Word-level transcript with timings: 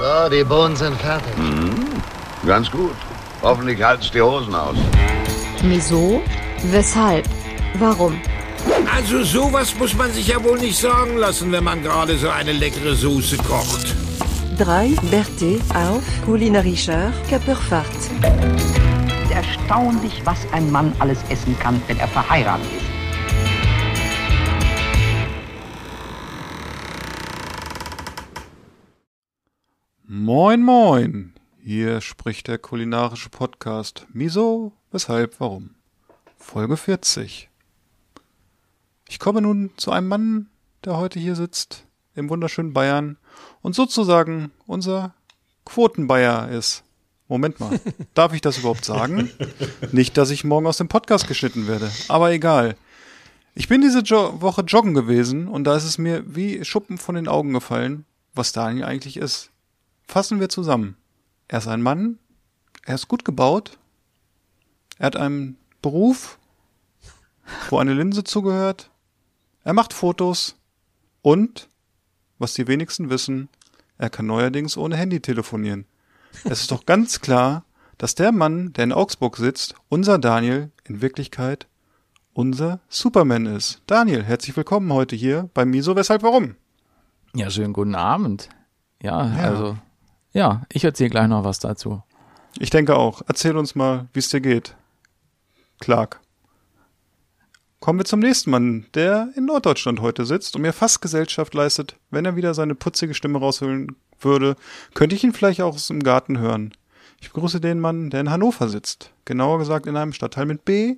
So, 0.00 0.30
die 0.30 0.42
Bohnen 0.44 0.76
sind 0.76 0.96
fertig. 0.98 1.34
Ganz 2.46 2.70
gut. 2.70 2.96
Hoffentlich 3.42 3.82
halt's 3.82 4.10
die 4.10 4.22
Hosen 4.22 4.54
aus. 4.54 4.76
Wieso? 5.62 6.22
Weshalb? 6.62 7.26
Warum? 7.78 8.18
Also 8.96 9.22
sowas 9.22 9.74
muss 9.78 9.94
man 9.94 10.10
sich 10.10 10.28
ja 10.28 10.42
wohl 10.42 10.58
nicht 10.58 10.78
sagen 10.78 11.18
lassen, 11.18 11.52
wenn 11.52 11.64
man 11.64 11.82
gerade 11.82 12.16
so 12.16 12.30
eine 12.30 12.52
leckere 12.52 12.94
Soße 12.94 13.36
kocht. 13.38 13.94
3. 14.56 14.96
Berthe 15.10 15.60
auf 15.74 16.02
kulinarischer 16.24 17.12
Körperfahrt. 17.28 18.00
Erstaunlich, 19.30 20.22
was 20.24 20.38
ein 20.52 20.72
Mann 20.72 20.94
alles 20.98 21.18
essen 21.28 21.54
kann, 21.58 21.78
wenn 21.88 21.98
er 21.98 22.08
verheiratet 22.08 22.64
ist. 22.78 22.89
Moin, 30.32 30.62
moin. 30.62 31.32
Hier 31.60 32.00
spricht 32.00 32.46
der 32.46 32.56
kulinarische 32.56 33.30
Podcast 33.30 34.06
Miso, 34.12 34.70
weshalb, 34.92 35.40
warum. 35.40 35.70
Folge 36.36 36.76
40. 36.76 37.48
Ich 39.08 39.18
komme 39.18 39.42
nun 39.42 39.72
zu 39.76 39.90
einem 39.90 40.06
Mann, 40.06 40.46
der 40.84 40.98
heute 40.98 41.18
hier 41.18 41.34
sitzt, 41.34 41.84
im 42.14 42.28
wunderschönen 42.30 42.72
Bayern 42.72 43.16
und 43.60 43.74
sozusagen 43.74 44.52
unser 44.68 45.16
Quotenbayer 45.64 46.48
ist. 46.50 46.84
Moment 47.26 47.58
mal, 47.58 47.80
darf 48.14 48.32
ich 48.32 48.40
das 48.40 48.58
überhaupt 48.58 48.84
sagen? 48.84 49.32
Nicht, 49.90 50.16
dass 50.16 50.30
ich 50.30 50.44
morgen 50.44 50.68
aus 50.68 50.78
dem 50.78 50.86
Podcast 50.86 51.26
geschnitten 51.26 51.66
werde, 51.66 51.90
aber 52.06 52.30
egal. 52.30 52.76
Ich 53.56 53.66
bin 53.66 53.80
diese 53.80 54.02
jo 54.02 54.40
Woche 54.40 54.62
joggen 54.62 54.94
gewesen 54.94 55.48
und 55.48 55.64
da 55.64 55.74
ist 55.74 55.82
es 55.82 55.98
mir 55.98 56.22
wie 56.24 56.64
Schuppen 56.64 56.98
von 56.98 57.16
den 57.16 57.26
Augen 57.26 57.52
gefallen, 57.52 58.04
was 58.32 58.52
Daniel 58.52 58.84
eigentlich 58.84 59.16
ist. 59.16 59.50
Fassen 60.10 60.40
wir 60.40 60.48
zusammen. 60.48 60.96
Er 61.46 61.58
ist 61.58 61.68
ein 61.68 61.82
Mann, 61.82 62.18
er 62.84 62.96
ist 62.96 63.06
gut 63.06 63.24
gebaut, 63.24 63.78
er 64.98 65.06
hat 65.06 65.14
einen 65.14 65.56
Beruf, 65.82 66.40
wo 67.68 67.78
eine 67.78 67.94
Linse 67.94 68.24
zugehört, 68.24 68.90
er 69.62 69.72
macht 69.72 69.92
Fotos 69.92 70.56
und, 71.22 71.68
was 72.40 72.54
die 72.54 72.66
wenigsten 72.66 73.08
wissen, 73.08 73.48
er 73.98 74.10
kann 74.10 74.26
neuerdings 74.26 74.76
ohne 74.76 74.96
Handy 74.96 75.20
telefonieren. 75.20 75.84
Es 76.42 76.62
ist 76.62 76.72
doch 76.72 76.86
ganz 76.86 77.20
klar, 77.20 77.64
dass 77.96 78.16
der 78.16 78.32
Mann, 78.32 78.72
der 78.72 78.82
in 78.84 78.92
Augsburg 78.92 79.36
sitzt, 79.36 79.76
unser 79.88 80.18
Daniel, 80.18 80.72
in 80.88 81.02
Wirklichkeit 81.02 81.68
unser 82.32 82.80
Superman 82.88 83.46
ist. 83.46 83.80
Daniel, 83.86 84.24
herzlich 84.24 84.56
willkommen 84.56 84.92
heute 84.92 85.14
hier 85.14 85.48
bei 85.54 85.64
Miso, 85.64 85.94
weshalb, 85.94 86.24
warum? 86.24 86.56
Ja, 87.32 87.48
schönen 87.48 87.72
guten 87.72 87.94
Abend. 87.94 88.48
Ja, 89.00 89.36
Ja. 89.36 89.44
also, 89.44 89.78
ja, 90.32 90.62
ich 90.72 90.84
erzähle 90.84 91.10
gleich 91.10 91.28
noch 91.28 91.44
was 91.44 91.58
dazu. 91.58 92.02
Ich 92.58 92.70
denke 92.70 92.96
auch. 92.96 93.22
Erzähl 93.26 93.56
uns 93.56 93.74
mal, 93.74 94.08
wie 94.12 94.18
es 94.18 94.28
dir 94.28 94.40
geht. 94.40 94.76
Clark. 95.78 96.20
Kommen 97.80 97.98
wir 97.98 98.04
zum 98.04 98.20
nächsten 98.20 98.50
Mann, 98.50 98.86
der 98.92 99.30
in 99.36 99.46
Norddeutschland 99.46 100.00
heute 100.00 100.26
sitzt 100.26 100.54
und 100.54 100.62
mir 100.62 100.74
fast 100.74 101.00
Gesellschaft 101.00 101.54
leistet. 101.54 101.96
Wenn 102.10 102.26
er 102.26 102.36
wieder 102.36 102.52
seine 102.52 102.74
putzige 102.74 103.14
Stimme 103.14 103.38
rausholen 103.38 103.96
würde, 104.20 104.56
könnte 104.92 105.16
ich 105.16 105.24
ihn 105.24 105.32
vielleicht 105.32 105.62
auch 105.62 105.74
aus 105.74 105.86
dem 105.86 106.02
Garten 106.02 106.38
hören. 106.38 106.74
Ich 107.20 107.32
begrüße 107.32 107.60
den 107.60 107.80
Mann, 107.80 108.10
der 108.10 108.20
in 108.20 108.30
Hannover 108.30 108.68
sitzt. 108.68 109.12
Genauer 109.24 109.58
gesagt 109.58 109.86
in 109.86 109.96
einem 109.96 110.12
Stadtteil 110.12 110.46
mit 110.46 110.64
B. 110.64 110.96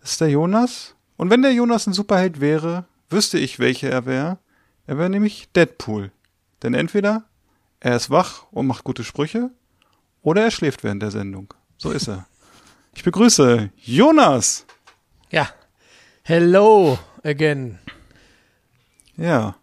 Das 0.00 0.12
ist 0.12 0.20
der 0.20 0.30
Jonas. 0.30 0.94
Und 1.16 1.30
wenn 1.30 1.42
der 1.42 1.52
Jonas 1.52 1.86
ein 1.86 1.92
Superheld 1.92 2.40
wäre, 2.40 2.84
wüsste 3.08 3.38
ich, 3.38 3.58
welcher 3.58 3.90
er 3.90 4.04
wäre. 4.06 4.38
Er 4.86 4.98
wäre 4.98 5.10
nämlich 5.10 5.48
Deadpool. 5.54 6.12
Denn 6.62 6.74
entweder 6.74 7.24
er 7.80 7.96
ist 7.96 8.10
wach 8.10 8.44
und 8.50 8.66
macht 8.66 8.84
gute 8.84 9.04
Sprüche, 9.04 9.50
oder 10.22 10.42
er 10.42 10.50
schläft 10.50 10.82
während 10.84 11.02
der 11.02 11.10
Sendung. 11.10 11.54
So 11.76 11.90
ist 11.90 12.08
er. 12.08 12.26
Ich 12.94 13.04
begrüße 13.04 13.70
Jonas. 13.76 14.66
Ja. 15.30 15.48
Hello 16.22 16.98
again. 17.22 17.78
Ja. 19.16 19.56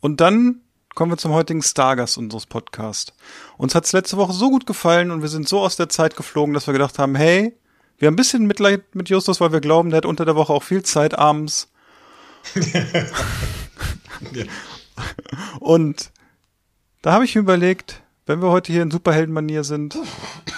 Und 0.00 0.20
dann 0.20 0.62
kommen 0.94 1.12
wir 1.12 1.16
zum 1.16 1.32
heutigen 1.32 1.62
Stargast 1.62 2.18
unseres 2.18 2.46
Podcasts. 2.46 3.12
Uns 3.56 3.74
hat's 3.74 3.92
letzte 3.92 4.16
Woche 4.16 4.32
so 4.32 4.50
gut 4.50 4.66
gefallen 4.66 5.10
und 5.10 5.22
wir 5.22 5.28
sind 5.28 5.48
so 5.48 5.60
aus 5.60 5.76
der 5.76 5.88
Zeit 5.88 6.16
geflogen, 6.16 6.54
dass 6.54 6.66
wir 6.66 6.72
gedacht 6.72 6.98
haben, 6.98 7.14
hey, 7.14 7.56
wir 7.98 8.06
haben 8.06 8.14
ein 8.14 8.16
bisschen 8.16 8.46
Mitleid 8.46 8.94
mit 8.94 9.08
Justus, 9.08 9.40
weil 9.40 9.52
wir 9.52 9.60
glauben, 9.60 9.90
der 9.90 9.98
hat 9.98 10.06
unter 10.06 10.24
der 10.24 10.36
Woche 10.36 10.52
auch 10.52 10.62
viel 10.62 10.82
Zeit 10.82 11.18
abends. 11.18 11.70
Und 15.60 16.10
da 17.02 17.12
habe 17.12 17.24
ich 17.24 17.34
mir 17.34 17.40
überlegt, 17.42 18.02
wenn 18.26 18.42
wir 18.42 18.50
heute 18.50 18.72
hier 18.72 18.82
in 18.82 18.90
Superheldenmanier 18.90 19.64
sind, 19.64 19.96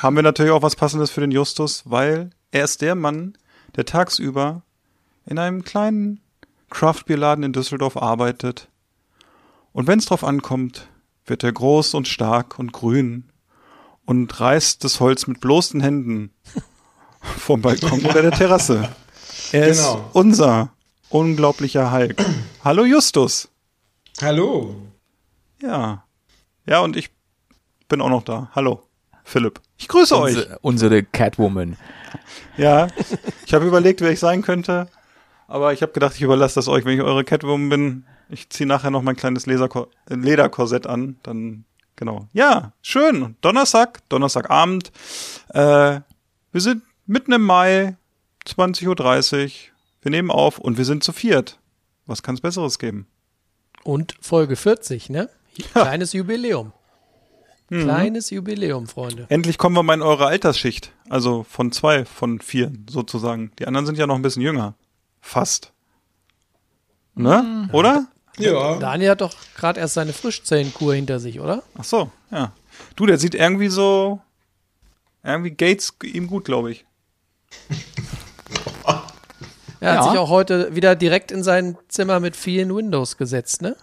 haben 0.02 0.16
wir 0.16 0.22
natürlich 0.22 0.52
auch 0.52 0.62
was 0.62 0.76
Passendes 0.76 1.10
für 1.10 1.20
den 1.20 1.30
Justus, 1.30 1.82
weil 1.86 2.30
er 2.50 2.64
ist 2.64 2.80
der 2.82 2.94
Mann, 2.94 3.36
der 3.76 3.84
tagsüber 3.84 4.62
in 5.26 5.38
einem 5.38 5.62
kleinen 5.62 6.20
Craftbierladen 6.70 7.44
in 7.44 7.52
Düsseldorf 7.52 7.96
arbeitet. 7.96 8.68
Und 9.72 9.86
wenn 9.86 9.98
es 10.00 10.06
drauf 10.06 10.24
ankommt, 10.24 10.88
wird 11.26 11.44
er 11.44 11.52
groß 11.52 11.94
und 11.94 12.08
stark 12.08 12.58
und 12.58 12.72
grün 12.72 13.24
und 14.04 14.40
reißt 14.40 14.82
das 14.82 14.98
Holz 14.98 15.26
mit 15.28 15.40
bloßen 15.40 15.80
Händen 15.80 16.32
vom 17.20 17.60
Balkon 17.62 18.04
oder 18.04 18.22
der 18.22 18.32
Terrasse. 18.32 18.88
Er 19.52 19.66
ist 19.68 19.78
Genau. 19.82 20.10
unser 20.12 20.70
unglaublicher 21.08 21.90
Hulk. 21.90 22.22
Hallo 22.62 22.84
Justus. 22.84 23.48
Hallo. 24.20 24.76
Ja. 25.60 26.04
Ja, 26.66 26.80
und 26.80 26.96
ich 26.96 27.10
bin 27.88 28.00
auch 28.00 28.08
noch 28.08 28.22
da. 28.22 28.50
Hallo, 28.54 28.82
Philipp. 29.24 29.60
Ich 29.78 29.88
grüße 29.88 30.18
euch. 30.18 30.46
Unsere, 30.60 31.02
Catwoman. 31.02 31.76
Ja, 32.56 32.88
ich 33.46 33.54
habe 33.54 33.66
überlegt, 33.66 34.00
wer 34.00 34.10
ich 34.10 34.20
sein 34.20 34.42
könnte, 34.42 34.88
aber 35.48 35.72
ich 35.72 35.82
habe 35.82 35.92
gedacht, 35.92 36.14
ich 36.16 36.22
überlasse 36.22 36.56
das 36.56 36.68
euch, 36.68 36.84
wenn 36.84 36.94
ich 36.94 37.02
eure 37.02 37.24
Catwoman 37.24 37.68
bin. 37.68 38.04
Ich 38.28 38.50
ziehe 38.50 38.66
nachher 38.66 38.90
noch 38.90 39.02
mein 39.02 39.16
kleines 39.16 39.46
äh, 39.46 39.68
Lederkorsett 40.08 40.86
an, 40.86 41.16
dann 41.22 41.64
genau. 41.96 42.28
Ja, 42.32 42.72
schön. 42.82 43.36
Donnerstag, 43.40 44.08
Donnerstagabend. 44.08 44.92
Äh, 45.48 46.00
wir 46.52 46.60
sind 46.60 46.82
mitten 47.06 47.32
im 47.32 47.42
Mai, 47.42 47.96
20.30 48.46 49.44
Uhr. 49.44 49.50
Wir 50.02 50.10
nehmen 50.10 50.30
auf 50.30 50.58
und 50.58 50.78
wir 50.78 50.84
sind 50.84 51.02
zu 51.02 51.12
viert. 51.12 51.58
Was 52.06 52.22
kann 52.22 52.34
es 52.34 52.40
Besseres 52.40 52.78
geben? 52.78 53.06
Und 53.82 54.14
Folge 54.20 54.56
40, 54.56 55.10
ne? 55.10 55.28
Kleines 55.72 56.12
Jubiläum. 56.12 56.72
Kleines 57.68 58.30
Jubiläum, 58.30 58.88
Freunde. 58.88 59.26
Endlich 59.28 59.56
kommen 59.56 59.76
wir 59.76 59.82
mal 59.84 59.94
in 59.94 60.02
eure 60.02 60.26
Altersschicht. 60.26 60.92
Also 61.08 61.44
von 61.48 61.70
zwei, 61.70 62.04
von 62.04 62.40
vier 62.40 62.72
sozusagen. 62.88 63.52
Die 63.60 63.66
anderen 63.66 63.86
sind 63.86 63.96
ja 63.96 64.06
noch 64.08 64.16
ein 64.16 64.22
bisschen 64.22 64.42
jünger. 64.42 64.74
Fast. 65.20 65.72
Ne? 67.14 67.68
Oder? 67.72 68.06
Ja. 68.38 68.76
Daniel 68.78 69.10
hat 69.10 69.20
doch 69.20 69.34
gerade 69.56 69.78
erst 69.78 69.94
seine 69.94 70.12
Frischzellenkur 70.12 70.94
hinter 70.94 71.20
sich, 71.20 71.38
oder? 71.40 71.62
Ach 71.78 71.84
so, 71.84 72.10
ja. 72.30 72.52
Du, 72.96 73.06
der 73.06 73.18
sieht 73.18 73.34
irgendwie 73.34 73.68
so. 73.68 74.20
Irgendwie 75.22 75.50
Gates 75.50 75.94
ihm 76.02 76.26
gut, 76.26 76.46
glaube 76.46 76.72
ich. 76.72 76.86
Er 79.80 79.92
hat 79.92 80.04
Ja. 80.04 80.10
sich 80.10 80.18
auch 80.18 80.28
heute 80.30 80.74
wieder 80.74 80.96
direkt 80.96 81.30
in 81.30 81.42
sein 81.42 81.76
Zimmer 81.88 82.20
mit 82.20 82.36
vielen 82.36 82.74
Windows 82.74 83.16
gesetzt, 83.16 83.62
ne? 83.62 83.76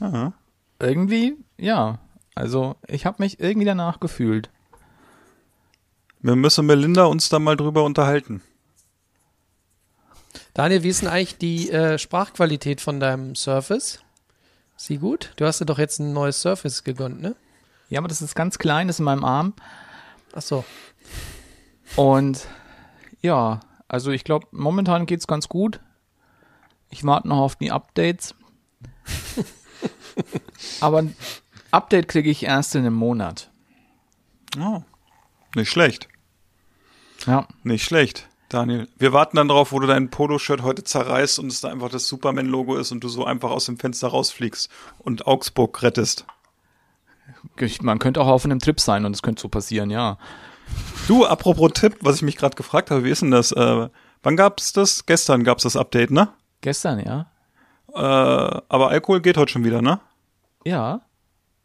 Aha. 0.00 0.32
Irgendwie, 0.80 1.36
ja. 1.56 1.98
Also, 2.34 2.76
ich 2.86 3.04
habe 3.04 3.22
mich 3.22 3.40
irgendwie 3.40 3.66
danach 3.66 4.00
gefühlt. 4.00 4.50
Wir 6.20 6.36
müssen 6.36 6.66
Melinda 6.66 7.04
uns 7.04 7.28
da 7.28 7.38
mal 7.38 7.56
drüber 7.56 7.84
unterhalten. 7.84 8.42
Daniel, 10.54 10.82
wie 10.82 10.88
ist 10.88 11.02
denn 11.02 11.08
eigentlich 11.08 11.38
die 11.38 11.70
äh, 11.70 11.98
Sprachqualität 11.98 12.80
von 12.80 13.00
deinem 13.00 13.34
Surface? 13.34 14.00
Ist 14.76 14.86
sie 14.86 14.98
gut? 14.98 15.32
Du 15.36 15.46
hast 15.46 15.60
dir 15.60 15.66
doch 15.66 15.78
jetzt 15.78 15.98
ein 15.98 16.12
neues 16.12 16.40
Surface 16.40 16.84
gegönnt, 16.84 17.20
ne? 17.20 17.34
Ja, 17.88 18.00
aber 18.00 18.08
das 18.08 18.22
ist 18.22 18.34
ganz 18.34 18.58
klein, 18.58 18.86
das 18.86 18.96
ist 18.96 19.00
in 19.00 19.06
meinem 19.06 19.24
Arm. 19.24 19.54
Ach 20.32 20.42
so. 20.42 20.64
Und 21.96 22.46
ja, 23.20 23.60
also 23.88 24.10
ich 24.10 24.24
glaube, 24.24 24.46
momentan 24.52 25.06
geht's 25.06 25.26
ganz 25.26 25.48
gut. 25.48 25.80
Ich 26.90 27.04
warte 27.04 27.28
noch 27.28 27.38
auf 27.38 27.56
die 27.56 27.72
Updates. 27.72 28.34
aber 30.80 30.98
ein 30.98 31.16
Update 31.70 32.08
kriege 32.08 32.30
ich 32.30 32.44
erst 32.44 32.74
in 32.74 32.82
einem 32.82 32.94
Monat. 32.94 33.50
Oh. 34.58 34.82
Nicht 35.54 35.70
schlecht. 35.70 36.08
Ja. 37.26 37.46
Nicht 37.62 37.84
schlecht, 37.84 38.28
Daniel. 38.48 38.88
Wir 38.98 39.12
warten 39.12 39.36
dann 39.36 39.48
drauf, 39.48 39.72
wo 39.72 39.80
du 39.80 39.86
dein 39.86 40.10
Poloshirt 40.10 40.62
heute 40.62 40.84
zerreißt 40.84 41.38
und 41.38 41.48
es 41.48 41.60
da 41.60 41.68
einfach 41.68 41.90
das 41.90 42.06
Superman-Logo 42.08 42.76
ist 42.76 42.92
und 42.92 43.02
du 43.02 43.08
so 43.08 43.24
einfach 43.24 43.50
aus 43.50 43.66
dem 43.66 43.78
Fenster 43.78 44.08
rausfliegst 44.08 44.70
und 44.98 45.26
Augsburg 45.26 45.82
rettest. 45.82 46.24
Man 47.80 47.98
könnte 47.98 48.20
auch 48.20 48.28
auf 48.28 48.44
einem 48.44 48.58
Trip 48.58 48.80
sein 48.80 49.04
und 49.04 49.14
es 49.14 49.22
könnte 49.22 49.42
so 49.42 49.48
passieren, 49.48 49.90
ja. 49.90 50.18
Du, 51.06 51.26
apropos 51.26 51.72
Tipp, 51.74 51.96
was 52.00 52.16
ich 52.16 52.22
mich 52.22 52.36
gerade 52.36 52.56
gefragt 52.56 52.90
habe, 52.90 53.04
wie 53.04 53.10
ist 53.10 53.22
denn 53.22 53.30
das? 53.30 53.52
Äh, 53.52 53.88
wann 54.22 54.36
gab's 54.36 54.72
das? 54.72 55.06
Gestern 55.06 55.44
gab's 55.44 55.62
das 55.62 55.76
Update, 55.76 56.10
ne? 56.10 56.28
Gestern, 56.60 57.00
ja. 57.00 57.30
Äh, 57.94 58.60
aber 58.68 58.88
Alkohol 58.88 59.20
geht 59.20 59.36
heute 59.36 59.52
schon 59.52 59.64
wieder, 59.64 59.82
ne? 59.82 60.00
Ja. 60.64 61.02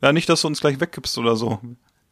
Ja, 0.01 0.13
nicht, 0.13 0.27
dass 0.29 0.41
du 0.41 0.47
uns 0.47 0.59
gleich 0.59 0.79
wegkippst 0.79 1.17
oder 1.17 1.35
so. 1.35 1.59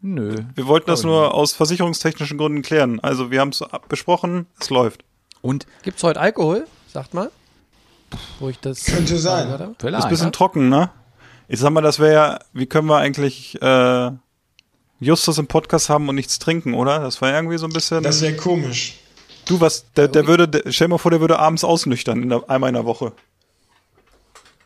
Nö. 0.01 0.35
Wir 0.55 0.65
wollten 0.65 0.89
das 0.89 1.03
nur 1.03 1.33
aus 1.33 1.53
versicherungstechnischen 1.53 2.37
Gründen 2.37 2.63
klären. 2.63 2.99
Also 2.99 3.29
wir 3.29 3.39
haben 3.39 3.49
es 3.49 3.63
besprochen, 3.87 4.47
es 4.59 4.69
läuft. 4.69 5.03
Und 5.41 5.67
Gibt's 5.83 6.03
heute 6.03 6.19
Alkohol? 6.19 6.65
Sagt 6.87 7.13
mal. 7.13 7.31
Wo 8.39 8.49
ich 8.49 8.59
das. 8.59 8.85
Könnte 8.85 9.17
sein. 9.17 9.53
Oder? 9.53 9.69
Ist 9.69 9.75
vielleicht. 9.79 10.03
ein 10.05 10.09
bisschen 10.09 10.27
ja? 10.27 10.31
trocken, 10.31 10.69
ne? 10.69 10.89
Ich 11.47 11.59
sag 11.59 11.71
mal, 11.71 11.81
das 11.81 11.99
wäre 11.99 12.13
ja, 12.13 12.39
wie 12.53 12.65
können 12.65 12.87
wir 12.87 12.97
eigentlich 12.97 13.61
äh, 13.61 14.11
Justus 14.99 15.37
im 15.37 15.47
Podcast 15.47 15.89
haben 15.89 16.07
und 16.09 16.15
nichts 16.15 16.39
trinken, 16.39 16.73
oder? 16.73 16.99
Das 16.99 17.21
war 17.21 17.33
irgendwie 17.33 17.57
so 17.57 17.65
ein 17.65 17.73
bisschen. 17.73 18.03
Das 18.03 18.21
wäre 18.21 18.35
komisch. 18.35 18.99
du 19.45 19.59
was, 19.59 19.91
der, 19.93 20.07
der 20.07 20.27
würde, 20.27 20.47
der, 20.47 20.71
stell 20.71 20.87
dir 20.87 20.91
mal 20.91 20.97
vor, 20.97 21.11
der 21.11 21.21
würde 21.21 21.39
abends 21.39 21.63
ausnüchtern 21.63 22.23
in 22.23 22.29
der, 22.29 22.49
einmal 22.49 22.69
in 22.69 22.75
der 22.75 22.85
Woche. 22.85 23.13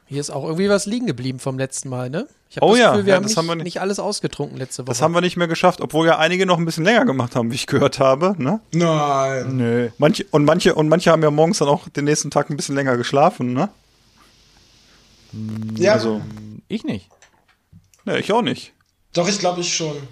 Hier 0.08 0.22
ist 0.22 0.30
auch 0.30 0.44
irgendwie 0.44 0.70
was 0.70 0.86
liegen 0.86 1.08
geblieben 1.08 1.40
vom 1.40 1.58
letzten 1.58 1.90
Mal, 1.90 2.10
ne? 2.12 2.28
Ich 2.50 2.58
hab 2.58 2.64
Oh 2.64 2.70
das 2.72 2.80
ja, 2.80 2.92
Gefühl, 2.92 3.06
wir 3.08 3.10
ja, 3.12 3.16
haben, 3.16 3.24
das 3.24 3.32
nicht, 3.32 3.38
haben 3.38 3.46
wir 3.48 3.56
nicht- 3.56 3.64
nicht 3.64 3.82
alles 3.82 4.00
ausgetrunken 4.00 4.56
letzte 4.58 4.84
Woche. 4.84 4.92
Das 4.92 5.02
haben 5.02 5.14
wir 5.16 5.22
nicht 5.22 5.36
mehr 5.36 5.48
geschafft, 5.48 5.82
obwohl 5.82 6.06
ja 6.06 6.20
einige 6.20 6.46
noch 6.46 6.60
ein 6.60 6.66
bisschen 6.66 6.84
länger 6.84 7.06
gemacht 7.06 7.36
haben, 7.36 7.50
wie 7.52 7.56
ich 7.56 7.66
gehört 7.66 8.00
habe, 8.00 8.36
ne? 8.38 8.60
Nein. 8.72 9.58
Nö. 9.58 9.90
Manche, 9.98 10.26
und 10.30 10.46
manche, 10.46 10.76
und 10.76 10.88
manche 10.90 11.12
haben 11.12 11.24
ja 11.24 11.32
morgens 11.32 11.58
dann 11.58 11.68
auch 11.70 11.90
den 11.90 12.06
nächsten 12.06 12.30
Tag 12.30 12.50
ein 12.52 12.56
bisschen 12.56 12.76
länger 12.76 12.98
geschlafen, 12.98 13.54
ne? 13.54 13.70
Ja, 15.76 15.94
Also, 15.94 16.22
Ich 16.68 16.84
nicht. 16.84 17.10
ne, 18.06 18.20
ich 18.20 18.32
auch 18.32 18.44
nicht. 18.44 18.74
doch, 19.14 19.28
ich 19.28 19.40
glaube 19.40 19.62
ich 19.62 19.74
schon. 19.76 19.96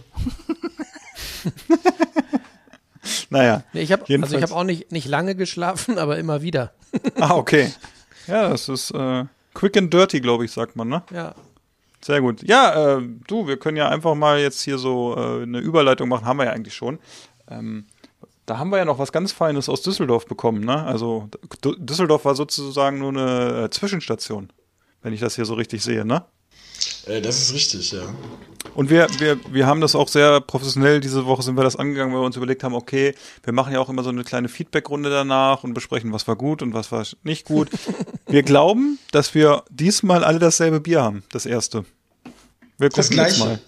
Naja. 3.30 3.64
Nee, 3.74 3.82
ich 3.82 3.92
habe 3.92 4.04
also 4.22 4.38
ich 4.38 4.44
habe 4.44 4.56
auch 4.56 4.64
nicht, 4.64 4.92
nicht 4.92 5.08
lange 5.08 5.36
geschlafen, 5.36 5.98
aber 6.00 6.18
immer 6.18 6.42
wieder. 6.42 6.72
Ah, 7.20 7.36
okay. 7.36 7.72
Ja, 8.28 8.48
das 8.48 8.70
ist 8.70 8.92
äh, 8.92 9.26
quick 9.54 9.78
and 9.78 9.94
dirty, 9.94 10.20
glaube 10.20 10.46
ich, 10.46 10.52
sagt 10.52 10.76
man, 10.76 10.90
ne? 10.90 11.04
Ja. 11.12 11.36
Sehr 12.04 12.20
gut. 12.20 12.44
Ja, 12.44 12.98
äh, 12.98 13.02
du, 13.28 13.48
wir 13.48 13.58
können 13.58 13.78
ja 13.78 13.88
einfach 13.88 14.14
mal 14.14 14.40
jetzt 14.40 14.62
hier 14.62 14.78
so 14.78 15.16
äh, 15.16 15.44
eine 15.44 15.60
Überleitung 15.60 16.10
machen, 16.10 16.26
haben 16.26 16.38
wir 16.38 16.46
ja 16.46 16.52
eigentlich 16.52 16.76
schon. 16.76 17.00
Ähm, 17.50 17.86
da 18.46 18.58
haben 18.58 18.72
wir 18.72 18.78
ja 18.78 18.86
noch 18.86 19.00
was 19.00 19.14
ganz 19.14 19.32
Feines 19.32 19.70
aus 19.70 19.82
Düsseldorf 19.84 20.26
bekommen, 20.26 20.66
ne? 20.66 20.84
Also 20.84 21.30
D 21.64 21.76
Düsseldorf 21.78 22.26
war 22.26 22.36
sozusagen 22.36 23.00
nur 23.00 23.10
eine 23.10 23.64
äh, 23.64 23.70
Zwischenstation, 23.70 24.52
wenn 25.02 25.14
ich 25.14 25.22
das 25.22 25.36
hier 25.36 25.46
so 25.46 25.54
richtig 25.54 25.82
sehe, 25.82 26.04
ne? 26.04 26.26
Äh, 27.06 27.22
das 27.22 27.42
ist 27.42 27.54
richtig, 27.54 27.94
ja. 27.94 28.04
Und 28.76 28.90
wir, 28.90 29.08
wir, 29.20 29.40
wir 29.52 29.68
haben 29.68 29.82
das 29.82 29.96
auch 29.96 30.08
sehr 30.08 30.42
professionell, 30.42 31.00
diese 31.00 31.26
Woche 31.26 31.44
sind 31.44 31.56
wir 31.58 31.64
das 31.64 31.76
angegangen, 31.76 32.14
weil 32.14 32.22
wir 32.22 32.26
uns 32.26 32.36
überlegt 32.38 32.64
haben, 32.64 32.74
okay, 32.74 33.14
wir 33.44 33.54
machen 33.54 33.74
ja 33.74 33.80
auch 33.80 33.90
immer 33.90 34.04
so 34.04 34.10
eine 34.10 34.24
kleine 34.24 34.50
Feedbackrunde 34.50 35.10
danach 35.10 35.64
und 35.64 35.74
besprechen, 35.74 36.12
was 36.12 36.28
war 36.28 36.36
gut 36.36 36.62
und 36.62 36.74
was 36.74 36.92
war 36.92 37.06
nicht 37.24 37.46
gut. 37.46 37.70
wir 38.28 38.42
glauben, 38.44 38.98
dass 39.12 39.36
wir 39.36 39.64
diesmal 39.70 40.24
alle 40.24 40.40
dasselbe 40.40 40.80
Bier 40.80 41.02
haben, 41.04 41.24
das 41.32 41.46
erste. 41.46 41.86
Wir 42.80 42.90
Das 42.90 43.10
gucken 43.10 43.24
jetzt 43.26 43.36
gleiche. 43.38 43.46
mal. 43.46 43.60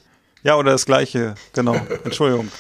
Ja, 0.44 0.58
oder 0.58 0.72
das 0.72 0.86
gleiche, 0.86 1.36
genau. 1.54 1.76
Entschuldigung. 2.04 2.52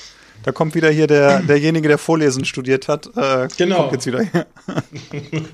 Da 0.43 0.51
kommt 0.51 0.75
wieder 0.75 0.91
hier 0.91 1.07
der, 1.07 1.39
derjenige, 1.41 1.87
der 1.87 1.97
Vorlesen 1.97 2.45
studiert 2.45 2.87
hat. 2.87 3.07
Äh, 3.17 3.47
Genau. 3.57 3.77
Kommt 3.77 3.93
jetzt 3.93 4.05
wieder 4.05 4.21
hier. 4.21 4.45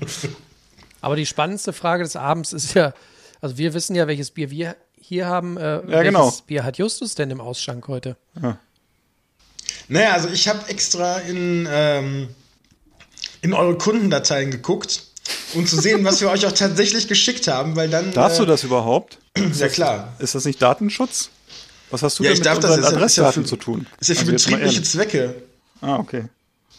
Aber 1.00 1.16
die 1.16 1.26
spannendste 1.26 1.72
Frage 1.72 2.04
des 2.04 2.16
Abends 2.16 2.52
ist 2.52 2.74
ja, 2.74 2.92
also 3.40 3.56
wir 3.58 3.74
wissen 3.74 3.94
ja, 3.96 4.06
welches 4.06 4.30
Bier 4.30 4.50
wir 4.50 4.76
hier 5.02 5.26
haben. 5.26 5.56
Äh, 5.56 5.82
welches 5.86 6.02
genau. 6.04 6.32
Bier 6.46 6.64
hat 6.64 6.78
Justus 6.78 7.14
denn 7.14 7.30
im 7.30 7.40
Ausschank 7.40 7.88
heute? 7.88 8.16
Naja, 9.88 10.12
also 10.12 10.28
ich 10.28 10.48
habe 10.48 10.68
extra 10.68 11.18
in, 11.18 11.68
ähm, 11.70 12.28
in 13.42 13.52
eure 13.52 13.76
Kundendateien 13.76 14.50
geguckt, 14.50 15.02
um 15.54 15.66
zu 15.66 15.80
sehen, 15.80 16.04
was 16.04 16.20
wir 16.20 16.30
euch 16.30 16.46
auch 16.46 16.52
tatsächlich 16.52 17.08
geschickt 17.08 17.48
haben, 17.48 17.76
weil 17.76 17.88
dann. 17.90 18.12
Darfst 18.12 18.38
äh, 18.38 18.42
du 18.42 18.46
das 18.46 18.64
überhaupt? 18.64 19.18
Ist 19.34 19.60
ja 19.60 19.68
klar. 19.68 20.14
Ist 20.18 20.34
das 20.34 20.44
nicht 20.44 20.60
Datenschutz? 20.62 21.30
Was 21.90 22.02
hast 22.02 22.18
du 22.18 22.22
Ja, 22.22 22.28
denn 22.30 22.34
ich 22.34 22.38
mit 22.40 22.46
darf 22.46 22.58
das, 22.60 22.70
unseren 22.76 22.84
ist 22.84 22.90
ja- 23.00 23.04
ist 23.06 23.16
ja 23.16 23.22
Adressdaten 23.24 23.42
für- 23.42 23.48
zu 23.48 23.56
tun? 23.56 23.86
Ist 24.00 24.08
ja 24.08 24.14
für 24.14 24.20
Also 24.32 24.32
betriebliche. 24.32 24.82
Zwecke. 24.82 25.34
Ah, 25.82 25.96
okay. 25.96 26.24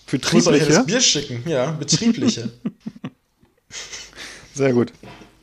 Für 0.08 0.18
Ich 0.18 0.24
euch 0.26 0.34
ja 0.34 0.40
das 0.40 0.46
betriebliche? 0.46 0.84
Bier 0.86 1.02
schicken. 1.02 1.44
Ja, 1.50 1.72
betriebliche. 1.72 2.52
Sehr 4.56 4.74
gut. 4.74 4.92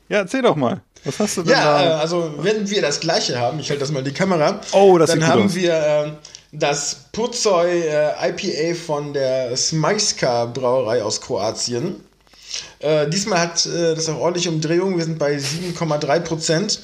Ja, 0.09 0.19
erzähl 0.19 0.43
doch 0.43 0.57
mal. 0.57 0.83
Was 1.05 1.19
hast 1.19 1.37
du 1.39 1.43
denn 1.43 1.53
ja, 1.53 1.81
äh, 1.83 1.85
da? 1.87 1.99
also 1.99 2.35
wenn 2.39 2.69
wir 2.69 2.83
das 2.83 3.01
gleiche 3.01 3.39
haben, 3.39 3.59
ich 3.59 3.71
halte 3.71 3.81
das 3.81 3.91
mal 3.91 4.01
in 4.01 4.05
die 4.05 4.13
Kamera. 4.13 4.61
Oh, 4.73 4.99
das 4.99 5.11
Dann 5.11 5.21
sieht 5.21 5.27
gut 5.29 5.35
haben 5.35 5.47
aus. 5.47 5.55
wir 5.55 5.73
äh, 5.75 6.13
das 6.53 6.97
Purzoi 7.13 7.69
äh, 7.89 8.29
IPA 8.31 8.75
von 8.79 9.13
der 9.15 9.57
Smajska 9.57 10.47
Brauerei 10.47 11.03
aus 11.03 11.21
Kroatien. 11.21 12.05
Äh, 12.81 13.09
diesmal 13.09 13.39
hat 13.41 13.65
äh, 13.67 13.95
das 13.95 14.09
auch 14.09 14.19
ordentliche 14.19 14.51
Umdrehungen. 14.51 14.97
Wir 14.99 15.05
sind 15.05 15.19
bei 15.19 15.37
7,3 15.37 16.21
Prozent. 16.21 16.81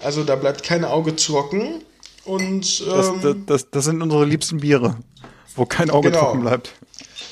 Also 0.00 0.24
da 0.24 0.36
bleibt 0.36 0.62
kein 0.62 0.84
Auge 0.84 1.14
trocken. 1.16 1.82
Und 2.24 2.80
das, 2.86 3.08
ähm, 3.08 3.20
das, 3.22 3.36
das, 3.46 3.70
das 3.70 3.84
sind 3.84 4.02
unsere 4.02 4.24
liebsten 4.24 4.58
Biere, 4.60 4.96
wo 5.56 5.64
kein 5.64 5.90
Auge 5.90 6.10
Genau. 6.10 6.24
trocken 6.24 6.40
bleibt. 6.42 6.72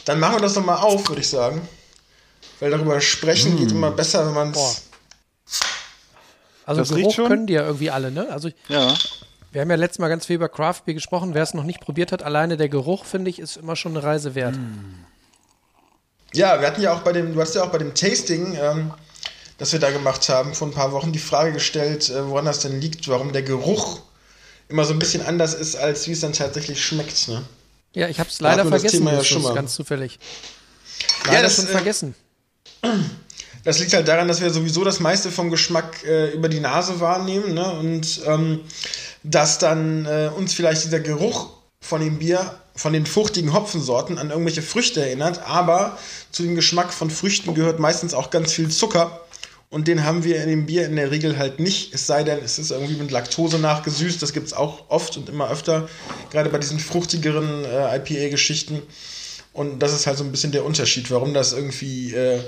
dann 0.05 0.21
machen 0.21 0.37
wir 0.37 0.41
das 0.43 0.55
doch 0.55 0.65
mal 0.65 0.77
auf, 0.77 1.09
würde 1.09 1.21
ich 1.21 1.29
sagen. 1.29 1.61
Weil 2.61 2.71
darüber 2.71 3.01
sprechen 3.01 3.55
Mm. 3.55 3.59
geht 3.59 3.73
immer 3.73 3.91
besser, 3.91 4.27
wenn 4.27 4.35
man 4.35 4.51
es. 4.53 4.83
Also 6.67 6.83
Das 6.83 6.91
Geruch 6.91 7.15
schon? 7.15 7.29
können 7.29 7.47
die 7.47 7.55
ja 7.55 7.63
irgendwie 7.63 7.91
alle, 7.91 8.11
ne? 8.11 8.29
Also 8.31 8.51
Ja. 8.69 8.95
wir 9.53 9.61
haben 9.63 9.71
ja 9.71 9.77
letztes 9.77 9.99
Mal 10.01 10.09
ganz 10.09 10.27
viel 10.27 10.37
über 10.37 10.49
Craft 10.49 10.83
Beer 10.85 10.95
gesprochen. 10.95 11.33
Wer 11.33 11.43
es 11.45 11.55
noch 11.55 11.65
nicht 11.65 11.81
probiert 11.81 12.13
hat, 12.13 12.23
alleine 12.23 12.57
der 12.59 12.69
Geruch, 12.69 13.05
finde 13.05 13.31
ich, 13.31 13.39
ist 13.39 13.57
immer 13.57 13.77
schon 13.77 13.93
eine 13.97 14.03
Reise 14.05 14.35
wert. 14.35 14.59
Ja, 16.35 16.61
wir 16.61 16.67
hatten 16.67 16.83
ja 16.83 16.93
auch 16.93 17.01
bei 17.01 17.13
dem, 17.13 17.33
du 17.33 17.41
hast 17.41 17.55
ja 17.55 17.63
auch 17.63 17.71
bei 17.71 17.79
dem 17.79 17.95
Tasting, 17.95 18.57
ähm, 18.61 18.93
das 19.59 19.73
wir 19.73 19.79
da 19.81 19.91
gemacht 19.91 20.29
haben, 20.29 20.55
vor 20.55 20.69
ein 20.69 20.73
paar 20.75 20.93
Wochen 20.93 21.13
die 21.13 21.19
Frage 21.19 21.53
gestellt, 21.53 22.11
äh, 22.11 22.27
woran 22.29 22.45
das 22.45 22.59
denn 22.61 22.79
liegt, 22.81 23.09
warum 23.09 23.33
der 23.33 23.43
Geruch 23.43 24.01
immer 24.69 24.85
so 24.85 24.93
ein 24.93 24.99
bisschen 24.99 25.25
anders 25.25 25.55
ist, 25.55 25.77
als 25.77 26.07
wie 26.09 26.13
es 26.13 26.21
dann 26.21 26.33
tatsächlich 26.33 26.85
schmeckt. 26.85 27.29
Ne? 27.29 27.43
Ja, 27.95 28.09
ich 28.09 28.19
habe 28.19 28.29
es 28.29 28.41
leider 28.41 28.65
wir 28.65 28.71
das 28.71 28.83
vergessen, 28.83 28.99
Thema 29.07 29.13
ja 29.15 29.25
schon 29.25 29.43
mal. 29.43 29.55
ganz 29.55 29.75
zufällig. 29.75 30.19
Ja, 31.27 31.33
Leider 31.33 31.43
das, 31.45 31.57
schon 31.57 31.67
äh, 31.67 31.69
vergessen. 31.69 32.15
Das 33.67 33.81
liegt 33.81 33.93
halt 33.95 34.07
daran, 34.07 34.29
dass 34.29 34.41
wir 34.41 34.51
sowieso 34.51 34.85
das 34.85 35.01
meiste 35.01 35.33
vom 35.33 35.51
Geschmack 35.51 36.05
äh, 36.05 36.31
über 36.31 36.49
die 36.49 36.61
Nase 36.61 37.01
wahrnehmen 37.01 37.53
ne? 37.53 37.69
und 37.73 38.21
ähm, 38.25 38.61
dass 39.25 39.59
dann 39.59 40.07
äh, 40.07 40.31
uns 40.33 40.55
vielleicht 40.55 40.85
dieser 40.85 41.01
Geruch 41.01 41.49
von 41.81 42.01
dem 42.01 42.21
Bier, 42.21 42.61
von 42.77 42.93
den 42.93 43.07
fruchtigen 43.07 43.53
Hopfensorten 43.53 44.19
an 44.19 44.31
irgendwelche 44.31 44.63
Früchte 44.63 45.05
erinnert, 45.05 45.41
aber 45.49 45.99
zu 46.31 46.45
dem 46.45 46.55
Geschmack 46.55 46.93
von 46.93 47.11
Früchten 47.11 47.55
gehört 47.55 47.81
meistens 47.81 48.15
auch 48.15 48.31
ganz 48.31 48.53
viel 48.53 48.69
Zucker. 48.69 49.21
Und 49.69 49.89
den 49.89 50.05
haben 50.05 50.23
wir 50.23 50.41
in 50.45 50.49
dem 50.49 50.67
Bier 50.67 50.87
in 50.87 50.95
der 50.95 51.11
Regel 51.11 51.37
halt 51.37 51.59
nicht, 51.59 51.93
es 51.93 52.07
sei 52.07 52.23
denn, 52.23 52.39
es 52.45 52.61
ist 52.61 52.71
irgendwie 52.71 52.95
mit 52.95 53.11
Laktose 53.11 53.59
nachgesüßt, 53.59 54.23
das 54.23 54.33
gibt 54.33 54.47
es 54.47 54.53
auch 54.53 54.91
oft 54.91 55.17
und 55.17 55.29
immer 55.29 55.51
öfter, 55.51 55.89
gerade 56.31 56.51
bei 56.51 56.59
diesen 56.59 56.79
fruchtigeren 56.79 57.65
äh, 57.65 57.97
IPA-Geschichten 57.97 58.81
und 59.53 59.81
das 59.81 59.93
ist 59.93 60.07
halt 60.07 60.19
so 60.19 60.23
ein 60.23 60.31
bisschen 60.31 60.53
der 60.53 60.65
Unterschied, 60.65 61.11
warum 61.11 61.35
das 61.35 61.53
irgendwie... 61.53 62.15
Äh, 62.15 62.39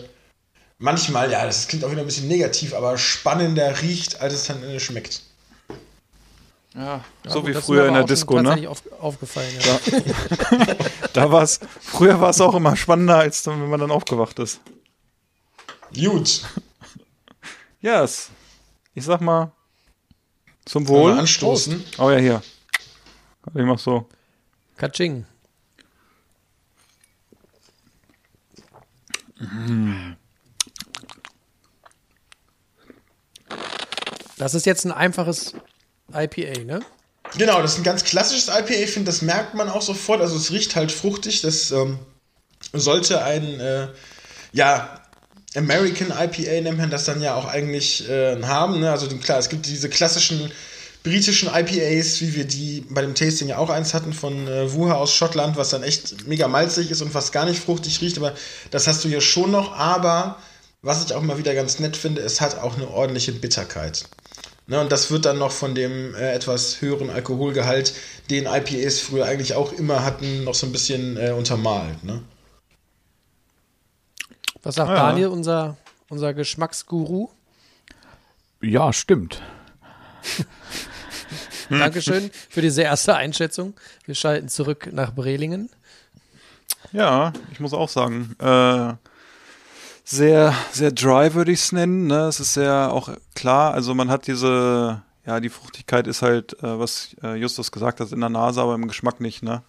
manchmal, 0.78 1.30
ja, 1.30 1.44
das 1.44 1.68
klingt 1.68 1.84
auch 1.84 1.90
wieder 1.90 2.00
ein 2.00 2.06
bisschen 2.06 2.28
negativ, 2.28 2.74
aber 2.74 2.96
spannender 2.98 3.80
riecht, 3.82 4.20
als 4.20 4.34
es 4.34 4.46
dann 4.46 4.62
äh, 4.62 4.80
schmeckt. 4.80 5.22
Ja, 6.74 7.04
so 7.26 7.40
gut, 7.40 7.50
wie 7.50 7.54
früher 7.54 7.88
in 7.88 7.94
der 7.94 8.04
Disco, 8.04 8.40
ne? 8.40 8.68
Auf, 8.68 8.82
aufgefallen, 9.00 9.52
ja. 9.60 10.76
Da 11.12 11.32
war 11.32 11.42
es, 11.42 11.58
früher 11.80 12.20
war 12.20 12.30
es 12.30 12.40
auch 12.40 12.54
immer 12.54 12.76
spannender, 12.76 13.18
als 13.18 13.42
dann, 13.42 13.60
wenn 13.60 13.70
man 13.70 13.80
dann 13.80 13.90
aufgewacht 13.90 14.38
ist. 14.38 14.60
Gut. 15.92 16.42
Yes. 17.80 18.30
Ich 18.94 19.04
sag 19.04 19.20
mal, 19.20 19.50
zum 20.64 20.86
Wohl. 20.86 21.14
wir 21.14 21.20
anstoßen. 21.20 21.82
Oh 21.98 22.10
ja, 22.10 22.18
hier. 22.18 22.42
Ich 23.54 23.64
mach 23.64 23.78
so. 23.78 24.06
Katsching. 24.76 25.24
Das 34.38 34.54
ist 34.54 34.66
jetzt 34.66 34.84
ein 34.84 34.92
einfaches 34.92 35.54
IPA, 36.12 36.64
ne? 36.64 36.80
Genau, 37.36 37.60
das 37.60 37.72
ist 37.72 37.78
ein 37.78 37.84
ganz 37.84 38.04
klassisches 38.04 38.48
IPA. 38.48 38.82
Ich 38.82 38.90
finde, 38.90 39.10
das 39.10 39.20
merkt 39.20 39.54
man 39.54 39.68
auch 39.68 39.82
sofort. 39.82 40.20
Also 40.20 40.36
es 40.36 40.50
riecht 40.50 40.76
halt 40.76 40.90
fruchtig. 40.90 41.42
Das 41.42 41.70
ähm, 41.72 41.98
sollte 42.72 43.22
ein, 43.22 43.60
äh, 43.60 43.88
ja, 44.52 45.00
American 45.54 46.08
IPA 46.10 46.62
nennt 46.62 46.78
man 46.78 46.90
das 46.90 47.04
dann 47.04 47.20
ja 47.20 47.34
auch 47.34 47.46
eigentlich 47.46 48.08
äh, 48.08 48.40
haben. 48.42 48.80
Ne? 48.80 48.90
Also 48.90 49.08
klar, 49.18 49.38
es 49.38 49.48
gibt 49.48 49.66
diese 49.66 49.88
klassischen 49.88 50.50
britischen 51.02 51.48
IPAs, 51.48 52.20
wie 52.20 52.34
wir 52.34 52.44
die 52.44 52.84
bei 52.88 53.02
dem 53.02 53.14
Tasting 53.14 53.48
ja 53.48 53.58
auch 53.58 53.70
eins 53.70 53.94
hatten 53.94 54.12
von 54.12 54.46
äh, 54.46 54.72
Wuha 54.72 54.94
aus 54.94 55.12
Schottland, 55.12 55.56
was 55.56 55.70
dann 55.70 55.82
echt 55.82 56.26
mega 56.26 56.48
malzig 56.48 56.90
ist 56.90 57.02
und 57.02 57.12
fast 57.12 57.32
gar 57.32 57.44
nicht 57.44 57.60
fruchtig 57.60 58.00
riecht. 58.00 58.18
Aber 58.18 58.34
das 58.70 58.86
hast 58.86 59.04
du 59.04 59.08
hier 59.08 59.20
schon 59.20 59.50
noch. 59.50 59.72
Aber 59.72 60.36
was 60.82 61.04
ich 61.04 61.14
auch 61.14 61.22
mal 61.22 61.38
wieder 61.38 61.54
ganz 61.54 61.78
nett 61.78 61.96
finde, 61.96 62.22
es 62.22 62.40
hat 62.40 62.58
auch 62.58 62.76
eine 62.76 62.88
ordentliche 62.88 63.32
Bitterkeit. 63.32 64.04
Ne, 64.70 64.78
und 64.78 64.92
das 64.92 65.10
wird 65.10 65.24
dann 65.24 65.38
noch 65.38 65.50
von 65.50 65.74
dem 65.74 66.14
äh, 66.14 66.34
etwas 66.34 66.82
höheren 66.82 67.08
Alkoholgehalt, 67.08 67.94
den 68.28 68.44
IPAs 68.44 69.00
früher 69.00 69.24
eigentlich 69.24 69.54
auch 69.54 69.72
immer 69.72 70.04
hatten, 70.04 70.44
noch 70.44 70.54
so 70.54 70.66
ein 70.66 70.72
bisschen 70.72 71.16
äh, 71.16 71.30
untermalt. 71.30 72.04
Ne? 72.04 72.22
Was 74.62 74.74
sagt 74.74 74.90
Ja. 74.90 74.96
Daniel, 74.96 75.28
unser, 75.28 75.78
unser 76.10 76.34
Geschmacksguru? 76.34 77.30
Ja, 78.60 78.92
stimmt. 78.92 79.40
Dankeschön 81.70 82.30
für 82.50 82.60
diese 82.60 82.82
erste 82.82 83.14
Einschätzung. 83.14 83.72
Wir 84.04 84.14
schalten 84.14 84.50
zurück 84.50 84.90
nach 84.92 85.14
Brelingen. 85.14 85.70
Ja, 86.92 87.32
ich 87.52 87.60
muss 87.60 87.72
auch 87.72 87.88
sagen, 87.88 88.36
äh, 88.38 88.92
sehr, 90.10 90.54
sehr 90.72 90.90
dry 90.90 91.34
würde 91.34 91.52
ich 91.52 91.60
es 91.60 91.72
nennen. 91.72 92.06
Ne? 92.06 92.20
Es 92.28 92.40
ist 92.40 92.54
sehr 92.54 92.92
auch 92.92 93.10
klar, 93.34 93.74
also 93.74 93.94
man 93.94 94.08
hat 94.10 94.26
diese, 94.26 95.02
ja, 95.26 95.40
die 95.40 95.50
Fruchtigkeit 95.50 96.06
ist 96.06 96.22
halt, 96.22 96.54
äh, 96.62 96.78
was 96.78 97.14
äh, 97.22 97.34
Justus 97.36 97.70
gesagt 97.72 98.00
hat, 98.00 98.10
in 98.12 98.20
der 98.20 98.30
Nase, 98.30 98.62
aber 98.62 98.74
im 98.74 98.88
Geschmack 98.88 99.20
nicht, 99.20 99.42
ne? 99.42 99.62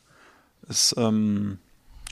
Ist, 0.69 0.95
ähm, 0.97 1.57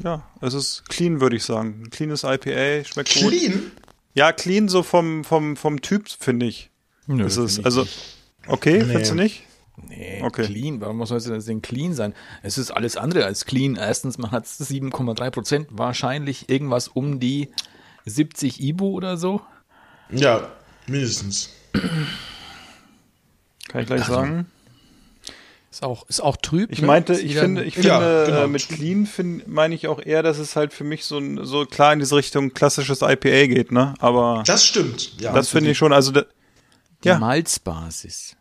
ja, 0.04 0.24
es 0.42 0.54
ist 0.54 0.90
clean, 0.90 1.22
würde 1.22 1.36
ich 1.38 1.44
sagen. 1.44 1.84
Ein 1.86 1.90
cleanes 1.90 2.24
IPA, 2.24 2.84
schmeckt 2.86 3.14
gut. 3.16 3.32
Clean? 3.32 3.72
Ja, 4.14 4.32
clean 4.34 4.68
so 4.68 4.84
vom, 4.84 5.24
vom, 5.24 5.56
vom 5.56 5.82
Typ, 5.82 6.10
finde 6.10 6.48
ich. 6.48 6.70
Nö, 7.06 7.26
ist 7.26 7.36
find 7.36 7.48
es. 7.48 7.58
ich 7.60 7.66
Also, 7.66 7.82
nicht. 7.82 8.00
okay, 8.48 8.84
findest 8.84 9.12
du 9.12 9.16
nicht? 9.16 9.44
Nee, 9.88 10.22
Okay. 10.24 10.46
clean. 10.48 10.82
Warum 10.82 11.06
soll 11.06 11.20
es 11.20 11.26
denn 11.26 11.36
das 11.36 11.46
Ding 11.46 11.62
clean 11.62 11.94
sein? 11.94 12.14
Es 12.42 12.58
ist 12.58 12.72
alles 12.72 12.98
andere 12.98 13.26
als 13.26 13.46
clean. 13.46 13.76
Erstens, 13.76 14.18
man 14.18 14.32
hat 14.32 14.46
7,3 14.48 15.30
Prozent, 15.30 15.68
wahrscheinlich 15.72 16.50
irgendwas 16.50 16.88
um 16.88 17.20
die 17.20 17.50
70 18.08 18.62
Ibu 18.62 18.90
oder 18.90 19.18
so. 19.18 19.42
Ja, 20.10 20.50
mindestens. 20.88 21.50
Kann 23.68 23.82
ich 23.82 23.88
gleich 23.88 24.06
sagen. 24.06 24.46
Ist 25.70 25.84
auch, 25.84 26.08
ist 26.08 26.22
auch 26.22 26.38
trüb. 26.38 26.72
Ich 26.72 26.82
ne? 26.82 26.88
meinte, 26.88 27.14
Ist 27.14 27.24
ich 27.24 27.38
finde, 27.38 27.64
ich 27.64 27.76
finde, 27.76 27.90
Ja, 27.90 28.26
genau. 28.26 28.44
äh, 28.46 28.48
mit 28.48 28.68
clean 28.70 29.06
find, 29.06 29.48
meine 29.48 29.76
ich 29.76 29.88
auch 29.88 30.00
eher, 30.02 30.24
dass 30.24 30.40
es 30.40 30.56
halt 30.56 30.74
für 30.74 30.86
mich 30.86 31.04
so, 31.06 31.22
so 31.44 31.66
klar 31.66 31.94
in 31.94 32.00
diese 32.00 32.16
Richtung 32.16 32.54
klassisches 32.54 33.02
IPA 33.02 33.48
geht, 33.48 33.72
ne? 33.72 33.94
Aber 34.00 34.44
Das 34.48 34.66
stimmt. 34.66 35.20
Ja, 35.22 35.34
das 35.34 35.50
finde 35.50 35.70
ich 35.72 35.78
schon, 35.78 35.92
also 35.94 36.12
da, 36.12 36.24
Die 37.04 37.10
Ja. 37.10 37.20
Malzbasis. 37.20 38.37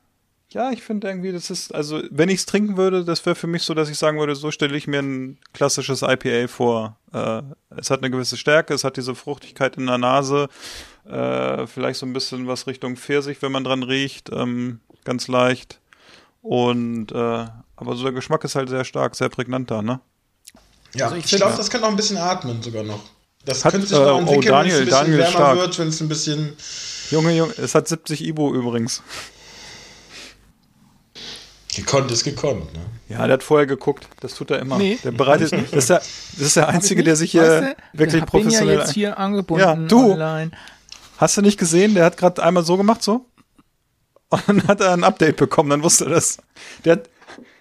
Ja, 0.56 0.70
ich 0.70 0.82
finde 0.82 1.06
irgendwie, 1.06 1.32
das 1.32 1.50
ist, 1.50 1.74
also 1.74 2.02
wenn 2.10 2.30
ich 2.30 2.36
es 2.36 2.46
trinken 2.46 2.78
würde, 2.78 3.04
das 3.04 3.26
wäre 3.26 3.36
für 3.36 3.46
mich 3.46 3.62
so, 3.62 3.74
dass 3.74 3.90
ich 3.90 3.98
sagen 3.98 4.18
würde, 4.18 4.34
so 4.34 4.50
stelle 4.50 4.74
ich 4.74 4.86
mir 4.86 5.00
ein 5.00 5.38
klassisches 5.52 6.00
IPA 6.00 6.48
vor. 6.48 6.96
Äh, 7.12 7.42
es 7.76 7.90
hat 7.90 8.00
eine 8.00 8.10
gewisse 8.10 8.38
Stärke, 8.38 8.72
es 8.72 8.82
hat 8.82 8.96
diese 8.96 9.14
Fruchtigkeit 9.14 9.76
in 9.76 9.84
der 9.84 9.98
Nase, 9.98 10.48
äh, 11.04 11.66
vielleicht 11.66 12.00
so 12.00 12.06
ein 12.06 12.14
bisschen 12.14 12.46
was 12.46 12.66
Richtung 12.66 12.96
Pfirsich, 12.96 13.42
wenn 13.42 13.52
man 13.52 13.64
dran 13.64 13.82
riecht, 13.82 14.30
ähm, 14.32 14.80
ganz 15.04 15.28
leicht. 15.28 15.78
Und 16.40 17.12
äh, 17.12 17.46
aber 17.76 17.94
so 17.94 18.04
der 18.04 18.12
Geschmack 18.12 18.42
ist 18.44 18.54
halt 18.54 18.70
sehr 18.70 18.86
stark, 18.86 19.14
sehr 19.14 19.28
prägnant 19.28 19.70
da, 19.70 19.82
ne? 19.82 20.00
Ja, 20.94 21.06
Also 21.06 21.16
ich 21.16 21.30
ich, 21.30 21.36
glaube, 21.36 21.54
das 21.54 21.68
kann 21.68 21.84
auch 21.84 21.90
ein 21.90 21.96
bisschen 21.96 22.16
atmen 22.16 22.62
sogar 22.62 22.82
noch. 22.82 23.00
Das 23.44 23.62
Hat, 23.62 23.72
könnte 23.72 23.88
sich 23.88 23.98
äh, 23.98 24.00
noch 24.00 24.14
oh, 24.14 24.18
entwickeln, 24.20 24.52
Daniel, 24.52 24.78
wenn 24.78 24.88
es 24.88 24.94
ein 24.94 25.04
bisschen 25.04 25.04
Daniel 25.04 25.20
ist 25.20 25.34
wärmer 25.34 25.36
stark. 25.36 25.58
wird, 25.58 25.78
wenn 25.78 25.88
es 25.88 26.00
ein 26.00 26.08
bisschen. 26.08 26.56
Junge, 27.10 27.36
Junge, 27.36 27.54
es 27.58 27.74
hat 27.74 27.88
70 27.88 28.24
Ibo 28.24 28.54
übrigens. 28.54 29.02
Gekonnt 31.76 32.10
ist 32.10 32.24
gekonnt, 32.24 32.72
ne? 32.72 32.80
Ja, 33.08 33.24
der 33.26 33.34
hat 33.34 33.42
vorher 33.42 33.66
geguckt. 33.66 34.08
Das 34.20 34.34
tut 34.34 34.50
er 34.50 34.58
immer. 34.58 34.78
Nee, 34.78 34.98
der 35.04 35.12
bereitet. 35.12 35.52
Das 35.52 35.72
ist 35.72 35.90
der, 35.90 35.98
das 35.98 36.40
ist 36.40 36.56
der 36.56 36.68
Einzige, 36.68 37.04
der 37.04 37.14
sich 37.16 37.30
hier 37.30 37.42
Weißt 37.42 37.62
du, 37.62 37.98
wirklich 37.98 38.22
ich 38.24 38.30
bin 38.30 38.42
professionell. 38.42 38.74
ja 38.74 38.80
jetzt 38.80 38.92
hier 38.94 39.18
angebunden 39.18 39.64
Ja, 39.64 39.76
du. 39.76 40.12
online. 40.12 40.50
Hast 41.18 41.36
du 41.36 41.42
nicht 41.42 41.58
gesehen? 41.58 41.94
Der 41.94 42.04
hat 42.04 42.16
gerade 42.16 42.42
einmal 42.42 42.64
so 42.64 42.76
gemacht, 42.76 43.02
so. 43.02 43.26
Und 44.28 44.42
dann 44.48 44.66
hat 44.66 44.80
er 44.80 44.92
ein 44.92 45.04
Update 45.04 45.36
bekommen, 45.36 45.70
dann 45.70 45.82
wusste 45.82 46.04
er 46.06 46.10
das. 46.10 46.38
Der 46.84 46.94
hat, 46.94 47.10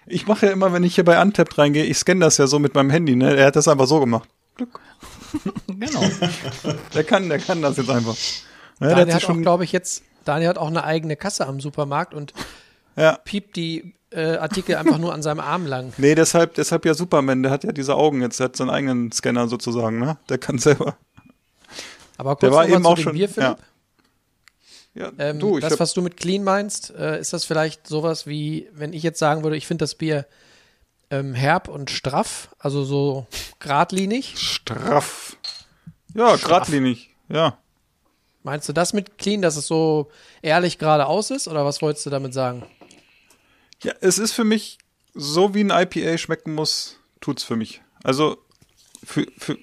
ich 0.06 0.26
mache 0.26 0.46
ja 0.46 0.52
immer, 0.52 0.72
wenn 0.72 0.82
ich 0.82 0.96
hier 0.96 1.04
bei 1.04 1.20
Untapped 1.20 1.56
reingehe, 1.58 1.84
ich 1.84 1.98
scanne 1.98 2.20
das 2.24 2.38
ja 2.38 2.46
so 2.48 2.58
mit 2.58 2.74
meinem 2.74 2.90
Handy, 2.90 3.14
ne? 3.14 3.36
Er 3.36 3.46
hat 3.46 3.56
das 3.56 3.68
einfach 3.68 3.86
so 3.86 4.00
gemacht. 4.00 4.28
Glück. 4.56 4.80
Genau. 5.68 6.02
Der 6.94 7.04
kann, 7.04 7.28
der 7.28 7.38
kann 7.38 7.60
das 7.60 7.76
jetzt 7.76 7.90
einfach. 7.90 8.14
Ja, 8.80 8.88
der 8.88 8.88
Daniel 8.88 9.06
hat 9.06 9.14
hat 9.14 9.22
auch, 9.22 9.26
schon, 9.26 9.42
glaube 9.42 9.64
ich, 9.64 9.72
jetzt, 9.72 10.02
Daniel 10.24 10.48
hat 10.48 10.58
auch 10.58 10.68
eine 10.68 10.84
eigene 10.84 11.16
Kasse 11.16 11.46
am 11.46 11.60
Supermarkt 11.60 12.14
und 12.14 12.32
ja. 12.96 13.18
piept 13.24 13.56
die 13.56 13.94
äh, 14.16 14.36
Artikel 14.38 14.76
einfach 14.76 14.98
nur 14.98 15.12
an 15.14 15.22
seinem 15.22 15.40
Arm 15.40 15.66
lang. 15.66 15.92
Nee, 15.98 16.14
deshalb, 16.14 16.54
deshalb 16.54 16.84
ja 16.86 16.94
Superman, 16.94 17.42
der 17.42 17.52
hat 17.52 17.64
ja 17.64 17.72
diese 17.72 17.94
Augen 17.94 18.22
jetzt, 18.22 18.40
der 18.40 18.46
hat 18.46 18.56
seinen 18.56 18.70
eigenen 18.70 19.12
Scanner 19.12 19.46
sozusagen, 19.46 19.98
ne? 20.00 20.16
Der 20.28 20.38
kann 20.38 20.58
selber. 20.58 20.96
Aber 22.16 22.30
kurz 22.36 22.40
Der 22.40 22.52
war 22.52 22.66
eben 22.68 22.84
auch 22.86 22.94
dem 22.96 23.02
schon. 23.04 23.12
Bier, 23.12 23.28
Philipp. 23.28 23.50
ja. 23.50 23.56
Ja, 24.94 25.12
Ähm, 25.18 25.38
du, 25.38 25.58
das, 25.60 25.78
was 25.78 25.92
du 25.92 26.00
mit 26.00 26.16
clean 26.16 26.42
meinst, 26.42 26.90
äh, 26.94 27.20
ist 27.20 27.34
das 27.34 27.44
vielleicht 27.44 27.86
sowas 27.86 28.26
wie, 28.26 28.66
wenn 28.72 28.94
ich 28.94 29.02
jetzt 29.02 29.18
sagen 29.18 29.42
würde, 29.42 29.58
ich 29.58 29.66
finde 29.66 29.82
das 29.82 29.94
Bier 29.94 30.24
ähm, 31.10 31.34
herb 31.34 31.68
und 31.68 31.90
straff, 31.90 32.48
also 32.58 32.82
so 32.82 33.26
geradlinig. 33.58 34.38
straff. 34.38 35.36
Ja, 36.14 36.36
geradlinig. 36.36 37.10
Ja. 37.28 37.58
Meinst 38.42 38.68
du 38.70 38.72
das 38.72 38.94
mit 38.94 39.18
clean, 39.18 39.42
dass 39.42 39.56
es 39.56 39.66
so 39.66 40.08
ehrlich 40.40 40.78
geradeaus 40.78 41.30
ist 41.30 41.46
oder 41.46 41.66
was 41.66 41.82
wolltest 41.82 42.06
du 42.06 42.10
damit 42.10 42.32
sagen? 42.32 42.62
Ja, 43.82 43.92
es 44.00 44.18
ist 44.18 44.32
für 44.32 44.44
mich 44.44 44.78
so, 45.14 45.54
wie 45.54 45.62
ein 45.64 45.70
IPA 45.70 46.18
schmecken 46.18 46.54
muss, 46.54 46.98
tut's 47.20 47.42
für 47.44 47.56
mich. 47.56 47.82
Also 48.02 48.36
für, 49.04 49.26
für 49.38 49.58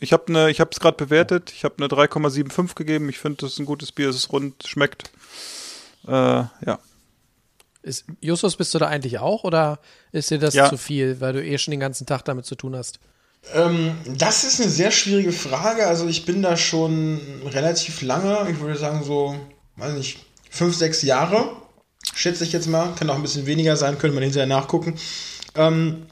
ich 0.00 0.12
habe 0.12 0.24
eine, 0.28 0.50
ich 0.50 0.60
habe 0.60 0.70
es 0.72 0.80
gerade 0.80 0.96
bewertet. 0.96 1.50
Ich 1.54 1.64
habe 1.64 1.76
eine 1.78 1.86
3,75 1.86 2.74
gegeben. 2.74 3.08
Ich 3.08 3.18
finde, 3.18 3.38
das 3.38 3.52
ist 3.52 3.58
ein 3.58 3.64
gutes 3.66 3.92
Bier. 3.92 4.08
Es 4.10 4.16
ist 4.16 4.32
rund, 4.32 4.66
schmeckt. 4.66 5.10
Äh, 6.06 6.10
ja, 6.10 6.78
Ist, 7.82 8.04
Justus, 8.20 8.56
bist 8.56 8.74
du 8.74 8.78
da 8.78 8.88
eigentlich 8.88 9.18
auch 9.18 9.44
oder 9.44 9.78
ist 10.12 10.30
dir 10.30 10.38
das 10.38 10.54
Ja. 10.54 10.68
zu 10.68 10.76
viel, 10.76 11.20
weil 11.20 11.32
du 11.32 11.42
eh 11.44 11.56
schon 11.58 11.70
den 11.72 11.80
ganzen 11.80 12.06
Tag 12.06 12.24
damit 12.24 12.44
zu 12.44 12.54
tun 12.54 12.76
hast? 12.76 12.98
Ähm, 13.54 13.96
das 14.06 14.44
ist 14.44 14.60
eine 14.60 14.70
sehr 14.70 14.90
schwierige 14.90 15.32
Frage. 15.32 15.86
Also 15.86 16.06
ich 16.06 16.24
bin 16.26 16.42
da 16.42 16.56
schon 16.56 17.20
relativ 17.46 18.02
lange, 18.02 18.48
ich 18.50 18.60
würde 18.60 18.78
sagen 18.78 19.02
so, 19.04 19.34
weiß 19.76 19.94
nicht, 19.94 20.18
fünf, 20.50 20.76
sechs 20.76 21.02
Jahre, 21.02 21.56
schätze 22.14 22.44
ich 22.44 22.52
jetzt 22.52 22.68
mal. 22.68 22.94
Kann 22.94 23.10
auch 23.10 23.16
ein 23.16 23.22
bisschen 23.22 23.46
weniger 23.46 23.76
sein, 23.76 23.98
könnte 23.98 24.14
man 24.14 24.22
hinterher 24.22 24.46
nachgucken. 24.46 24.94
Ähm, 25.54 26.06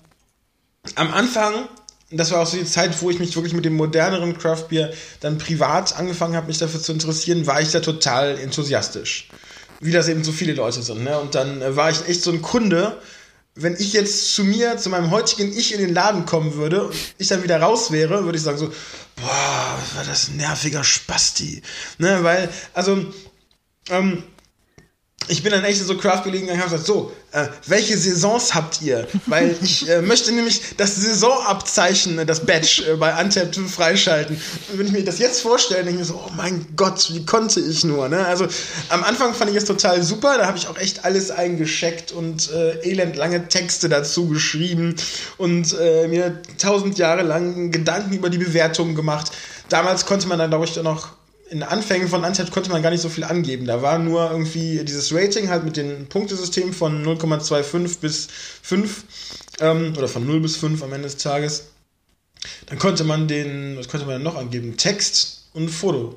am 0.95 1.13
Anfang, 1.13 1.69
das 2.11 2.31
war 2.31 2.41
auch 2.41 2.47
so 2.47 2.57
die 2.57 2.65
Zeit, 2.65 3.01
wo 3.03 3.11
ich 3.11 3.19
mich 3.19 3.35
wirklich 3.37 3.55
mit 3.55 3.65
dem 3.65 3.77
moderneren 3.77 4.37
Craft 4.37 4.67
Beer 4.69 4.93
dann 5.21 5.39
privat 5.39 5.97
angefangen 5.97 6.37
habe, 6.37 6.47
mich 6.47 6.59
dafür 6.59 6.81
zu 6.81 6.93
interessieren, 6.93 7.47
war 7.47 7.61
ich 7.61 7.71
da 7.71 7.81
total 7.81 8.39
enthusiastisch. 8.39 9.29
Wie 9.81 9.93
das 9.93 10.09
eben 10.09 10.25
so 10.25 10.33
viele 10.33 10.55
Leute 10.55 10.83
sind. 10.83 11.05
Ne? 11.05 11.19
Und 11.19 11.35
dann 11.35 11.63
äh, 11.63 11.77
war 11.77 11.91
ich 11.91 12.07
echt 12.07 12.23
so 12.23 12.31
ein 12.31 12.43
Kunde, 12.43 12.99
wenn 13.55 13.75
ich 13.75 13.93
jetzt 13.93 14.35
zu 14.35 14.45
mir, 14.45 14.77
zu 14.77 14.91
meinem 14.91 15.11
heutigen 15.11 15.53
Ich 15.57 15.75
in 15.75 15.81
den 15.81 15.93
Laden 15.95 16.25
kommen 16.25 16.55
würde 16.55 16.87
und 16.87 16.95
ich 17.19 17.29
dann 17.29 17.43
wieder 17.43 17.61
raus 17.61 17.91
wäre, 17.91 18.25
würde 18.25 18.39
ich 18.39 18.45
sagen 18.45 18.59
so, 18.59 18.69
boah, 19.17 19.79
was 19.79 19.97
war 19.97 20.05
das 20.05 20.29
ein 20.29 20.37
nerviger 20.37 20.85
Spasti. 20.85 21.63
Ne, 21.99 22.23
weil, 22.23 22.49
also, 22.75 23.05
ähm, 23.91 24.23
ich 25.29 25.43
bin 25.43 25.53
dann 25.53 25.65
echt 25.65 25.81
in 25.81 25.87
so 25.87 25.97
Craft 25.97 26.25
gelegen 26.25 26.49
und 26.49 26.57
habe 26.59 26.71
gesagt, 26.71 26.87
so, 26.87 27.13
äh, 27.33 27.47
welche 27.67 27.97
Saisons 27.97 28.55
habt 28.55 28.83
ihr? 28.83 29.07
Weil 29.27 29.55
ich 29.63 29.89
äh, 29.89 30.03
möchte 30.03 30.33
nämlich 30.33 30.77
das 30.77 30.97
Saisonabzeichen, 30.97 32.19
äh, 32.19 32.27
das 32.27 32.45
Badge 32.45 32.85
äh, 32.91 32.97
bei 32.97 33.19
Untapped 33.21 33.57
freischalten. 33.57 34.41
Und 34.71 34.79
wenn 34.79 34.87
ich 34.87 34.93
mir 34.93 35.05
das 35.05 35.19
jetzt 35.19 35.43
vorstelle, 35.43 35.85
denke 35.85 36.01
ich 36.03 36.09
mir 36.09 36.13
so, 36.13 36.25
oh 36.27 36.31
mein 36.37 36.67
Gott, 36.75 37.13
wie 37.13 37.25
konnte 37.25 37.61
ich 37.61 37.85
nur? 37.85 38.09
Ne? 38.09 38.27
Also 38.27 38.49
am 38.89 39.05
Anfang 39.05 39.35
fand 39.35 39.51
ich 39.51 39.57
es 39.57 39.65
total 39.65 40.03
super, 40.03 40.39
da 40.39 40.47
habe 40.47 40.59
ich 40.59 40.67
auch 40.67 40.79
echt 40.79 41.05
alles 41.05 41.31
eingescheckt 41.31 42.13
und 42.13 42.51
äh, 42.51 42.81
elendlange 42.81 43.47
Texte 43.49 43.89
dazu 43.89 44.29
geschrieben 44.29 44.97
und 45.39 45.77
äh, 45.79 46.09
mir 46.09 46.43
tausend 46.59 46.99
Jahre 46.99 47.23
lang 47.23 47.71
Gedanken 47.71 48.15
über 48.15 48.31
die 48.31 48.39
Bewertungen 48.39 48.95
gemacht. 48.95 49.31
Damals 49.69 50.07
konnte 50.07 50.27
man 50.27 50.39
dann, 50.39 50.51
glaube 50.51 50.65
ich, 50.65 50.75
noch 50.83 51.11
in 51.51 51.63
Anfängen 51.65 52.09
von 52.09 52.25
Untapped 52.25 52.53
konnte 52.53 52.71
man 52.71 52.83
gar 52.83 52.91
nicht 52.91 53.01
so 53.01 53.09
viel 53.09 53.25
angeben. 53.25 53.67
Da 53.67 53.83
war 53.83 53.99
nur 53.99 54.31
irgendwie 54.31 54.85
dieses 54.85 55.13
Rating 55.13 55.49
halt 55.49 55.65
mit 55.65 55.77
dem 55.77 56.07
Punktesystem 56.09 56.73
von 56.73 57.05
0,25 57.05 57.99
bis 58.01 58.29
5 58.63 59.05
ähm, 59.61 59.95
oder 59.97 60.09
von 60.09 60.25
0 60.25 60.41
bis 60.41 60.57
5 60.57 60.83
am 60.83 60.93
Ende 60.93 61.09
des 61.09 61.17
Tages. 61.17 61.65
Dann 62.67 62.79
konnte 62.79 63.05
man 63.05 63.27
den, 63.27 63.77
was 63.77 63.89
konnte 63.89 64.07
man 64.07 64.17
denn 64.17 64.23
noch 64.23 64.37
angeben? 64.37 64.77
Text 64.77 65.49
und 65.53 65.69
Foto. 65.69 66.17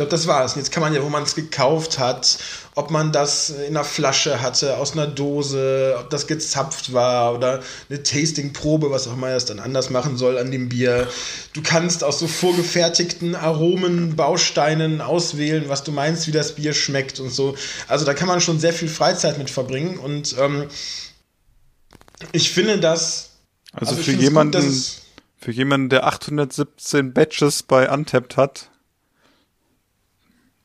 Ich 0.00 0.08
glaube, 0.08 0.16
das 0.16 0.26
war 0.26 0.42
es. 0.46 0.54
Und 0.54 0.60
jetzt 0.60 0.72
kann 0.72 0.80
man 0.80 0.94
ja, 0.94 1.02
wo 1.02 1.10
man 1.10 1.24
es 1.24 1.34
gekauft 1.34 1.98
hat, 1.98 2.38
ob 2.74 2.90
man 2.90 3.12
das 3.12 3.50
in 3.50 3.76
einer 3.76 3.84
Flasche 3.84 4.40
hatte, 4.40 4.78
aus 4.78 4.94
einer 4.94 5.06
Dose, 5.06 5.94
ob 6.00 6.08
das 6.08 6.26
gezapft 6.26 6.94
war 6.94 7.34
oder 7.34 7.60
eine 7.90 8.02
Tastingprobe, 8.02 8.90
was 8.90 9.06
auch 9.06 9.12
immer 9.12 9.28
das 9.28 9.44
dann 9.44 9.58
anders 9.58 9.90
machen 9.90 10.16
soll 10.16 10.38
an 10.38 10.50
dem 10.50 10.70
Bier. 10.70 11.06
Du 11.52 11.60
kannst 11.62 12.02
aus 12.02 12.18
so 12.18 12.28
vorgefertigten 12.28 13.34
Aromen, 13.34 14.16
Bausteinen 14.16 15.02
auswählen, 15.02 15.64
was 15.68 15.84
du 15.84 15.92
meinst, 15.92 16.26
wie 16.26 16.32
das 16.32 16.54
Bier 16.54 16.72
schmeckt 16.72 17.20
und 17.20 17.28
so. 17.28 17.54
Also 17.86 18.06
da 18.06 18.14
kann 18.14 18.26
man 18.26 18.40
schon 18.40 18.58
sehr 18.58 18.72
viel 18.72 18.88
Freizeit 18.88 19.36
mit 19.36 19.50
verbringen 19.50 19.98
und 19.98 20.34
ähm, 20.38 20.64
ich 22.32 22.52
finde 22.52 22.80
das. 22.80 23.32
also, 23.72 23.96
ich 23.98 24.06
für 24.06 24.12
jemanden, 24.12 24.62
Gut, 24.62 25.02
für 25.36 25.52
jemanden, 25.52 25.90
der 25.90 26.06
817 26.06 27.12
Batches 27.12 27.62
bei 27.64 27.90
Untapped 27.90 28.38
hat, 28.38 28.69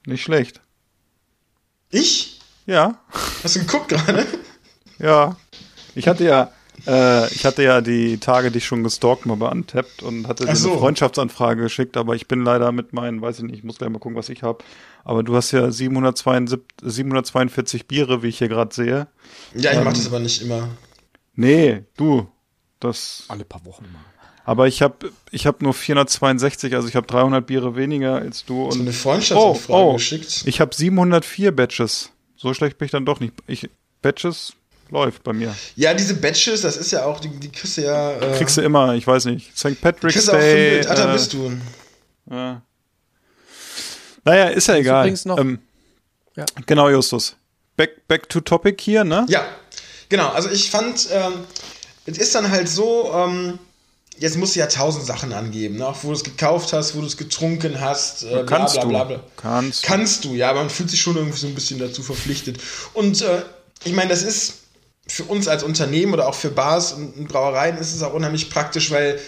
nicht 0.08 0.24
schlecht. 0.24 0.62
ich? 1.90 2.40
Ja, 2.68 3.00
Hast 3.44 3.56
du 3.56 3.60
geguckt 3.60 3.90
gerade? 3.90 4.26
ja. 5.00 5.36
Ich 5.94 6.08
hatte 6.08 6.24
ja, 6.26 6.52
Äh, 6.88 7.32
ich 7.34 7.46
hatte 7.46 7.64
ja 7.64 7.80
die 7.82 8.18
Tage 8.18 8.52
dich 8.52 8.66
schon 8.66 8.84
gestalkt 8.84 9.26
mal 9.26 9.38
bei 9.38 9.48
Untapped 9.50 10.04
und 10.04 10.28
hatte 10.28 10.46
dir 10.46 10.56
so. 10.56 10.72
eine 10.72 10.80
Freundschaftsanfrage 10.80 11.62
geschickt, 11.64 11.96
aber 11.96 12.16
ich 12.16 12.28
bin 12.28 12.44
leider 12.44 12.72
mit 12.72 12.92
meinen, 12.92 13.22
weiß 13.22 13.38
ich 13.38 13.44
nicht, 13.46 13.58
ich 13.60 13.64
muss 13.64 13.78
gleich 13.78 13.90
mal 13.90 14.00
gucken, 14.00 14.18
was 14.18 14.30
ich 14.30 14.44
habe. 14.44 14.64
Aber 15.04 15.24
du 15.24 15.36
hast 15.36 15.52
ja 15.52 15.72
772, 15.72 16.66
742 16.84 17.88
Biere, 17.88 18.24
wie 18.24 18.28
ich 18.28 18.40
hier 18.40 18.50
gerade 18.50 18.74
sehe. 18.76 19.08
Ja, 19.54 19.72
ich 19.72 19.78
Ähm, 19.78 19.84
mach 19.86 19.94
das 19.94 20.08
aber 20.08 20.20
nicht 20.20 20.42
immer. 20.42 20.70
Nee, 21.36 21.84
du. 21.98 22.28
Das. 22.80 23.24
Alle 23.30 23.46
paar 23.46 23.64
Wochen 23.66 23.86
mal. 23.94 24.00
Aber 24.46 24.68
ich 24.68 24.82
habe 24.84 25.12
ich 25.32 25.48
hab 25.48 25.62
nur 25.62 25.74
462, 25.74 26.76
also 26.76 26.88
ich 26.88 26.96
habe 26.96 27.08
300 27.08 27.46
Biere 27.46 27.76
weniger 27.76 28.16
als 28.16 28.46
du. 28.46 28.70
So 28.70 28.76
Und 28.78 28.82
eine 28.82 28.94
Freundschaftsanfrage 28.94 29.80
oh, 29.84 29.90
oh, 29.90 29.94
geschickt. 29.94 30.44
ich 30.46 30.62
habe 30.62 30.74
704 30.74 31.52
Batches. 31.56 32.12
So 32.38 32.54
schlecht 32.54 32.78
bin 32.78 32.86
ich 32.86 32.92
dann 32.92 33.06
doch 33.06 33.20
nicht. 33.20 33.34
Ich, 33.48 33.68
Batches 34.04 34.54
läuft 34.92 35.24
bei 35.24 35.34
mir. 35.34 35.56
Ja, 35.76 35.96
diese 35.96 36.14
Batches, 36.14 36.62
das 36.62 36.78
ist 36.78 36.92
ja 36.92 37.06
auch, 37.06 37.20
die, 37.20 37.30
die 37.30 37.50
kriegst 37.52 37.78
du 37.78 37.82
ja. 37.82 38.12
Äh, 38.18 38.38
Kriegst 38.38 38.56
du 38.58 38.62
immer, 38.62 38.94
ich 38.94 39.08
weiß 39.08 39.26
nicht. 39.26 39.58
St. 39.58 39.82
Patrick's 39.82 40.30
auch 40.30 40.34
Day. 40.34 40.84
fünf, 40.84 40.92
ah, 40.92 40.96
da 40.96 41.10
äh, 41.10 41.14
bist 41.14 41.34
du. 41.34 41.52
Ja. 42.30 42.62
Naja, 44.24 44.46
ist 44.50 44.68
ja 44.68 44.76
egal. 44.76 45.06
übrigens 45.06 45.26
noch- 45.26 45.40
ähm, 45.40 45.60
Ja. 46.36 46.46
Genau, 46.66 46.90
Justus. 46.90 47.36
Back, 47.78 48.08
back 48.08 48.30
to 48.30 48.42
topic 48.42 48.80
hier, 48.82 49.04
ne? 49.04 49.26
Ja, 49.28 49.46
genau. 50.10 50.30
Also 50.30 50.50
ich 50.50 50.70
fand, 50.70 51.08
ähm, 51.12 51.34
es 52.06 52.18
ist 52.18 52.36
dann 52.36 52.50
halt 52.52 52.70
so, 52.70 53.12
ähm, 53.14 53.60
jetzt 54.18 54.38
musst 54.38 54.56
du 54.56 54.60
ja 54.60 54.68
tausend 54.68 55.06
Sachen 55.06 55.34
angeben, 55.34 55.78
ne? 55.78 55.88
auch 55.88 55.98
wo 56.04 56.10
du 56.10 56.14
es 56.14 56.24
gekauft 56.24 56.74
hast, 56.74 56.96
wo 56.96 57.02
du 57.02 57.08
es 57.08 57.18
getrunken 57.18 57.82
hast, 57.82 58.24
äh, 58.24 58.30
bla, 58.30 58.44
Kannst 58.44 58.76
bla, 58.76 58.84
du. 58.84 58.90
bla, 58.90 59.04
bla. 59.04 59.24
Kannst 59.38 59.84
du. 59.84 59.88
Kannst 59.88 60.26
du, 60.26 60.34
ja, 60.36 60.50
aber 60.50 60.60
man 60.60 60.70
fühlt 60.70 60.90
sich 60.90 61.02
schon 61.02 61.16
irgendwie 61.16 61.38
so 61.38 61.48
ein 61.48 61.56
bisschen 61.56 61.80
dazu 61.80 62.04
verpflichtet. 62.04 62.60
Und 62.94 63.22
äh, 63.22 63.42
ich 63.84 63.94
meine, 63.94 64.10
das 64.10 64.24
ist 64.24 64.56
für 65.08 65.24
uns 65.24 65.48
als 65.48 65.64
Unternehmen 65.64 66.14
oder 66.14 66.28
auch 66.28 66.36
für 66.36 66.50
Bars 66.50 66.94
und 66.94 67.16
und 67.16 67.28
Brauereien 67.28 67.78
ist 67.78 67.94
es 67.94 68.02
auch 68.02 68.14
unheimlich 68.14 68.50
praktisch, 68.50 68.90
weil 68.92 69.20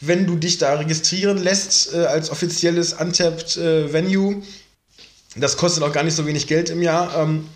wenn 0.00 0.26
du 0.26 0.36
dich 0.36 0.58
da 0.58 0.74
registrieren 0.74 1.38
lässt 1.38 1.94
äh, 1.94 2.04
als 2.04 2.30
offizielles 2.30 2.94
Untapped 2.94 3.56
äh, 3.56 3.92
Venue, 3.92 4.42
das 5.36 5.56
kostet 5.56 5.82
auch 5.82 5.92
gar 5.92 6.04
nicht 6.04 6.16
so 6.16 6.26
wenig 6.26 6.46
Geld 6.46 6.70
im 6.70 6.82
Jahr, 6.82 7.16
ähm, 7.18 7.48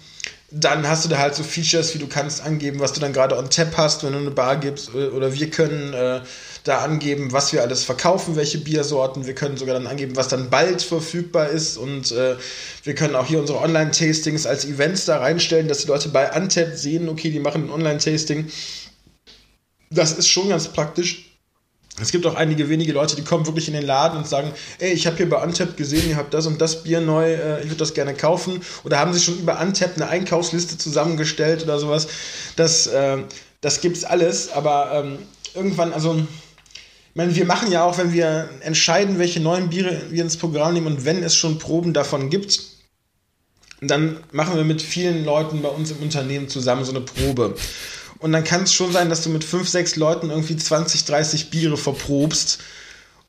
dann 0.51 0.89
hast 0.89 1.05
du 1.05 1.09
da 1.09 1.19
halt 1.19 1.35
so 1.35 1.43
Features, 1.43 1.95
wie 1.95 1.99
du 1.99 2.09
kannst 2.09 2.43
angeben, 2.43 2.81
was 2.81 2.93
du 2.93 3.01
dann 3.01 3.13
gerade 3.13 3.39
on 3.39 3.51
tap 3.51 3.77
hast, 3.77 4.03
wenn 4.03 4.13
du 4.13 4.19
eine 4.19 4.31
Bar 4.31 4.57
gibst, 4.57 4.91
äh, 4.95 5.09
oder 5.09 5.33
wir 5.35 5.51
können 5.51 5.93
äh, 5.93 6.21
da 6.65 6.79
angeben, 6.79 7.33
was 7.33 7.53
wir 7.53 7.63
alles 7.63 7.85
verkaufen, 7.85 8.37
welche 8.37 8.59
Biersorten. 8.59 9.27
Wir 9.27 9.35
können 9.35 9.57
sogar 9.57 9.75
dann 9.75 9.87
angeben, 9.87 10.17
was 10.17 10.29
dann 10.29 10.51
bald 10.51 10.83
verfügbar 10.83 11.49
ist 11.49 11.77
und 11.77 12.13
äh, 12.13 12.37
wir 12.85 12.95
können 12.95 13.15
auch 13.15 13.27
hier 13.27 13.41
unsere 13.41 13.61
Online-Tastings 13.61 14.47
als 14.47 14.65
Events 14.65 15.05
da 15.05 15.19
reinstellen, 15.19 15.69
dass 15.69 15.79
die 15.79 15.89
Leute 15.89 16.09
bei 16.11 16.31
Untap 16.33 16.75
sehen, 16.75 17.09
okay, 17.09 17.31
die 17.31 17.41
machen 17.41 17.67
ein 17.67 17.71
Online-Tasting. 17.71 18.49
Das 19.91 20.13
ist 20.13 20.29
schon 20.29 20.49
ganz 20.49 20.69
praktisch. 20.69 21.31
Es 22.01 22.13
gibt 22.13 22.27
auch 22.27 22.35
einige 22.35 22.69
wenige 22.69 22.93
Leute, 22.93 23.17
die 23.17 23.25
kommen 23.25 23.47
wirklich 23.47 23.69
in 23.69 23.75
den 23.75 23.85
Laden 23.85 24.19
und 24.19 24.27
sagen, 24.27 24.53
ey, 24.79 24.93
ich 24.93 25.07
habe 25.07 25.17
hier 25.17 25.29
bei 25.29 25.43
Untap 25.43 25.77
gesehen, 25.77 26.09
ihr 26.09 26.17
habt 26.17 26.33
das 26.33 26.47
und 26.47 26.61
das 26.61 26.83
Bier 26.83 27.01
neu, 27.01 27.33
äh, 27.35 27.61
ich 27.61 27.67
würde 27.67 27.77
das 27.77 27.95
gerne 27.95 28.15
kaufen. 28.15 28.61
Oder 28.85 28.99
haben 28.99 29.13
sich 29.13 29.25
schon 29.25 29.39
über 29.39 29.61
Untap 29.61 29.97
eine 29.97 30.09
Einkaufsliste 30.09 30.79
zusammengestellt 30.79 31.63
oder 31.63 31.79
sowas. 31.79 32.09
Das, 32.57 32.87
äh, 32.87 33.19
das 33.61 33.81
gibt's 33.81 34.05
alles, 34.05 34.51
aber 34.53 34.93
ähm, 34.95 35.19
irgendwann, 35.55 35.93
also, 35.93 36.27
ich 37.11 37.17
meine, 37.17 37.35
wir 37.35 37.45
machen 37.45 37.73
ja 37.73 37.83
auch, 37.83 37.99
wenn 37.99 38.13
wir 38.13 38.49
entscheiden, 38.61 39.19
welche 39.19 39.41
neuen 39.41 39.69
Biere 39.69 40.01
wir 40.11 40.23
ins 40.23 40.37
Programm 40.37 40.75
nehmen 40.75 40.87
und 40.87 41.05
wenn 41.05 41.25
es 41.25 41.35
schon 41.35 41.59
Proben 41.59 41.93
davon 41.93 42.31
gibt, 42.31 42.61
dann 43.81 44.19
machen 44.31 44.55
wir 44.55 44.63
mit 44.63 44.81
vielen 44.81 45.25
Leuten 45.25 45.61
bei 45.61 45.69
uns 45.69 45.91
im 45.91 45.99
Unternehmen 45.99 46.49
zusammen 46.49 46.85
so 46.85 46.93
eine 46.93 47.01
Probe. 47.01 47.57
Und 48.21 48.31
dann 48.33 48.45
kann 48.45 48.63
es 48.63 48.75
schon 48.75 48.93
sein, 48.93 49.09
dass 49.09 49.25
du 49.25 49.31
mit 49.31 49.43
fünf, 49.43 49.69
sechs 49.69 49.97
Leuten 49.97 50.31
irgendwie 50.31 50.57
20, 50.57 51.05
30 51.05 51.51
Biere 51.51 51.77
verprobst. 51.77 52.61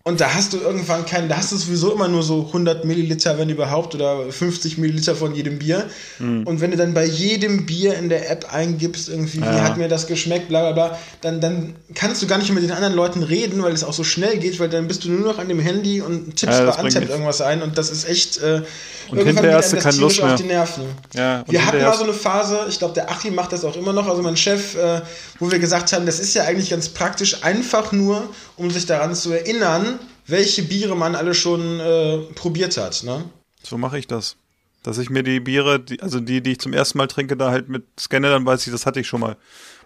Und 0.03 0.19
da 0.19 0.33
hast 0.33 0.53
du 0.53 0.57
irgendwann 0.57 1.05
keinen, 1.05 1.29
da 1.29 1.37
hast 1.37 1.51
du 1.51 1.57
sowieso 1.57 1.93
immer 1.93 2.07
nur 2.07 2.23
so 2.23 2.45
100 2.47 2.85
Milliliter, 2.85 3.37
wenn 3.37 3.49
überhaupt, 3.49 3.93
oder 3.93 4.31
50 4.31 4.79
Milliliter 4.79 5.15
von 5.15 5.35
jedem 5.35 5.59
Bier. 5.59 5.85
Und 6.19 6.59
wenn 6.59 6.71
du 6.71 6.77
dann 6.77 6.93
bei 6.95 7.05
jedem 7.05 7.65
Bier 7.67 7.93
in 7.97 8.09
der 8.09 8.31
App 8.31 8.51
eingibst, 8.51 9.09
irgendwie, 9.09 9.41
wie 9.41 9.45
Ja. 9.45 9.63
hat 9.63 9.77
mir 9.77 9.87
das 9.87 10.07
geschmeckt, 10.07 10.47
bla 10.49 10.61
bla 10.61 10.71
bla, 10.71 10.97
dann, 11.21 11.39
dann 11.39 11.75
kannst 11.93 12.21
du 12.21 12.27
gar 12.27 12.37
nicht 12.39 12.49
mehr 12.49 12.59
mit 12.61 12.69
den 12.69 12.75
anderen 12.75 12.95
Leuten 12.95 13.21
reden, 13.21 13.61
weil 13.61 13.73
es 13.73 13.83
auch 13.83 13.93
so 13.93 14.03
schnell 14.03 14.37
geht, 14.37 14.59
weil 14.59 14.69
dann 14.69 14.87
bist 14.87 15.03
du 15.03 15.09
nur 15.11 15.33
noch 15.33 15.37
an 15.39 15.47
dem 15.49 15.59
Handy 15.59 16.01
und 16.01 16.35
tippst 16.35 16.59
Ja, 16.59 16.71
bei 16.71 16.81
Untapped 16.83 17.09
irgendwas 17.09 17.41
ein 17.41 17.61
und 17.61 17.77
das 17.77 17.91
ist 17.91 18.09
echt, 18.09 18.39
äh, 18.41 18.61
Und 19.09 19.17
irgendwann 19.19 19.53
hast 19.53 19.73
du 19.73 19.77
keine 19.77 19.97
Lust 19.97 20.15
tierisch 20.15 20.19
auf 20.21 20.27
mehr. 20.29 20.35
die 20.37 20.43
Nerven. 20.53 20.83
Ja, 21.13 21.39
und 21.41 21.51
Wir 21.51 21.63
hatten 21.65 21.81
mal 21.81 21.95
so 21.97 22.03
eine 22.05 22.13
Phase, 22.13 22.59
ich 22.69 22.79
glaube, 22.79 22.93
der 22.95 23.11
Achim 23.11 23.35
macht 23.35 23.51
das 23.51 23.63
auch 23.63 23.75
immer 23.75 23.93
noch, 23.93 24.07
also 24.07 24.21
mein 24.23 24.37
Chef, 24.37 24.75
äh, 24.75 25.01
wo 25.39 25.51
wir 25.51 25.59
gesagt 25.59 25.93
haben, 25.93 26.05
das 26.07 26.19
ist 26.19 26.33
ja 26.33 26.43
eigentlich 26.45 26.69
ganz 26.71 26.89
praktisch, 26.89 27.43
einfach 27.43 27.91
nur, 27.91 28.29
um 28.57 28.71
sich 28.71 28.85
daran 28.85 29.13
zu 29.15 29.31
erinnern, 29.31 29.99
welche 30.27 30.63
Biere 30.63 30.95
man 30.95 31.15
alle 31.15 31.33
schon 31.33 31.79
äh, 31.79 32.17
probiert 32.35 32.77
hat. 32.77 33.03
Ne? 33.03 33.25
So 33.63 33.77
mache 33.77 33.97
ich 33.99 34.07
das. 34.07 34.37
Dass 34.83 34.97
ich 34.97 35.09
mir 35.11 35.21
die 35.21 35.39
Biere, 35.39 35.79
die, 35.79 36.01
also 36.01 36.19
die, 36.19 36.41
die 36.41 36.53
ich 36.53 36.59
zum 36.59 36.73
ersten 36.73 36.97
Mal 36.97 37.07
trinke, 37.07 37.37
da 37.37 37.51
halt 37.51 37.69
mit 37.69 37.83
scanne, 37.99 38.29
dann 38.29 38.45
weiß 38.45 38.65
ich, 38.65 38.73
das 38.73 38.85
hatte 38.85 38.99
ich 38.99 39.07
schon 39.07 39.19
mal. 39.21 39.37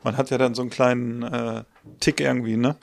Man 0.04 0.16
hat 0.16 0.30
ja 0.30 0.38
dann 0.38 0.56
so 0.56 0.62
einen 0.62 0.70
kleinen 0.72 1.24
äh, 1.24 1.64
Tick 2.00 2.20
irgendwie, 2.22 2.56
ne? 2.56 2.78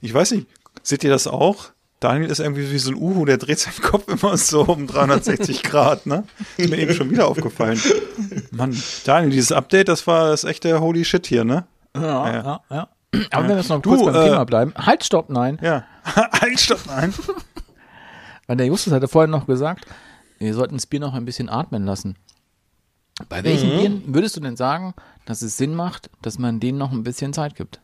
Ich 0.00 0.14
weiß 0.14 0.30
nicht, 0.30 0.46
seht 0.82 1.04
ihr 1.04 1.10
das 1.10 1.26
auch? 1.26 1.66
Daniel 2.00 2.30
ist 2.30 2.38
irgendwie 2.38 2.70
wie 2.70 2.78
so 2.78 2.92
ein 2.92 2.96
Uhu, 2.96 3.24
der 3.24 3.36
dreht 3.38 3.58
seinen 3.58 3.82
Kopf 3.82 4.08
immer 4.22 4.36
so 4.36 4.62
um 4.62 4.86
360 4.86 5.62
Grad, 5.62 6.06
ne? 6.06 6.24
Ist 6.56 6.70
mir 6.70 6.78
eben 6.78 6.94
schon 6.94 7.10
wieder 7.10 7.26
aufgefallen. 7.28 7.80
Mann, 8.50 8.80
Daniel, 9.04 9.30
dieses 9.32 9.52
Update, 9.52 9.88
das 9.88 10.06
war 10.06 10.30
das 10.30 10.44
echte 10.44 10.80
Holy 10.80 11.04
Shit 11.04 11.26
hier, 11.26 11.44
ne? 11.44 11.66
Ja, 11.94 12.02
Ja. 12.02 12.32
ja, 12.32 12.60
ja. 12.70 12.88
Aber 13.30 13.42
wenn 13.44 13.50
wir 13.50 13.56
jetzt 13.56 13.70
noch 13.70 13.80
Du, 13.82 13.90
kurz 13.90 14.04
beim 14.04 14.14
äh, 14.14 14.24
Thema 14.28 14.44
bleiben. 14.44 14.74
Halt, 14.76 15.02
stopp, 15.04 15.30
nein. 15.30 15.58
Ja. 15.62 15.84
stopp, 16.56 16.86
nein. 16.86 17.12
Weil 18.46 18.56
der 18.56 18.66
Justus 18.66 18.92
hatte 18.92 19.08
vorhin 19.08 19.30
noch 19.30 19.46
gesagt, 19.46 19.86
wir 20.38 20.54
sollten 20.54 20.76
das 20.76 20.86
Bier 20.86 21.00
noch 21.00 21.14
ein 21.14 21.24
bisschen 21.24 21.48
atmen 21.48 21.84
lassen. 21.84 22.16
Bei 23.28 23.42
welchen 23.42 23.74
Mhm. 23.74 23.78
Bieren 23.80 24.02
würdest 24.14 24.36
du 24.36 24.40
denn 24.40 24.56
sagen, 24.56 24.94
dass 25.26 25.42
es 25.42 25.56
Sinn 25.56 25.74
macht, 25.74 26.10
dass 26.22 26.38
man 26.38 26.60
denen 26.60 26.78
noch 26.78 26.92
ein 26.92 27.02
bisschen 27.02 27.32
Zeit 27.32 27.56
gibt? 27.56 27.80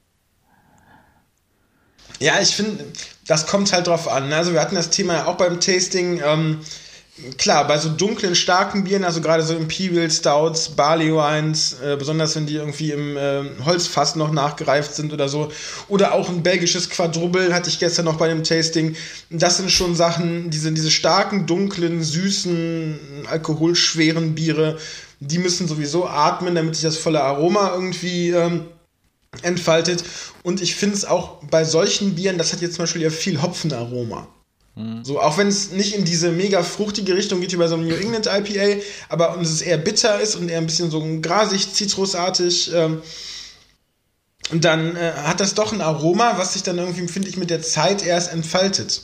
Ja, 2.21 2.41
ich 2.41 2.55
finde, 2.55 2.85
das 3.27 3.47
kommt 3.47 3.73
halt 3.73 3.89
drauf 3.89 4.09
an. 4.09 4.33
Also 4.33 4.53
wir 4.53 4.61
hatten 4.61 4.77
das 4.77 4.91
Thema 4.91 5.15
ja 5.15 5.27
auch 5.27 5.37
beim 5.37 5.61
Tasting. 5.61 6.21
Ähm, 6.25 6.61
klar, 7.39 7.67
bei 7.67 7.79
so 7.79 7.89
dunklen, 7.89 8.35
starken 8.35 8.85
Bieren, 8.85 9.05
also 9.05 9.21
gerade 9.21 9.43
so 9.43 9.55
Imperial 9.55 10.11
Stouts, 10.11 10.71
Barley 10.71 11.13
Wines, 11.13 11.77
äh, 11.81 11.97
besonders 11.97 12.35
wenn 12.35 12.47
die 12.47 12.57
irgendwie 12.57 12.91
im 12.91 13.17
äh, 13.17 13.43
Holzfass 13.65 14.17
noch 14.17 14.33
nachgereift 14.33 14.95
sind 14.95 15.13
oder 15.13 15.29
so. 15.29 15.53
Oder 15.89 16.15
auch 16.15 16.29
ein 16.29 16.43
belgisches 16.43 16.91
Quadrubbel 16.91 17.55
hatte 17.55 17.69
ich 17.69 17.79
gestern 17.79 18.07
noch 18.07 18.17
bei 18.17 18.29
dem 18.29 18.43
Tasting. 18.43 18.97
Das 19.31 19.59
sind 19.59 19.71
schon 19.71 19.95
Sachen, 19.95 20.51
diese, 20.51 20.73
diese 20.73 20.91
starken, 20.91 21.47
dunklen, 21.47 22.03
süßen, 22.03 23.27
alkoholschweren 23.31 24.35
Biere, 24.35 24.79
die 25.21 25.39
müssen 25.39 25.69
sowieso 25.69 26.07
atmen, 26.07 26.55
damit 26.55 26.75
sich 26.75 26.85
das 26.85 26.99
volle 26.99 27.23
Aroma 27.23 27.73
irgendwie 27.75 28.31
ähm, 28.31 28.67
entfaltet. 29.43 30.05
Und 30.43 30.61
ich 30.61 30.75
finde 30.75 30.97
es 30.97 31.05
auch 31.05 31.45
bei 31.45 31.65
solchen 31.65 32.17
Bieren, 32.17 32.39
das 32.39 32.53
hat 32.53 32.61
jetzt 32.61 32.75
zum 32.75 32.83
Beispiel 32.83 33.03
ja 33.03 33.11
viel 33.11 33.41
Hopfenaroma. 33.41 34.27
So, 35.05 35.21
auch 35.21 35.39
wenn 35.39 35.47
es 35.47 35.71
nicht 35.71 35.95
in 35.95 36.05
diese 36.05 36.33
mega 36.33 36.65
fruchtige 36.65 37.15
Richtung 37.15 37.41
geht 37.41 37.53
wie 37.53 37.57
bei 37.57 37.69
so 37.69 37.77
einem 37.77 37.87
New 37.87 37.95
England 37.95 38.27
IPA, 38.27 38.83
aber 39.09 39.37
und 39.37 39.43
es 39.43 39.63
eher 39.63 39.79
bitter 39.79 40.21
ist 40.21 40.35
und 40.35 40.49
eher 40.49 40.59
ein 40.59 40.67
bisschen 40.67 40.91
so 40.91 41.01
grasig, 41.23 41.73
zitrusartig, 41.73 42.73
ähm, 42.75 43.01
dann 44.53 44.97
äh, 44.97 45.13
hat 45.13 45.39
das 45.39 45.55
doch 45.55 45.73
ein 45.73 45.81
Aroma, 45.81 46.39
was 46.39 46.55
sich 46.55 46.65
dann 46.65 46.79
irgendwie, 46.79 47.07
finde 47.07 47.29
ich, 47.29 47.37
mit 47.37 47.51
der 47.51 47.63
Zeit 47.63 48.05
erst 48.05 48.33
entfaltet. 48.33 49.03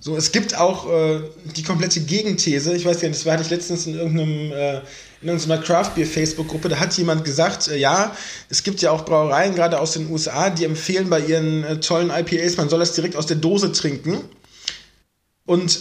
So, 0.00 0.16
es 0.16 0.32
gibt 0.32 0.56
auch 0.56 0.88
äh, 0.88 1.20
die 1.56 1.62
komplette 1.62 2.00
Gegenthese. 2.00 2.76
Ich 2.76 2.84
weiß 2.84 3.00
gar 3.00 3.08
nicht, 3.08 3.24
das 3.24 3.32
hatte 3.32 3.42
ich 3.42 3.50
letztens 3.50 3.86
in 3.86 3.94
irgendeinem 3.94 4.52
äh, 4.52 4.80
in 5.22 5.28
irgendeiner 5.28 5.62
Craft 5.62 5.92
Beer 5.94 6.06
Facebook 6.06 6.48
Gruppe. 6.48 6.68
Da 6.68 6.78
hat 6.78 6.96
jemand 6.96 7.24
gesagt, 7.24 7.68
äh, 7.68 7.76
ja, 7.76 8.14
es 8.48 8.62
gibt 8.62 8.82
ja 8.82 8.90
auch 8.90 9.04
Brauereien 9.04 9.54
gerade 9.54 9.80
aus 9.80 9.92
den 9.92 10.10
USA, 10.10 10.50
die 10.50 10.64
empfehlen 10.64 11.08
bei 11.08 11.20
ihren 11.20 11.64
äh, 11.64 11.80
tollen 11.80 12.10
IPAs, 12.10 12.56
man 12.56 12.68
soll 12.68 12.78
das 12.78 12.92
direkt 12.92 13.16
aus 13.16 13.26
der 13.26 13.36
Dose 13.36 13.72
trinken. 13.72 14.20
Und 15.46 15.78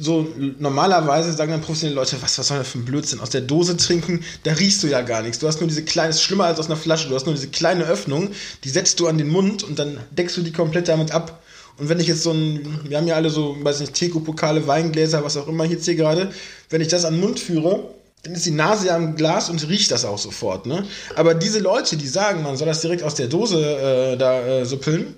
so 0.00 0.26
normalerweise 0.58 1.32
sagen 1.32 1.52
dann 1.52 1.60
professionelle 1.60 1.94
Leute, 1.94 2.16
was, 2.20 2.38
was 2.38 2.48
soll 2.48 2.58
das 2.58 2.68
für 2.68 2.78
ein 2.78 2.84
Blödsinn, 2.84 3.20
aus 3.20 3.30
der 3.30 3.40
Dose 3.40 3.76
trinken, 3.76 4.24
da 4.42 4.52
riechst 4.52 4.82
du 4.82 4.88
ja 4.88 5.00
gar 5.02 5.22
nichts. 5.22 5.38
Du 5.38 5.46
hast 5.46 5.60
nur 5.60 5.68
diese 5.68 5.84
kleine, 5.84 6.10
ist 6.10 6.22
schlimmer 6.22 6.46
als 6.46 6.58
aus 6.58 6.66
einer 6.66 6.76
Flasche, 6.76 7.08
du 7.08 7.14
hast 7.14 7.26
nur 7.26 7.34
diese 7.34 7.48
kleine 7.48 7.84
Öffnung, 7.84 8.30
die 8.64 8.68
setzt 8.68 8.98
du 9.00 9.06
an 9.06 9.18
den 9.18 9.28
Mund 9.28 9.62
und 9.62 9.78
dann 9.78 9.98
deckst 10.10 10.36
du 10.36 10.42
die 10.42 10.52
komplett 10.52 10.88
damit 10.88 11.12
ab. 11.12 11.42
Und 11.78 11.88
wenn 11.88 12.00
ich 12.00 12.06
jetzt 12.06 12.22
so 12.22 12.32
ein, 12.32 12.80
wir 12.88 12.96
haben 12.96 13.06
ja 13.06 13.16
alle 13.16 13.30
so, 13.30 13.56
weiß 13.60 13.80
nicht, 13.80 13.94
Teko-Pokale, 13.94 14.66
Weingläser, 14.66 15.22
was 15.24 15.36
auch 15.36 15.46
immer 15.46 15.64
jetzt 15.64 15.84
hier 15.84 15.94
gerade, 15.94 16.30
wenn 16.70 16.80
ich 16.80 16.88
das 16.88 17.04
an 17.04 17.14
den 17.14 17.20
Mund 17.20 17.38
führe, 17.38 17.90
dann 18.22 18.34
ist 18.34 18.46
die 18.46 18.50
Nase 18.50 18.88
ja 18.88 18.96
am 18.96 19.14
Glas 19.14 19.50
und 19.50 19.68
riecht 19.68 19.90
das 19.92 20.04
auch 20.04 20.18
sofort, 20.18 20.66
ne? 20.66 20.84
Aber 21.14 21.34
diese 21.34 21.60
Leute, 21.60 21.96
die 21.96 22.08
sagen, 22.08 22.42
man 22.42 22.56
soll 22.56 22.66
das 22.66 22.80
direkt 22.80 23.04
aus 23.04 23.14
der 23.14 23.28
Dose 23.28 23.60
äh, 23.60 24.16
da 24.16 24.40
äh, 24.40 24.66
suppeln, 24.66 25.14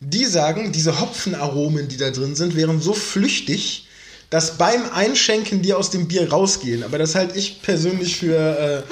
die 0.00 0.24
sagen, 0.24 0.72
diese 0.72 1.00
Hopfenaromen, 1.00 1.88
die 1.88 1.96
da 1.96 2.10
drin 2.10 2.34
sind, 2.34 2.56
wären 2.56 2.80
so 2.80 2.92
flüchtig, 2.92 3.86
dass 4.30 4.58
beim 4.58 4.82
Einschenken 4.92 5.62
die 5.62 5.74
aus 5.74 5.90
dem 5.90 6.06
Bier 6.06 6.30
rausgehen. 6.30 6.82
Aber 6.82 6.98
das 6.98 7.14
halte 7.14 7.38
ich 7.38 7.62
persönlich 7.62 8.16
für, 8.16 8.36
äh, 8.36 8.82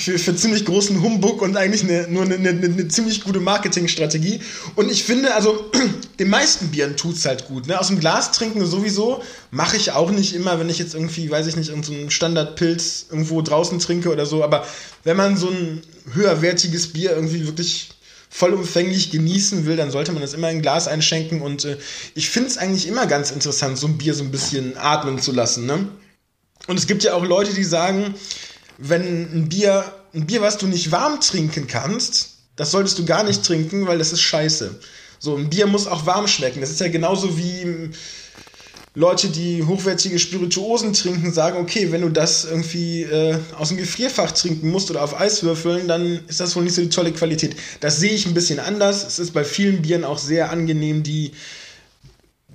für, 0.00 0.18
für 0.18 0.34
ziemlich 0.34 0.64
großen 0.64 1.00
Humbug 1.02 1.42
und 1.42 1.56
eigentlich 1.56 1.84
eine, 1.84 2.08
nur 2.08 2.22
eine, 2.22 2.34
eine, 2.34 2.48
eine 2.48 2.88
ziemlich 2.88 3.22
gute 3.22 3.40
Marketingstrategie. 3.40 4.40
Und 4.74 4.90
ich 4.90 5.04
finde, 5.04 5.34
also 5.34 5.70
den 6.18 6.30
meisten 6.30 6.68
Bieren 6.68 6.96
tut's 6.96 7.26
halt 7.26 7.46
gut. 7.46 7.68
Ne? 7.68 7.78
Aus 7.78 7.88
dem 7.88 8.00
Glas 8.00 8.32
trinken 8.32 8.64
sowieso 8.66 9.22
mache 9.50 9.76
ich 9.76 9.92
auch 9.92 10.10
nicht 10.10 10.34
immer, 10.34 10.58
wenn 10.58 10.70
ich 10.70 10.78
jetzt 10.78 10.94
irgendwie, 10.94 11.30
weiß 11.30 11.46
ich 11.46 11.56
nicht, 11.56 11.68
irgendeinen 11.68 12.04
so 12.04 12.10
Standardpilz 12.10 13.06
irgendwo 13.10 13.40
draußen 13.42 13.78
trinke 13.78 14.10
oder 14.10 14.26
so. 14.26 14.42
Aber 14.42 14.66
wenn 15.04 15.16
man 15.16 15.36
so 15.36 15.48
ein 15.48 15.82
höherwertiges 16.12 16.92
Bier 16.92 17.12
irgendwie 17.12 17.46
wirklich 17.46 17.90
vollumfänglich 18.36 19.12
genießen 19.12 19.64
will, 19.64 19.76
dann 19.76 19.92
sollte 19.92 20.10
man 20.10 20.20
das 20.20 20.34
immer 20.34 20.50
in 20.50 20.56
ein 20.56 20.62
Glas 20.62 20.88
einschenken. 20.88 21.40
Und 21.40 21.64
äh, 21.64 21.78
ich 22.16 22.30
finde 22.30 22.48
es 22.48 22.58
eigentlich 22.58 22.88
immer 22.88 23.06
ganz 23.06 23.30
interessant, 23.30 23.78
so 23.78 23.86
ein 23.86 23.96
Bier 23.96 24.12
so 24.12 24.24
ein 24.24 24.32
bisschen 24.32 24.76
atmen 24.76 25.20
zu 25.20 25.30
lassen. 25.30 25.66
Ne? 25.66 25.86
Und 26.66 26.76
es 26.76 26.88
gibt 26.88 27.04
ja 27.04 27.14
auch 27.14 27.24
Leute, 27.24 27.54
die 27.54 27.62
sagen, 27.62 28.16
wenn 28.76 29.02
ein 29.02 29.48
Bier, 29.48 29.84
ein 30.12 30.26
Bier, 30.26 30.40
was 30.42 30.58
du 30.58 30.66
nicht 30.66 30.90
warm 30.90 31.20
trinken 31.20 31.68
kannst, 31.68 32.30
das 32.56 32.72
solltest 32.72 32.98
du 32.98 33.04
gar 33.04 33.22
nicht 33.22 33.44
trinken, 33.44 33.86
weil 33.86 33.98
das 33.98 34.12
ist 34.12 34.22
scheiße. 34.22 34.80
So, 35.20 35.36
ein 35.36 35.48
Bier 35.48 35.68
muss 35.68 35.86
auch 35.86 36.04
warm 36.04 36.26
schmecken. 36.26 36.60
Das 36.60 36.70
ist 36.70 36.80
ja 36.80 36.88
genauso 36.88 37.38
wie 37.38 37.90
Leute, 38.96 39.28
die 39.28 39.64
hochwertige 39.64 40.20
Spirituosen 40.20 40.92
trinken, 40.92 41.32
sagen, 41.32 41.58
okay, 41.58 41.90
wenn 41.90 42.02
du 42.02 42.10
das 42.10 42.44
irgendwie 42.44 43.02
äh, 43.02 43.38
aus 43.58 43.68
dem 43.68 43.76
Gefrierfach 43.76 44.30
trinken 44.30 44.70
musst 44.70 44.88
oder 44.88 45.02
auf 45.02 45.20
Eis 45.20 45.42
würfeln, 45.42 45.88
dann 45.88 46.20
ist 46.28 46.38
das 46.38 46.54
wohl 46.54 46.62
nicht 46.62 46.74
so 46.74 46.82
die 46.82 46.90
tolle 46.90 47.10
Qualität. 47.10 47.56
Das 47.80 47.98
sehe 47.98 48.12
ich 48.12 48.24
ein 48.26 48.34
bisschen 48.34 48.60
anders. 48.60 49.04
Es 49.04 49.18
ist 49.18 49.32
bei 49.32 49.42
vielen 49.42 49.82
Bieren 49.82 50.04
auch 50.04 50.18
sehr 50.18 50.50
angenehm, 50.50 51.02
die 51.02 51.32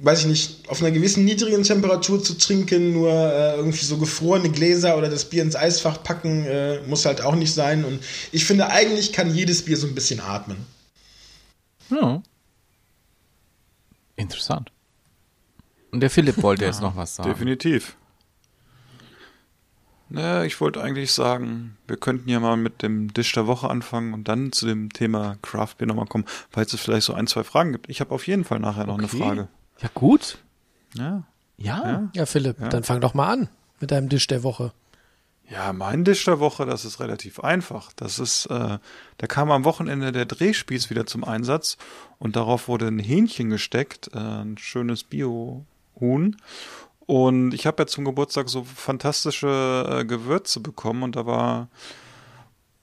weiß 0.02 0.22
ich 0.22 0.28
nicht, 0.28 0.70
auf 0.70 0.82
einer 0.82 0.92
gewissen 0.92 1.26
niedrigen 1.26 1.64
Temperatur 1.64 2.24
zu 2.24 2.38
trinken, 2.38 2.94
nur 2.94 3.12
äh, 3.12 3.58
irgendwie 3.58 3.84
so 3.84 3.98
gefrorene 3.98 4.50
Gläser 4.50 4.98
oder 4.98 5.10
das 5.10 5.26
Bier 5.26 5.44
ins 5.44 5.58
Eisfach 5.58 6.02
packen, 6.04 6.46
äh, 6.46 6.80
muss 6.88 7.06
halt 7.06 7.20
auch 7.20 7.36
nicht 7.36 7.54
sein. 7.54 7.84
Und 7.84 8.00
ich 8.32 8.46
finde, 8.46 8.70
eigentlich 8.70 9.12
kann 9.12 9.36
jedes 9.36 9.66
Bier 9.66 9.76
so 9.76 9.88
ein 9.88 9.96
bisschen 9.96 10.22
atmen. 10.22 10.66
Ja. 11.90 12.22
Interessant. 14.16 14.72
Und 15.92 16.02
der 16.02 16.10
Philipp 16.10 16.42
wollte 16.44 16.66
jetzt 16.66 16.82
noch 16.82 16.96
was 16.96 17.16
sagen. 17.16 17.30
Definitiv. 17.30 17.96
Naja, 20.12 20.44
ich 20.44 20.60
wollte 20.60 20.82
eigentlich 20.82 21.12
sagen, 21.12 21.78
wir 21.88 21.98
könnten 21.98 22.30
ja 22.30 22.40
mal 22.40 22.58
mit 22.58 22.82
dem 22.82 23.14
Dish 23.14 23.32
der 23.34 23.46
Woche 23.46 23.70
anfangen 23.70 24.14
und 24.16 24.28
dann 24.28 24.52
zu 24.52 24.66
dem 24.66 24.92
Thema 24.92 25.38
Craft 25.44 25.76
Beer 25.78 25.88
nochmal 25.88 26.08
kommen, 26.08 26.26
falls 26.50 26.74
es 26.74 26.82
vielleicht 26.82 27.06
so 27.06 27.14
ein, 27.14 27.28
zwei 27.28 27.44
Fragen 27.44 27.74
gibt. 27.74 27.90
Ich 27.90 28.02
habe 28.02 28.12
auf 28.16 28.26
jeden 28.26 28.44
Fall 28.44 28.60
nachher 28.60 28.88
noch 28.88 28.96
Okay. 28.96 29.18
eine 29.18 29.24
Frage. 29.24 29.48
Ja, 29.82 29.90
gut. 29.94 30.40
Ja. 30.96 31.24
Ja. 31.58 32.10
Ja, 32.16 32.26
Philipp, 32.26 32.60
Ja. 32.60 32.70
dann 32.70 32.84
fang 32.84 33.02
doch 33.02 33.14
mal 33.14 33.32
an 33.32 33.50
mit 33.80 33.92
deinem 33.92 34.10
Dish 34.10 34.26
der 34.26 34.42
Woche. 34.42 34.74
Ja, 35.48 35.74
mein 35.74 36.04
Dish 36.06 36.26
der 36.26 36.40
Woche, 36.40 36.66
das 36.66 36.86
ist 36.86 37.00
relativ 37.00 37.40
einfach. 37.40 37.92
Das 37.96 38.18
ist, 38.20 38.46
äh, 38.48 38.78
da 39.18 39.28
kam 39.28 39.52
am 39.52 39.64
Wochenende 39.64 40.12
der 40.12 40.26
Drehspieß 40.26 40.90
wieder 40.90 41.06
zum 41.06 41.24
Einsatz 41.24 41.78
und 42.18 42.36
darauf 42.36 42.68
wurde 42.68 42.88
ein 42.88 43.00
Hähnchen 43.00 43.50
gesteckt, 43.50 44.10
äh, 44.14 44.18
ein 44.20 44.58
schönes 44.58 45.04
Bio-Huhn. 46.00 46.38
Und 47.06 47.54
ich 47.54 47.66
habe 47.66 47.82
ja 47.82 47.88
zum 47.88 48.06
Geburtstag 48.06 48.50
so 48.50 48.64
fantastische 48.64 50.02
äh, 50.02 50.06
Gewürze 50.06 50.60
bekommen 50.60 51.04
und 51.04 51.16
da 51.16 51.26
war 51.26 51.68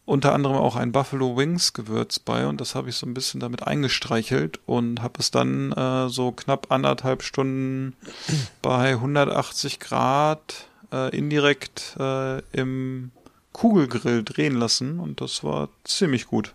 unter 0.05 0.33
anderem 0.33 0.57
auch 0.57 0.76
ein 0.76 0.92
Buffalo 0.92 1.37
Wings 1.37 1.72
Gewürz 1.72 2.18
bei 2.18 2.46
und 2.46 2.61
das 2.61 2.74
habe 2.74 2.88
ich 2.88 2.96
so 2.96 3.07
ein 3.07 3.14
bisschen 3.14 3.40
damit 3.40 3.64
eingestreichelt 3.64 4.61
und 4.66 5.02
habe 5.02 5.20
es 5.20 5.31
dann 5.31 5.72
äh, 5.72 6.09
so 6.09 6.33
knapp 6.33 6.70
anderthalb 6.70 7.22
Stunden 7.22 7.94
bei 8.62 8.90
180 8.90 9.79
Grad 9.79 10.68
äh, 10.92 11.16
indirekt 11.16 11.96
äh, 11.98 12.40
im 12.52 13.12
Kugelgrill 13.52 14.24
drehen 14.24 14.57
lassen 14.57 14.98
und 14.98 15.20
das 15.20 15.44
war 15.44 15.68
ziemlich 15.85 16.26
gut, 16.26 16.55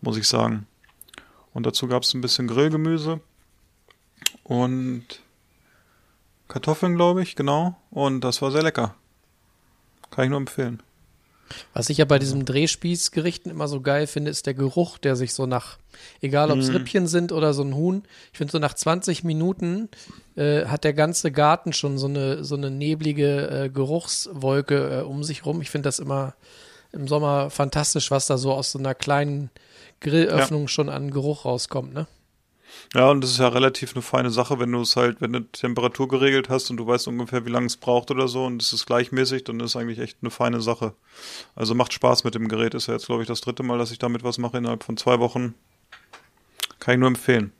muss 0.00 0.16
ich 0.16 0.26
sagen. 0.26 0.66
Und 1.52 1.64
dazu 1.64 1.86
gab 1.86 2.02
es 2.02 2.12
ein 2.12 2.20
bisschen 2.20 2.48
Grillgemüse 2.48 3.20
und 4.42 5.04
Kartoffeln, 6.48 6.94
glaube 6.96 7.22
ich, 7.22 7.36
genau. 7.36 7.76
Und 7.90 8.22
das 8.22 8.42
war 8.42 8.50
sehr 8.50 8.62
lecker. 8.62 8.94
Kann 10.10 10.24
ich 10.24 10.30
nur 10.30 10.38
empfehlen. 10.38 10.82
Was 11.74 11.90
ich 11.90 11.98
ja 11.98 12.04
bei 12.04 12.18
diesem 12.18 12.44
Drehspießgerichten 12.46 13.50
immer 13.50 13.68
so 13.68 13.80
geil 13.80 14.06
finde, 14.06 14.30
ist 14.30 14.46
der 14.46 14.54
Geruch, 14.54 14.96
der 14.98 15.14
sich 15.14 15.34
so 15.34 15.44
nach, 15.46 15.76
egal 16.22 16.50
ob 16.50 16.58
es 16.58 16.68
Mhm. 16.68 16.76
Rippchen 16.76 17.06
sind 17.06 17.32
oder 17.32 17.52
so 17.52 17.62
ein 17.62 17.74
Huhn, 17.74 18.02
ich 18.32 18.38
finde 18.38 18.52
so 18.52 18.58
nach 18.58 18.74
20 18.74 19.24
Minuten 19.24 19.88
äh, 20.36 20.64
hat 20.66 20.84
der 20.84 20.94
ganze 20.94 21.30
Garten 21.30 21.72
schon 21.72 21.98
so 21.98 22.06
eine, 22.06 22.44
so 22.44 22.56
eine 22.56 22.70
neblige 22.70 23.48
äh, 23.64 23.68
Geruchswolke 23.68 25.00
äh, 25.00 25.02
um 25.02 25.22
sich 25.22 25.44
rum. 25.44 25.60
Ich 25.60 25.70
finde 25.70 25.88
das 25.88 25.98
immer 25.98 26.34
im 26.92 27.08
Sommer 27.08 27.50
fantastisch, 27.50 28.10
was 28.10 28.26
da 28.26 28.38
so 28.38 28.52
aus 28.52 28.72
so 28.72 28.78
einer 28.78 28.94
kleinen 28.94 29.50
Grillöffnung 30.00 30.68
schon 30.68 30.88
an 30.88 31.10
Geruch 31.10 31.44
rauskommt, 31.44 31.92
ne? 31.92 32.06
Ja, 32.94 33.10
und 33.10 33.22
das 33.22 33.32
ist 33.32 33.38
ja 33.38 33.48
relativ 33.48 33.94
eine 33.94 34.02
feine 34.02 34.30
Sache, 34.30 34.58
wenn 34.60 34.70
du 34.70 34.80
es 34.80 34.94
halt, 34.96 35.20
wenn 35.20 35.32
du 35.32 35.40
Temperatur 35.40 36.08
geregelt 36.08 36.48
hast 36.48 36.70
und 36.70 36.76
du 36.76 36.86
weißt 36.86 37.08
ungefähr, 37.08 37.44
wie 37.44 37.50
lange 37.50 37.66
es 37.66 37.76
braucht 37.76 38.10
oder 38.10 38.28
so 38.28 38.44
und 38.44 38.62
es 38.62 38.72
ist 38.72 38.86
gleichmäßig, 38.86 39.44
dann 39.44 39.58
ist 39.60 39.70
es 39.70 39.76
eigentlich 39.76 39.98
echt 39.98 40.18
eine 40.22 40.30
feine 40.30 40.60
Sache. 40.60 40.94
Also 41.56 41.74
macht 41.74 41.92
Spaß 41.92 42.24
mit 42.24 42.34
dem 42.34 42.48
Gerät. 42.48 42.74
Ist 42.74 42.86
ja 42.86 42.94
jetzt, 42.94 43.06
glaube 43.06 43.22
ich, 43.22 43.28
das 43.28 43.40
dritte 43.40 43.62
Mal, 43.62 43.78
dass 43.78 43.90
ich 43.90 43.98
damit 43.98 44.22
was 44.22 44.38
mache 44.38 44.58
innerhalb 44.58 44.84
von 44.84 44.96
zwei 44.96 45.18
Wochen. 45.18 45.54
Kann 46.78 46.94
ich 46.94 47.00
nur 47.00 47.08
empfehlen. 47.08 47.52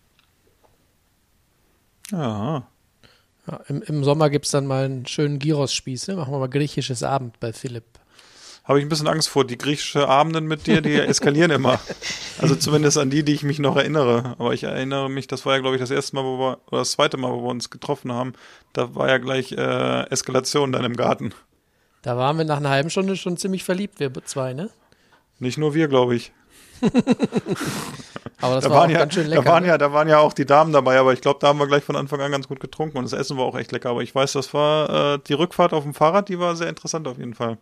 Ja. 2.11 2.69
Ja, 3.47 3.61
im, 3.69 3.83
Im 3.83 4.05
Sommer 4.05 4.31
gibt 4.31 4.47
es 4.47 4.53
dann 4.53 4.67
mal 4.67 4.85
einen 4.85 5.07
schönen 5.07 5.39
Gyros-Spieß, 5.39 6.09
ne? 6.09 6.17
Machen 6.17 6.33
wir 6.33 6.39
mal 6.39 6.49
griechisches 6.49 7.03
Abend 7.03 7.41
bei 7.41 7.53
Philipp. 7.53 7.85
Habe 8.65 8.79
ich 8.79 8.87
ein 8.87 8.89
bisschen 8.89 9.09
Angst 9.09 9.29
vor. 9.29 9.45
Die 9.45 9.59
griechische 9.59 10.09
Abenden 10.09 10.47
mit 10.47 10.67
dir, 10.67 10.81
die 10.81 10.95
eskalieren 11.01 11.51
immer. 11.51 11.79
Also 12.39 12.57
zumindest 12.57 12.97
an 12.97 13.11
die, 13.11 13.23
die 13.23 13.35
ich 13.35 13.43
mich 13.43 13.59
noch 13.59 13.77
erinnere. 13.77 14.37
Aber 14.39 14.55
ich 14.55 14.65
erinnere 14.65 15.11
mich, 15.11 15.27
das 15.27 15.45
war 15.45 15.55
ja, 15.55 15.61
glaube 15.61 15.77
ich, 15.77 15.81
das 15.81 15.91
erste 15.91 16.17
Mal, 16.17 16.25
wo 16.25 16.39
wir, 16.39 16.59
oder 16.69 16.79
das 16.79 16.93
zweite 16.93 17.19
Mal, 17.19 17.31
wo 17.31 17.43
wir 17.43 17.51
uns 17.51 17.69
getroffen 17.69 18.11
haben. 18.11 18.33
Da 18.73 18.95
war 18.95 19.09
ja 19.09 19.19
gleich 19.19 19.53
äh, 19.53 20.11
Eskalation 20.11 20.73
dann 20.73 20.85
im 20.85 20.97
Garten. 20.97 21.35
Da 22.01 22.17
waren 22.17 22.39
wir 22.39 22.45
nach 22.47 22.57
einer 22.57 22.71
halben 22.71 22.91
Stunde 22.91 23.17
schon 23.17 23.37
ziemlich 23.37 23.65
verliebt, 23.65 24.01
wir 24.01 24.13
zwei, 24.25 24.55
ne? 24.55 24.71
Nicht 25.39 25.59
nur 25.59 25.75
wir, 25.75 25.89
glaube 25.89 26.17
ich. 26.17 26.33
Aber 28.41 28.57
das 28.57 28.65
da 28.65 28.71
war 28.71 28.81
waren 28.81 28.91
auch 28.91 28.93
ja, 28.93 28.99
ganz 28.99 29.15
schön 29.15 29.27
lecker. 29.27 29.43
Da 29.43 29.51
waren, 29.51 29.63
ne? 29.63 29.69
ja, 29.71 29.79
da 29.79 29.93
waren 29.93 30.09
ja 30.09 30.19
auch 30.19 30.33
die 30.33 30.45
Damen 30.45 30.73
dabei, 30.73 30.99
aber 30.99 31.13
ich 31.13 31.21
glaube, 31.21 31.39
da 31.41 31.49
haben 31.49 31.59
wir 31.59 31.67
gleich 31.67 31.85
von 31.85 31.97
Anfang 31.97 32.21
an 32.21 32.31
ganz 32.31 32.47
gut 32.47 32.61
getrunken 32.61 32.99
und 32.99 33.05
das 33.05 33.19
Essen 33.19 33.39
war 33.39 33.45
auch 33.45 33.57
echt 33.57 33.73
lecker. 33.73 33.91
Aber 33.91 34.03
ich 34.03 34.15
weiß, 34.15 34.33
das 34.33 34.53
war 34.53 35.15
äh, 35.15 35.19
die 35.27 35.33
Rückfahrt 35.33 35.73
auf 35.73 35.85
dem 35.85 35.95
Fahrrad, 35.95 36.29
die 36.29 36.39
war 36.39 36.55
sehr 36.57 36.69
interessant 36.69 37.09
auf 37.09 37.19
jeden 37.19 37.35
Fall. 37.35 37.59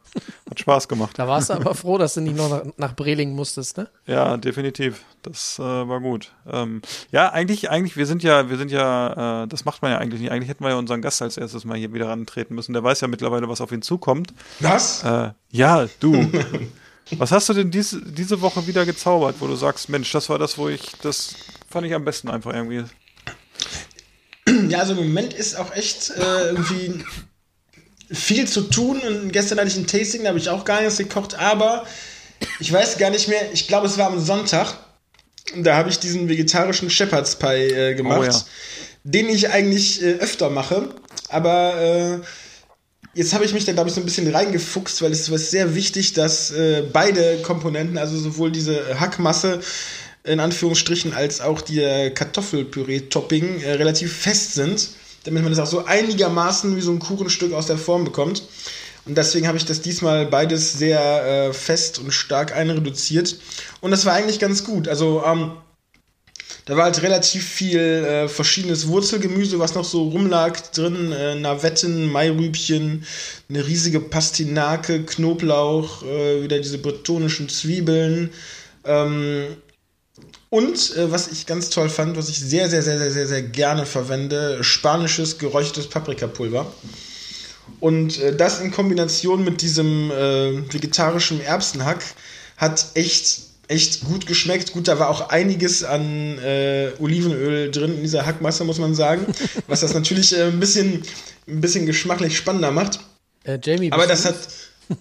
Hat 0.51 0.59
Spaß 0.59 0.89
gemacht. 0.89 1.19
Da 1.19 1.29
warst 1.29 1.51
du 1.51 1.55
aber 1.55 1.75
froh, 1.75 1.99
dass 1.99 2.15
du 2.15 2.21
nicht 2.21 2.37
noch 2.37 2.51
nach, 2.51 2.63
nach 2.77 2.97
Breling 2.97 3.35
musstest, 3.35 3.77
ne? 3.77 3.89
Ja, 4.07 4.37
definitiv. 4.37 5.05
Das 5.23 5.59
äh, 5.59 5.63
war 5.63 6.01
gut. 6.01 6.33
Ähm, 6.51 6.83
ja, 7.13 7.31
eigentlich, 7.31 7.71
eigentlich, 7.71 7.97
wir 7.97 8.07
sind 8.07 8.25
ja, 8.25 8.51
wir 8.51 8.57
sind 8.57 8.73
ja, 8.73 9.45
äh, 9.45 9.47
das 9.47 9.65
macht 9.65 9.83
man 9.83 9.93
ja 9.93 9.99
eigentlich 9.99 10.21
nicht. 10.21 10.33
Eigentlich 10.33 10.49
hätten 10.49 10.65
wir 10.65 10.71
ja 10.71 10.77
unseren 10.77 11.01
Gast 11.01 11.23
als 11.23 11.37
erstes 11.37 11.65
mal 11.65 11.77
hier 11.77 11.93
wieder 11.93 12.09
rantreten 12.09 12.57
müssen. 12.57 12.73
Der 12.73 12.83
weiß 12.83 13.01
ja 13.03 13.09
mittlerweile, 13.09 13.49
was 13.49 13.61
auf 13.61 13.71
ihn 13.71 13.83
zukommt. 13.83 14.35
Was? 14.59 15.05
Äh, 15.05 15.31
ja, 15.51 15.87
du. 16.01 16.29
was 17.11 17.31
hast 17.31 17.49
du 17.49 17.53
denn 17.55 17.71
diese, 17.71 18.01
diese 18.03 18.41
Woche 18.41 18.67
wieder 18.67 18.87
gezaubert, 18.87 19.37
wo 19.41 19.47
du 19.47 19.57
sagst, 19.57 19.89
Mensch, 19.89 20.11
das 20.13 20.29
war 20.29 20.39
das, 20.39 20.57
wo 20.59 20.69
ich, 20.69 20.81
das 21.03 21.35
fand 21.69 21.87
ich 21.87 21.95
am 21.95 22.05
besten 22.05 22.31
einfach 22.31 22.53
irgendwie. 22.55 22.85
Ja, 24.69 24.81
also 24.81 24.93
im 24.93 24.99
Moment 24.99 25.35
ist 25.35 25.57
auch 25.57 25.75
echt 25.75 26.11
äh, 26.11 26.49
irgendwie 26.49 27.05
viel 28.11 28.47
zu 28.49 28.63
tun 28.63 29.01
und 29.01 29.33
gestern 29.33 29.59
hatte 29.59 29.69
ich 29.69 29.77
ein 29.77 29.87
Tasting, 29.87 30.23
da 30.23 30.31
habe 30.31 30.39
ich 30.39 30.49
auch 30.49 30.65
gar 30.65 30.81
nichts 30.81 30.99
gekocht, 30.99 31.35
aber 31.35 31.87
ich 32.61 32.73
weiß 32.73 32.99
gar 32.99 33.11
nicht 33.11 33.29
mehr, 33.29 33.53
ich 33.53 33.69
glaube 33.69 33.87
es 33.87 33.99
war 33.99 34.07
am 34.09 34.21
Sonntag, 34.21 34.75
da 35.57 35.77
habe 35.77 35.89
ich 35.91 35.99
diesen 35.99 36.29
vegetarischen 36.29 36.91
Shepherd's 36.91 37.37
Pie 37.37 37.47
äh, 37.47 37.95
gemacht, 37.95 38.21
Oh 38.21 38.25
ja. 38.25 38.43
den 39.05 39.29
ich 39.29 39.51
eigentlich 39.51 40.03
äh, 40.03 40.15
öfter 40.15 40.51
mache, 40.51 40.89
aber 41.29 42.21
äh, 42.21 42.21
jetzt 43.15 43.35
habe 43.35 43.45
ich 43.45 43.53
mich 43.53 43.65
da 43.65 43.73
glaube 43.73 43.89
ich 43.89 43.95
so 43.95 44.01
ein 44.01 44.05
bisschen 44.05 44.33
reingefuchst, 44.33 45.03
weil 45.03 45.13
es 45.13 45.29
ist 45.29 45.51
sehr 45.51 45.75
wichtig, 45.75 46.13
dass 46.13 46.51
äh, 46.51 46.83
beide 46.93 47.39
Komponenten, 47.43 47.99
also 47.99 48.19
sowohl 48.19 48.53
diese 48.53 48.99
Hackmasse 48.99 49.61
in 50.25 50.41
Anführungsstrichen 50.41 51.15
als 51.15 51.41
auch 51.41 51.61
die 51.61 51.81
Kartoffelpüree-Topping 52.15 53.61
äh, 53.61 53.73
relativ 53.73 54.17
fest 54.17 54.55
sind, 54.55 54.91
damit 55.25 55.43
man 55.43 55.53
das 55.53 55.59
auch 55.59 55.71
so 55.71 55.85
einigermaßen 55.85 56.77
wie 56.77 56.81
so 56.81 56.93
ein 56.93 56.99
Kuchenstück 56.99 57.53
aus 57.53 57.67
der 57.67 57.79
Form 57.79 58.05
bekommt. 58.05 58.45
Und 59.05 59.19
deswegen 59.19 59.49
habe 59.49 59.59
ich 59.59 59.65
das 59.65 59.81
diesmal 59.81 60.27
beides 60.27 60.75
sehr 60.75 61.49
äh, 61.49 61.53
fest 61.53 61.99
und 61.99 62.13
stark 62.13 62.55
einreduziert. 62.55 63.37
Und 63.81 63.91
das 63.91 64.07
war 64.07 64.15
eigentlich 64.15 64.39
ganz 64.39 64.63
gut. 64.63 64.87
Also 64.87 65.25
ähm, 65.27 65.53
da 66.65 66.77
war 66.77 66.85
halt 66.85 67.03
relativ 67.03 67.45
viel 67.45 67.79
äh, 67.79 68.29
verschiedenes 68.29 68.87
Wurzelgemüse, 68.87 69.59
was 69.59 69.75
noch 69.75 69.85
so 69.85 70.09
rumlag 70.09 70.61
drin. 70.73 71.11
Äh, 71.11 71.35
Navetten, 71.35 72.11
Mairübchen, 72.11 73.05
eine 73.49 73.67
riesige 73.67 74.01
Pastinake, 74.01 75.03
Knoblauch, 75.05 76.05
äh, 76.05 76.43
wieder 76.45 76.59
diese 76.59 76.79
bretonischen 76.79 77.49
Zwiebeln. 77.49 78.31
Ähm, 78.85 79.57
und 80.51 80.97
äh, 80.97 81.11
was 81.11 81.29
ich 81.33 81.47
ganz 81.47 81.71
toll 81.71 81.89
fand, 81.89 82.17
was 82.17 82.29
ich 82.29 82.39
sehr, 82.39 82.69
sehr, 82.69 82.83
sehr, 82.83 82.99
sehr, 82.99 83.11
sehr, 83.11 83.27
sehr 83.27 83.43
gerne 83.43 83.85
verwende, 83.85 84.63
spanisches 84.63 85.39
geräuchertes 85.39 85.89
Paprikapulver. 85.89 86.73
Und 87.81 88.21
äh, 88.21 88.37
das 88.37 88.61
in 88.61 88.71
Kombination 88.71 89.45
mit 89.45 89.63
diesem 89.63 90.11
äh, 90.11 90.73
vegetarischen 90.73 91.41
Erbsenhack 91.41 92.05
hat 92.57 92.87
echt 92.95 93.52
echt 93.69 94.05
gut 94.05 94.27
geschmeckt. 94.27 94.73
Gut, 94.73 94.89
da 94.89 94.99
war 94.99 95.09
auch 95.09 95.29
einiges 95.31 95.85
an 95.85 96.39
äh, 96.39 96.91
Olivenöl 96.99 97.71
drin 97.71 97.97
in 97.97 98.03
dieser 98.03 98.27
Hackmasse, 98.27 98.65
muss 98.65 98.79
man 98.79 98.95
sagen, 98.95 99.27
was 99.67 99.81
das 99.81 99.95
natürlich 99.95 100.37
äh, 100.37 100.45
ein 100.45 100.61
bisschen 100.61 101.03
ein 101.49 101.61
bisschen 101.61 101.87
geschmacklich 101.87 102.37
spannender 102.37 102.71
macht. 102.71 103.01
Äh, 103.45 103.59
Jamie, 103.63 103.91
Aber 103.93 104.07
das 104.07 104.25
hat. 104.25 104.37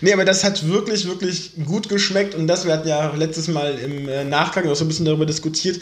nee, 0.00 0.12
aber 0.12 0.24
das 0.24 0.44
hat 0.44 0.68
wirklich, 0.68 1.06
wirklich 1.06 1.52
gut 1.64 1.88
geschmeckt 1.88 2.34
und 2.34 2.46
das, 2.46 2.64
wir 2.64 2.72
hatten 2.72 2.88
ja 2.88 3.12
letztes 3.14 3.48
Mal 3.48 3.78
im 3.78 4.08
äh, 4.08 4.24
Nachgang 4.24 4.68
auch 4.68 4.76
so 4.76 4.84
ein 4.84 4.88
bisschen 4.88 5.04
darüber 5.04 5.26
diskutiert, 5.26 5.80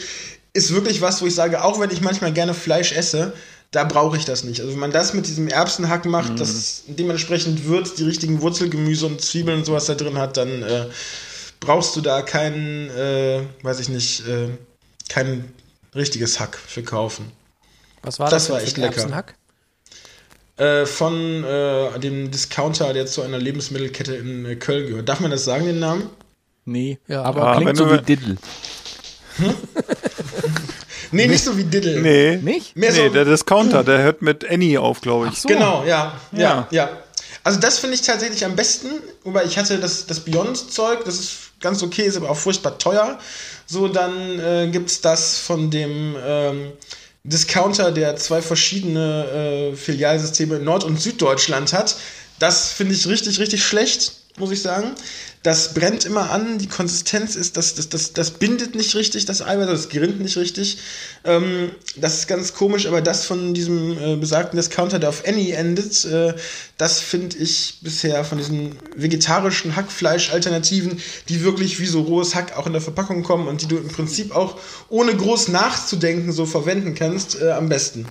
ist 0.53 0.73
wirklich 0.73 1.01
was, 1.01 1.21
wo 1.21 1.27
ich 1.27 1.35
sage, 1.35 1.63
auch 1.63 1.79
wenn 1.79 1.91
ich 1.91 2.01
manchmal 2.01 2.33
gerne 2.33 2.53
Fleisch 2.53 2.91
esse, 2.91 3.33
da 3.71 3.83
brauche 3.83 4.17
ich 4.17 4.25
das 4.25 4.43
nicht. 4.43 4.61
Also 4.61 4.71
wenn 4.73 4.79
man 4.79 4.91
das 4.91 5.13
mit 5.13 5.27
diesem 5.27 5.47
Erbsenhack 5.47 6.05
macht, 6.05 6.39
das 6.39 6.83
dementsprechend 6.87 7.65
würzt, 7.65 7.99
die 7.99 8.03
richtigen 8.03 8.41
Wurzelgemüse 8.41 9.05
und 9.05 9.21
Zwiebeln 9.21 9.59
und 9.59 9.65
sowas 9.65 9.85
da 9.85 9.95
drin 9.95 10.17
hat, 10.17 10.37
dann 10.37 10.63
äh, 10.63 10.85
brauchst 11.59 11.95
du 11.95 12.01
da 12.01 12.21
kein, 12.21 12.89
äh, 12.91 13.41
weiß 13.63 13.79
ich 13.79 13.89
nicht, 13.89 14.25
äh, 14.27 14.49
kein 15.09 15.51
richtiges 15.95 16.39
Hack 16.39 16.57
für 16.57 16.83
kaufen. 16.83 17.31
Was 18.03 18.19
war 18.19 18.29
das 18.29 18.43
das, 18.45 18.51
war 18.53 18.61
echt 18.61 18.77
ein 18.77 18.81
lecker. 18.81 18.95
Erbsenhack? 18.97 19.35
Äh, 20.57 20.85
von 20.85 21.43
äh, 21.43 21.99
dem 21.99 22.31
Discounter, 22.31 22.93
der 22.93 23.05
zu 23.05 23.21
einer 23.21 23.37
Lebensmittelkette 23.37 24.15
in 24.15 24.45
äh, 24.45 24.55
Köln 24.55 24.87
gehört. 24.87 25.09
Darf 25.09 25.19
man 25.19 25.29
das 25.29 25.43
sagen, 25.45 25.65
den 25.65 25.79
Namen? 25.79 26.09
Nee, 26.65 26.99
Ja. 27.07 27.21
aber 27.23 27.47
Ah, 27.47 27.57
klingt 27.57 27.77
so 27.77 27.91
wie 27.91 27.99
Diddle. 28.01 28.37
Nee, 31.11 31.27
nicht 31.27 31.43
so 31.43 31.57
wie 31.57 31.63
Diddle. 31.63 32.01
Nee. 32.01 32.37
Nicht? 32.37 32.75
Mehr 32.75 32.91
nee, 32.91 33.07
so- 33.07 33.13
der 33.13 33.25
Discounter, 33.25 33.83
der 33.83 33.99
hört 33.99 34.21
mit 34.21 34.49
Annie 34.49 34.79
auf, 34.79 35.01
glaube 35.01 35.29
ich. 35.31 35.39
so. 35.41 35.47
Genau, 35.47 35.83
ja. 35.85 36.13
Ja, 36.31 36.39
Ja. 36.39 36.67
ja. 36.71 36.89
Also 37.43 37.59
das 37.59 37.79
finde 37.79 37.95
ich 37.95 38.01
tatsächlich 38.01 38.43
am 38.43 38.55
besten, 38.57 38.87
wobei 39.23 39.45
ich 39.45 39.57
hatte 39.57 39.77
das, 39.79 40.05
das 40.05 40.19
Beyond-Zeug, 40.19 41.05
das 41.05 41.15
ist 41.19 41.31
ganz 41.61 41.81
okay, 41.81 42.03
ist 42.03 42.17
aber 42.17 42.29
auch 42.29 42.35
furchtbar 42.37 42.77
teuer. 42.77 43.17
So, 43.65 43.87
dann 43.87 44.39
äh, 44.39 44.67
gibt 44.69 44.89
es 44.89 44.99
das 45.01 45.37
von 45.37 45.71
dem 45.71 46.15
ähm, 46.25 46.71
Discounter, 47.23 47.91
der 47.91 48.15
zwei 48.17 48.41
verschiedene 48.41 49.71
äh, 49.73 49.75
Filialsysteme 49.75 50.57
in 50.57 50.63
Nord- 50.65 50.83
und 50.83 50.99
Süddeutschland 51.01 51.73
hat. 51.73 51.95
Das 52.39 52.71
finde 52.71 52.93
ich 52.95 53.07
richtig, 53.07 53.39
richtig 53.39 53.63
schlecht, 53.65 54.13
muss 54.39 54.51
ich 54.51 54.61
sagen. 54.61 54.91
Das 55.43 55.73
brennt 55.73 56.03
immer 56.03 56.31
an, 56.31 56.57
die 56.57 56.67
Konsistenz 56.67 57.35
ist, 57.35 57.57
das, 57.57 57.75
das, 57.75 57.89
das, 57.89 58.13
das 58.13 58.31
bindet 58.31 58.75
nicht 58.75 58.95
richtig, 58.95 59.25
das 59.25 59.41
Eiweiß, 59.41 59.67
das 59.67 59.89
gerinnt 59.89 60.19
nicht 60.19 60.35
richtig. 60.35 60.79
Ähm, 61.23 61.71
das 61.95 62.19
ist 62.19 62.27
ganz 62.27 62.53
komisch, 62.53 62.85
aber 62.85 63.01
das 63.01 63.25
von 63.25 63.53
diesem 63.53 63.97
äh, 63.97 64.15
besagten 64.17 64.57
Discounter, 64.57 64.99
der 64.99 65.09
auf 65.09 65.25
Any 65.25 65.51
endet, 65.51 66.03
äh, 66.05 66.33
das 66.77 66.99
finde 66.99 67.37
ich 67.37 67.77
bisher 67.81 68.25
von 68.25 68.37
diesen 68.37 68.75
vegetarischen 68.95 69.75
Hackfleisch-Alternativen, 69.75 70.99
die 71.29 71.43
wirklich 71.43 71.79
wie 71.79 71.87
so 71.87 72.01
rohes 72.01 72.35
Hack 72.35 72.57
auch 72.57 72.67
in 72.67 72.73
der 72.73 72.81
Verpackung 72.81 73.23
kommen 73.23 73.47
und 73.47 73.61
die 73.61 73.67
du 73.67 73.77
im 73.77 73.87
Prinzip 73.87 74.35
auch 74.35 74.59
ohne 74.89 75.15
groß 75.15 75.47
nachzudenken 75.47 76.31
so 76.31 76.45
verwenden 76.45 76.93
kannst, 76.93 77.41
äh, 77.41 77.51
am 77.51 77.69
besten. 77.69 78.05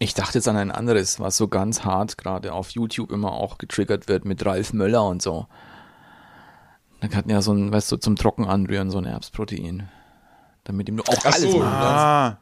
Ich 0.00 0.14
dachte 0.14 0.38
jetzt 0.38 0.48
an 0.48 0.56
ein 0.56 0.70
anderes, 0.70 1.18
was 1.18 1.36
so 1.36 1.48
ganz 1.48 1.84
hart 1.84 2.18
gerade 2.18 2.52
auf 2.52 2.70
YouTube 2.70 3.10
immer 3.10 3.32
auch 3.32 3.58
getriggert 3.58 4.08
wird 4.08 4.24
mit 4.24 4.44
Ralf 4.46 4.72
Möller 4.72 5.04
und 5.04 5.22
so. 5.22 5.46
Da 7.00 7.16
hatten 7.16 7.30
ja 7.30 7.42
so 7.42 7.52
ein, 7.52 7.72
weißt 7.72 7.92
du, 7.92 7.96
zum 7.96 8.16
Trocken 8.16 8.46
anrühren, 8.46 8.90
so 8.90 8.98
ein 8.98 9.04
Erbsprotein. 9.04 9.88
Damit 10.64 10.88
ihm 10.88 10.96
du 10.98 11.02
auch 11.04 11.24
Ach 11.24 11.34
alles 11.34 11.52
so. 11.52 11.62
Ah. 11.62 12.38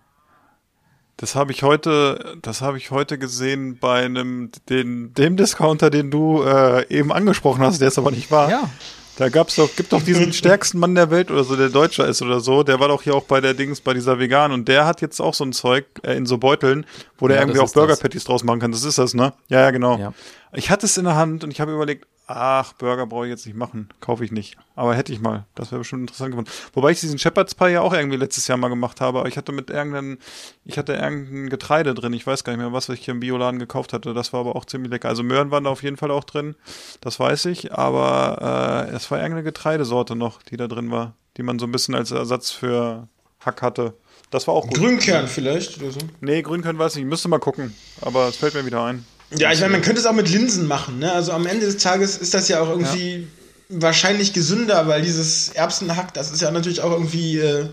Das 1.16 1.34
habe 1.34 1.52
ich 1.52 1.62
heute, 1.62 2.36
das 2.42 2.60
habe 2.60 2.76
ich 2.76 2.90
heute 2.90 3.18
gesehen 3.18 3.78
bei 3.78 4.04
einem, 4.04 4.50
den, 4.68 5.14
dem 5.14 5.36
Discounter, 5.38 5.88
den 5.88 6.10
du 6.10 6.42
äh, 6.42 6.86
eben 6.88 7.10
angesprochen 7.10 7.62
hast, 7.62 7.80
der 7.80 7.88
ist 7.88 7.98
aber 7.98 8.10
nicht 8.10 8.30
wahr. 8.30 8.50
Ja. 8.50 8.70
Da 9.16 9.30
gab's 9.30 9.56
doch, 9.56 9.74
gibt 9.74 9.92
doch 9.92 10.02
diesen 10.02 10.32
stärksten 10.34 10.78
Mann 10.78 10.94
der 10.94 11.10
Welt 11.10 11.30
oder 11.30 11.42
so, 11.42 11.56
der 11.56 11.70
Deutscher 11.70 12.06
ist 12.06 12.20
oder 12.20 12.40
so. 12.40 12.62
Der 12.62 12.80
war 12.80 12.88
doch 12.88 13.02
hier 13.02 13.14
auch 13.14 13.24
bei 13.24 13.40
der 13.40 13.54
Dings, 13.54 13.80
bei 13.80 13.94
dieser 13.94 14.18
Vegan 14.18 14.52
und 14.52 14.68
der 14.68 14.84
hat 14.86 15.00
jetzt 15.00 15.20
auch 15.20 15.32
so 15.34 15.44
ein 15.44 15.52
Zeug 15.52 15.86
äh, 16.02 16.16
in 16.16 16.26
so 16.26 16.36
Beuteln, 16.38 16.84
wo 17.18 17.26
der 17.26 17.38
Ja, 17.38 17.42
irgendwie 17.42 17.60
auch 17.60 17.72
Burger. 17.72 17.96
Patties 17.96 18.24
draus 18.24 18.44
machen 18.44 18.60
kann. 18.60 18.72
Das 18.72 18.84
ist 18.84 18.98
das, 18.98 19.14
ne? 19.14 19.32
Ja, 19.48 19.60
ja, 19.60 19.70
genau. 19.70 19.98
Ja. 19.98 20.12
Ich 20.52 20.70
hatte 20.70 20.86
es 20.86 20.96
in 20.98 21.04
der 21.04 21.16
Hand 21.16 21.44
und 21.44 21.50
ich 21.50 21.60
habe 21.60 21.72
überlegt, 21.72 22.06
ach, 22.26 22.72
Burger 22.74 23.06
brauche 23.06 23.26
ich 23.26 23.30
jetzt 23.30 23.46
nicht 23.46 23.56
machen, 23.56 23.88
kaufe 24.00 24.24
ich 24.24 24.32
nicht. 24.32 24.56
Aber 24.74 24.94
hätte 24.94 25.12
ich 25.12 25.20
mal, 25.20 25.46
das 25.54 25.70
wäre 25.70 25.78
bestimmt 25.78 26.02
interessant 26.02 26.32
geworden. 26.32 26.48
Wobei 26.72 26.90
ich 26.90 27.00
diesen 27.00 27.18
Shepherd's 27.18 27.54
Pie 27.54 27.70
ja 27.70 27.80
auch 27.80 27.92
irgendwie 27.92 28.16
letztes 28.16 28.48
Jahr 28.48 28.58
mal 28.58 28.68
gemacht 28.68 29.00
habe, 29.00 29.20
aber 29.20 29.28
ich 29.28 29.36
hatte 29.36 29.52
mit 29.52 29.70
irgendeinem, 29.70 30.18
ich 30.64 30.76
hatte 30.76 30.94
irgendein 30.94 31.48
Getreide 31.48 31.94
drin, 31.94 32.12
ich 32.12 32.26
weiß 32.26 32.44
gar 32.44 32.52
nicht 32.52 32.60
mehr, 32.60 32.72
was 32.72 32.88
ich 32.88 33.04
hier 33.04 33.14
im 33.14 33.20
Bioladen 33.20 33.60
gekauft 33.60 33.92
hatte, 33.92 34.12
das 34.12 34.32
war 34.32 34.40
aber 34.40 34.56
auch 34.56 34.64
ziemlich 34.64 34.90
lecker. 34.90 35.08
Also 35.08 35.22
Möhren 35.22 35.50
waren 35.50 35.64
da 35.64 35.70
auf 35.70 35.82
jeden 35.82 35.96
Fall 35.96 36.10
auch 36.10 36.24
drin, 36.24 36.56
das 37.00 37.20
weiß 37.20 37.46
ich, 37.46 37.72
aber 37.72 38.88
äh, 38.90 38.94
es 38.94 39.10
war 39.10 39.18
irgendeine 39.18 39.44
Getreidesorte 39.44 40.16
noch, 40.16 40.42
die 40.42 40.56
da 40.56 40.66
drin 40.66 40.90
war, 40.90 41.14
die 41.36 41.42
man 41.42 41.58
so 41.58 41.66
ein 41.66 41.72
bisschen 41.72 41.94
als 41.94 42.10
Ersatz 42.10 42.50
für 42.50 43.08
Hack 43.40 43.62
hatte. 43.62 43.94
Das 44.30 44.48
war 44.48 44.54
auch 44.54 44.66
gut. 44.66 44.74
Grünkern 44.74 45.28
vielleicht 45.28 45.80
oder 45.80 45.92
so. 45.92 46.00
Nee, 46.20 46.42
Grünkern 46.42 46.78
weiß 46.78 46.96
ich 46.96 47.02
nicht, 47.02 47.10
müsste 47.10 47.28
mal 47.28 47.38
gucken, 47.38 47.74
aber 48.00 48.28
es 48.28 48.36
fällt 48.36 48.54
mir 48.54 48.66
wieder 48.66 48.84
ein. 48.84 49.06
Ja, 49.30 49.52
ich 49.52 49.60
meine, 49.60 49.72
man 49.72 49.82
könnte 49.82 50.00
es 50.00 50.06
auch 50.06 50.12
mit 50.12 50.28
Linsen 50.28 50.66
machen. 50.66 50.98
Ne? 50.98 51.12
Also 51.12 51.32
am 51.32 51.46
Ende 51.46 51.66
des 51.66 51.78
Tages 51.78 52.16
ist 52.16 52.34
das 52.34 52.48
ja 52.48 52.60
auch 52.60 52.68
irgendwie 52.68 53.26
wahrscheinlich 53.68 54.32
gesünder, 54.32 54.86
weil 54.86 55.02
dieses 55.02 55.48
Erbsenhack, 55.50 56.14
das 56.14 56.30
ist 56.30 56.42
ja 56.42 56.50
natürlich 56.50 56.80
auch 56.80 56.92
irgendwie, 56.92 57.38
äh, 57.38 57.66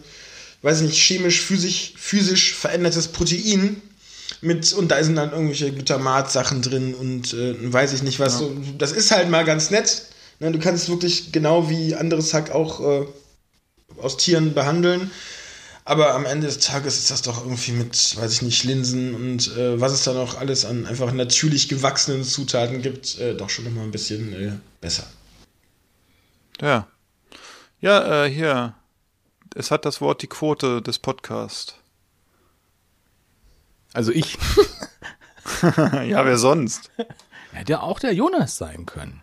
weiß 0.64 0.82
ich 0.82 0.88
nicht, 0.88 1.02
chemisch, 1.02 1.42
physisch, 1.42 1.94
physisch 1.96 2.56
verändertes 2.56 3.10
Protein. 3.10 3.82
Mit, 4.42 4.74
und 4.74 4.90
da 4.90 5.02
sind 5.04 5.16
dann 5.16 5.32
irgendwelche 5.32 5.72
Glutamat-Sachen 5.72 6.62
drin 6.62 6.96
und 6.96 7.34
äh, 7.34 7.56
weiß 7.72 7.94
ich 7.94 8.04
nicht 8.04 8.20
was. 8.20 8.40
So, 8.40 8.58
das 8.78 8.92
ist 8.92 9.12
halt 9.12 9.30
mal 9.30 9.46
ganz 9.46 9.70
nett. 9.70 10.08
Ne? 10.40 10.52
Du 10.52 10.60
kannst 10.60 10.90
wirklich 10.90 11.32
genau 11.32 11.70
wie 11.70 11.96
anderes 11.96 12.34
Hack 12.34 12.52
auch 12.52 12.80
äh, 12.82 13.06
aus 14.02 14.18
Tieren 14.18 14.54
behandeln. 14.54 15.12
Aber 15.86 16.14
am 16.16 16.26
Ende 16.26 16.48
des 16.48 16.60
Tages 16.60 16.98
ist 16.98 17.12
das 17.12 17.24
doch 17.24 17.44
irgendwie 17.44 17.74
mit, 17.74 18.18
weiß 18.18 18.32
ich 18.32 18.42
nicht, 18.42 18.64
Linsen 18.64 19.16
und 19.16 19.56
äh, 19.58 19.80
was 19.82 19.92
es 19.92 20.04
da 20.04 20.14
noch 20.14 20.38
alles 20.38 20.64
an 20.64 20.86
einfach 20.86 21.12
natürlich 21.12 21.68
gewachsenen 21.68 22.24
Zutaten 22.24 22.82
gibt, 22.82 23.20
äh, 23.20 23.36
doch 23.36 23.50
schon 23.50 23.66
immer 23.66 23.82
ein 23.82 23.92
bisschen 23.92 24.34
äh, 24.34 24.54
besser. 24.80 25.06
Ja. 26.62 26.88
Ja, 27.82 28.26
äh, 28.26 28.30
hier. 28.30 28.76
Es 29.56 29.72
hat 29.72 29.84
das 29.86 30.00
Wort 30.00 30.22
die 30.22 30.28
Quote 30.28 30.82
des 30.82 31.00
Podcasts. 31.00 31.76
Also 33.92 34.12
ich. 34.12 34.38
ja, 35.62 36.26
wer 36.26 36.38
sonst? 36.38 36.92
Hätte 37.52 37.74
ja 37.74 37.82
auch 37.82 38.00
der 38.00 38.14
Jonas 38.14 38.58
sein 38.58 38.86
können. 38.86 39.22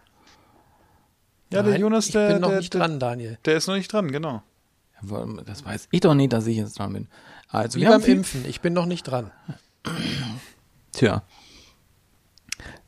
Ja, 1.52 1.62
der 1.62 1.72
Nein, 1.72 1.80
Jonas, 1.80 2.06
ich 2.06 2.12
der, 2.12 2.28
bin 2.28 2.40
noch 2.42 2.50
der, 2.50 2.58
nicht 2.58 2.74
der, 2.74 2.80
dran, 2.80 3.00
Daniel. 3.00 3.38
der 3.44 3.56
ist 3.56 3.66
noch 3.66 3.74
nicht 3.74 3.92
dran, 3.92 4.12
genau. 4.12 4.42
Das 5.46 5.64
weiß 5.64 5.88
ich 5.90 6.00
doch 6.00 6.14
nicht, 6.14 6.32
dass 6.32 6.46
ich 6.46 6.56
jetzt 6.56 6.78
dran 6.78 6.92
bin. 6.92 7.08
Also 7.48 7.76
Wie 7.76 7.82
wir 7.82 7.88
beim 7.88 7.94
haben 7.94 8.04
viel, 8.04 8.16
Impfen, 8.16 8.44
ich 8.46 8.60
bin 8.60 8.72
noch 8.72 8.86
nicht 8.86 9.04
dran. 9.04 9.30
Tja. 10.92 11.22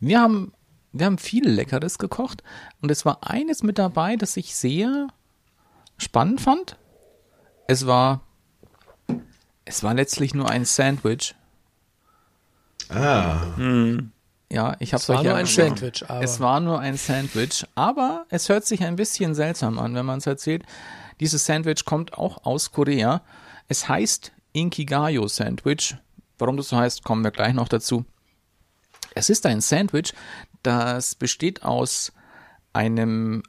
Wir 0.00 0.20
haben, 0.20 0.52
wir 0.92 1.06
haben 1.06 1.18
viel 1.18 1.48
Leckeres 1.48 1.98
gekocht 1.98 2.42
und 2.80 2.90
es 2.90 3.04
war 3.04 3.18
eines 3.22 3.62
mit 3.62 3.78
dabei, 3.78 4.16
das 4.16 4.36
ich 4.36 4.54
sehr 4.54 5.08
spannend 5.96 6.40
fand. 6.40 6.76
Es 7.66 7.86
war, 7.86 8.20
es 9.64 9.82
war 9.82 9.94
letztlich 9.94 10.34
nur 10.34 10.50
ein 10.50 10.64
Sandwich. 10.64 11.34
Ah. 12.88 13.46
Ja, 14.50 14.76
ich 14.80 14.92
habe 14.92 15.00
Es 15.02 15.08
war 15.08 15.16
solche 15.16 15.28
nur 15.30 15.36
ein. 15.36 15.46
Sandwich, 15.46 16.04
aber 16.08 16.22
Es 16.22 16.40
war 16.40 16.60
nur 16.60 16.78
ein 16.78 16.96
Sandwich, 16.96 17.64
aber 17.74 18.26
es 18.28 18.48
hört 18.50 18.66
sich 18.66 18.84
ein 18.84 18.96
bisschen 18.96 19.34
seltsam 19.34 19.78
an, 19.78 19.94
wenn 19.94 20.04
man 20.04 20.18
es 20.18 20.26
erzählt. 20.26 20.64
Dieses 21.22 21.46
Sandwich 21.46 21.84
kommt 21.84 22.14
auch 22.14 22.44
aus 22.44 22.72
Korea. 22.72 23.22
Es 23.68 23.88
heißt 23.88 24.32
Inkigayo 24.52 25.28
Sandwich. 25.28 25.96
Warum 26.36 26.56
das 26.56 26.70
so 26.70 26.76
heißt, 26.76 27.04
kommen 27.04 27.22
wir 27.22 27.30
gleich 27.30 27.54
noch 27.54 27.68
dazu. 27.68 28.04
Es 29.14 29.30
ist 29.30 29.46
ein 29.46 29.60
Sandwich, 29.60 30.14
das 30.64 31.14
besteht 31.14 31.62
aus 31.62 32.12
einem 32.72 33.44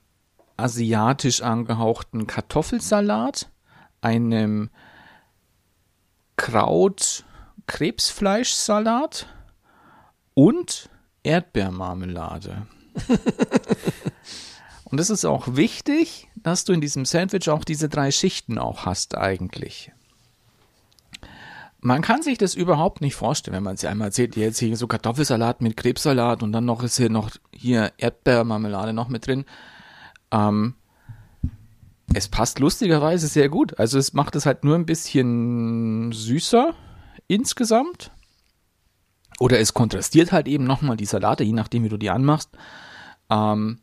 asiatisch 0.56 1.42
angehauchten 1.42 2.28
Kartoffelsalat, 2.28 3.50
einem 4.02 4.70
Kraut-Krebsfleischsalat 6.36 9.26
und 10.36 10.92
Erdbeermarmelade. 11.24 12.68
und 14.94 15.00
es 15.00 15.10
ist 15.10 15.26
auch 15.26 15.56
wichtig, 15.56 16.28
dass 16.36 16.66
du 16.66 16.74
in 16.74 16.80
diesem 16.80 17.04
Sandwich 17.04 17.50
auch 17.50 17.64
diese 17.64 17.90
drei 17.90 18.12
Schichten 18.12 18.60
auch 18.60 18.86
hast 18.86 19.18
eigentlich. 19.18 19.92
Man 21.80 22.04
kann 22.04 22.22
sich 22.22 22.38
das 22.38 22.54
überhaupt 22.54 23.02
nicht 23.02 23.16
vorstellen, 23.16 23.56
wenn 23.56 23.64
man 23.64 23.74
es 23.74 23.84
einmal 23.86 24.10
erzählt, 24.10 24.36
jetzt 24.36 24.60
hier 24.60 24.78
so 24.78 24.86
Kartoffelsalat 24.86 25.62
mit 25.62 25.78
Krebssalat 25.78 26.44
und 26.44 26.52
dann 26.52 26.66
noch 26.66 26.84
ist 26.84 26.98
hier 26.98 27.10
noch 27.10 27.32
hier 27.52 27.92
Erdbeermarmelade 27.98 28.94
noch 28.94 29.08
mit 29.08 29.26
drin. 29.26 29.46
Ähm, 30.30 30.76
es 32.14 32.28
passt 32.28 32.60
lustigerweise 32.60 33.26
sehr 33.26 33.50
gut. 33.50 33.80
Also 33.80 33.98
es 33.98 34.14
macht 34.14 34.36
es 34.36 34.46
halt 34.46 34.64
nur 34.64 34.76
ein 34.76 34.86
bisschen 34.86 36.12
süßer 36.12 36.76
insgesamt. 37.26 38.12
Oder 39.40 39.60
es 39.60 39.74
kontrastiert 39.74 40.32
halt 40.32 40.48
eben 40.48 40.66
nochmal 40.66 40.98
die 40.98 41.06
Salate, 41.06 41.44
je 41.44 41.54
nachdem, 41.54 41.84
wie 41.84 41.90
du 41.90 41.98
die 41.98 42.12
anmachst. 42.12 42.52
Ähm, 43.32 43.80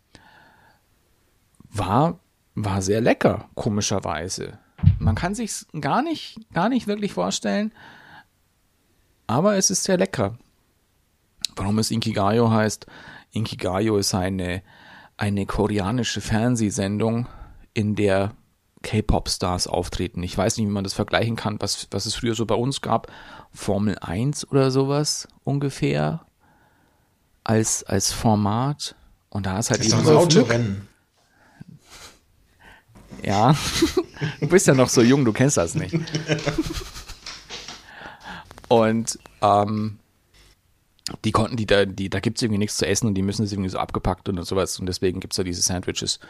war, 1.73 2.21
war 2.55 2.83
sehr 2.83 3.01
lecker, 3.01 3.49
komischerweise. 3.55 4.59
Man 4.99 5.15
kann 5.15 5.35
sich's 5.35 5.67
gar 5.81 6.03
nicht, 6.03 6.39
gar 6.53 6.69
nicht 6.69 6.87
wirklich 6.87 7.13
vorstellen, 7.13 7.73
aber 9.27 9.57
es 9.57 9.71
ist 9.71 9.85
sehr 9.85 9.99
lecker. 9.99 10.39
Warum 11.57 11.79
es 11.79 11.91
Inkigayo 11.91 12.51
heißt? 12.51 12.87
Inkigayo 13.33 13.97
ist 13.99 14.15
eine, 14.15 14.63
eine 15.17 15.47
koreanische 15.47 16.21
Fernsehsendung, 16.21 17.29
in 17.75 17.95
der 17.95 18.35
K-Pop-Stars 18.83 19.67
auftreten. 19.67 20.23
Ich 20.23 20.37
weiß 20.37 20.57
nicht, 20.57 20.67
wie 20.67 20.73
man 20.73 20.85
das 20.85 20.95
vergleichen 20.95 21.37
kann, 21.37 21.61
was, 21.61 21.87
was 21.91 22.07
es 22.07 22.15
früher 22.15 22.35
so 22.35 22.47
bei 22.47 22.55
uns 22.55 22.81
gab. 22.81 23.13
Formel 23.53 23.99
1 24.01 24.51
oder 24.51 24.71
sowas 24.71 25.29
ungefähr 25.45 26.27
als, 27.45 27.85
als 27.85 28.13
Format. 28.13 28.95
Und 29.29 29.47
da 29.47 29.59
ist 29.59 29.71
halt 29.71 29.81
Das 29.81 29.89
ist 29.89 29.93
eben 29.93 30.05
doch 30.05 30.11
ein. 30.11 30.17
Autorennen. 30.17 30.89
Ja, 33.23 33.55
du 34.41 34.49
bist 34.49 34.67
ja 34.67 34.75
noch 34.75 34.89
so 34.89 35.03
jung, 35.03 35.25
du 35.25 35.33
kennst 35.33 35.57
das 35.57 35.75
nicht. 35.75 35.95
Und 38.69 39.19
ähm, 39.43 39.99
die 41.25 41.33
konnten, 41.33 41.57
die 41.57 41.67
da, 41.67 41.85
die, 41.85 42.09
da 42.09 42.21
gibt's 42.21 42.41
irgendwie 42.41 42.59
nichts 42.59 42.77
zu 42.77 42.87
essen 42.87 43.09
und 43.09 43.15
die 43.15 43.23
müssen 43.23 43.45
es 43.45 43.53
irgendwie 43.53 43.71
so 43.71 43.79
abgepackt 43.79 44.29
und 44.29 44.43
sowas. 44.45 44.79
Und 44.79 44.87
deswegen 44.87 45.21
gibt's 45.21 45.37
da 45.37 45.43
diese 45.43 45.61
Sandwiches. 45.61 46.21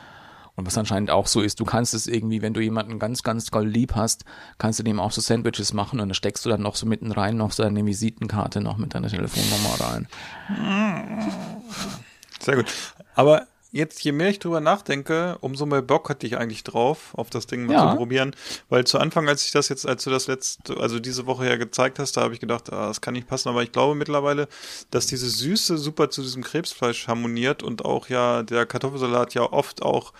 Und 0.56 0.66
was 0.66 0.76
anscheinend 0.76 1.10
auch 1.10 1.26
so 1.26 1.42
ist, 1.42 1.60
du 1.60 1.64
kannst 1.64 1.94
es 1.94 2.06
irgendwie, 2.06 2.42
wenn 2.42 2.54
du 2.54 2.60
jemanden 2.60 2.98
ganz, 2.98 3.22
ganz 3.22 3.46
doll 3.46 3.66
lieb 3.66 3.94
hast, 3.94 4.24
kannst 4.58 4.78
du 4.78 4.82
dem 4.82 5.00
auch 5.00 5.12
so 5.12 5.20
Sandwiches 5.20 5.72
machen 5.72 6.00
und 6.00 6.08
da 6.08 6.14
steckst 6.14 6.44
du 6.44 6.48
dann 6.48 6.62
noch 6.62 6.76
so 6.76 6.86
mitten 6.86 7.12
rein, 7.12 7.36
noch 7.36 7.52
so 7.52 7.62
eine 7.62 7.84
Visitenkarte 7.84 8.60
noch 8.60 8.76
mit 8.76 8.94
deiner 8.94 9.08
Telefonnummer 9.08 9.80
rein. 9.80 10.08
Sehr 12.40 12.56
gut. 12.56 12.66
Aber 13.14 13.46
jetzt, 13.72 14.02
je 14.02 14.12
mehr 14.12 14.28
ich 14.30 14.38
drüber 14.38 14.60
nachdenke, 14.60 15.38
umso 15.40 15.66
mehr 15.66 15.82
Bock 15.82 16.08
hatte 16.10 16.26
ich 16.26 16.36
eigentlich 16.36 16.64
drauf, 16.64 17.10
auf 17.14 17.30
das 17.30 17.46
Ding 17.46 17.66
mal 17.66 17.74
Ja. 17.74 17.90
zu 17.90 17.96
probieren. 17.96 18.34
Weil 18.68 18.84
zu 18.84 18.98
Anfang, 18.98 19.28
als 19.28 19.44
ich 19.44 19.52
das 19.52 19.68
jetzt, 19.68 19.86
als 19.86 20.04
du 20.04 20.10
das 20.10 20.26
letzte, 20.26 20.76
also 20.78 20.98
diese 20.98 21.26
Woche 21.26 21.46
ja 21.48 21.56
gezeigt 21.56 21.98
hast, 21.98 22.16
da 22.16 22.22
habe 22.22 22.34
ich 22.34 22.40
gedacht, 22.40 22.72
ah, 22.72 22.88
das 22.88 23.00
kann 23.00 23.14
nicht 23.14 23.28
passen. 23.28 23.48
Aber 23.48 23.62
ich 23.62 23.72
glaube 23.72 23.94
mittlerweile, 23.94 24.48
dass 24.90 25.06
diese 25.06 25.28
Süße 25.30 25.78
super 25.78 26.10
zu 26.10 26.22
diesem 26.22 26.42
Krebsfleisch 26.42 27.06
harmoniert 27.08 27.62
und 27.62 27.84
auch 27.84 28.08
ja 28.08 28.42
der 28.42 28.66
Kartoffelsalat 28.66 29.34
ja 29.34 29.42
oft 29.42 29.82
auch 29.82 30.12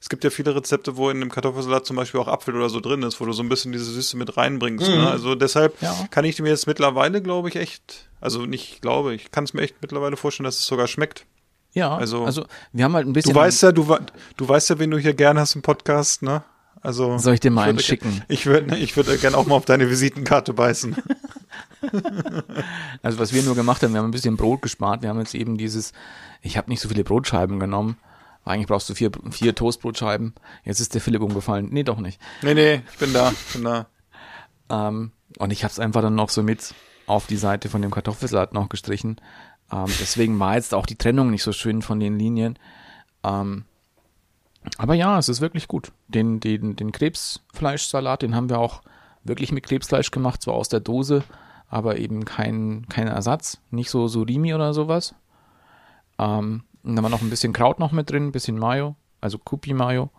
es 0.00 0.08
gibt 0.08 0.24
ja 0.24 0.30
viele 0.30 0.52
Rezepte, 0.56 0.96
wo 0.96 1.10
in 1.10 1.20
dem 1.20 1.30
Kartoffelsalat 1.30 1.86
zum 1.86 1.94
Beispiel 1.94 2.18
auch 2.18 2.26
Apfel 2.26 2.56
oder 2.56 2.68
so 2.68 2.80
drin 2.80 3.04
ist, 3.04 3.20
wo 3.20 3.24
du 3.24 3.32
so 3.32 3.40
ein 3.44 3.48
bisschen 3.48 3.70
diese 3.70 3.84
Süße 3.84 4.16
mit 4.16 4.36
reinbringst. 4.36 4.88
Ne? 4.90 5.08
Also 5.08 5.36
deshalb 5.36 5.80
Ja. 5.80 6.08
kann 6.10 6.24
ich 6.24 6.40
mir 6.42 6.48
jetzt 6.48 6.66
mittlerweile, 6.66 7.22
glaube 7.22 7.48
ich, 7.48 7.54
echt, 7.54 8.08
also 8.20 8.44
nicht 8.44 8.82
glaube, 8.82 9.14
ich 9.14 9.30
kann 9.30 9.44
es 9.44 9.54
mir 9.54 9.62
echt 9.62 9.76
mittlerweile 9.80 10.16
vorstellen, 10.16 10.46
dass 10.46 10.58
es 10.58 10.66
sogar 10.66 10.88
schmeckt. 10.88 11.24
Ja, 11.72 11.96
Also- 11.96 12.24
also, 12.24 12.44
wir 12.72 12.84
haben 12.84 12.94
halt 12.94 13.06
ein 13.06 13.12
bisschen. 13.12 13.32
Du 13.32 13.38
weißt 13.40 13.62
ja, 13.62 13.72
du, 13.72 13.96
du 14.36 14.48
weißt 14.48 14.70
ja, 14.70 14.78
wen 14.78 14.90
du 14.90 14.98
hier 14.98 15.14
gern 15.14 15.38
hast 15.38 15.54
im 15.54 15.62
Podcast, 15.62 16.22
ne? 16.22 16.42
Also 16.84 17.16
Soll 17.18 17.34
ich 17.34 17.40
dir 17.40 17.52
mal 17.52 17.68
einen 17.68 17.78
schicken? 17.78 18.22
Ich 18.28 18.44
würde, 18.46 18.76
ich 18.76 18.96
würde 18.96 19.16
gerne 19.16 19.36
auch 19.36 19.46
mal 19.46 19.54
auf 19.54 19.64
deine 19.64 19.88
Visitenkarte 19.88 20.52
beißen. 20.52 20.96
Also 23.02 23.18
was 23.18 23.32
wir 23.32 23.42
nur 23.42 23.54
gemacht 23.56 23.82
haben, 23.82 23.92
wir 23.92 23.98
haben 23.98 24.08
ein 24.08 24.12
bisschen 24.12 24.36
Brot 24.36 24.62
gespart. 24.62 25.02
Wir 25.02 25.08
haben 25.08 25.18
jetzt 25.18 25.34
eben 25.34 25.58
dieses, 25.58 25.92
ich 26.40 26.56
habe 26.56 26.70
nicht 26.70 26.80
so 26.80 26.88
viele 26.88 27.04
Brotscheiben 27.04 27.58
genommen. 27.58 27.96
Eigentlich 28.44 28.66
brauchst 28.68 28.88
du 28.88 28.94
vier, 28.94 29.10
vier 29.30 29.54
Toastbrotscheiben. 29.54 30.34
Jetzt 30.64 30.80
ist 30.80 30.94
der 30.94 31.00
Philipp 31.00 31.22
umgefallen. 31.22 31.68
Nee, 31.70 31.82
doch 31.84 31.98
nicht. 31.98 32.20
Nee, 32.42 32.54
nee, 32.54 32.82
ich 32.90 32.98
bin 32.98 33.12
da, 33.12 33.30
ich 33.32 33.52
bin 33.54 33.64
da. 33.64 33.86
Ähm, 34.70 35.12
und 35.38 35.50
ich 35.52 35.64
habe 35.64 35.72
es 35.72 35.78
einfach 35.78 36.02
dann 36.02 36.14
noch 36.14 36.28
so 36.30 36.42
mit 36.42 36.74
auf 37.06 37.26
die 37.26 37.36
Seite 37.36 37.68
von 37.68 37.82
dem 37.82 37.90
Kartoffelsalat 37.90 38.52
noch 38.52 38.68
gestrichen. 38.68 39.16
Ähm, 39.72 39.86
deswegen 39.86 40.38
war 40.38 40.54
jetzt 40.54 40.74
auch 40.74 40.86
die 40.86 40.96
Trennung 40.96 41.30
nicht 41.30 41.42
so 41.42 41.52
schön 41.52 41.82
von 41.82 41.98
den 41.98 42.18
Linien. 42.18 42.58
Ähm, 43.24 43.64
aber 44.78 44.94
ja, 44.94 45.18
es 45.18 45.28
ist 45.28 45.40
wirklich 45.40 45.66
gut. 45.68 45.92
Den, 46.08 46.40
den, 46.40 46.76
den 46.76 46.92
Krebsfleischsalat, 46.92 48.22
den 48.22 48.36
haben 48.36 48.50
wir 48.50 48.58
auch 48.58 48.82
wirklich 49.24 49.52
mit 49.52 49.64
Krebsfleisch 49.64 50.10
gemacht, 50.10 50.42
zwar 50.42 50.54
aus 50.54 50.68
der 50.68 50.80
Dose, 50.80 51.24
aber 51.68 51.98
eben 51.98 52.24
kein, 52.24 52.86
kein 52.88 53.08
Ersatz. 53.08 53.60
Nicht 53.70 53.90
so 53.90 54.08
Surimi 54.08 54.54
oder 54.54 54.74
sowas. 54.74 55.14
Ähm, 56.18 56.64
und 56.82 56.96
da 56.96 57.02
war 57.02 57.10
noch 57.10 57.22
ein 57.22 57.30
bisschen 57.30 57.52
Kraut 57.52 57.78
noch 57.78 57.92
mit 57.92 58.10
drin, 58.10 58.26
ein 58.26 58.32
bisschen 58.32 58.58
Mayo, 58.58 58.96
also 59.20 59.38
Kupi 59.38 59.72
Mayo. 59.72 60.10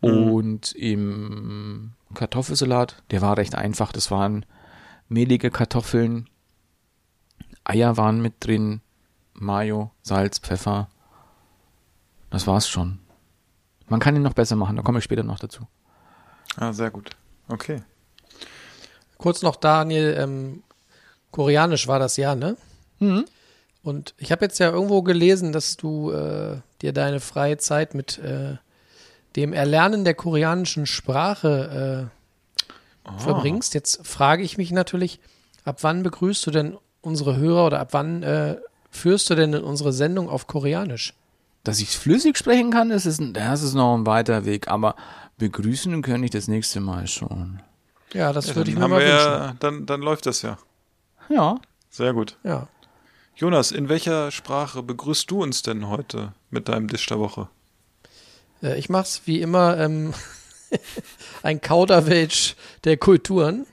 Und 0.00 0.72
im 0.72 1.92
Kartoffelsalat, 2.14 3.02
der 3.10 3.20
war 3.20 3.36
recht 3.36 3.54
einfach. 3.54 3.92
Das 3.92 4.10
waren 4.10 4.46
mehlige 5.08 5.50
Kartoffeln, 5.50 6.30
Eier 7.70 7.96
waren 7.96 8.20
mit 8.20 8.34
drin, 8.40 8.80
Mayo, 9.34 9.92
Salz, 10.02 10.38
Pfeffer. 10.38 10.88
Das 12.30 12.46
war's 12.46 12.68
schon. 12.68 12.98
Man 13.88 14.00
kann 14.00 14.16
ihn 14.16 14.22
noch 14.22 14.34
besser 14.34 14.56
machen, 14.56 14.76
da 14.76 14.82
komme 14.82 14.98
ich 14.98 15.04
später 15.04 15.22
noch 15.22 15.38
dazu. 15.38 15.66
Ah, 16.56 16.72
sehr 16.72 16.90
gut. 16.90 17.10
Okay. 17.48 17.82
Kurz 19.18 19.42
noch, 19.42 19.56
Daniel, 19.56 20.16
ähm, 20.18 20.62
koreanisch 21.30 21.86
war 21.88 21.98
das 21.98 22.16
ja, 22.16 22.34
ne? 22.34 22.56
Mhm. 22.98 23.24
Und 23.82 24.14
ich 24.18 24.30
habe 24.30 24.44
jetzt 24.44 24.58
ja 24.58 24.70
irgendwo 24.70 25.02
gelesen, 25.02 25.52
dass 25.52 25.76
du 25.76 26.10
äh, 26.10 26.58
dir 26.82 26.92
deine 26.92 27.20
freie 27.20 27.58
Zeit 27.58 27.94
mit 27.94 28.18
äh, 28.18 28.56
dem 29.36 29.52
Erlernen 29.52 30.04
der 30.04 30.14
koreanischen 30.14 30.86
Sprache 30.86 32.10
äh, 33.08 33.20
verbringst. 33.20 33.74
Jetzt 33.74 34.06
frage 34.06 34.42
ich 34.42 34.58
mich 34.58 34.70
natürlich, 34.70 35.20
ab 35.64 35.78
wann 35.82 36.02
begrüßt 36.02 36.46
du 36.46 36.50
denn 36.50 36.76
unsere 37.02 37.36
Hörer 37.36 37.66
oder 37.66 37.80
ab 37.80 37.88
wann 37.92 38.22
äh, 38.22 38.56
führst 38.90 39.30
du 39.30 39.34
denn 39.34 39.52
in 39.52 39.62
unsere 39.62 39.92
Sendung 39.92 40.28
auf 40.28 40.46
Koreanisch? 40.46 41.14
Dass 41.64 41.80
ich 41.80 41.90
flüssig 41.96 42.38
sprechen 42.38 42.70
kann, 42.70 42.88
das 42.88 43.04
ist, 43.06 43.20
ein, 43.20 43.34
das 43.34 43.62
ist 43.62 43.74
noch 43.74 43.94
ein 43.96 44.06
weiter 44.06 44.44
Weg, 44.44 44.68
aber 44.68 44.94
begrüßen 45.38 46.00
kann 46.02 46.22
ich 46.24 46.30
das 46.30 46.48
nächste 46.48 46.80
Mal 46.80 47.06
schon. 47.06 47.60
Ja, 48.12 48.32
das 48.32 48.48
Ja, 48.48 48.56
würde 48.56 48.70
ich 48.70 48.76
dann 48.76 48.82
mir 48.90 48.96
mal 48.96 49.00
wünschen. 49.02 49.16
ja, 49.16 49.54
dann, 49.60 49.86
dann 49.86 50.00
läuft 50.00 50.26
das 50.26 50.42
ja. 50.42 50.58
Ja, 51.28 51.56
Sehr 51.90 52.12
gut. 52.12 52.36
Ja. 52.44 52.66
Jonas, 53.36 53.72
in 53.72 53.88
welcher 53.88 54.30
Sprache 54.30 54.82
begrüßt 54.82 55.30
du 55.30 55.42
uns 55.42 55.62
denn 55.62 55.88
heute 55.88 56.32
mit 56.50 56.68
deinem 56.68 56.88
Dish 56.88 57.06
der 57.06 57.18
Woche? 57.18 57.48
Äh, 58.62 58.78
ich 58.78 58.88
mach's 58.88 59.22
wie 59.26 59.40
immer 59.40 59.78
ähm, 59.78 60.12
ein 61.42 61.60
Kauderwelsch 61.60 62.56
der 62.84 62.96
Kulturen. 62.96 63.66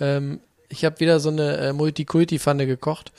Ähm, 0.00 0.40
ich 0.68 0.84
habe 0.84 1.00
wieder 1.00 1.20
so 1.20 1.30
eine 1.30 1.56
äh, 1.56 1.72
Multikulti-Pfanne 1.72 2.66
gekocht. 2.66 3.12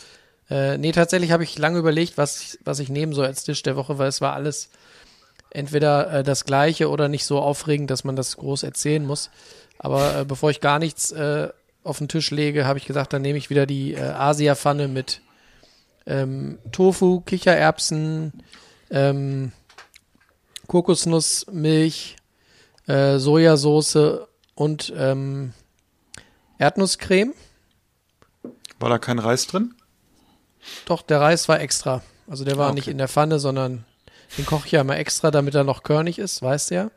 Äh, 0.49 0.77
nee, 0.77 0.91
tatsächlich 0.91 1.31
habe 1.31 1.43
ich 1.43 1.57
lange 1.57 1.79
überlegt, 1.79 2.17
was, 2.17 2.57
was 2.63 2.79
ich 2.79 2.89
nehmen 2.89 3.13
soll 3.13 3.25
als 3.25 3.43
Tisch 3.43 3.63
der 3.63 3.75
Woche, 3.75 3.97
weil 3.97 4.07
es 4.07 4.21
war 4.21 4.33
alles 4.33 4.69
entweder 5.51 6.11
äh, 6.11 6.23
das 6.23 6.45
gleiche 6.45 6.89
oder 6.89 7.07
nicht 7.07 7.25
so 7.25 7.39
aufregend, 7.39 7.89
dass 7.91 8.03
man 8.03 8.15
das 8.15 8.37
groß 8.37 8.63
erzählen 8.63 9.05
muss. 9.05 9.29
Aber 9.77 10.19
äh, 10.19 10.25
bevor 10.25 10.49
ich 10.49 10.61
gar 10.61 10.79
nichts 10.79 11.11
äh, 11.11 11.49
auf 11.83 11.99
den 11.99 12.07
Tisch 12.07 12.31
lege, 12.31 12.65
habe 12.65 12.79
ich 12.79 12.85
gesagt, 12.85 13.13
dann 13.13 13.21
nehme 13.21 13.37
ich 13.37 13.49
wieder 13.49 13.65
die 13.65 13.93
äh, 13.93 14.01
Asia-Pfanne 14.01 14.87
mit 14.87 15.21
ähm, 16.05 16.59
Tofu, 16.71 17.21
Kichererbsen, 17.21 18.43
ähm, 18.89 19.51
Kokosnussmilch, 20.67 22.17
äh, 22.87 23.17
Sojasauce 23.17 24.27
und 24.55 24.93
ähm, 24.95 25.53
Erdnusscreme. 26.59 27.33
War 28.79 28.89
da 28.89 28.99
kein 28.99 29.17
Reis 29.19 29.47
drin? 29.47 29.73
Doch, 30.85 31.01
der 31.01 31.19
Reis 31.19 31.49
war 31.49 31.59
extra. 31.59 32.01
Also 32.27 32.45
der 32.45 32.57
war 32.57 32.67
Ah, 32.67 32.69
okay. 32.69 32.75
nicht 32.75 32.87
in 32.87 32.97
der 32.99 33.07
Pfanne, 33.07 33.39
sondern 33.39 33.85
den 34.37 34.45
koche 34.45 34.67
ich 34.67 34.71
ja 34.73 34.81
immer 34.81 34.97
extra, 34.97 35.31
damit 35.31 35.55
er 35.55 35.63
noch 35.63 35.81
körnig 35.83 36.19
ist, 36.19 36.41
weißt 36.41 36.69
du 36.71 36.75
ja. 36.75 36.91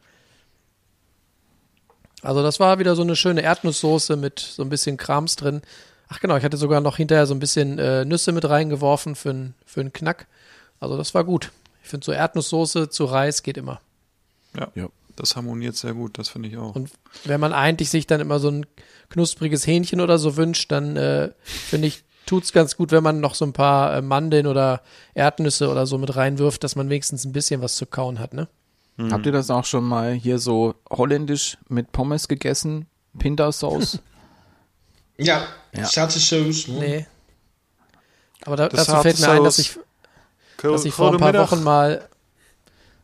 Also 2.22 2.42
das 2.42 2.60
war 2.60 2.78
wieder 2.78 2.94
so 2.94 3.02
eine 3.02 3.16
schöne 3.16 3.42
Erdnusssoße 3.42 4.16
mit 4.16 4.38
so 4.38 4.62
ein 4.62 4.68
bisschen 4.68 4.96
Krams 4.96 5.36
drin. 5.36 5.62
Ach 6.08 6.20
genau, 6.20 6.36
ich 6.36 6.44
hatte 6.44 6.56
sogar 6.56 6.80
noch 6.80 6.96
hinterher 6.98 7.26
so 7.26 7.34
ein 7.34 7.40
bisschen 7.40 7.78
äh, 7.78 8.04
Nüsse 8.04 8.32
mit 8.32 8.48
reingeworfen 8.48 9.14
für 9.16 9.30
einen 9.30 9.54
für 9.64 9.80
einen 9.80 9.92
Knack. 9.92 10.26
Also 10.78 10.96
das 10.96 11.14
war 11.14 11.24
gut. 11.24 11.50
Ich 11.82 11.88
finde 11.88 12.04
so 12.04 12.12
Erdnusssoße 12.12 12.90
zu 12.90 13.06
Reis 13.06 13.42
geht 13.42 13.56
immer. 13.56 13.80
Ja. 14.56 14.68
Ja. 14.74 14.88
Das 15.16 15.36
harmoniert 15.36 15.76
sehr 15.76 15.94
gut, 15.94 16.18
das 16.18 16.28
finde 16.28 16.48
ich 16.48 16.56
auch. 16.56 16.74
Und 16.74 16.90
wenn 17.24 17.40
man 17.40 17.52
eigentlich 17.52 17.90
sich 17.90 18.06
dann 18.06 18.20
immer 18.20 18.38
so 18.38 18.48
ein 18.50 18.66
knuspriges 19.10 19.66
Hähnchen 19.66 20.00
oder 20.00 20.18
so 20.18 20.36
wünscht, 20.36 20.72
dann 20.72 20.96
äh, 20.96 21.30
finde 21.42 21.88
ich, 21.88 22.04
tut's 22.26 22.52
ganz 22.52 22.76
gut, 22.76 22.92
wenn 22.92 23.02
man 23.02 23.20
noch 23.20 23.34
so 23.34 23.44
ein 23.44 23.52
paar 23.52 23.96
äh, 23.96 24.02
Mandeln 24.02 24.46
oder 24.46 24.82
Erdnüsse 25.14 25.68
oder 25.68 25.86
so 25.86 25.98
mit 25.98 26.16
reinwirft, 26.16 26.64
dass 26.64 26.76
man 26.76 26.88
wenigstens 26.88 27.24
ein 27.24 27.32
bisschen 27.32 27.60
was 27.60 27.76
zu 27.76 27.86
kauen 27.86 28.18
hat, 28.18 28.32
ne? 28.32 28.48
Habt 29.10 29.26
ihr 29.26 29.32
das 29.32 29.50
auch 29.50 29.64
schon 29.64 29.84
mal 29.84 30.12
hier 30.12 30.38
so 30.38 30.74
holländisch 30.88 31.56
mit 31.68 31.90
Pommes 31.92 32.28
gegessen? 32.28 32.86
Pinda-Sauce? 33.18 33.98
Ja, 35.18 35.46
Ja. 35.76 35.86
Schatze 35.86 36.18
Sauce. 36.18 36.68
Ne? 36.68 36.78
Nee. 36.78 37.06
Aber 38.44 38.56
da, 38.56 38.68
Das 38.68 38.86
dazu 38.86 39.02
fällt 39.02 39.20
mir 39.20 39.28
ein, 39.28 39.44
dass 39.44 39.58
ich, 39.58 39.78
dass 40.62 40.84
ich 40.84 40.94
vor 40.94 41.12
ein 41.12 41.18
paar 41.18 41.34
Wochen 41.34 41.62
mal 41.62 42.08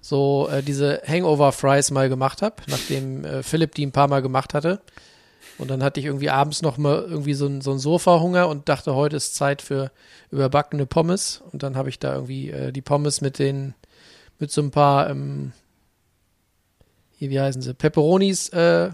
so 0.00 0.48
äh, 0.50 0.62
diese 0.62 1.02
Hangover-Fries 1.06 1.90
mal 1.90 2.08
gemacht 2.08 2.42
habe, 2.42 2.56
nachdem 2.68 3.24
äh, 3.24 3.42
Philipp 3.42 3.74
die 3.74 3.84
ein 3.86 3.92
paar 3.92 4.08
Mal 4.08 4.22
gemacht 4.22 4.54
hatte. 4.54 4.80
Und 5.58 5.68
dann 5.70 5.82
hatte 5.82 5.98
ich 5.98 6.06
irgendwie 6.06 6.30
abends 6.30 6.62
noch 6.62 6.78
mal 6.78 7.02
irgendwie 7.02 7.34
so 7.34 7.46
ein, 7.46 7.60
so 7.60 7.72
ein 7.72 7.80
Sofa-Hunger 7.80 8.48
und 8.48 8.68
dachte, 8.68 8.94
heute 8.94 9.16
ist 9.16 9.34
Zeit 9.34 9.60
für 9.60 9.90
überbackene 10.30 10.86
Pommes. 10.86 11.42
Und 11.50 11.64
dann 11.64 11.76
habe 11.76 11.88
ich 11.88 11.98
da 11.98 12.14
irgendwie 12.14 12.50
äh, 12.50 12.70
die 12.72 12.80
Pommes 12.80 13.20
mit 13.20 13.40
den, 13.40 13.74
mit 14.38 14.52
so 14.52 14.60
ein 14.62 14.70
paar, 14.70 15.10
ähm, 15.10 15.50
hier, 17.16 17.30
wie 17.30 17.40
heißen 17.40 17.60
sie, 17.60 17.74
Peperonis 17.74 18.50
äh, 18.50 18.90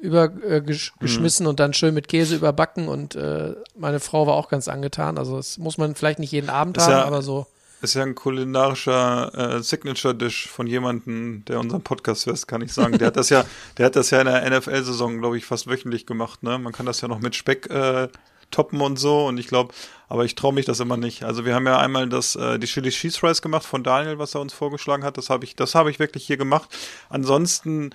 über, 0.00 0.24
äh, 0.44 0.62
geschmissen 1.00 1.46
und 1.48 1.58
dann 1.58 1.72
schön 1.74 1.94
mit 1.94 2.06
Käse 2.06 2.36
überbacken. 2.36 2.86
Und 2.88 3.16
äh, 3.16 3.54
meine 3.76 3.98
Frau 3.98 4.28
war 4.28 4.34
auch 4.34 4.48
ganz 4.48 4.68
angetan. 4.68 5.18
Also 5.18 5.36
das 5.36 5.58
muss 5.58 5.78
man 5.78 5.96
vielleicht 5.96 6.20
nicht 6.20 6.30
jeden 6.30 6.50
Abend 6.50 6.76
Ist 6.76 6.84
haben, 6.84 6.92
ja- 6.92 7.04
aber 7.04 7.22
so. 7.22 7.46
Ist 7.84 7.94
ja 7.94 8.02
ein 8.02 8.14
kulinarischer 8.14 9.56
äh, 9.56 9.62
Signature-Dish 9.62 10.48
von 10.48 10.66
jemandem, 10.66 11.44
der 11.44 11.60
unseren 11.60 11.82
Podcast 11.82 12.24
hört, 12.24 12.48
kann 12.48 12.62
ich 12.62 12.72
sagen. 12.72 12.96
Der 12.96 13.08
hat 13.08 13.16
das 13.16 13.28
ja, 13.28 13.44
der 13.78 13.86
hat 13.86 13.96
das 13.96 14.08
ja 14.10 14.20
in 14.20 14.26
der 14.26 14.58
NFL-Saison, 14.58 15.18
glaube 15.18 15.36
ich, 15.36 15.44
fast 15.44 15.68
wöchentlich 15.68 16.06
gemacht. 16.06 16.42
Ne? 16.42 16.58
Man 16.58 16.72
kann 16.72 16.86
das 16.86 17.02
ja 17.02 17.08
noch 17.08 17.20
mit 17.20 17.34
Speck 17.34 17.68
äh, 17.68 18.08
toppen 18.50 18.80
und 18.80 18.98
so. 18.98 19.26
Und 19.26 19.36
ich 19.36 19.48
glaube, 19.48 19.74
aber 20.08 20.24
ich 20.24 20.34
traue 20.34 20.54
mich 20.54 20.64
das 20.64 20.80
immer 20.80 20.96
nicht. 20.96 21.24
Also 21.24 21.44
wir 21.44 21.54
haben 21.54 21.66
ja 21.66 21.78
einmal 21.78 22.08
das 22.08 22.36
äh, 22.36 22.58
die 22.58 22.66
Chili 22.66 22.88
Cheese 22.88 23.18
Fries 23.18 23.42
gemacht 23.42 23.66
von 23.66 23.84
Daniel, 23.84 24.18
was 24.18 24.34
er 24.34 24.40
uns 24.40 24.54
vorgeschlagen 24.54 25.04
hat. 25.04 25.18
Das 25.18 25.28
habe 25.28 25.44
ich, 25.44 25.54
das 25.54 25.74
habe 25.74 25.90
ich 25.90 25.98
wirklich 25.98 26.26
hier 26.26 26.38
gemacht. 26.38 26.70
Ansonsten 27.10 27.90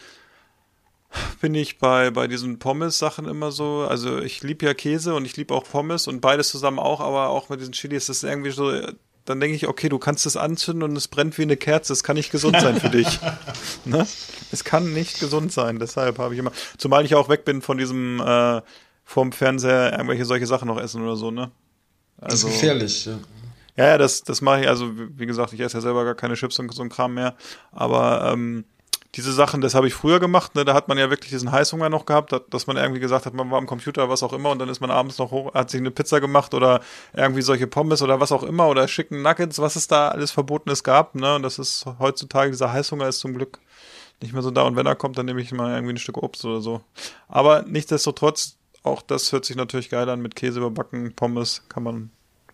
bin 1.41 1.55
ich 1.55 1.79
bei, 1.79 2.11
bei 2.11 2.27
diesen 2.27 2.59
Pommes-Sachen 2.59 3.25
immer 3.25 3.51
so, 3.51 3.87
also 3.89 4.19
ich 4.19 4.43
liebe 4.43 4.65
ja 4.65 4.75
Käse 4.75 5.15
und 5.15 5.25
ich 5.25 5.35
liebe 5.37 5.55
auch 5.55 5.63
Pommes 5.63 6.07
und 6.07 6.21
beides 6.21 6.49
zusammen 6.49 6.77
auch, 6.77 6.99
aber 6.99 7.29
auch 7.29 7.49
mit 7.49 7.59
diesen 7.59 7.73
Chilis, 7.73 8.05
das 8.05 8.17
ist 8.17 8.29
irgendwie 8.29 8.51
so, 8.51 8.71
dann 9.30 9.39
denke 9.39 9.55
ich, 9.55 9.67
okay, 9.67 9.89
du 9.89 9.99
kannst 9.99 10.25
es 10.25 10.36
anzünden 10.36 10.89
und 10.89 10.95
es 10.97 11.07
brennt 11.07 11.38
wie 11.38 11.43
eine 11.43 11.55
Kerze, 11.55 11.93
es 11.93 12.03
kann 12.03 12.15
nicht 12.15 12.32
gesund 12.32 12.59
sein 12.59 12.80
für 12.80 12.89
dich. 12.89 13.19
ne? 13.86 14.07
Es 14.51 14.63
kann 14.63 14.91
nicht 14.91 15.19
gesund 15.19 15.51
sein, 15.51 15.77
deshalb 15.77 16.17
habe 16.17 16.34
ich 16.34 16.39
immer, 16.39 16.51
zumal 16.77 17.05
ich 17.05 17.13
auch 17.13 17.30
weg 17.30 17.45
bin 17.45 17.61
von 17.61 17.77
diesem, 17.77 18.19
äh, 18.19 18.61
vom 19.05 19.32
Fernseher 19.32 19.91
irgendwelche 19.91 20.25
solche 20.25 20.47
Sachen 20.47 20.67
noch 20.67 20.80
essen 20.80 21.03
oder 21.03 21.15
so, 21.15 21.30
ne? 21.30 21.51
Das 22.19 22.36
ist 22.36 22.45
gefährlich. 22.45 23.05
Ja. 23.05 23.19
Ja, 23.77 23.88
ja, 23.88 23.97
das, 23.97 24.23
das 24.23 24.41
mache 24.41 24.61
ich, 24.61 24.67
also 24.67 24.97
wie 24.97 25.19
wie 25.19 25.25
gesagt, 25.25 25.53
ich 25.53 25.59
esse 25.61 25.77
ja 25.77 25.82
selber 25.82 26.03
gar 26.03 26.15
keine 26.15 26.34
Chips 26.34 26.59
und 26.59 26.73
so 26.73 26.82
ein 26.82 26.89
Kram 26.89 27.13
mehr, 27.13 27.36
aber 27.71 28.32
ähm, 28.34 28.65
diese 29.16 29.34
Sachen, 29.34 29.62
das 29.62 29.74
habe 29.74 29.88
ich 29.88 29.93
früher 29.93 30.20
gemacht, 30.20 30.53
ne, 30.55 30.66
da 30.66 30.74
hat 30.76 30.88
man 30.88 30.97
ja 30.97 31.10
wirklich 31.10 31.32
diesen 31.32 31.51
Heißhunger 31.51 31.89
noch 31.89 32.05
gehabt, 32.05 32.32
dass, 32.49 32.68
man 32.68 32.78
irgendwie 32.78 32.99
gesagt 32.99 33.26
hat, 33.26 33.34
man 33.34 33.49
war 33.49 33.57
am 33.57 33.66
Computer, 33.66 34.07
was 34.07 34.22
auch 34.22 34.34
immer, 34.34 34.51
und 34.51 34.60
dann 34.60 34.70
ist 34.70 34.82
man 34.82 34.91
abends 34.91 35.18
noch 35.18 35.32
hoch, 35.32 35.53
hat 35.53 35.72
sich 35.72 35.80
eine 35.80 35.89
Pizza 35.89 36.20
gemacht 36.22 36.53
oder 36.53 36.82
irgendwie 37.14 37.41
solche 37.41 37.66
Pommes 37.66 38.03
oder 38.03 38.20
was 38.20 38.32
auch 38.32 38.43
immer 38.43 38.68
oder 38.68 38.88
schicken 38.88 39.24
Nuggets, 39.24 39.60
was 39.60 39.76
es 39.76 39.88
da 39.88 40.10
alles 40.10 40.32
Verbotenes 40.32 40.84
gab, 40.84 41.16
ne, 41.16 41.36
und 41.36 41.43
das 41.43 41.57
ist 41.57 41.86
heutzutage, 41.97 42.51
dieser 42.51 42.72
Heißhunger 42.72 43.07
ist 43.07 43.20
zum 43.20 43.34
Glück 43.34 43.60
nicht 44.22 44.34
mehr 44.34 44.43
so 44.43 44.51
da, 44.51 44.62
und 44.64 44.76
wenn 44.76 44.86
er 44.86 44.95
kommt, 44.95 45.18
dann 45.18 45.26
nehme 45.26 45.41
ich 45.41 45.51
mal 45.51 45.74
irgendwie 45.74 45.93
ein 45.93 45.97
Stück 45.97 46.18
Obst 46.18 46.45
oder 46.45 46.62
so. 46.62 46.82
Aber 47.30 47.64
nichtsdestotrotz, 47.64 48.57
auch 48.84 49.01
das 49.01 49.32
hört 49.32 49.45
sich 49.45 49.55
natürlich 49.55 49.89
geil 49.89 50.07
an, 50.10 50.22
mit 50.22 50.36
Käse 50.36 50.60
überbacken, 50.60 51.14
Pommes, 51.16 51.64
kann 51.70 51.84
man 51.84 52.12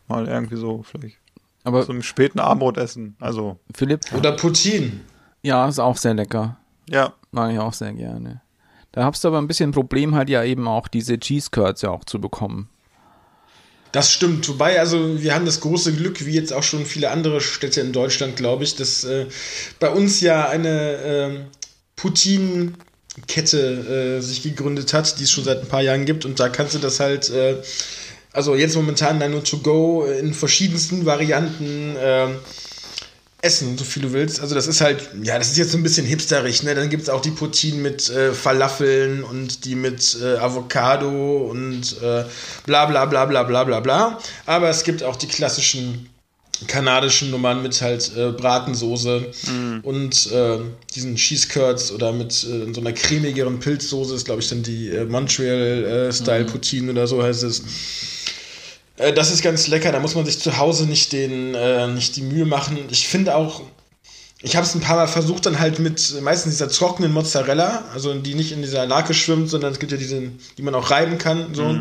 mal 0.07 0.27
irgendwie 0.27 0.57
so 0.57 0.83
vielleicht 0.83 1.17
Aber 1.63 1.85
zum 1.85 2.01
späten 2.01 2.39
Abendbrot 2.39 2.77
essen. 2.77 3.15
Also, 3.19 3.57
Philipp, 3.73 4.01
Oder 4.15 4.31
Poutine. 4.33 5.01
Ja, 5.45 5.67
ist 5.67 5.79
auch 5.79 5.97
sehr 5.97 6.13
lecker. 6.13 6.57
ja. 6.89 7.13
Mag 7.31 7.51
ich 7.51 7.59
auch 7.59 7.73
sehr 7.73 7.93
gerne. 7.93 8.41
Da 8.93 9.03
hast 9.03 9.23
du 9.23 9.27
aber 9.27 9.39
ein 9.39 9.47
bisschen 9.47 9.71
ein 9.71 9.73
Problem 9.73 10.15
halt 10.15 10.29
ja 10.29 10.43
eben 10.43 10.67
auch 10.69 10.87
diese 10.87 11.19
Cheese 11.19 11.49
Curds 11.51 11.81
ja 11.81 11.89
auch 11.89 12.05
zu 12.05 12.21
bekommen. 12.21 12.69
Das 13.91 14.11
stimmt. 14.11 14.47
Wobei, 14.49 14.79
also 14.79 15.21
wir 15.21 15.35
haben 15.35 15.45
das 15.45 15.59
große 15.59 15.93
Glück, 15.93 16.25
wie 16.25 16.31
jetzt 16.31 16.53
auch 16.53 16.63
schon 16.63 16.85
viele 16.85 17.11
andere 17.11 17.41
Städte 17.41 17.81
in 17.81 17.91
Deutschland, 17.91 18.37
glaube 18.37 18.63
ich, 18.63 18.75
dass 18.75 19.03
äh, 19.03 19.25
bei 19.79 19.89
uns 19.89 20.21
ja 20.21 20.47
eine 20.47 20.97
ähm, 21.03 21.45
Poutine-Kette 21.97 24.17
äh, 24.17 24.21
sich 24.21 24.43
gegründet 24.43 24.93
hat, 24.93 25.19
die 25.19 25.23
es 25.23 25.31
schon 25.31 25.43
seit 25.43 25.61
ein 25.61 25.67
paar 25.67 25.81
Jahren 25.81 26.05
gibt. 26.05 26.25
Und 26.25 26.39
da 26.39 26.49
kannst 26.49 26.73
du 26.73 26.79
das 26.79 26.99
halt, 26.99 27.29
äh, 27.29 27.57
also 28.31 28.55
jetzt 28.55 28.75
momentan 28.75 29.19
dann 29.19 29.31
nur 29.31 29.43
to 29.43 29.59
go 29.59 30.05
in 30.05 30.33
verschiedensten 30.33 31.05
Varianten 31.05 31.95
ähm, 31.99 32.39
essen, 33.45 33.77
so 33.77 33.85
viel 33.85 34.01
du 34.01 34.11
willst. 34.11 34.41
Also 34.41 34.55
das 34.55 34.67
ist 34.67 34.81
halt, 34.81 35.09
ja, 35.23 35.37
das 35.37 35.51
ist 35.51 35.57
jetzt 35.57 35.71
so 35.71 35.77
ein 35.77 35.83
bisschen 35.83 36.05
hipsterig, 36.05 36.63
ne? 36.63 36.73
Dann 36.75 36.89
gibt 36.89 37.03
es 37.03 37.09
auch 37.09 37.21
die 37.21 37.31
Poutine 37.31 37.77
mit 37.77 38.09
äh, 38.09 38.33
Falafeln 38.33 39.23
und 39.23 39.65
die 39.65 39.75
mit 39.75 40.17
äh, 40.21 40.37
Avocado 40.37 41.47
und 41.49 42.01
äh, 42.01 42.25
bla 42.65 42.85
bla 42.87 43.05
bla 43.05 43.25
bla 43.25 43.43
bla 43.43 43.63
bla 43.63 43.79
bla. 43.79 44.19
Aber 44.45 44.69
es 44.69 44.83
gibt 44.83 45.03
auch 45.03 45.15
die 45.15 45.27
klassischen 45.27 46.09
kanadischen 46.67 47.31
Nummern 47.31 47.61
mit 47.61 47.81
halt 47.81 48.11
äh, 48.15 48.31
Bratensoße 48.31 49.31
und 49.83 50.31
äh, 50.31 50.57
diesen 50.95 51.15
Cheese 51.15 51.47
Curds 51.49 51.91
oder 51.91 52.13
mit 52.13 52.31
äh, 52.31 52.73
so 52.73 52.81
einer 52.81 52.93
cremigeren 52.93 53.59
Pilzsoße 53.59 54.15
ist, 54.15 54.25
glaube 54.25 54.41
ich, 54.41 54.49
dann 54.49 54.63
die 54.63 54.89
äh, 54.89 55.05
Montreal-Style 55.05 56.45
Poutine 56.45 56.91
oder 56.91 57.07
so 57.07 57.21
heißt 57.21 57.43
es. 57.43 57.61
Äh, 58.97 59.13
Das 59.13 59.31
ist 59.31 59.41
ganz 59.41 59.67
lecker, 59.67 59.91
da 59.91 59.99
muss 59.99 60.15
man 60.15 60.25
sich 60.25 60.39
zu 60.39 60.57
Hause 60.57 60.85
nicht, 60.85 61.11
den, 61.13 61.53
äh, 61.55 61.87
nicht 61.87 62.15
die 62.15 62.21
Mühe 62.21 62.45
machen. 62.45 62.77
Ich 62.89 63.07
finde 63.07 63.35
auch, 63.35 63.61
ich 64.41 64.55
habe 64.55 64.65
es 64.65 64.75
ein 64.75 64.81
paar 64.81 64.95
Mal 64.97 65.07
versucht, 65.07 65.45
dann 65.45 65.59
halt 65.59 65.79
mit 65.79 66.21
meistens 66.21 66.53
dieser 66.53 66.69
trockenen 66.69 67.11
Mozzarella, 67.11 67.85
also 67.93 68.13
die 68.13 68.35
nicht 68.35 68.51
in 68.51 68.61
dieser 68.61 68.85
Lake 68.85 69.13
schwimmt, 69.13 69.49
sondern 69.49 69.71
es 69.71 69.79
gibt 69.79 69.91
ja 69.91 69.97
diese, 69.97 70.21
die 70.57 70.61
man 70.61 70.75
auch 70.75 70.91
reiben 70.91 71.17
kann. 71.17 71.53
So. 71.55 71.79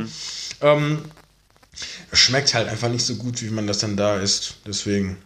Ähm, 0.60 1.02
schmeckt 2.12 2.54
halt 2.54 2.68
einfach 2.68 2.88
nicht 2.88 3.04
so 3.04 3.16
gut, 3.16 3.42
wie 3.42 3.50
man 3.50 3.66
das 3.66 3.78
dann 3.78 3.96
da 3.96 4.18
isst. 4.18 4.56
Deswegen. 4.66 5.18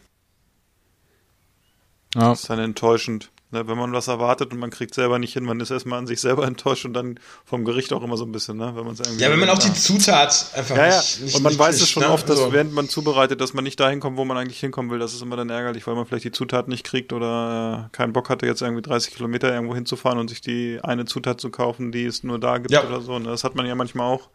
Ja. 2.15 2.31
Das 2.31 2.41
ist 2.41 2.51
dann 2.51 2.59
enttäuschend. 2.59 3.31
Ne, 3.51 3.67
wenn 3.67 3.79
man 3.79 3.95
was 3.95 4.09
erwartet 4.09 4.53
und 4.53 4.59
man 4.59 4.69
kriegt 4.69 4.93
selber 4.95 5.19
nicht 5.19 5.33
hin, 5.33 5.43
man 5.43 5.59
ist 5.61 5.71
erstmal 5.71 5.99
an 5.99 6.07
sich 6.07 6.21
selber 6.21 6.47
enttäuscht 6.47 6.85
und 6.85 6.93
dann 6.93 7.19
vom 7.47 7.65
Gericht 7.65 7.95
auch 7.95 8.03
immer 8.03 8.19
so 8.19 8.27
ein 8.27 8.31
bisschen, 8.33 8.59
ne? 8.59 8.73
Wenn 8.77 8.85
man 8.85 8.93
es 8.93 9.01
irgendwie. 9.01 9.23
Ja, 9.23 9.31
wenn 9.31 9.39
man 9.39 9.49
auch 9.49 9.59
die 9.59 9.73
Zutat 9.73 10.51
einfach 10.55 10.77
ja, 10.77 10.89
ja. 10.89 10.97
nicht, 10.99 11.21
nicht 11.23 11.35
und 11.35 11.43
man 11.45 11.53
nicht 11.53 11.59
weiß 11.59 11.81
es 11.81 11.89
schon 11.89 12.03
ne? 12.03 12.11
oft, 12.11 12.29
dass 12.29 12.39
Also- 12.41 12.53
während 12.53 12.75
man 12.75 12.91
zubereitet, 12.91 13.41
dass 13.41 13.55
man 13.55 13.65
nicht 13.65 13.81
dahin 13.81 14.01
kommt, 14.01 14.19
wo 14.19 14.27
man 14.27 14.37
eigentlich 14.37 14.61
hinkommen 14.61 14.91
will. 14.91 14.99
Das 14.99 15.15
ist 15.15 15.23
immer 15.23 15.37
dann 15.37 15.49
ärgerlich, 15.49 15.87
weil 15.87 15.95
man 15.95 16.05
vielleicht 16.05 16.25
die 16.25 16.31
Zutat 16.33 16.69
nicht 16.69 16.85
kriegt 16.85 17.15
oder 17.15 17.87
äh, 17.87 17.97
keinen 17.97 18.13
Bock 18.13 18.29
hatte, 18.29 18.45
jetzt 18.45 18.61
irgendwie 18.61 18.83
30 18.83 19.15
Kilometer 19.15 19.51
irgendwo 19.51 19.75
hinzufahren 19.75 20.19
und 20.19 20.29
sich 20.29 20.43
die 20.43 20.79
eine 20.83 21.07
Zutat 21.07 21.41
zu 21.41 21.49
kaufen, 21.51 21.91
die 21.91 22.05
es 22.05 22.23
nur 22.23 22.39
da 22.39 22.59
gibt 22.59 22.71
Ja. 22.73 22.85
oder 22.87 23.01
so. 23.01 23.19
Ne? 23.19 23.31
Das 23.31 23.45
hat 23.45 23.55
man 23.55 23.65
ja 23.65 23.75
manchmal 23.75 24.13
auch. 24.13 24.29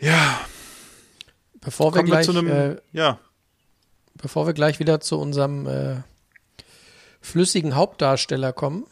Ja, 0.00 0.40
Bevor 1.60 1.92
wir 1.92 1.98
kommen 1.98 2.08
wir 2.08 2.12
gleich, 2.14 2.26
zu 2.26 2.32
einem. 2.32 2.48
äh, 2.48 2.76
ja, 2.92 3.18
bevor 4.14 4.46
wir 4.46 4.54
gleich 4.54 4.80
wieder 4.80 5.00
zu 5.00 5.18
unserem 5.20 5.66
äh, 5.66 5.96
flüssigen 7.20 7.74
Hauptdarsteller 7.74 8.52
kommen. 8.52 8.86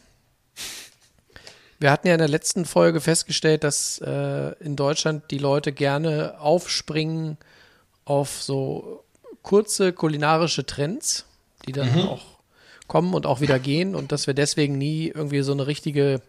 Wir 1.79 1.93
hatten 1.93 2.09
ja 2.09 2.15
in 2.15 2.19
der 2.19 2.29
letzten 2.29 2.65
Folge 2.65 3.01
festgestellt, 3.01 3.63
dass 3.63 3.99
äh, 3.99 4.53
in 4.61 4.75
Deutschland 4.75 5.31
die 5.31 5.39
Leute 5.39 5.73
gerne 5.73 6.41
aufspringen 6.41 7.39
auf 8.05 8.43
so 8.43 9.05
kurze 9.43 9.93
kulinarische 9.93 10.67
Trends, 10.67 11.25
die 11.67 11.73
dann 11.73 12.07
auch 12.09 12.23
kommen 12.89 13.15
und 13.15 13.27
auch 13.27 13.41
wieder 13.41 13.59
gehen 13.59 13.95
und 13.95 14.11
dass 14.11 14.27
wir 14.27 14.35
deswegen 14.35 14.77
nie 14.77 15.09
irgendwie 15.09 15.43
so 15.43 15.53
eine 15.53 15.67
richtige 15.67 16.21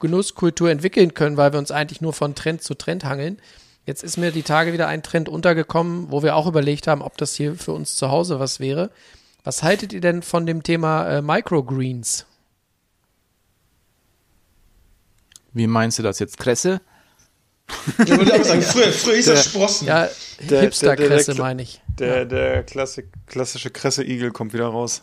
Genusskultur 0.00 0.70
entwickeln 0.70 1.12
können, 1.12 1.36
weil 1.36 1.52
wir 1.52 1.58
uns 1.58 1.70
eigentlich 1.70 2.00
nur 2.00 2.12
von 2.12 2.34
Trend 2.34 2.62
zu 2.62 2.74
Trend 2.74 3.04
hangeln. 3.04 3.38
Jetzt 3.84 4.04
ist 4.04 4.16
mir 4.16 4.30
die 4.30 4.42
Tage 4.42 4.72
wieder 4.72 4.86
ein 4.86 5.02
Trend 5.02 5.28
untergekommen, 5.28 6.10
wo 6.10 6.22
wir 6.22 6.36
auch 6.36 6.46
überlegt 6.46 6.86
haben, 6.86 7.02
ob 7.02 7.16
das 7.18 7.34
hier 7.34 7.56
für 7.56 7.72
uns 7.72 7.96
zu 7.96 8.10
Hause 8.10 8.38
was 8.38 8.60
wäre. 8.60 8.90
Was 9.48 9.62
haltet 9.62 9.94
ihr 9.94 10.02
denn 10.02 10.20
von 10.20 10.44
dem 10.44 10.62
Thema 10.62 11.08
äh, 11.08 11.22
Microgreens? 11.22 12.26
Wie 15.54 15.66
meinst 15.66 15.98
du 15.98 16.02
das 16.02 16.18
jetzt? 16.18 16.36
Kresse? 16.36 16.82
Ich 17.96 18.10
würde 18.10 18.34
auch 18.34 18.44
sagen, 18.44 18.60
früher, 18.74 18.92
früher 18.92 19.16
hieß 19.16 19.24
das 19.24 19.46
Sprossen. 19.46 19.88
Ja, 19.88 20.10
der 20.50 20.60
Hipsterkresse 20.60 21.34
meine 21.36 21.62
ich. 21.62 21.80
der, 21.98 22.26
der 22.26 22.62
Klassik, 22.62 23.06
klassische 23.26 23.70
Kresse-Igel 23.70 24.32
kommt 24.32 24.52
wieder 24.52 24.66
raus. 24.66 25.02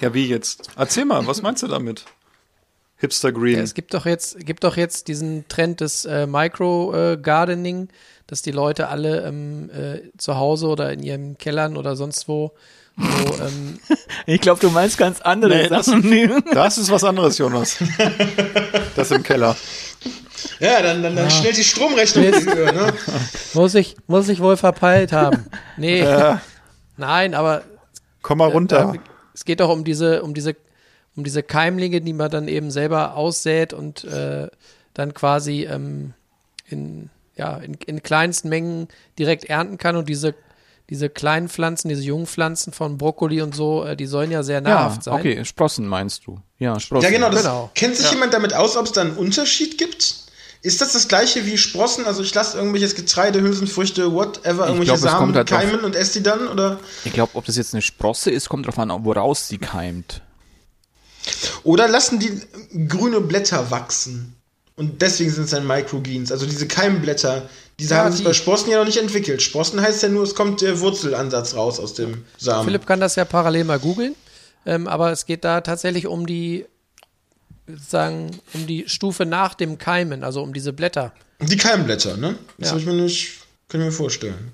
Ja, 0.00 0.14
wie 0.14 0.26
jetzt? 0.26 0.70
Erzähl 0.76 1.04
mal, 1.04 1.26
was 1.26 1.42
meinst 1.42 1.62
du 1.62 1.66
damit? 1.66 2.06
Hipster 2.96 3.32
Green. 3.32 3.56
Ja, 3.56 3.62
es 3.62 3.74
gibt 3.74 3.92
doch 3.92 4.06
jetzt, 4.06 4.38
gibt 4.46 4.64
doch 4.64 4.78
jetzt 4.78 5.08
diesen 5.08 5.46
Trend 5.48 5.82
des 5.82 6.06
äh, 6.06 6.26
Micro-Gardening, 6.26 7.88
dass 8.26 8.42
die 8.42 8.50
Leute 8.52 8.88
alle 8.88 9.22
ähm, 9.26 9.70
äh, 9.70 10.00
zu 10.18 10.36
Hause 10.36 10.68
oder 10.68 10.92
in 10.92 11.02
ihren 11.02 11.36
Kellern 11.38 11.76
oder 11.76 11.96
sonst 11.96 12.28
wo 12.28 12.52
so, 12.96 13.34
ähm, 13.44 13.78
Ich 14.26 14.40
glaube, 14.40 14.60
du 14.60 14.70
meinst 14.70 14.98
ganz 14.98 15.20
andere 15.20 15.54
Nee, 15.56 15.68
das- 15.68 15.86
Sachen. 15.86 16.42
Das 16.54 16.78
ist 16.78 16.90
was 16.90 17.02
anderes, 17.04 17.38
Jonas. 17.38 17.76
Das 18.94 19.10
im 19.10 19.22
Keller. 19.24 19.56
Ja, 20.60 20.80
dann, 20.82 21.02
dann, 21.02 21.16
dann 21.16 21.30
schnell 21.30 21.52
die 21.52 21.64
Stromrechnung 21.64 22.24
gegenüber, 22.30 22.70
ne? 22.72 22.92
muss 23.54 23.74
ich, 23.74 23.96
muss 24.06 24.28
ich 24.28 24.40
wohl 24.40 24.56
verpeilt 24.56 25.12
haben. 25.12 25.46
Nee, 25.76 26.04
nein, 26.96 27.34
aber 27.34 27.62
Komm 28.22 28.38
mal 28.38 28.48
runter. 28.50 28.92
Da, 28.94 29.00
es 29.34 29.44
geht 29.44 29.60
doch 29.60 29.70
um 29.70 29.84
diese, 29.84 30.22
um 30.22 30.32
diese, 30.34 30.54
um 31.16 31.24
diese 31.24 31.42
Keimlinge, 31.42 32.00
die 32.00 32.12
man 32.12 32.30
dann 32.30 32.46
eben 32.48 32.70
selber 32.70 33.16
aussät 33.16 33.72
und 33.72 34.04
äh, 34.04 34.48
dann 34.94 35.14
quasi 35.14 35.64
ähm, 35.64 36.14
in, 36.68 37.10
ja, 37.36 37.56
in, 37.58 37.74
in 37.86 38.02
kleinsten 38.02 38.48
Mengen 38.48 38.88
direkt 39.18 39.44
ernten 39.44 39.78
kann. 39.78 39.96
Und 39.96 40.08
diese, 40.08 40.34
diese 40.90 41.08
kleinen 41.08 41.48
Pflanzen, 41.48 41.88
diese 41.88 42.02
jungen 42.02 42.26
Pflanzen 42.26 42.72
von 42.72 42.98
Brokkoli 42.98 43.42
und 43.42 43.54
so, 43.54 43.84
äh, 43.84 43.96
die 43.96 44.06
sollen 44.06 44.30
ja 44.30 44.42
sehr 44.42 44.60
nahrhaft 44.60 45.02
sein. 45.04 45.14
okay, 45.14 45.44
Sprossen 45.44 45.86
meinst 45.86 46.26
du. 46.26 46.40
Ja, 46.58 46.78
Sprossen. 46.78 47.04
Ja, 47.04 47.10
genau. 47.10 47.30
Das, 47.30 47.42
Genau. 47.42 47.70
Kennt 47.74 47.96
sich 47.96 48.10
jemand 48.10 48.32
damit 48.34 48.54
aus, 48.54 48.76
ob 48.76 48.86
es 48.86 48.92
da 48.92 49.00
einen 49.00 49.16
Unterschied 49.16 49.78
gibt? 49.78 50.24
Ist 50.62 50.80
das 50.80 50.94
das 50.94 51.08
gleiche 51.08 51.44
wie 51.44 51.58
Sprossen? 51.58 52.06
Also 52.06 52.22
ich 52.22 52.32
lasse 52.32 52.56
irgendwelches 52.56 52.94
Getreide, 52.94 53.42
Hülsenfrüchte, 53.42 54.14
whatever, 54.14 54.66
irgendwelche 54.66 54.98
glaub, 54.98 54.98
Samen 54.98 55.34
halt 55.34 55.46
keimen 55.46 55.80
und 55.80 55.94
esse 55.94 56.14
die 56.14 56.22
dann? 56.22 56.48
Oder, 56.48 56.80
Ich 57.04 57.12
glaube, 57.12 57.32
ob 57.34 57.44
das 57.44 57.56
jetzt 57.56 57.74
eine 57.74 57.82
Sprosse 57.82 58.30
ist, 58.30 58.48
kommt 58.48 58.66
drauf 58.66 58.78
an, 58.78 58.90
woraus 59.04 59.46
sie 59.46 59.58
keimt. 59.58 60.22
oder 61.64 61.86
lassen 61.86 62.18
die 62.18 62.40
grüne 62.88 63.20
Blätter 63.20 63.70
wachsen? 63.70 64.36
Und 64.76 65.00
deswegen 65.02 65.30
sind 65.30 65.44
es 65.44 65.50
dann 65.50 65.66
Microgreens, 65.66 66.32
also 66.32 66.46
diese 66.46 66.66
Keimblätter. 66.66 67.48
Diese 67.78 67.94
Ja, 67.94 68.00
haben 68.04 68.10
sich 68.12 68.20
die- 68.22 68.26
bei 68.26 68.32
Sprossen 68.32 68.70
ja 68.70 68.78
noch 68.78 68.86
nicht 68.86 68.98
entwickelt. 68.98 69.40
Sprossen 69.42 69.80
heißt 69.80 70.02
ja 70.02 70.08
nur, 70.08 70.24
es 70.24 70.34
kommt 70.34 70.60
der 70.62 70.80
Wurzelansatz 70.80 71.54
raus 71.54 71.78
aus 71.78 71.94
dem 71.94 72.24
Samen. 72.38 72.64
Philipp 72.64 72.86
kann 72.86 72.98
das 73.00 73.14
ja 73.16 73.24
parallel 73.24 73.64
mal 73.64 73.78
googeln, 73.78 74.16
ähm, 74.66 74.88
aber 74.88 75.12
es 75.12 75.26
geht 75.26 75.44
da 75.44 75.60
tatsächlich 75.60 76.06
um 76.08 76.26
die, 76.26 76.66
sagen, 77.68 78.30
um 78.52 78.66
die 78.66 78.88
Stufe 78.88 79.24
nach 79.26 79.54
dem 79.54 79.78
Keimen, 79.78 80.24
also 80.24 80.42
um 80.42 80.52
diese 80.52 80.72
Blätter. 80.72 81.12
Die 81.40 81.56
Keimblätter, 81.56 82.16
ne? 82.16 82.36
Das 82.58 82.68
Ja. 82.68 82.70
habe 82.72 82.80
ich 82.80 82.86
mir 82.86 82.94
nicht, 82.94 83.38
kann 83.68 83.80
ich 83.80 83.86
mir 83.86 83.92
vorstellen. 83.92 84.52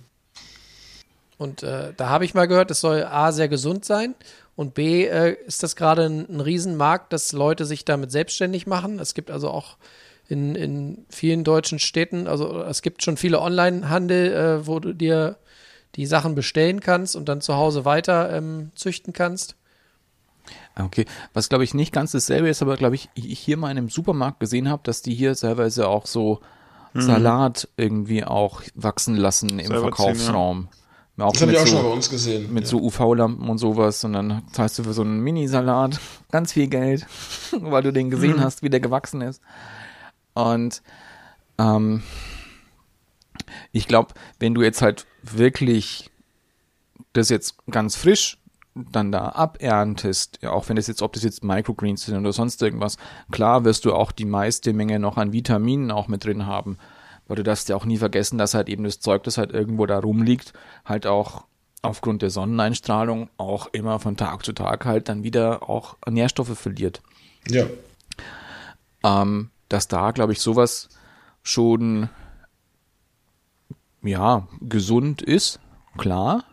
Und 1.39 1.63
äh, 1.63 1.93
da 1.97 2.11
habe 2.11 2.27
ich 2.27 2.35
mal 2.35 2.47
gehört, 2.47 2.71
es 2.71 2.81
soll 2.81 3.05
A 3.05 3.33
sehr 3.33 3.49
gesund 3.49 3.85
sein 3.87 4.15
und 4.57 4.75
B 4.75 5.07
äh, 5.07 5.37
ist 5.47 5.63
das 5.63 5.75
gerade 5.77 6.05
ein, 6.05 6.27
ein 6.29 6.41
Riesenmarkt, 6.41 7.13
dass 7.15 7.33
Leute 7.33 7.65
sich 7.65 7.87
damit 7.87 8.13
selbstständig 8.13 8.67
machen. 8.67 8.99
Es 8.99 9.15
gibt 9.15 9.31
also 9.31 9.49
auch 9.49 9.77
in, 10.31 10.55
in 10.55 11.05
vielen 11.09 11.45
deutschen 11.45 11.79
Städten, 11.79 12.27
also 12.27 12.63
es 12.63 12.83
gibt 12.83 13.03
schon 13.03 13.17
viele 13.17 13.41
Online-Handel, 13.41 14.33
äh, 14.33 14.67
wo 14.67 14.79
du 14.79 14.95
dir 14.95 15.37
die 15.97 16.07
Sachen 16.07 16.37
bestellen 16.37 16.81
kannst 16.81 17.17
und 17.17 17.29
dann 17.29 17.41
zu 17.41 17.57
Hause 17.57 17.85
weiter 17.85 18.33
ähm, 18.33 18.71
züchten 18.77 19.13
kannst. 19.13 19.57
Okay, 20.79 21.05
was 21.35 21.49
glaube 21.49 21.65
ich 21.65 21.75
nicht 21.75 21.93
ganz 21.93 22.13
dasselbe 22.13 22.49
ist, 22.49 22.63
aber 22.63 22.77
glaube 22.77 22.95
ich 22.95 23.09
ich 23.15 23.39
hier 23.41 23.57
mal 23.57 23.71
in 23.71 23.79
einem 23.79 23.89
Supermarkt 23.89 24.41
gesehen 24.41 24.69
habe, 24.69 24.83
dass 24.85 25.03
die 25.03 25.15
hier 25.15 25.35
teilweise 25.35 25.89
auch 25.89 26.07
so 26.07 26.41
Salat 26.95 27.69
irgendwie 27.77 28.25
auch 28.25 28.63
wachsen 28.75 29.17
lassen 29.17 29.59
im 29.59 29.67
Selber 29.67 29.75
ziehen, 29.75 29.95
Verkaufsraum. 29.95 30.69
Auch 31.19 31.33
Das 31.33 31.43
habe 31.43 31.53
ich 31.53 31.59
auch 31.59 31.67
so, 31.67 31.77
schon 31.77 31.83
bei 31.85 31.93
uns 31.93 32.09
gesehen. 32.09 32.53
mit 32.53 32.67
so 32.67 32.81
UV-Lampen 32.81 33.49
und 33.49 33.59
sowas 33.59 34.05
und 34.05 34.15
dann 34.15 34.43
zahlst 34.53 34.79
du 34.79 34.85
für 34.85 34.93
so 34.93 35.03
einen 35.03 35.21
Mini-Salat 35.21 36.01
ganz 36.31 36.53
viel 36.53 36.69
Geld, 36.69 37.07
weil 37.61 37.83
du 37.83 37.93
den 37.93 38.11
gesehen 38.11 38.43
hast, 38.43 38.63
wie 38.63 38.71
der 38.71 38.81
gewachsen 38.81 39.21
ist. 39.21 39.43
Und 40.35 40.83
ähm, 41.59 42.03
ich 43.73 43.87
glaube, 43.87 44.15
wenn 44.39 44.55
du 44.55 44.63
jetzt 44.63 44.83
halt 44.83 45.07
wirklich 45.23 46.11
das 47.13 47.29
jetzt 47.29 47.57
ganz 47.71 47.97
frisch 47.97 48.39
dann 48.75 49.11
da 49.11 49.31
aberntest, 49.31 50.39
ja, 50.43 50.51
auch 50.53 50.69
wenn 50.69 50.77
das 50.77 50.87
jetzt, 50.87 51.03
ob 51.03 51.13
das 51.13 51.25
jetzt 51.25 51.43
Microgreens 51.43 52.07
sind 52.07 52.19
oder 52.19 52.33
sonst 52.33 52.63
irgendwas, 52.63 52.97
klar 53.31 53.65
wirst 53.65 53.85
du 53.85 53.93
auch 53.93 54.13
die 54.13 54.25
meiste 54.25 54.73
Menge 54.73 54.99
noch 54.99 55.17
an 55.17 55.33
Vitaminen 55.33 55.91
auch 55.91 56.09
mit 56.09 56.25
drin 56.25 56.47
haben. 56.47 56.79
Weil 57.27 57.37
du 57.37 57.43
darfst 57.43 57.69
ja 57.69 57.77
auch 57.77 57.85
nie 57.85 57.99
vergessen, 57.99 58.39
dass 58.39 58.55
halt 58.55 58.69
eben 58.69 58.85
das 58.85 59.01
Zeug, 59.01 59.23
das 59.25 59.39
halt 59.39 59.53
irgendwo 59.53 59.87
da 59.87 59.99
rumliegt, 59.99 60.53
halt 60.85 61.07
auch 61.07 61.45
aufgrund 61.83 62.23
der 62.23 62.31
Sonneneinstrahlung 62.31 63.31
auch 63.37 63.69
immer 63.73 63.99
von 63.99 64.17
Tag 64.17 64.45
zu 64.45 64.53
Tag 64.53 64.85
halt 64.85 65.09
dann 65.09 65.25
wieder 65.25 65.69
auch 65.69 65.97
Nährstoffe 66.09 66.59
verliert 66.59 67.03
Ja. 67.49 67.67
ähm, 69.05 69.51
dass 69.71 69.89
da, 69.89 70.11
glaube 70.11 70.33
ich, 70.33 70.41
sowas 70.41 70.91
schon 71.43 72.11
ja 74.03 74.47
gesund 74.61 75.23
ist, 75.23 75.61
klar. 75.97 76.45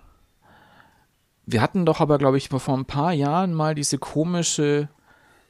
Wir 1.46 1.62
hatten 1.62 1.86
doch 1.86 2.00
aber, 2.00 2.18
glaube 2.18 2.38
ich, 2.38 2.50
vor 2.50 2.78
ein 2.78 2.86
paar 2.86 3.14
Jahren 3.14 3.54
mal 3.54 3.74
diese 3.74 3.98
komische, 3.98 4.90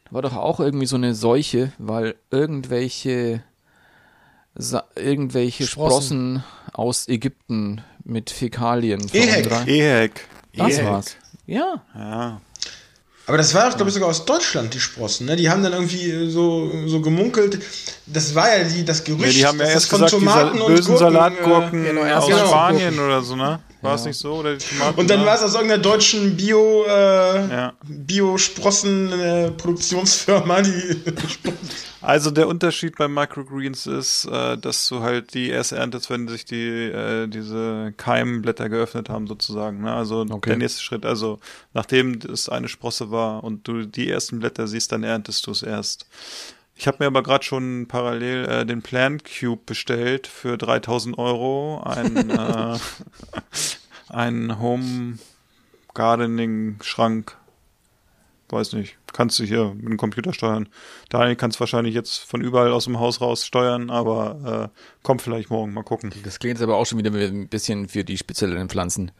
da 0.05 0.13
war 0.13 0.22
doch 0.22 0.36
auch 0.36 0.59
irgendwie 0.59 0.86
so 0.86 0.95
eine 0.95 1.13
Seuche, 1.13 1.72
weil 1.78 2.15
irgendwelche 2.32 3.43
Sa 4.55 4.86
irgendwelche 4.95 5.65
Sprossen. 5.68 6.41
Sprossen 6.41 6.43
aus 6.74 7.07
Ägypten 7.07 7.82
mit 8.03 8.30
Fäkalien. 8.30 9.07
Ehek. 9.11 9.68
Ehek. 9.68 10.28
Das 10.55 10.78
Ehek. 10.78 10.86
war's. 10.86 11.18
Ja, 11.45 11.84
Ja. 11.93 12.41
Aber 13.28 13.38
das 13.38 13.53
war 13.53 13.69
doch, 13.69 13.75
glaube 13.75 13.89
ich, 13.89 13.93
sogar 13.93 14.09
aus 14.09 14.23
Deutschland, 14.23 14.73
die 14.73 14.80
Sprossen. 14.80 15.28
Ne? 15.28 15.36
Die 15.36 15.49
haben 15.49 15.61
dann 15.61 15.73
irgendwie 15.73 16.09
äh, 16.09 16.30
so, 16.30 16.71
so 16.86 17.01
gemunkelt. 17.01 17.59
Das 18.05 18.34
war 18.34 18.57
ja 18.57 18.63
die, 18.63 18.86
das 18.86 19.03
Gerücht, 19.03 19.25
Nee, 19.25 19.34
die 19.34 19.45
haben 19.45 19.59
ja 19.59 19.65
dass 19.65 19.73
erst 19.73 19.91
das 19.91 19.99
gesagt, 19.99 20.21
die 20.21 20.25
Sa 20.25 20.43
und 20.47 20.67
bösen 20.67 20.95
Gurken, 20.95 20.97
Salatgurken 20.97 21.84
genau, 21.84 22.01
aus 22.03 22.25
genau, 22.25 22.47
Spanien 22.47 22.97
oder 22.97 23.21
so, 23.21 23.36
ne? 23.36 23.59
War 23.88 23.95
es 23.95 24.05
nicht 24.05 24.17
so? 24.17 24.35
Oder 24.35 24.55
die 24.55 24.63
Tomaten? 24.65 24.97
Äh, 24.97 25.01
und 25.01 25.09
dann 25.09 25.25
war 25.25 25.35
es 25.35 25.41
aus 25.41 25.53
irgendeiner 25.55 25.81
deutschen 25.81 26.38
Bio, 26.38 26.85
äh, 26.88 27.49
Ja. 27.49 27.73
Bio-Sprossen-Produktionsfirma, 27.83 30.61
die 30.61 31.01
Also 32.01 32.31
der 32.31 32.47
Unterschied 32.47 32.95
bei 32.95 33.07
Microgreens 33.07 33.85
ist, 33.88 34.25
äh, 34.25 34.57
dass 34.57 34.88
du 34.88 35.01
halt 35.01 35.33
die 35.33 35.49
erst 35.49 35.71
erntest, 35.73 36.09
wenn 36.09 36.27
sich 36.27 36.45
die 36.45 36.85
äh, 36.85 37.27
diese 37.27 37.93
Keimblätter 37.97 38.69
geöffnet 38.69 39.09
haben 39.09 39.27
sozusagen. 39.27 39.81
Ne? 39.81 39.91
Also 39.93 40.25
Okay. 40.29 40.51
der 40.51 40.57
nächste 40.57 40.81
Schritt, 40.83 41.05
also 41.05 41.39
nachdem 41.73 42.19
es 42.31 42.49
eine 42.49 42.67
Sprosse 42.69 43.11
war 43.11 43.43
und 43.43 43.67
du 43.67 43.85
die 43.85 44.09
ersten 44.09 44.39
Blätter 44.39 44.67
siehst, 44.67 44.91
dann 44.91 45.03
erntest 45.03 45.45
du 45.47 45.51
es 45.51 45.63
erst. 45.63 46.05
Ich 46.78 46.86
habe 46.88 46.97
mir 46.99 47.07
aber 47.07 47.23
gerade 47.23 47.43
schon 47.43 47.88
parallel 47.88 48.45
äh, 48.45 48.65
den 48.65 48.84
Plant 48.84 49.23
Cube 49.25 49.61
bestellt 49.65 50.28
für 50.28 50.57
3000 50.57 51.17
Euro. 51.17 51.82
Ein, 51.84 52.30
äh, 52.30 52.78
ein 54.09 54.59
Home 54.59 55.17
Gardening 55.95 56.78
Schrank. 56.84 57.36
Weiß 58.49 58.73
nicht. 58.73 58.95
Kannst 59.11 59.39
du 59.39 59.43
hier 59.43 59.73
mit 59.73 59.89
dem 59.89 59.97
Computer 59.97 60.32
steuern. 60.34 60.69
Daniel 61.09 61.36
kannst 61.36 61.59
wahrscheinlich 61.59 61.95
jetzt 61.95 62.19
von 62.19 62.41
überall 62.41 62.71
aus 62.71 62.86
dem 62.86 62.99
Haus 62.99 63.19
raus 63.21 63.43
steuern, 63.43 63.89
aber 63.89 64.71
äh, 64.71 64.80
kommt 65.01 65.23
vielleicht 65.23 65.49
morgen. 65.49 65.73
Mal 65.73 65.84
gucken. 65.84 66.13
das 66.23 66.38
klingt 66.38 66.57
jetzt 66.57 66.63
aber 66.63 66.75
auch 66.78 66.86
schon 66.86 66.99
wieder 66.99 67.11
ein 67.11 67.47
bisschen 67.49 67.89
für 67.89 68.03
die 68.03 68.17
spezielleren 68.17 68.69
Pflanzen. 68.69 69.11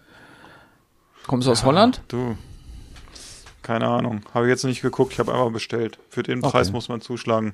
Kommst 1.26 1.48
du 1.48 1.52
aus 1.52 1.64
Holland? 1.64 2.04
Du. 2.08 2.38
Keine 3.64 3.88
Ahnung. 3.88 4.22
Habe 4.34 4.46
ich 4.46 4.50
jetzt 4.50 4.64
nicht 4.64 4.82
geguckt. 4.82 5.14
Ich 5.14 5.20
habe 5.20 5.34
einfach 5.34 5.52
bestellt. 5.52 5.98
Für 6.10 6.24
den 6.24 6.40
Okay. 6.44 6.52
Preis 6.52 6.72
muss 6.72 6.90
man 6.90 7.02
zuschlagen. 7.02 7.54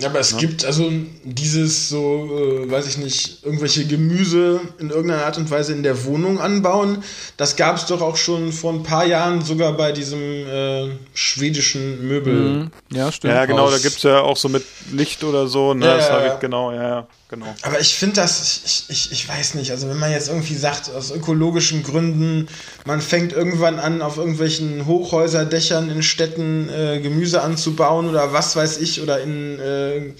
Ja, 0.00 0.08
aber 0.08 0.20
es 0.20 0.36
gibt 0.38 0.64
also 0.64 0.90
dieses 1.22 1.88
so, 1.90 2.64
äh, 2.64 2.70
weiß 2.70 2.86
ich 2.88 2.96
nicht, 2.98 3.44
irgendwelche 3.44 3.86
Gemüse 3.86 4.60
in 4.78 4.88
irgendeiner 4.90 5.26
Art 5.26 5.36
und 5.36 5.50
Weise 5.50 5.74
in 5.74 5.82
der 5.82 6.04
Wohnung 6.06 6.40
anbauen. 6.40 7.04
Das 7.36 7.56
gab 7.56 7.76
es 7.76 7.86
doch 7.86 8.00
auch 8.00 8.16
schon 8.16 8.52
vor 8.52 8.72
ein 8.72 8.82
paar 8.82 9.04
Jahren 9.04 9.42
sogar 9.42 9.74
bei 9.76 9.92
diesem 9.92 10.18
äh, 10.20 10.88
schwedischen 11.14 12.08
Möbel. 12.08 12.70
Ja, 12.90 13.12
stimmt. 13.12 13.34
Ja, 13.34 13.44
genau. 13.44 13.68
Da 13.68 13.76
Aus- 13.76 13.82
gibt's 13.82 14.02
ja 14.02 14.20
auch 14.20 14.36
so 14.36 14.48
mit 14.48 14.64
Licht 14.92 15.22
oder 15.24 15.46
so. 15.46 15.74
Ne? 15.74 15.84
Ja, 15.86 15.96
das 15.96 16.08
ja, 16.08 16.14
habe 16.14 16.26
ja. 16.26 16.34
ich 16.34 16.40
genau. 16.40 16.72
Ja, 16.72 16.82
ja, 16.82 17.06
genau. 17.32 17.54
Aber 17.62 17.80
ich 17.80 17.94
finde 17.94 18.16
das, 18.16 18.60
ich, 18.64 18.84
ich, 18.88 19.12
ich 19.12 19.28
weiß 19.28 19.54
nicht, 19.54 19.70
also 19.70 19.88
wenn 19.88 19.98
man 19.98 20.12
jetzt 20.12 20.28
irgendwie 20.28 20.54
sagt, 20.54 20.90
aus 20.90 21.10
ökologischen 21.10 21.82
Gründen, 21.82 22.46
man 22.84 23.00
fängt 23.00 23.32
irgendwann 23.32 23.78
an, 23.78 24.02
auf 24.02 24.18
irgendwelchen 24.18 24.86
Hochhäuserdächern 24.86 25.90
in 25.90 26.02
Städten 26.02 26.68
äh, 26.68 27.00
Gemüse 27.00 27.40
anzubauen 27.40 28.08
oder 28.08 28.34
was 28.34 28.54
weiß 28.54 28.78
ich, 28.78 29.00
oder 29.00 29.20
in 29.22 29.58
äh, 29.58 30.12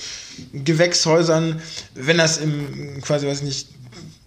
Gewächshäusern, 0.54 1.60
wenn 1.94 2.16
das 2.16 2.38
im 2.38 3.02
quasi, 3.02 3.26
weiß 3.26 3.38
ich 3.38 3.44
nicht, 3.44 3.68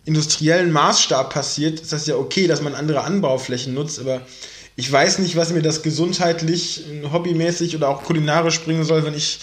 industriellen 0.05 0.71
Maßstab 0.71 1.33
passiert, 1.33 1.79
ist 1.79 1.91
das 1.91 2.05
ja 2.05 2.15
okay, 2.15 2.45
dass 2.45 2.61
man 2.61 2.75
andere 2.75 3.03
Anbauflächen 3.03 3.73
nutzt, 3.73 3.99
aber 3.99 4.21
ich 4.75 4.91
weiß 4.91 5.19
nicht, 5.19 5.35
was 5.35 5.51
mir 5.51 5.63
das 5.63 5.81
gesundheitlich, 5.81 6.83
äh, 6.87 7.11
hobbymäßig 7.11 7.75
oder 7.75 7.89
auch 7.89 8.03
kulinarisch 8.03 8.61
bringen 8.61 8.83
soll, 8.83 9.03
wenn 9.05 9.15
ich 9.15 9.39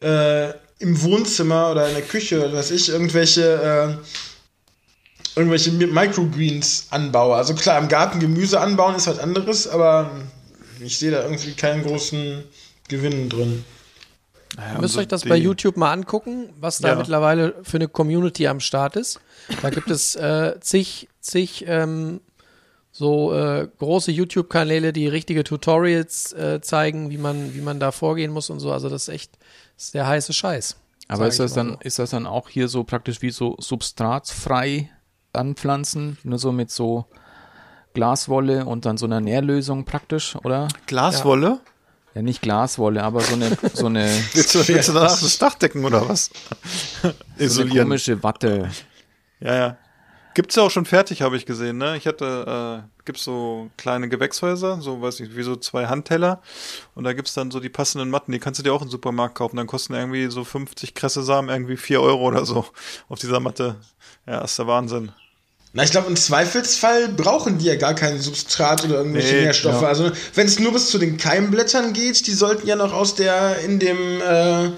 äh, 0.00 0.54
im 0.80 1.00
Wohnzimmer 1.02 1.70
oder 1.70 1.86
in 1.88 1.94
der 1.94 2.02
Küche 2.02 2.40
oder 2.44 2.52
was 2.54 2.70
ich 2.72 2.88
irgendwelche 2.88 3.98
äh, 3.98 5.38
irgendwelche 5.38 5.70
Mi- 5.70 5.86
Microgreens 5.86 6.86
anbaue. 6.90 7.36
Also 7.36 7.54
klar, 7.54 7.78
im 7.80 7.88
Garten 7.88 8.18
Gemüse 8.20 8.60
anbauen 8.60 8.94
ist 8.96 9.06
was 9.06 9.18
anderes, 9.18 9.68
aber 9.68 10.10
ich 10.80 10.98
sehe 10.98 11.10
da 11.10 11.22
irgendwie 11.22 11.52
keinen 11.52 11.82
großen 11.84 12.42
Gewinn 12.88 13.28
drin. 13.28 13.64
Ja, 14.56 14.74
Ihr 14.74 14.80
müsst 14.80 14.96
und 14.96 15.02
euch 15.02 15.08
das 15.08 15.22
die- 15.22 15.28
bei 15.28 15.36
YouTube 15.36 15.76
mal 15.76 15.92
angucken, 15.92 16.48
was 16.58 16.78
da 16.78 16.88
Ja. 16.88 16.94
mittlerweile 16.96 17.54
für 17.62 17.76
eine 17.76 17.86
Community 17.88 18.48
am 18.48 18.58
Start 18.60 18.96
ist. 18.96 19.20
Da 19.62 19.70
gibt 19.70 19.90
es 19.90 20.16
äh, 20.16 20.58
zig, 20.60 21.08
zig 21.20 21.64
ähm, 21.68 22.20
so 22.90 23.32
äh, 23.32 23.68
große 23.78 24.10
YouTube-Kanäle, 24.10 24.92
die 24.92 25.06
richtige 25.06 25.44
Tutorials 25.44 26.32
äh, 26.32 26.60
zeigen, 26.60 27.10
wie 27.10 27.18
man, 27.18 27.54
wie 27.54 27.60
man 27.60 27.78
da 27.78 27.92
vorgehen 27.92 28.32
muss 28.32 28.50
und 28.50 28.58
so. 28.58 28.72
Also 28.72 28.88
das 28.88 29.02
ist 29.02 29.14
echt 29.14 29.30
das 29.80 29.86
ist 29.86 29.94
der 29.94 30.06
heiße 30.06 30.34
Scheiß. 30.34 30.76
Aber 31.08 31.26
ist 31.26 31.40
das 31.40 31.54
dann, 31.54 31.70
so. 31.70 31.76
ist 31.80 31.98
das 31.98 32.10
dann 32.10 32.26
auch 32.26 32.50
hier 32.50 32.68
so 32.68 32.84
praktisch 32.84 33.22
wie 33.22 33.30
so 33.30 33.56
substratfrei 33.58 34.90
anpflanzen, 35.32 36.18
nur 36.22 36.38
so 36.38 36.52
mit 36.52 36.70
so 36.70 37.06
Glaswolle 37.94 38.66
und 38.66 38.84
dann 38.84 38.98
so 38.98 39.06
einer 39.06 39.22
Nährlösung 39.22 39.86
praktisch, 39.86 40.36
oder? 40.36 40.68
Glaswolle? 40.86 41.60
Ja, 42.14 42.20
nicht 42.20 42.42
Glaswolle, 42.42 43.02
aber 43.02 43.22
so 43.22 43.32
eine, 43.32 43.56
so 43.72 43.86
eine, 43.86 44.04
Willst 44.34 44.54
du, 44.54 44.68
willst 44.68 44.90
du 44.90 44.92
danach 44.92 45.18
das 45.18 45.38
Dach 45.38 45.54
decken 45.54 45.82
oder 45.82 46.06
was? 46.06 46.28
so 47.00 47.08
eine 47.08 47.14
Isolieren. 47.38 47.88
komische 47.88 48.22
Watte. 48.22 48.68
Ja, 49.40 49.54
ja. 49.54 49.78
Gibt's 50.34 50.54
ja 50.54 50.62
auch 50.62 50.70
schon 50.70 50.84
fertig, 50.86 51.22
habe 51.22 51.36
ich 51.36 51.44
gesehen, 51.44 51.78
ne? 51.78 51.96
Ich 51.96 52.06
hatte, 52.06 52.84
äh, 52.84 53.04
gibt's 53.04 53.24
so 53.24 53.68
kleine 53.76 54.08
Gewächshäuser, 54.08 54.80
so 54.80 55.02
weiß 55.02 55.20
ich, 55.20 55.36
wie 55.36 55.42
so 55.42 55.56
zwei 55.56 55.86
Handteller. 55.86 56.40
Und 56.94 57.02
da 57.04 57.12
gibt's 57.12 57.34
dann 57.34 57.50
so 57.50 57.58
die 57.58 57.68
passenden 57.68 58.10
Matten, 58.10 58.30
die 58.30 58.38
kannst 58.38 58.60
du 58.60 58.62
dir 58.62 58.72
auch 58.72 58.82
im 58.82 58.88
Supermarkt 58.90 59.34
kaufen. 59.34 59.56
Dann 59.56 59.66
kosten 59.66 59.94
irgendwie 59.94 60.30
so 60.30 60.44
50 60.44 60.94
Kresse-Samen 60.94 61.50
irgendwie 61.50 61.76
4 61.76 62.00
Euro 62.00 62.22
oder 62.28 62.44
so 62.44 62.64
auf 63.08 63.18
dieser 63.18 63.40
Matte. 63.40 63.76
Ja, 64.26 64.42
ist 64.42 64.56
der 64.58 64.68
Wahnsinn. 64.68 65.10
Na, 65.72 65.84
ich 65.84 65.90
glaube, 65.92 66.08
im 66.08 66.16
Zweifelsfall 66.16 67.08
brauchen 67.08 67.58
die 67.58 67.66
ja 67.66 67.76
gar 67.76 67.94
kein 67.94 68.18
Substrat 68.20 68.84
oder 68.84 68.96
irgendwelche 68.98 69.34
Nee, 69.36 69.42
Nährstoffe. 69.42 69.82
ja. 69.82 69.88
Also, 69.88 70.10
wenn 70.34 70.46
es 70.46 70.58
nur 70.58 70.72
bis 70.72 70.90
zu 70.90 70.98
den 70.98 71.16
Keimblättern 71.16 71.92
geht, 71.92 72.26
die 72.26 72.32
sollten 72.32 72.66
ja 72.66 72.74
noch 72.76 72.92
aus 72.92 73.14
der 73.14 73.58
in 73.60 73.78
dem 73.78 74.20
äh, 74.20 74.70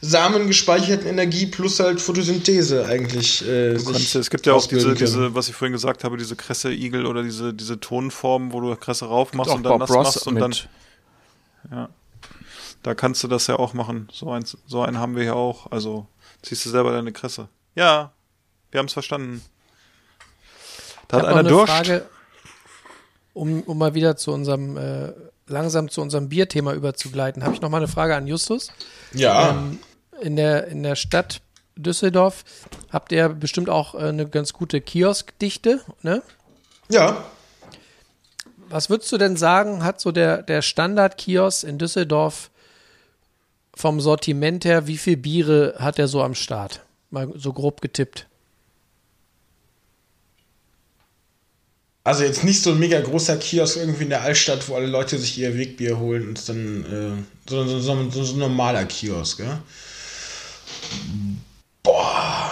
Samen 0.00 0.46
gespeicherten 0.46 1.06
Energie 1.08 1.46
plus 1.46 1.80
halt 1.80 2.00
Photosynthese 2.00 2.86
eigentlich 2.86 3.42
äh, 3.46 3.72
Du 3.74 3.78
sich 3.80 3.92
kannst, 3.92 4.14
es 4.14 4.30
gibt 4.30 4.46
ja 4.46 4.52
auch 4.52 4.66
diese, 4.66 4.94
diese, 4.94 5.34
was 5.34 5.48
ich 5.48 5.56
vorhin 5.56 5.72
gesagt 5.72 6.04
habe, 6.04 6.16
diese 6.16 6.36
Kresse-Igel 6.36 7.04
oder 7.04 7.22
diese, 7.22 7.52
diese 7.52 7.80
Tonformen, 7.80 8.52
wo 8.52 8.60
du 8.60 8.74
Kresse 8.76 9.06
rauf 9.06 9.32
machst 9.32 9.52
und 9.52 9.64
dann 9.64 9.72
Bob 9.72 9.80
nass 9.80 9.90
Ross 9.90 10.04
machst 10.14 10.26
und 10.28 10.34
mit- 10.34 10.42
dann, 10.42 10.54
ja. 11.70 11.88
Da 12.84 12.94
kannst 12.94 13.24
du 13.24 13.28
das 13.28 13.48
ja 13.48 13.56
auch 13.58 13.74
machen. 13.74 14.08
So, 14.12 14.30
eins, 14.30 14.56
so 14.68 14.82
einen 14.82 14.98
haben 14.98 15.16
wir 15.16 15.24
hier 15.24 15.34
auch. 15.34 15.72
Also 15.72 16.06
ziehst 16.42 16.64
du 16.64 16.70
selber 16.70 16.92
deine 16.92 17.10
Kresse. 17.10 17.48
Ja, 17.74 18.12
wir 18.70 18.78
haben 18.78 18.86
es 18.86 18.92
verstanden. 18.92 19.42
Da 21.08 21.16
Ich 21.16 21.22
hat 21.24 21.28
einer 21.30 21.40
eine 21.40 21.48
Durst. 21.48 21.72
Frage, 21.72 22.06
um, 23.32 23.62
um 23.62 23.78
mal 23.78 23.94
wieder 23.94 24.16
zu 24.16 24.30
unserem, 24.32 24.76
äh, 24.76 25.12
langsam 25.48 25.88
zu 25.88 26.00
unserem 26.02 26.28
Bierthema 26.28 26.72
überzugleiten. 26.72 27.42
Habe 27.42 27.54
ich 27.54 27.60
noch 27.60 27.68
mal 27.70 27.78
eine 27.78 27.88
Frage 27.88 28.14
an 28.14 28.28
Justus. 28.28 28.68
Ja. 29.12 29.50
Ähm, 29.50 29.80
in, 30.20 30.36
der, 30.36 30.68
in 30.68 30.82
der 30.82 30.96
Stadt 30.96 31.40
Düsseldorf 31.76 32.44
habt 32.90 33.12
ihr 33.12 33.28
bestimmt 33.28 33.70
auch 33.70 33.94
äh, 33.94 33.98
eine 33.98 34.28
ganz 34.28 34.52
gute 34.52 34.80
Kioskdichte, 34.80 35.80
ne? 36.02 36.22
ja. 36.90 37.24
Was 38.70 38.90
würdest 38.90 39.10
du 39.12 39.16
denn 39.16 39.36
sagen, 39.36 39.82
hat 39.82 39.98
so 39.98 40.12
der, 40.12 40.42
der 40.42 40.60
Standard-Kiosk 40.60 41.64
in 41.64 41.78
Düsseldorf 41.78 42.50
vom 43.74 43.98
Sortiment 44.00 44.66
her, 44.66 44.86
wie 44.86 44.98
viel 44.98 45.16
Biere 45.16 45.76
hat 45.78 45.98
er 45.98 46.06
so 46.06 46.22
am 46.22 46.34
Start? 46.34 46.82
Mal 47.08 47.32
so 47.34 47.54
grob 47.54 47.80
getippt. 47.80 48.26
Also 52.04 52.24
jetzt 52.24 52.44
nicht 52.44 52.62
so 52.62 52.72
ein 52.72 52.78
mega 52.78 53.00
großer 53.00 53.36
Kiosk 53.36 53.76
irgendwie 53.76 54.04
in 54.04 54.10
der 54.10 54.22
Altstadt, 54.22 54.68
wo 54.68 54.74
alle 54.74 54.86
Leute 54.86 55.18
sich 55.18 55.38
ihr 55.38 55.56
Wegbier 55.56 55.98
holen 55.98 56.28
und 56.28 56.48
dann, 56.48 56.84
äh, 56.84 57.50
sondern 57.50 57.68
so, 57.68 57.80
so, 57.80 58.10
so, 58.10 58.24
so 58.24 58.34
ein 58.34 58.38
normaler 58.38 58.84
Kiosk, 58.84 59.40
ja? 59.40 59.62
Boah, 61.82 62.50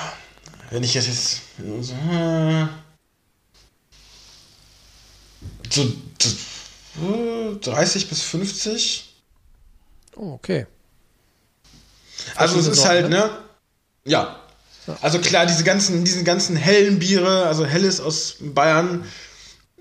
wenn 0.70 0.82
ich 0.82 0.92
das 0.94 1.06
jetzt 1.06 1.40
so, 1.58 1.82
so, 1.82 1.94
so 5.70 5.82
äh, 7.02 7.56
30 7.60 8.08
bis 8.08 8.22
50. 8.22 9.14
Oh, 10.16 10.32
okay. 10.32 10.66
Also 12.34 12.58
es 12.58 12.66
ist 12.66 12.76
Sorten, 12.76 12.90
halt, 12.90 13.10
ne? 13.10 13.30
Ja. 14.04 14.40
Also 15.02 15.18
klar, 15.18 15.46
diese 15.46 15.64
ganzen, 15.64 16.04
diesen 16.04 16.24
ganzen 16.24 16.56
hellen 16.56 16.98
Biere, 16.98 17.46
also 17.46 17.66
helles 17.66 18.00
aus 18.00 18.36
Bayern, 18.40 19.04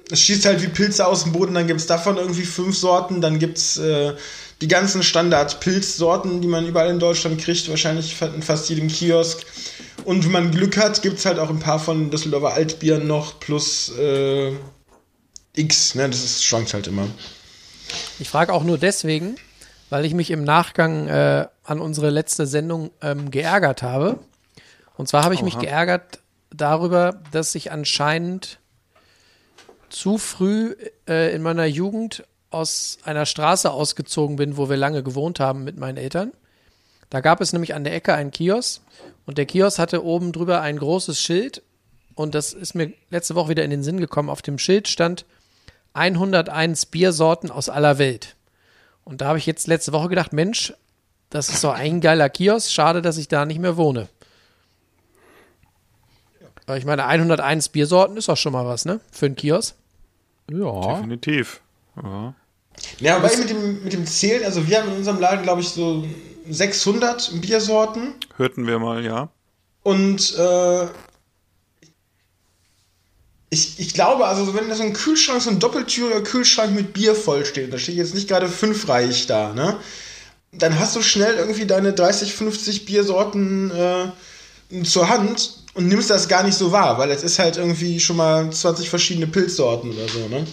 es 0.10 0.20
schießt 0.20 0.46
halt 0.46 0.62
wie 0.62 0.68
Pilze 0.68 1.06
aus 1.06 1.24
dem 1.24 1.32
Boden, 1.32 1.54
dann 1.54 1.68
gibt's 1.68 1.86
davon 1.86 2.18
irgendwie 2.18 2.46
fünf 2.46 2.78
Sorten, 2.78 3.22
dann 3.22 3.40
gibt's 3.40 3.78
äh, 3.78 4.16
die 4.62 4.68
ganzen 4.68 5.04
Standard-Pilzsorten, 5.04 6.42
die 6.42 6.48
man 6.48 6.66
überall 6.66 6.90
in 6.90 7.00
Deutschland 7.00 7.42
kriegt, 7.42 7.70
wahrscheinlich 7.70 8.16
in 8.22 8.42
fast 8.42 8.70
jedem 8.70 8.88
Kiosk. 8.88 9.46
Und 10.06 10.24
wenn 10.24 10.32
man 10.32 10.52
Glück 10.52 10.78
hat, 10.78 11.02
gibt's 11.02 11.26
halt 11.26 11.40
auch 11.40 11.50
ein 11.50 11.60
paar 11.60 11.80
von 11.80 12.10
Düsseldorfer 12.10 12.54
Altbieren 12.54 13.08
noch 13.08 13.40
plus 13.40 13.92
äh, 13.98 14.54
X, 15.56 15.96
ne? 15.96 16.10
Das 16.10 16.24
ist, 16.24 16.46
schwankt 16.46 16.74
halt 16.74 16.88
immer. 16.88 17.08
Ich 18.20 18.30
frage 18.30 18.54
auch 18.54 18.64
nur 18.64 18.78
deswegen, 18.78 19.36
weil 19.90 20.06
ich 20.06 20.14
mich 20.14 20.32
im 20.32 20.44
Nachgang 20.44 21.08
äh, 21.08 21.48
an 21.64 21.80
unsere 21.80 22.10
letzte 22.10 22.48
Sendung 22.48 22.92
ähm, 23.02 23.32
geärgert 23.32 23.84
habe. 23.84 24.20
Und 24.98 25.08
zwar 25.08 25.24
habe 25.24 25.34
ich 25.34 25.42
mich 25.42 25.56
Oha. 25.56 25.64
geärgert 25.64 26.20
darüber, 26.50 27.22
dass 27.32 27.56
ich 27.56 27.72
anscheinend 27.72 28.60
zu 29.90 30.18
früh 30.18 30.76
äh, 31.08 31.34
in 31.34 31.42
meiner 31.42 31.66
Jugend 31.66 32.24
aus 32.56 32.98
einer 33.04 33.26
Straße 33.26 33.70
ausgezogen 33.70 34.38
bin, 34.38 34.58
wo 34.58 34.70
wir 34.70 34.78
lange 34.78 35.04
gewohnt 35.04 35.40
haben 35.40 35.64
mit 35.64 35.78
meinen 35.78 35.98
Eltern. 35.98 36.32
Da 37.10 37.22
gab 37.22 37.42
es 37.42 37.54
nämlich 37.54 37.76
an 37.76 37.84
der 37.84 37.94
Ecke 37.94 38.14
einen 38.14 38.32
Kiosk 38.32 38.82
und 39.26 39.38
der 39.38 39.46
Kiosk 39.46 39.78
hatte 39.78 40.04
oben 40.04 40.32
drüber 40.32 40.62
ein 40.62 40.78
großes 40.78 41.20
Schild 41.22 41.62
und 42.16 42.34
das 42.34 42.54
ist 42.54 42.74
mir 42.74 42.94
letzte 43.10 43.36
Woche 43.36 43.50
wieder 43.50 43.64
in 43.64 43.70
den 43.70 43.84
Sinn 43.84 44.00
gekommen. 44.00 44.30
Auf 44.30 44.42
dem 44.42 44.58
Schild 44.58 44.88
stand 44.88 45.26
101 45.94 46.88
Biersorten 46.88 47.52
aus 47.52 47.70
aller 47.70 47.98
Welt. 47.98 48.36
Und 49.04 49.22
da 49.22 49.28
habe 49.28 49.38
ich 49.38 49.46
jetzt 49.46 49.68
letzte 49.68 49.92
Woche 49.94 50.10
gedacht, 50.10 50.34
Mensch, 50.34 50.74
das 51.30 51.50
ist 51.50 51.64
doch 51.64 51.74
ein 51.74 52.02
geiler 52.02 52.30
Kiosk, 52.30 52.72
schade, 52.72 53.02
dass 53.02 53.18
ich 53.18 53.28
da 53.28 53.46
nicht 53.46 53.60
mehr 53.60 53.78
wohne. 53.78 54.08
Aber 56.66 56.78
ich 56.78 56.86
meine, 56.86 57.06
101 57.06 57.70
Biersorten 57.70 58.18
ist 58.18 58.30
doch 58.30 58.38
schon 58.38 58.54
mal 58.54 58.66
was, 58.66 58.86
ne? 58.86 59.00
Für 59.12 59.28
einen 59.28 59.36
Kiosk. 59.36 59.76
Ja. 60.50 60.96
Definitiv. 60.96 61.62
Ja. 62.02 62.34
Ja, 63.00 63.18
aber 63.18 63.36
mit 63.38 63.50
dem, 63.50 63.84
mit 63.84 63.94
dem 63.94 64.06
Zählen, 64.06 64.44
also 64.44 64.68
wir 64.68 64.82
haben 64.82 64.90
in 64.90 64.98
unserem 64.98 65.20
Laden, 65.20 65.44
glaube 65.44 65.62
ich, 65.62 65.70
so 65.70 66.06
600 66.50 67.42
Biersorten. 67.42 68.14
Hörten 68.38 68.68
wir 68.68 68.80
mal, 68.80 69.04
ja. 69.04 69.30
Und 69.84 70.36
äh, 70.38 70.86
ich, 73.50 73.80
ich 73.80 73.94
glaube, 73.94 74.26
also 74.26 74.54
wenn 74.54 74.70
da 74.70 74.76
so 74.76 74.84
ein 74.84 74.94
Kühlschrank, 74.94 75.42
so 75.42 75.50
ein 75.50 75.60
doppeltüriger 75.60 76.22
Kühlschrank 76.22 76.74
mit 76.74 76.94
Bier 76.94 77.16
vollsteht, 77.16 77.74
da 77.74 77.78
steht 77.78 77.96
jetzt 77.96 78.16
nicht 78.16 78.28
gerade 78.28 78.48
fünfreich 78.48 79.28
da, 79.28 79.54
ne? 79.54 79.78
Dann 80.52 80.80
hast 80.80 80.96
du 80.96 81.02
schnell 81.02 81.36
irgendwie 81.36 81.66
deine 81.66 81.94
30, 81.94 82.34
50 82.34 82.86
Biersorten 82.86 83.72
äh, 83.72 84.84
zur 84.84 85.10
Hand 85.10 85.64
und 85.74 85.88
nimmst 85.88 86.10
das 86.10 86.30
gar 86.30 86.44
nicht 86.44 86.58
so 86.58 86.72
wahr, 86.72 86.98
weil 86.98 87.12
es 87.12 87.24
ist 87.24 87.40
halt 87.40 87.58
irgendwie 87.58 88.00
schon 88.00 88.16
mal 88.16 88.50
20 88.50 88.90
verschiedene 88.90 89.28
Pilzsorten 89.28 89.92
oder 89.92 90.08
so, 90.08 90.28
ne? 90.30 90.46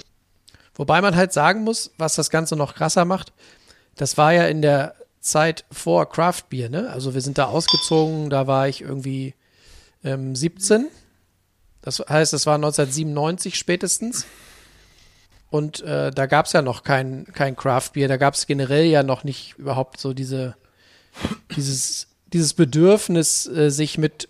Wobei 0.75 1.01
man 1.01 1.17
halt 1.17 1.33
sagen 1.33 1.65
muss, 1.65 1.91
was 1.99 2.15
das 2.15 2.31
Ganze 2.31 2.57
noch 2.57 2.75
krasser 2.75 3.05
macht, 3.05 3.33
das 3.97 4.17
war 4.17 4.33
ja 4.33 4.47
in 4.47 4.63
der 4.63 4.95
Zeit 5.21 5.65
vor 5.71 6.09
Craft 6.09 6.45
Beer, 6.49 6.69
ne? 6.69 6.91
Also 6.91 7.15
wir 7.15 7.21
sind 7.21 7.39
da 7.39 7.47
ausgezogen, 7.47 8.31
da 8.31 8.47
war 8.47 8.69
ich 8.69 8.81
irgendwie 8.81 9.35
ähm, 10.03 10.35
17. 10.35 10.89
Das 11.83 11.99
heißt, 12.01 12.33
das 12.33 12.47
war 12.47 12.55
1997 12.57 13.57
spätestens. 13.57 14.27
Und 15.51 15.83
äh, 15.83 16.11
da 16.11 16.27
gab 16.27 16.47
es 16.47 16.53
ja 16.53 16.63
noch 16.63 16.83
kein, 16.83 17.27
kein 17.27 17.57
Craft 17.57 17.91
Beer, 17.93 18.09
da 18.09 18.17
gab 18.17 18.35
es 18.35 18.47
generell 18.47 18.87
ja 18.87 19.03
noch 19.03 19.23
nicht 19.23 19.55
überhaupt 19.59 20.01
so 20.01 20.15
diese, 20.15 20.57
dieses, 21.55 22.09
dieses 22.33 22.55
Bedürfnis, 22.55 23.47
äh, 23.47 23.71
sich 23.71 23.99
mit, 23.99 24.29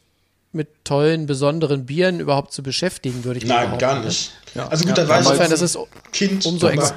mit 0.52 0.84
tollen, 0.84 1.26
besonderen 1.26 1.86
Bieren 1.86 2.20
überhaupt 2.20 2.52
zu 2.52 2.62
beschäftigen, 2.62 3.24
würde 3.24 3.38
ich 3.38 3.46
mal 3.46 3.54
Nein, 3.54 3.64
behaupten, 3.78 3.80
gar 3.80 3.98
ne? 4.00 4.06
nicht. 4.06 4.32
Also 4.54 4.84
gut, 4.86 4.98
da 4.98 5.08
war 5.08 5.20
ich 5.20 5.26
Insofern, 5.26 5.46
auch 5.46 5.50
das 5.50 5.60
ist 5.62 5.78
Kind. 6.12 6.44
umso, 6.46 6.68
ex 6.68 6.94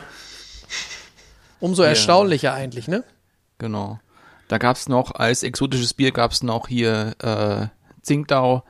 umso 1.59 1.83
erstaunlicher 1.83 2.53
eigentlich, 2.53 2.87
ne? 2.87 3.03
Genau. 3.57 3.99
Da 4.47 4.57
gab's 4.57 4.87
noch, 4.89 5.15
als 5.15 5.41
exotisches 5.43 5.93
Bier 5.93 6.11
gab's 6.11 6.43
noch 6.43 6.67
hier 6.67 7.15
äh, 7.19 7.67
Tsingtao, 8.03 8.63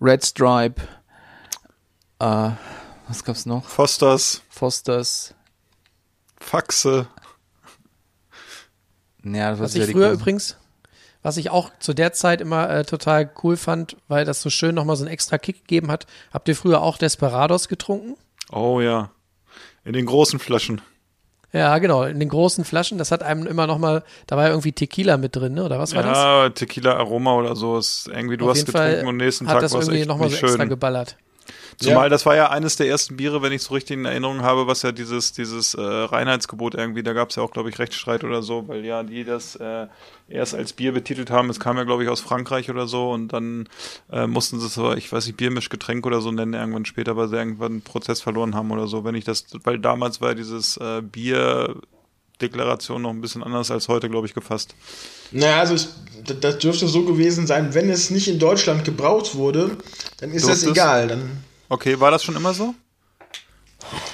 Red 0.00 0.24
Stripe, 0.24 0.80
äh, 2.20 2.50
was 3.08 3.24
gab's 3.24 3.44
noch? 3.44 3.64
Fosters, 3.64 4.42
Fosters. 4.48 5.34
Faxe. 6.38 7.06
Ja, 9.24 9.50
das 9.50 9.60
Was 9.60 9.74
war 9.74 9.80
ich 9.80 9.86
die 9.86 9.92
früher 9.92 10.08
großen. 10.08 10.20
übrigens, 10.20 10.56
was 11.22 11.36
ich 11.36 11.50
auch 11.50 11.70
zu 11.78 11.94
der 11.94 12.12
Zeit 12.12 12.40
immer 12.40 12.68
äh, 12.68 12.84
total 12.84 13.30
cool 13.42 13.56
fand, 13.56 13.96
weil 14.08 14.24
das 14.24 14.42
so 14.42 14.50
schön 14.50 14.74
nochmal 14.74 14.96
so 14.96 15.04
einen 15.04 15.12
extra 15.12 15.38
Kick 15.38 15.60
gegeben 15.60 15.90
hat. 15.90 16.06
Habt 16.32 16.48
ihr 16.48 16.56
früher 16.56 16.82
auch 16.82 16.98
Desperados 16.98 17.68
getrunken? 17.68 18.16
Oh 18.50 18.80
ja. 18.80 19.10
In 19.84 19.92
den 19.92 20.06
großen 20.06 20.38
Flaschen. 20.38 20.80
Ja, 21.52 21.76
genau, 21.78 22.04
in 22.04 22.18
den 22.18 22.30
großen 22.30 22.64
Flaschen. 22.64 22.96
Das 22.96 23.10
hat 23.10 23.22
einem 23.22 23.46
immer 23.46 23.66
nochmal, 23.66 24.04
da 24.26 24.36
war 24.36 24.44
ja 24.44 24.50
irgendwie 24.50 24.72
Tequila 24.72 25.18
mit 25.18 25.36
drin, 25.36 25.54
ne? 25.54 25.64
oder 25.64 25.78
was 25.78 25.94
war 25.94 26.02
das? 26.02 26.16
Ja, 26.16 26.48
Tequila 26.48 26.96
Aroma 26.96 27.34
oder 27.34 27.54
so 27.54 27.78
ist 27.78 28.08
irgendwie, 28.08 28.38
du 28.38 28.46
Auf 28.46 28.52
hast 28.56 28.64
getrunken 28.64 28.90
Fall 28.90 29.06
und 29.06 29.18
nächsten 29.18 29.46
hat 29.46 29.54
Tag 29.54 29.62
das 29.62 29.72
war 29.72 29.80
es 29.80 29.86
irgendwie 29.86 30.00
echt 30.00 30.08
nochmal 30.08 30.28
so 30.28 30.34
nicht 30.34 30.42
extra 30.42 30.62
schön. 30.62 30.68
geballert. 30.70 31.16
Zumal 31.78 32.04
Ja. 32.04 32.08
das 32.08 32.26
war 32.26 32.36
ja 32.36 32.50
eines 32.50 32.76
der 32.76 32.88
ersten 32.88 33.16
Biere, 33.16 33.42
wenn 33.42 33.52
ich 33.52 33.62
so 33.62 33.74
richtig 33.74 33.96
in 33.96 34.04
Erinnerung 34.04 34.42
habe, 34.42 34.66
was 34.66 34.82
ja 34.82 34.92
dieses, 34.92 35.32
dieses 35.32 35.74
äh, 35.74 35.80
Reinheitsgebot 35.80 36.74
irgendwie, 36.74 37.02
da 37.02 37.12
gab 37.12 37.30
es 37.30 37.36
ja 37.36 37.42
auch, 37.42 37.50
glaube 37.50 37.68
ich, 37.70 37.78
Rechtsstreit 37.78 38.24
oder 38.24 38.42
so, 38.42 38.68
weil 38.68 38.84
ja 38.84 39.02
die 39.02 39.24
das 39.24 39.56
äh, 39.56 39.86
erst 40.28 40.54
als 40.54 40.72
Bier 40.72 40.92
betitelt 40.92 41.30
haben. 41.30 41.50
Es 41.50 41.60
kam 41.60 41.76
ja, 41.76 41.84
glaube 41.84 42.02
ich, 42.04 42.08
aus 42.08 42.20
Frankreich 42.20 42.70
oder 42.70 42.86
so 42.86 43.10
und 43.10 43.32
dann 43.32 43.68
äh, 44.10 44.26
mussten 44.26 44.60
sie 44.60 44.66
es 44.66 44.74
so, 44.74 44.92
ich 44.92 45.12
weiß 45.12 45.26
nicht, 45.26 45.36
Biermischgetränk 45.36 46.06
oder 46.06 46.20
so 46.20 46.30
nennen 46.32 46.54
irgendwann 46.54 46.84
später, 46.84 47.16
weil 47.16 47.28
sie 47.28 47.36
irgendwann 47.36 47.72
einen 47.72 47.82
Prozess 47.82 48.20
verloren 48.20 48.54
haben 48.54 48.70
oder 48.70 48.86
so. 48.86 49.04
Wenn 49.04 49.14
ich 49.14 49.24
das, 49.24 49.46
weil 49.64 49.78
damals 49.78 50.20
war 50.20 50.30
ja 50.30 50.34
dieses 50.34 50.76
äh, 50.76 51.02
Bier 51.02 51.76
Deklaration 52.40 53.02
noch 53.02 53.10
ein 53.10 53.20
bisschen 53.20 53.42
anders 53.42 53.70
als 53.70 53.88
heute, 53.88 54.08
glaube 54.08 54.26
ich, 54.26 54.34
gefasst. 54.34 54.74
Naja, 55.30 55.60
also 55.60 55.74
ich, 55.74 55.88
das 56.40 56.58
dürfte 56.58 56.88
so 56.88 57.04
gewesen 57.04 57.46
sein, 57.46 57.74
wenn 57.74 57.88
es 57.90 58.10
nicht 58.10 58.28
in 58.28 58.38
Deutschland 58.38 58.84
gebraut 58.84 59.34
wurde, 59.34 59.76
dann 60.18 60.30
ist 60.32 60.48
das 60.48 60.60
Durfte 60.60 60.66
es? 60.66 60.72
egal. 60.72 61.08
Dann, 61.08 61.30
Okay, 61.68 61.98
war 62.00 62.10
das 62.10 62.22
schon 62.22 62.36
immer 62.36 62.52
so? 62.52 62.74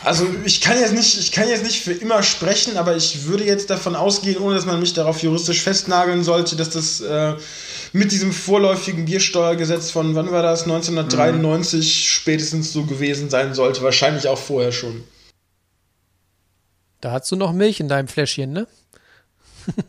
also 0.05 0.27
ich 0.45 0.61
kann 0.61 0.79
jetzt 0.79 0.95
nicht, 0.95 1.19
ich 1.19 1.33
kann 1.33 1.49
jetzt 1.49 1.65
nicht 1.65 1.83
für 1.83 1.93
immer 1.93 2.23
sprechen, 2.23 2.77
aber 2.77 2.97
ich 2.97 3.25
würde 3.27 3.45
jetzt 3.45 3.69
davon 3.71 3.95
ausgehen, 3.97 4.39
ohne 4.39 4.55
dass 4.55 4.65
man 4.67 4.81
mich 4.81 4.93
darauf 4.95 5.23
juristisch 5.23 5.63
festnageln 5.63 6.25
sollte, 6.25 6.57
dass 6.57 6.71
das 6.71 7.01
äh, 7.01 7.35
mit 7.93 8.13
diesem 8.13 8.33
vorläufigen 8.33 9.05
Biersteuergesetz 9.05 9.91
von 9.91 10.15
wann 10.15 10.31
war 10.31 10.43
das 10.43 10.63
1993 10.63 12.09
spätestens 12.09 12.73
so 12.73 12.85
gewesen 12.85 13.31
sein 13.31 13.55
sollte, 13.55 13.83
wahrscheinlich 13.83 14.29
auch 14.29 14.39
vorher 14.39 14.73
schon. 14.73 15.03
Da 17.01 17.13
hast 17.13 17.31
du 17.31 17.37
noch 17.37 17.53
Milch 17.53 17.81
in 17.81 17.89
deinem 17.89 18.09
Fläschchen, 18.09 18.53
ne? 18.53 18.67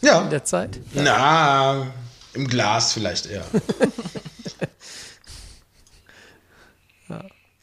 Ja. 0.00 0.22
In 0.22 0.30
der 0.30 0.42
Zeit. 0.44 0.80
Na, 0.94 1.86
im 2.34 2.48
Glas 2.48 2.92
vielleicht 2.92 3.26
eher. 3.26 3.44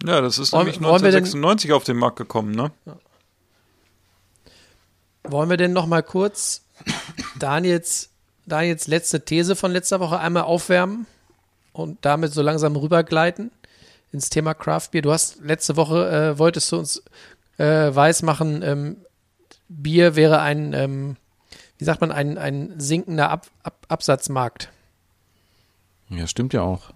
Ja, 0.06 0.22
das 0.22 0.38
ist 0.40 0.54
Wollen- 0.54 0.66
nämlich 0.68 0.82
wollen 0.82 1.04
wir 1.04 1.12
denn- 1.12 1.26
1996 1.26 1.74
auf 1.74 1.84
den 1.84 1.98
Markt 1.98 2.18
gekommen, 2.18 2.52
ne? 2.52 2.72
Wollen 5.24 5.50
wir 5.50 5.58
denn 5.58 5.74
noch 5.74 5.86
mal 5.88 6.02
kurz 6.02 6.62
Daniels, 7.38 8.10
Daniels 8.46 8.88
letzte 8.88 9.26
These 9.26 9.56
von 9.58 9.72
letzter 9.74 10.00
Woche 10.00 10.18
einmal 10.20 10.44
aufwärmen 10.44 11.06
und 11.74 11.98
damit 12.06 12.32
so 12.32 12.42
langsam 12.42 12.78
rübergleiten 12.78 13.52
ins 14.14 14.30
Thema 14.30 14.54
Craft 14.54 14.88
Beer? 14.92 15.02
Du 15.02 15.12
hast 15.12 15.42
letzte 15.42 15.76
Woche, 15.76 16.10
äh, 16.10 16.40
wolltest 16.40 16.72
du 16.72 16.78
uns 16.78 17.04
äh, 17.60 17.94
weismachen, 17.94 18.62
ähm, 18.64 18.98
Bier 19.68 20.16
wäre 20.16 20.40
ein, 20.40 20.74
ähm, 20.74 21.18
wie 21.78 21.86
sagt 21.86 22.02
man, 22.02 22.12
ein, 22.12 22.38
ein 22.38 22.80
sinkender 22.80 23.30
Ab 23.30 23.48
Ab 23.64 23.86
Absatzmarkt. 23.88 24.72
Ja, 26.10 26.26
stimmt 26.26 26.54
ja 26.54 26.62
auch. 26.62 26.92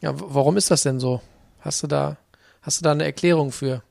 Ja, 0.00 0.12
warum 0.16 0.56
ist 0.56 0.70
das 0.70 0.82
denn 0.82 0.98
so? 0.98 1.20
Hast 1.60 1.82
du 1.82 1.86
da, 1.86 2.16
hast 2.62 2.80
du 2.80 2.84
da 2.84 2.92
eine 2.92 3.04
Erklärung 3.04 3.52
für? 3.52 3.82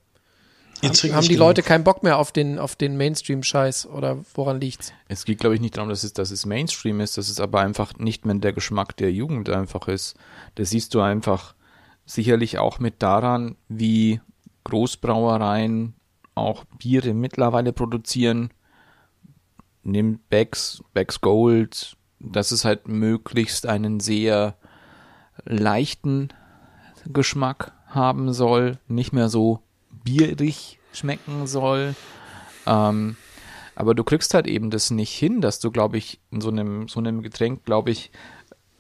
Haben, 0.83 0.93
haben 0.93 1.21
die 1.21 1.29
genug. 1.29 1.39
Leute 1.39 1.63
keinen 1.63 1.83
Bock 1.83 2.03
mehr 2.03 2.17
auf 2.17 2.31
den, 2.31 2.59
auf 2.59 2.75
den 2.75 2.97
Mainstream-Scheiß 2.97 3.87
oder 3.87 4.23
woran 4.33 4.59
liegt's? 4.59 4.91
Es 5.07 5.25
geht, 5.25 5.39
glaube 5.39 5.55
ich, 5.55 5.61
nicht 5.61 5.77
darum, 5.77 5.89
dass 5.89 6.03
es, 6.03 6.13
dass 6.13 6.31
es 6.31 6.45
Mainstream 6.45 6.99
ist, 6.99 7.17
dass 7.17 7.29
es 7.29 7.39
aber 7.39 7.61
einfach 7.61 7.97
nicht 7.97 8.25
mehr 8.25 8.35
der 8.35 8.53
Geschmack 8.53 8.97
der 8.97 9.11
Jugend 9.11 9.49
einfach 9.49 9.87
ist. 9.87 10.15
Das 10.55 10.71
siehst 10.71 10.93
du 10.93 11.01
einfach 11.01 11.55
sicherlich 12.05 12.59
auch 12.59 12.79
mit 12.79 13.01
daran, 13.01 13.55
wie 13.69 14.19
Großbrauereien 14.65 15.95
auch 16.35 16.65
Biere 16.77 17.13
mittlerweile 17.13 17.71
produzieren. 17.71 18.49
Nimm 19.83 20.19
Becks, 20.29 20.83
Becks 20.93 21.21
Gold, 21.21 21.95
dass 22.19 22.51
es 22.51 22.65
halt 22.65 22.87
möglichst 22.87 23.65
einen 23.65 23.99
sehr 23.99 24.55
leichten 25.45 26.29
Geschmack 27.05 27.71
haben 27.87 28.33
soll, 28.33 28.79
nicht 28.87 29.13
mehr 29.13 29.29
so 29.29 29.61
bierig 30.03 30.79
schmecken 30.91 31.47
soll. 31.47 31.95
Ähm, 32.65 33.15
aber 33.75 33.93
du 33.93 34.03
kriegst 34.03 34.33
halt 34.33 34.47
eben 34.47 34.69
das 34.71 34.91
nicht 34.91 35.13
hin, 35.13 35.41
dass 35.41 35.59
du, 35.59 35.71
glaube 35.71 35.97
ich, 35.97 36.19
in 36.31 36.41
so 36.41 36.49
einem, 36.49 36.87
so 36.87 36.99
einem 36.99 37.21
Getränk, 37.21 37.65
glaube 37.65 37.91
ich, 37.91 38.11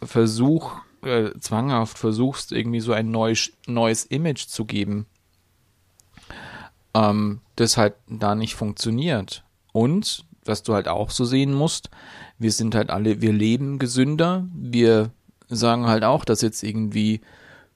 versuch, 0.01 0.71
äh, 1.03 1.31
zwanghaft 1.39 1.97
versuchst, 1.97 2.51
irgendwie 2.51 2.79
so 2.79 2.93
ein 2.93 3.11
neues, 3.11 3.51
neues 3.67 4.05
Image 4.05 4.47
zu 4.47 4.65
geben, 4.65 5.05
ähm, 6.95 7.41
das 7.57 7.77
halt 7.77 7.93
da 8.07 8.33
nicht 8.33 8.55
funktioniert. 8.55 9.43
Und, 9.71 10.25
was 10.45 10.63
du 10.63 10.73
halt 10.73 10.87
auch 10.87 11.09
so 11.09 11.25
sehen 11.25 11.53
musst, 11.53 11.89
wir 12.39 12.51
sind 12.51 12.73
halt 12.73 12.89
alle, 12.89 13.21
wir 13.21 13.33
leben 13.33 13.77
gesünder, 13.77 14.47
wir 14.53 15.11
sagen 15.49 15.85
halt 15.85 16.03
auch, 16.03 16.25
dass 16.25 16.41
jetzt 16.41 16.63
irgendwie 16.63 17.21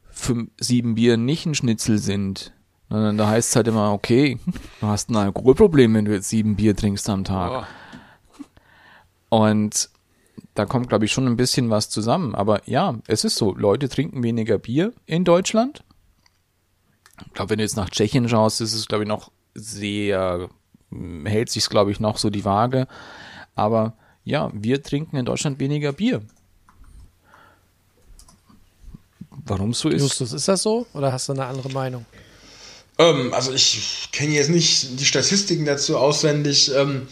fünf, 0.10 0.50
sieben 0.60 0.96
Bier 0.96 1.18
nicht 1.18 1.46
ein 1.46 1.56
Schnitzel 1.56 1.98
sind. 1.98 2.54
Sondern 2.90 3.18
da 3.18 3.28
heißt 3.28 3.50
es 3.50 3.56
halt 3.56 3.68
immer, 3.68 3.92
okay, 3.94 4.40
du 4.82 4.88
hast 4.88 5.10
ein 5.10 5.16
Alkoholproblem, 5.16 5.94
wenn 5.94 6.06
du 6.06 6.14
jetzt 6.14 6.30
sieben 6.30 6.56
Bier 6.56 6.76
trinkst 6.76 7.08
am 7.10 7.24
Tag. 7.24 7.68
Und 9.30 9.90
da 10.56 10.66
kommt, 10.66 10.90
glaube 10.90 11.06
ich, 11.06 11.12
schon 11.12 11.28
ein 11.28 11.38
bisschen 11.38 11.70
was 11.70 11.90
zusammen. 11.90 12.34
Aber 12.34 12.68
ja, 12.68 12.96
es 13.06 13.24
ist 13.24 13.36
so, 13.36 13.54
Leute 13.54 13.90
trinken 13.90 14.24
weniger 14.24 14.58
Bier 14.58 14.94
in 15.06 15.24
Deutschland. 15.24 15.84
Ich 17.28 17.34
glaube, 17.34 17.52
wenn 17.52 17.58
du 17.58 17.64
jetzt 17.64 17.78
nach 17.78 17.90
Tschechien 17.90 18.28
schaust, 18.30 18.62
ist 18.62 18.74
es, 18.74 18.88
glaube 18.88 19.04
ich, 19.04 19.08
noch 19.08 19.32
sehr, 19.54 20.50
hm, 20.92 21.26
hält 21.26 21.50
sich 21.50 21.68
glaube 21.70 21.92
ich, 21.92 22.00
noch 22.00 22.18
so 22.18 22.30
die 22.30 22.46
Waage. 22.46 22.88
Aber 23.56 23.94
ja, 24.24 24.52
wir 24.54 24.82
trinken 24.84 25.18
in 25.18 25.26
Deutschland 25.26 25.60
weniger 25.60 25.94
Bier. 25.94 26.22
Warum 29.46 29.74
so 29.74 29.90
ist? 29.90 30.02
Justus, 30.02 30.34
ist 30.34 30.48
das 30.48 30.62
so 30.62 30.86
oder 30.94 31.12
hast 31.12 31.30
du 31.30 31.34
eine 31.34 31.46
andere 31.46 31.70
Meinung? 31.70 32.06
Ähm, 33.00 33.34
also 33.34 33.54
ich 33.54 34.10
kenne 34.12 34.34
jetzt 34.34 34.50
nicht 34.50 35.00
die 35.00 35.06
Statistiken 35.06 35.66
dazu 35.66 35.98
auswendig. 35.98 36.72
Ähm, 36.76 37.08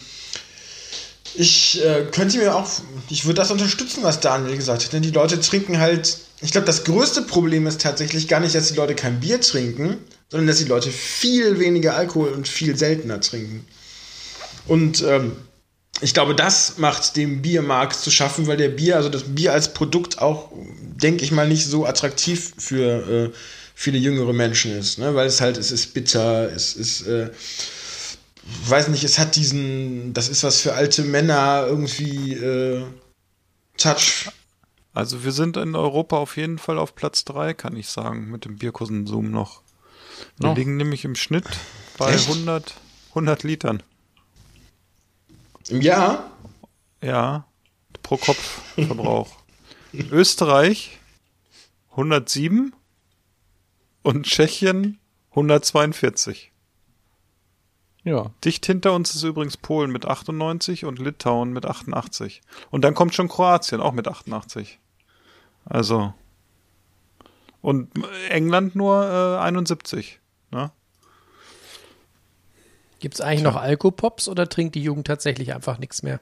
ich 1.38 1.80
äh, 1.84 2.04
könnte 2.10 2.38
mir 2.38 2.56
auch, 2.56 2.68
ich 3.08 3.24
würde 3.24 3.36
das 3.36 3.52
unterstützen, 3.52 4.02
was 4.02 4.18
Daniel 4.18 4.56
gesagt 4.56 4.84
hat. 4.84 4.92
Denn 4.92 5.02
die 5.02 5.12
Leute 5.12 5.38
trinken 5.40 5.78
halt, 5.78 6.18
ich 6.40 6.50
glaube, 6.50 6.66
das 6.66 6.82
größte 6.82 7.22
Problem 7.22 7.66
ist 7.68 7.80
tatsächlich 7.80 8.26
gar 8.26 8.40
nicht, 8.40 8.56
dass 8.56 8.68
die 8.68 8.74
Leute 8.74 8.96
kein 8.96 9.20
Bier 9.20 9.40
trinken, 9.40 9.98
sondern 10.28 10.48
dass 10.48 10.58
die 10.58 10.64
Leute 10.64 10.90
viel 10.90 11.60
weniger 11.60 11.94
Alkohol 11.94 12.30
und 12.30 12.48
viel 12.48 12.76
seltener 12.76 13.20
trinken. 13.20 13.64
Und 14.66 15.02
ähm, 15.02 15.36
ich 16.00 16.12
glaube, 16.12 16.34
das 16.34 16.78
macht 16.78 17.16
dem 17.16 17.40
Biermarkt 17.40 17.94
zu 17.94 18.10
schaffen, 18.10 18.48
weil 18.48 18.56
der 18.56 18.68
Bier, 18.68 18.96
also 18.96 19.08
das 19.08 19.22
Bier 19.22 19.52
als 19.52 19.72
Produkt 19.72 20.20
auch, 20.20 20.50
denke 21.00 21.24
ich 21.24 21.30
mal, 21.30 21.46
nicht 21.46 21.66
so 21.66 21.86
attraktiv 21.86 22.52
für 22.58 23.30
äh, 23.30 23.36
viele 23.76 23.98
jüngere 23.98 24.32
Menschen 24.32 24.76
ist, 24.76 24.98
ne? 24.98 25.14
weil 25.14 25.28
es 25.28 25.40
halt, 25.40 25.56
es 25.56 25.70
ist 25.70 25.94
bitter, 25.94 26.52
es 26.52 26.74
ist, 26.74 27.06
äh, 27.06 27.30
weiß 28.66 28.88
nicht, 28.88 29.04
es 29.04 29.18
hat 29.18 29.36
diesen, 29.36 30.12
das 30.14 30.28
ist 30.28 30.42
was 30.42 30.60
für 30.60 30.74
alte 30.74 31.02
Männer 31.02 31.64
irgendwie 31.66 32.34
äh, 32.34 32.84
Touch. 33.76 34.30
Also 34.94 35.24
wir 35.24 35.32
sind 35.32 35.56
in 35.56 35.74
Europa 35.76 36.16
auf 36.16 36.36
jeden 36.36 36.58
Fall 36.58 36.78
auf 36.78 36.94
Platz 36.94 37.24
drei, 37.24 37.54
kann 37.54 37.76
ich 37.76 37.88
sagen, 37.88 38.30
mit 38.30 38.44
dem 38.44 38.56
Bierkonsum 38.56 39.30
noch. 39.30 39.62
Wir 40.38 40.48
Noch? 40.48 40.56
liegen 40.56 40.76
nämlich 40.76 41.04
im 41.04 41.14
Schnitt 41.14 41.46
bei 41.96 42.12
Echt? 42.12 42.28
100, 42.28 42.74
100 43.10 43.42
Litern. 43.44 43.82
Im 45.68 45.80
Jahr? 45.80 46.30
Ja, 47.02 47.46
pro 48.02 48.16
Kopf 48.16 48.62
Verbrauch. 48.74 49.30
Österreich 49.92 50.98
107 51.90 52.74
und 54.02 54.26
Tschechien 54.26 54.98
142. 55.30 56.52
Ja. 58.08 58.30
Dicht 58.42 58.64
hinter 58.64 58.94
uns 58.94 59.14
ist 59.14 59.22
übrigens 59.22 59.58
Polen 59.58 59.90
mit 59.90 60.06
98 60.06 60.86
und 60.86 60.98
Litauen 60.98 61.52
mit 61.52 61.66
88. 61.66 62.40
Und 62.70 62.82
dann 62.82 62.94
kommt 62.94 63.14
schon 63.14 63.28
Kroatien 63.28 63.82
auch 63.82 63.92
mit 63.92 64.08
88. 64.08 64.78
Also. 65.66 66.14
Und 67.60 67.90
England 68.30 68.74
nur 68.74 69.04
äh, 69.04 69.42
71. 69.42 70.20
Ne? 70.50 70.70
Gibt 72.98 73.16
es 73.16 73.20
eigentlich 73.20 73.42
noch 73.42 73.56
Alkopops 73.56 74.26
oder 74.26 74.48
trinkt 74.48 74.74
die 74.74 74.82
Jugend 74.82 75.06
tatsächlich 75.06 75.52
einfach 75.52 75.78
nichts 75.78 76.02
mehr? 76.02 76.18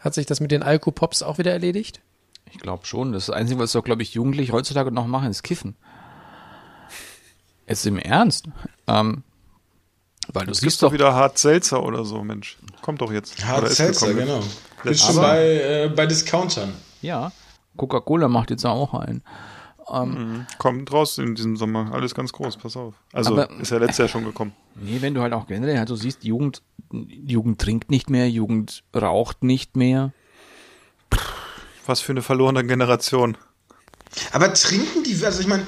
Hat 0.00 0.14
sich 0.14 0.26
das 0.26 0.40
mit 0.40 0.50
den 0.50 0.64
Alkopops 0.64 1.22
auch 1.22 1.38
wieder 1.38 1.52
erledigt? 1.52 2.00
Ich 2.50 2.58
glaube 2.58 2.86
schon. 2.86 3.12
Das 3.12 3.30
Einzige, 3.30 3.60
was 3.60 3.70
doch, 3.70 3.84
glaube 3.84 4.02
ich, 4.02 4.14
Jugendliche 4.14 4.52
heutzutage 4.52 4.90
noch 4.90 5.06
machen, 5.06 5.30
ist 5.30 5.44
Kiffen. 5.44 5.76
Jetzt 7.68 7.86
im 7.86 7.98
Ernst. 7.98 8.48
Ähm, 8.88 9.22
weil 10.32 10.46
du 10.46 10.54
siehst 10.54 10.82
doch 10.82 10.88
doch, 10.88 10.92
wieder 10.94 11.14
Hart 11.14 11.38
Seltzer 11.38 11.82
oder 11.82 12.04
so, 12.04 12.22
Mensch. 12.22 12.58
Kommt 12.82 13.00
doch 13.00 13.12
jetzt. 13.12 13.44
Hart 13.44 13.68
Seltzer, 13.70 14.08
gekommen. 14.08 14.26
genau. 14.26 14.40
Letztes 14.84 15.08
Ist 15.08 15.14
schon 15.14 15.22
bei, 15.22 15.44
äh, 15.44 15.88
bei 15.94 16.06
Discountern. 16.06 16.72
ja, 17.00 17.32
Coca-Cola 17.76 18.28
macht 18.28 18.50
jetzt 18.50 18.64
auch 18.66 18.94
einen. 18.94 19.22
Kommt 20.58 20.92
raus 20.92 21.18
in 21.18 21.34
diesem 21.34 21.56
Sommer. 21.56 21.90
Alles 21.92 22.14
ganz 22.14 22.32
groß, 22.32 22.56
pass 22.56 22.76
auf. 22.76 22.94
Also 23.12 23.32
Aber- 23.32 23.50
ist 23.60 23.70
ja 23.70 23.78
letztes 23.78 23.98
Jahr 23.98 24.08
schon 24.08 24.24
gekommen. 24.24 24.52
Nee, 24.74 24.98
wenn 25.00 25.12
du 25.14 25.20
halt 25.20 25.32
auch 25.32 25.46
generell 25.46 25.76
halt 25.78 25.88
so 25.88 25.96
siehst, 25.96 26.24
Jugend, 26.24 26.62
Jugend 26.92 27.60
trinkt 27.60 27.90
nicht 27.90 28.08
mehr, 28.08 28.28
Jugend 28.30 28.84
raucht 28.94 29.42
nicht 29.42 29.76
mehr. 29.76 30.12
Was 31.84 32.00
für 32.00 32.12
eine 32.12 32.22
verlorene 32.22 32.64
Generation. 32.64 33.36
Aber 34.32 34.52
trinken 34.54 35.02
die, 35.04 35.24
also 35.24 35.40
ich 35.40 35.46
meine, 35.46 35.66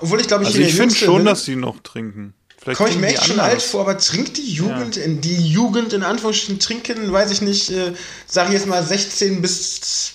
obwohl 0.00 0.20
ich 0.20 0.26
glaube, 0.28 0.42
ich 0.44 0.48
Also 0.48 0.60
ich 0.60 0.74
finde 0.74 0.94
schon, 0.94 1.16
bin, 1.18 1.24
dass 1.26 1.44
sie 1.44 1.56
noch 1.56 1.80
trinken. 1.80 2.34
Vielleicht 2.66 2.78
komme 2.78 2.90
ich 2.90 2.98
mir 2.98 3.06
echt 3.06 3.24
schon 3.24 3.38
alt 3.38 3.62
vor, 3.62 3.82
aber 3.82 3.96
trinkt 3.96 4.38
die 4.38 4.52
Jugend, 4.52 4.96
in 4.96 5.20
die 5.20 5.36
Jugend 5.36 5.92
in 5.92 6.02
Anführungsstrichen 6.02 6.58
trinken, 6.58 7.12
weiß 7.12 7.30
ich 7.30 7.40
nicht, 7.40 7.70
äh, 7.70 7.92
sage 8.26 8.48
ich 8.48 8.54
jetzt 8.54 8.66
mal 8.66 8.82
16 8.82 9.40
bis 9.40 10.14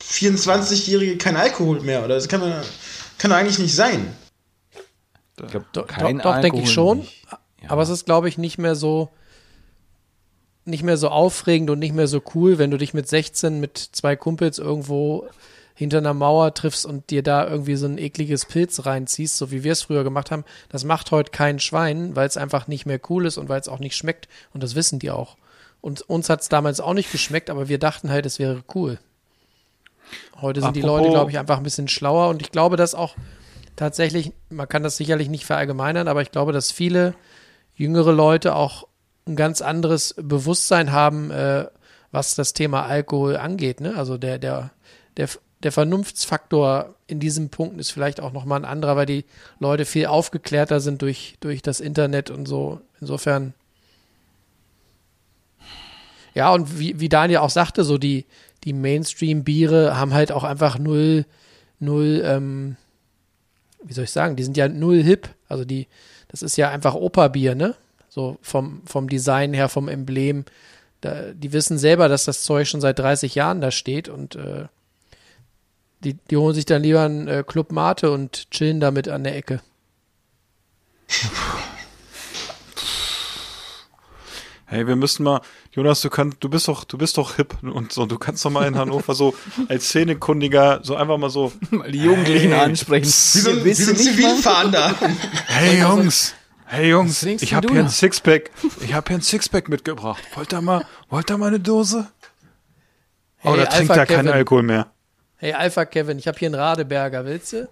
24-Jährige 0.00 1.18
kein 1.18 1.34
Alkohol 1.34 1.80
mehr, 1.80 2.04
oder 2.04 2.14
das 2.14 2.28
kann 2.28 2.38
man, 2.38 2.52
kann 3.18 3.32
doch 3.32 3.36
eigentlich 3.36 3.58
nicht 3.58 3.74
sein. 3.74 4.16
Ich 5.42 5.48
glaub, 5.48 5.72
Doch, 5.72 5.88
kein 5.88 6.18
doch, 6.18 6.34
doch 6.36 6.40
denke 6.40 6.60
ich 6.60 6.70
schon. 6.70 6.98
nicht. 7.00 7.26
Aber 7.66 7.82
es 7.82 7.88
ist, 7.88 8.04
glaube 8.04 8.28
ich, 8.28 8.38
nicht 8.38 8.58
mehr 8.58 8.76
so 8.76 9.10
nicht 10.64 10.84
mehr 10.84 10.96
so 10.96 11.08
aufregend 11.08 11.68
und 11.70 11.80
nicht 11.80 11.96
mehr 11.96 12.06
so 12.06 12.22
cool, 12.36 12.58
wenn 12.58 12.70
du 12.70 12.78
dich 12.78 12.94
mit 12.94 13.08
16 13.08 13.58
mit 13.58 13.76
zwei 13.76 14.14
Kumpels 14.14 14.60
irgendwo 14.60 15.26
hinter 15.74 15.98
einer 15.98 16.14
Mauer 16.14 16.54
triffst 16.54 16.84
und 16.86 17.10
dir 17.10 17.22
da 17.22 17.46
irgendwie 17.48 17.76
so 17.76 17.86
ein 17.86 17.98
ekliges 17.98 18.46
Pilz 18.46 18.84
reinziehst, 18.86 19.36
so 19.36 19.50
wie 19.50 19.64
wir 19.64 19.72
es 19.72 19.82
früher 19.82 20.04
gemacht 20.04 20.30
haben. 20.30 20.44
Das 20.68 20.84
macht 20.84 21.10
heute 21.10 21.30
kein 21.30 21.58
Schwein, 21.58 22.14
weil 22.16 22.28
es 22.28 22.36
einfach 22.36 22.66
nicht 22.66 22.86
mehr 22.86 23.00
cool 23.08 23.26
ist 23.26 23.38
und 23.38 23.48
weil 23.48 23.60
es 23.60 23.68
auch 23.68 23.78
nicht 23.78 23.96
schmeckt. 23.96 24.28
Und 24.52 24.62
das 24.62 24.74
wissen 24.74 24.98
die 24.98 25.10
auch. 25.10 25.36
Und 25.80 26.02
uns 26.02 26.28
hat 26.28 26.42
es 26.42 26.48
damals 26.48 26.80
auch 26.80 26.94
nicht 26.94 27.10
geschmeckt, 27.10 27.50
aber 27.50 27.68
wir 27.68 27.78
dachten 27.78 28.10
halt, 28.10 28.26
es 28.26 28.38
wäre 28.38 28.62
cool. 28.74 28.98
Heute 30.40 30.60
sind 30.60 30.76
die 30.76 30.82
Apropos- 30.82 31.00
Leute, 31.00 31.10
glaube 31.12 31.30
ich, 31.30 31.38
einfach 31.38 31.56
ein 31.56 31.62
bisschen 31.62 31.88
schlauer 31.88 32.28
und 32.28 32.42
ich 32.42 32.50
glaube, 32.52 32.76
dass 32.76 32.94
auch 32.94 33.14
tatsächlich, 33.76 34.32
man 34.50 34.68
kann 34.68 34.82
das 34.82 34.96
sicherlich 34.96 35.28
nicht 35.28 35.46
verallgemeinern, 35.46 36.08
aber 36.08 36.22
ich 36.22 36.30
glaube, 36.30 36.52
dass 36.52 36.70
viele 36.70 37.14
jüngere 37.74 38.12
Leute 38.12 38.54
auch 38.54 38.86
ein 39.26 39.36
ganz 39.36 39.62
anderes 39.62 40.14
Bewusstsein 40.18 40.92
haben, 40.92 41.30
äh, 41.30 41.66
was 42.10 42.34
das 42.34 42.52
Thema 42.52 42.84
Alkohol 42.84 43.36
angeht. 43.36 43.80
Ne? 43.80 43.94
Also 43.96 44.18
der, 44.18 44.38
der, 44.38 44.70
der, 45.16 45.28
der 45.62 45.72
Vernunftsfaktor 45.72 46.94
in 47.06 47.20
diesem 47.20 47.48
Punkt 47.48 47.78
ist 47.78 47.90
vielleicht 47.90 48.20
auch 48.20 48.32
nochmal 48.32 48.60
ein 48.60 48.64
anderer, 48.64 48.96
weil 48.96 49.06
die 49.06 49.24
Leute 49.58 49.84
viel 49.84 50.06
aufgeklärter 50.06 50.80
sind 50.80 51.02
durch, 51.02 51.36
durch 51.40 51.62
das 51.62 51.80
Internet 51.80 52.30
und 52.30 52.46
so. 52.46 52.80
Insofern. 53.00 53.54
Ja, 56.34 56.52
und 56.52 56.78
wie, 56.78 56.98
wie 56.98 57.08
Daniel 57.08 57.38
auch 57.38 57.50
sagte, 57.50 57.84
so 57.84 57.98
die, 57.98 58.24
die 58.64 58.72
Mainstream-Biere 58.72 59.96
haben 59.96 60.14
halt 60.14 60.32
auch 60.32 60.44
einfach 60.44 60.78
null, 60.78 61.26
null, 61.78 62.22
ähm, 62.24 62.76
wie 63.82 63.92
soll 63.92 64.04
ich 64.04 64.10
sagen, 64.10 64.36
die 64.36 64.44
sind 64.44 64.56
ja 64.56 64.68
null 64.68 65.02
hip. 65.02 65.28
Also 65.48 65.64
die, 65.64 65.88
das 66.28 66.42
ist 66.42 66.56
ja 66.56 66.70
einfach 66.70 66.94
Opa-Bier, 66.94 67.54
ne? 67.54 67.74
So 68.08 68.38
vom, 68.40 68.82
vom 68.86 69.08
Design 69.08 69.52
her, 69.52 69.68
vom 69.68 69.88
Emblem. 69.88 70.44
Da, 71.02 71.32
die 71.32 71.52
wissen 71.52 71.78
selber, 71.78 72.08
dass 72.08 72.24
das 72.24 72.42
Zeug 72.44 72.68
schon 72.68 72.80
seit 72.80 72.98
30 72.98 73.34
Jahren 73.34 73.60
da 73.60 73.70
steht 73.70 74.08
und 74.08 74.36
äh, 74.36 74.66
die, 76.04 76.14
die 76.30 76.36
holen 76.36 76.54
sich 76.54 76.64
dann 76.66 76.82
lieber 76.82 77.02
einen 77.02 77.28
äh, 77.28 77.44
Club 77.46 77.72
Mate 77.72 78.10
und 78.10 78.50
chillen 78.50 78.80
damit 78.80 79.08
an 79.08 79.24
der 79.24 79.36
Ecke. 79.36 79.60
Hey, 84.64 84.86
wir 84.86 84.96
müssen 84.96 85.22
mal, 85.24 85.42
Jonas, 85.72 86.00
du 86.00 86.08
kannst, 86.08 86.38
du 86.40 86.48
bist 86.48 86.66
doch, 86.66 86.84
du 86.84 86.96
bist 86.96 87.18
doch 87.18 87.36
hip 87.36 87.58
und 87.62 87.92
so, 87.92 88.06
du 88.06 88.16
kannst 88.18 88.42
doch 88.44 88.50
mal 88.50 88.66
in 88.66 88.76
Hannover 88.78 89.14
so 89.14 89.34
als 89.68 89.84
Szenekundiger 89.88 90.80
so 90.82 90.96
einfach 90.96 91.18
mal 91.18 91.28
so, 91.28 91.52
Die 91.90 91.98
Jugendlichen 92.02 92.52
Hey. 92.52 92.60
ansprechen. 92.60 93.04
Wie 93.04 93.10
so 93.40 93.50
ein, 93.50 93.64
wie 93.66 93.74
so 93.74 93.90
ein? 93.90 93.96
Zivilfahnder. 93.98 94.94
hey 95.48 95.78
Jungs, 95.80 96.34
hey 96.64 96.88
Jungs, 96.88 97.22
ich 97.22 97.52
habe 97.52 97.68
hier 97.68 97.80
ein 97.80 97.86
da? 97.86 97.90
Sixpack, 97.90 98.50
ich 98.80 98.94
habe 98.94 99.08
hier 99.08 99.18
ein 99.18 99.22
Sixpack 99.22 99.68
mitgebracht. 99.68 100.22
Wollt 100.36 100.54
ihr 100.54 100.62
mal, 100.62 100.86
wollt 101.10 101.30
ihr 101.30 101.36
mal 101.36 101.48
eine 101.48 101.60
Dose? 101.60 102.06
Oh, 103.44 103.50
Hey, 103.50 103.56
da 103.58 103.66
trinkt 103.66 103.96
er 103.96 104.06
keinen. 104.06 104.28
Alkohol 104.28 104.62
mehr. 104.62 104.90
Hey 105.42 105.54
Alpha 105.54 105.84
Kevin, 105.86 106.20
ich 106.20 106.28
habe 106.28 106.38
hier 106.38 106.46
einen 106.46 106.54
Radeberger, 106.54 107.24
willst 107.24 107.52
du? 107.52 107.68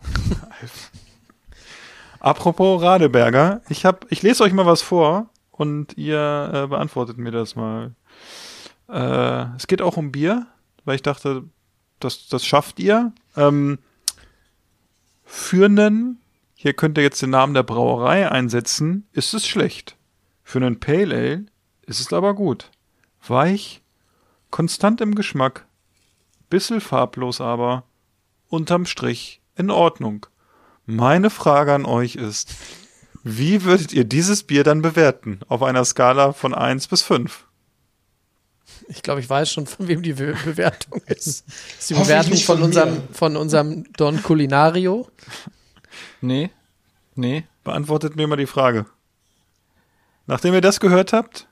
Apropos 2.19 2.83
Radeberger, 2.83 3.63
ich 3.69 3.85
hab, 3.85 4.11
ich 4.11 4.23
lese 4.23 4.43
euch 4.43 4.53
mal 4.53 4.67
was 4.67 4.83
vor 4.83 5.31
und 5.53 5.97
ihr 5.97 6.51
äh, 6.53 6.67
beantwortet 6.67 7.17
mir 7.17 7.31
das 7.31 7.55
mal. 7.55 7.95
Äh, 8.89 9.55
es 9.57 9.69
geht 9.69 9.83
auch 9.83 9.97
um 9.97 10.11
Bier, 10.11 10.49
weil 10.85 10.97
ich 10.97 11.03
dachte, 11.03 11.45
das, 12.01 12.27
das 12.27 12.45
schafft 12.45 12.81
ihr. 12.81 13.13
Ähm, 13.37 13.79
für 15.25 15.67
einen, 15.67 16.21
hier 16.57 16.73
könnt 16.73 16.99
ihr 16.99 17.05
jetzt 17.05 17.23
den 17.23 17.31
Namen 17.31 17.55
der 17.55 17.63
Brauerei 17.63 18.29
einsetzen, 18.29 19.07
ist 19.13 19.33
es 19.33 19.47
schlecht. 19.47 19.95
Für 20.43 20.59
einen 20.59 20.81
Pale 20.81 21.15
Ale 21.15 21.47
ist 21.87 22.01
es 22.01 22.13
aber 22.13 22.35
gut. 22.35 22.69
Weich, 23.29 23.81
konstant 24.51 25.01
im 25.01 25.15
Geschmack, 25.15 25.67
bissel 26.51 26.81
farblos 26.81 27.41
aber, 27.41 27.85
unterm 28.49 28.85
Strich 28.85 29.41
in 29.57 29.71
Ordnung. 29.71 30.27
Meine 30.85 31.31
Frage 31.31 31.73
an 31.73 31.87
euch 31.87 32.17
ist, 32.17 32.55
wie 33.23 33.65
würdet 33.65 33.93
ihr 33.93 34.05
dieses 34.05 34.43
Bier 34.43 34.65
dann 34.65 34.83
bewerten 34.83 35.41
auf 35.49 35.63
einer 35.63 35.85
Skala 35.85 36.33
von 36.33 36.55
1 36.55 36.89
bis 36.89 37.03
5? 37.03 37.47
Ich 38.89 39.03
glaube, 39.03 39.21
ich 39.21 39.31
weiß 39.31 39.53
schon, 39.53 39.67
von 39.67 39.89
wem 39.89 40.03
die 40.03 40.15
Be 40.15 40.35
Bewertung 40.45 41.01
ist. 41.07 41.45
Das 41.47 41.81
ist 41.81 41.91
die 41.91 41.95
Bewertung 41.95 42.33
nicht 42.33 42.45
von, 42.45 42.57
von 42.57 42.65
unserem, 42.65 43.03
von 43.13 43.37
unserem 43.37 43.93
Don 43.93 44.23
Culinario. 44.23 45.09
Nee. 46.21 46.51
Nee. 47.15 47.45
Beantwortet 47.63 48.17
mir 48.17 48.27
mal 48.27 48.37
die 48.37 48.47
Frage. 48.47 48.87
Nachdem 50.27 50.55
ihr 50.55 50.61
das 50.61 50.81
gehört 50.81 51.13
habt, 51.13 51.49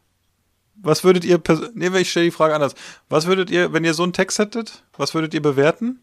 was 0.83 1.05
würdet 1.05 1.25
ihr, 1.25 1.41
nee, 1.75 1.89
ich 1.99 2.11
stelle 2.11 2.27
die 2.27 2.31
Frage 2.33 2.55
anders. 2.55 2.75
Was 3.09 3.27
würdet 3.27 3.51
ihr, 3.51 3.73
wenn 3.73 3.85
ihr 3.85 3.95
so 3.95 4.03
einen 4.03 4.13
Text 4.13 4.39
hättet, 4.39 4.85
was 4.97 5.15
würdet 5.15 5.35
ihr 5.35 5.43
bewerten? 5.43 6.01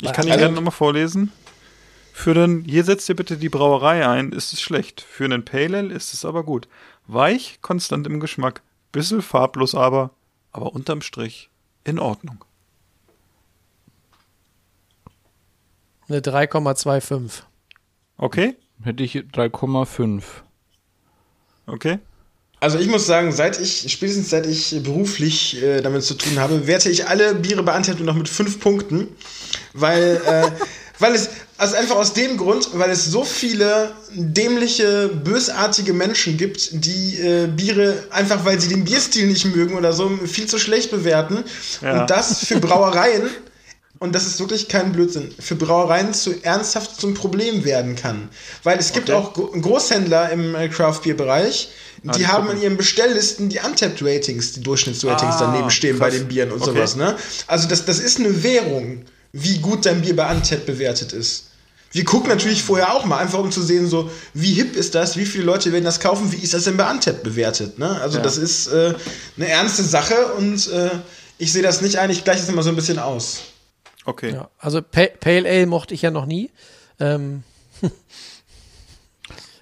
Ich 0.00 0.12
kann 0.12 0.26
ihn 0.26 0.32
Also- 0.32 0.40
gerne 0.40 0.54
nochmal 0.54 0.72
vorlesen. 0.72 1.32
Für 2.12 2.32
den, 2.32 2.64
hier 2.64 2.82
setzt 2.84 3.08
ihr 3.10 3.16
bitte 3.16 3.36
die 3.36 3.50
Brauerei 3.50 4.06
ein, 4.08 4.32
ist 4.32 4.52
es 4.54 4.60
schlecht. 4.62 5.02
Für 5.02 5.24
einen 5.26 5.44
Pale 5.44 5.76
Ale 5.78 5.92
ist 5.94 6.14
es 6.14 6.24
aber 6.24 6.44
gut. 6.44 6.66
Weich, 7.06 7.58
konstant 7.60 8.06
im 8.06 8.20
Geschmack, 8.20 8.62
bissel 8.90 9.20
farblos 9.20 9.74
aber, 9.74 10.10
aber 10.50 10.72
unterm 10.72 11.02
Strich 11.02 11.50
in 11.84 11.98
Ordnung. 11.98 12.42
Eine 16.08 16.20
3,25. 16.20 17.42
Okay? 18.16 18.56
Hätte 18.82 19.02
ich 19.02 19.14
3,5. 19.16 20.22
Okay? 21.66 21.98
Also 22.58 22.78
ich 22.78 22.88
muss 22.88 23.06
sagen, 23.06 23.32
seit 23.32 23.60
ich, 23.60 23.92
spätestens 23.92 24.30
seit 24.30 24.46
ich 24.46 24.82
beruflich 24.82 25.62
äh, 25.62 25.82
damit 25.82 26.04
zu 26.04 26.14
tun 26.14 26.38
habe, 26.38 26.66
werte 26.66 26.88
ich 26.88 27.06
alle 27.06 27.34
Biere 27.34 27.62
bei 27.62 27.72
Antep 27.72 27.98
nur 27.98 28.06
noch 28.06 28.14
mit 28.14 28.28
fünf 28.28 28.60
Punkten. 28.60 29.08
Weil, 29.74 30.20
äh, 30.26 30.50
weil 30.98 31.14
es, 31.14 31.28
also 31.58 31.76
einfach 31.76 31.96
aus 31.96 32.14
dem 32.14 32.38
Grund, 32.38 32.70
weil 32.72 32.90
es 32.90 33.04
so 33.04 33.24
viele 33.24 33.92
dämliche, 34.14 35.08
bösartige 35.08 35.92
Menschen 35.92 36.38
gibt, 36.38 36.84
die 36.84 37.18
äh, 37.18 37.46
Biere, 37.46 38.04
einfach 38.10 38.46
weil 38.46 38.58
sie 38.58 38.68
den 38.68 38.84
Bierstil 38.84 39.26
nicht 39.26 39.44
mögen 39.54 39.76
oder 39.76 39.92
so, 39.92 40.08
viel 40.24 40.46
zu 40.46 40.58
schlecht 40.58 40.90
bewerten. 40.90 41.44
Ja. 41.82 42.00
Und 42.00 42.10
das 42.10 42.46
für 42.46 42.58
Brauereien, 42.58 43.28
und 43.98 44.14
das 44.14 44.26
ist 44.26 44.38
wirklich 44.40 44.68
kein 44.68 44.92
Blödsinn, 44.92 45.32
für 45.38 45.54
Brauereien 45.54 46.12
zu 46.12 46.34
ernsthaft 46.42 47.00
zum 47.00 47.14
Problem 47.14 47.64
werden 47.64 47.96
kann. 47.96 48.28
Weil 48.62 48.78
es 48.78 48.92
gibt 48.92 49.08
Okay. 49.10 49.18
auch 49.18 49.32
Gro- 49.32 49.50
Großhändler 49.60 50.30
im 50.30 50.54
äh, 50.54 50.68
Craft-Bier-Bereich, 50.68 51.70
die 52.02 52.10
die 52.18 52.26
haben 52.26 52.44
gucken. 52.46 52.58
in 52.58 52.62
ihren 52.64 52.76
Bestelllisten 52.76 53.48
die 53.48 53.58
Untapped-Ratings, 53.60 54.52
die 54.52 54.60
Durchschnittsratings 54.62 55.36
Ah, 55.36 55.46
daneben 55.50 55.70
stehen 55.70 55.98
bei 55.98 56.08
krass. 56.10 56.18
den 56.18 56.28
Bieren 56.28 56.52
und 56.52 56.62
Okay. 56.62 56.72
sowas. 56.72 56.96
Ne? 56.96 57.16
Also 57.46 57.68
das, 57.68 57.84
das 57.84 57.98
ist 57.98 58.18
eine 58.18 58.42
Währung, 58.42 59.02
wie 59.32 59.58
gut 59.58 59.86
dein 59.86 60.02
Bier 60.02 60.14
bei 60.16 60.30
Untapped 60.30 60.66
bewertet 60.66 61.12
ist. 61.12 61.44
Wir 61.92 62.04
gucken 62.04 62.28
natürlich 62.28 62.62
vorher 62.62 62.92
auch 62.92 63.04
mal, 63.06 63.18
einfach 63.18 63.38
um 63.38 63.50
zu 63.50 63.62
sehen, 63.62 63.88
so 63.88 64.10
wie 64.34 64.52
hip 64.52 64.76
ist 64.76 64.94
das, 64.94 65.16
wie 65.16 65.24
viele 65.24 65.44
Leute 65.44 65.72
werden 65.72 65.84
das 65.84 66.00
kaufen, 66.00 66.30
wie 66.32 66.36
ist 66.36 66.52
das 66.52 66.64
denn 66.64 66.76
bei 66.76 66.90
Untapped 66.90 67.22
bewertet. 67.22 67.78
Ne? 67.78 67.88
Also 68.02 68.18
Ja. 68.18 68.22
das 68.24 68.36
ist 68.36 68.66
äh, 68.66 68.92
eine 69.36 69.48
ernste 69.48 69.82
Sache 69.82 70.34
und 70.36 70.70
äh, 70.70 70.90
ich 71.38 71.52
sehe 71.52 71.62
das 71.62 71.80
nicht 71.80 71.96
ein, 71.98 72.10
ich 72.10 72.24
gleiche 72.24 72.40
das 72.40 72.48
immer 72.50 72.62
so 72.62 72.68
ein 72.70 72.76
bisschen 72.76 72.98
aus. 72.98 73.38
Okay. 74.06 74.32
Ja, 74.32 74.48
also 74.58 74.80
Pa- 74.82 75.08
Pale 75.20 75.48
Ale 75.48 75.66
mochte 75.66 75.92
ich 75.94 76.02
ja 76.02 76.10
noch 76.10 76.26
nie. 76.26 76.50
Ähm, 76.98 77.42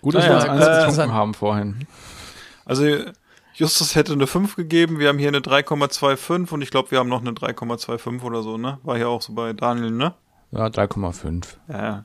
Gut, 0.02 0.14
dass 0.14 0.24
Ah 0.24 0.28
wir 0.28 0.34
uns 0.36 0.44
eins 0.44 0.64
äh, 0.66 0.86
getrunken 0.92 1.12
haben 1.14 1.34
vorhin. 1.34 1.86
Also 2.64 2.84
Justus 3.54 3.94
hätte 3.94 4.12
eine 4.12 4.26
5 4.26 4.56
gegeben, 4.56 4.98
wir 4.98 5.08
haben 5.08 5.18
hier 5.18 5.28
eine 5.28 5.38
3,25 5.38 6.50
und 6.52 6.62
ich 6.62 6.70
glaube, 6.70 6.90
wir 6.90 6.98
haben 6.98 7.08
noch 7.08 7.20
eine 7.20 7.30
3,25 7.30 8.22
oder 8.22 8.42
so, 8.42 8.56
ne? 8.58 8.78
War 8.82 8.96
hier 8.96 9.08
auch 9.08 9.22
so 9.22 9.32
bei 9.32 9.52
Daniel, 9.52 9.90
ne? 9.90 10.14
Ja, 10.50 10.66
3,5. 10.66 11.44
Ja, 11.68 11.82
Ja. 11.82 12.04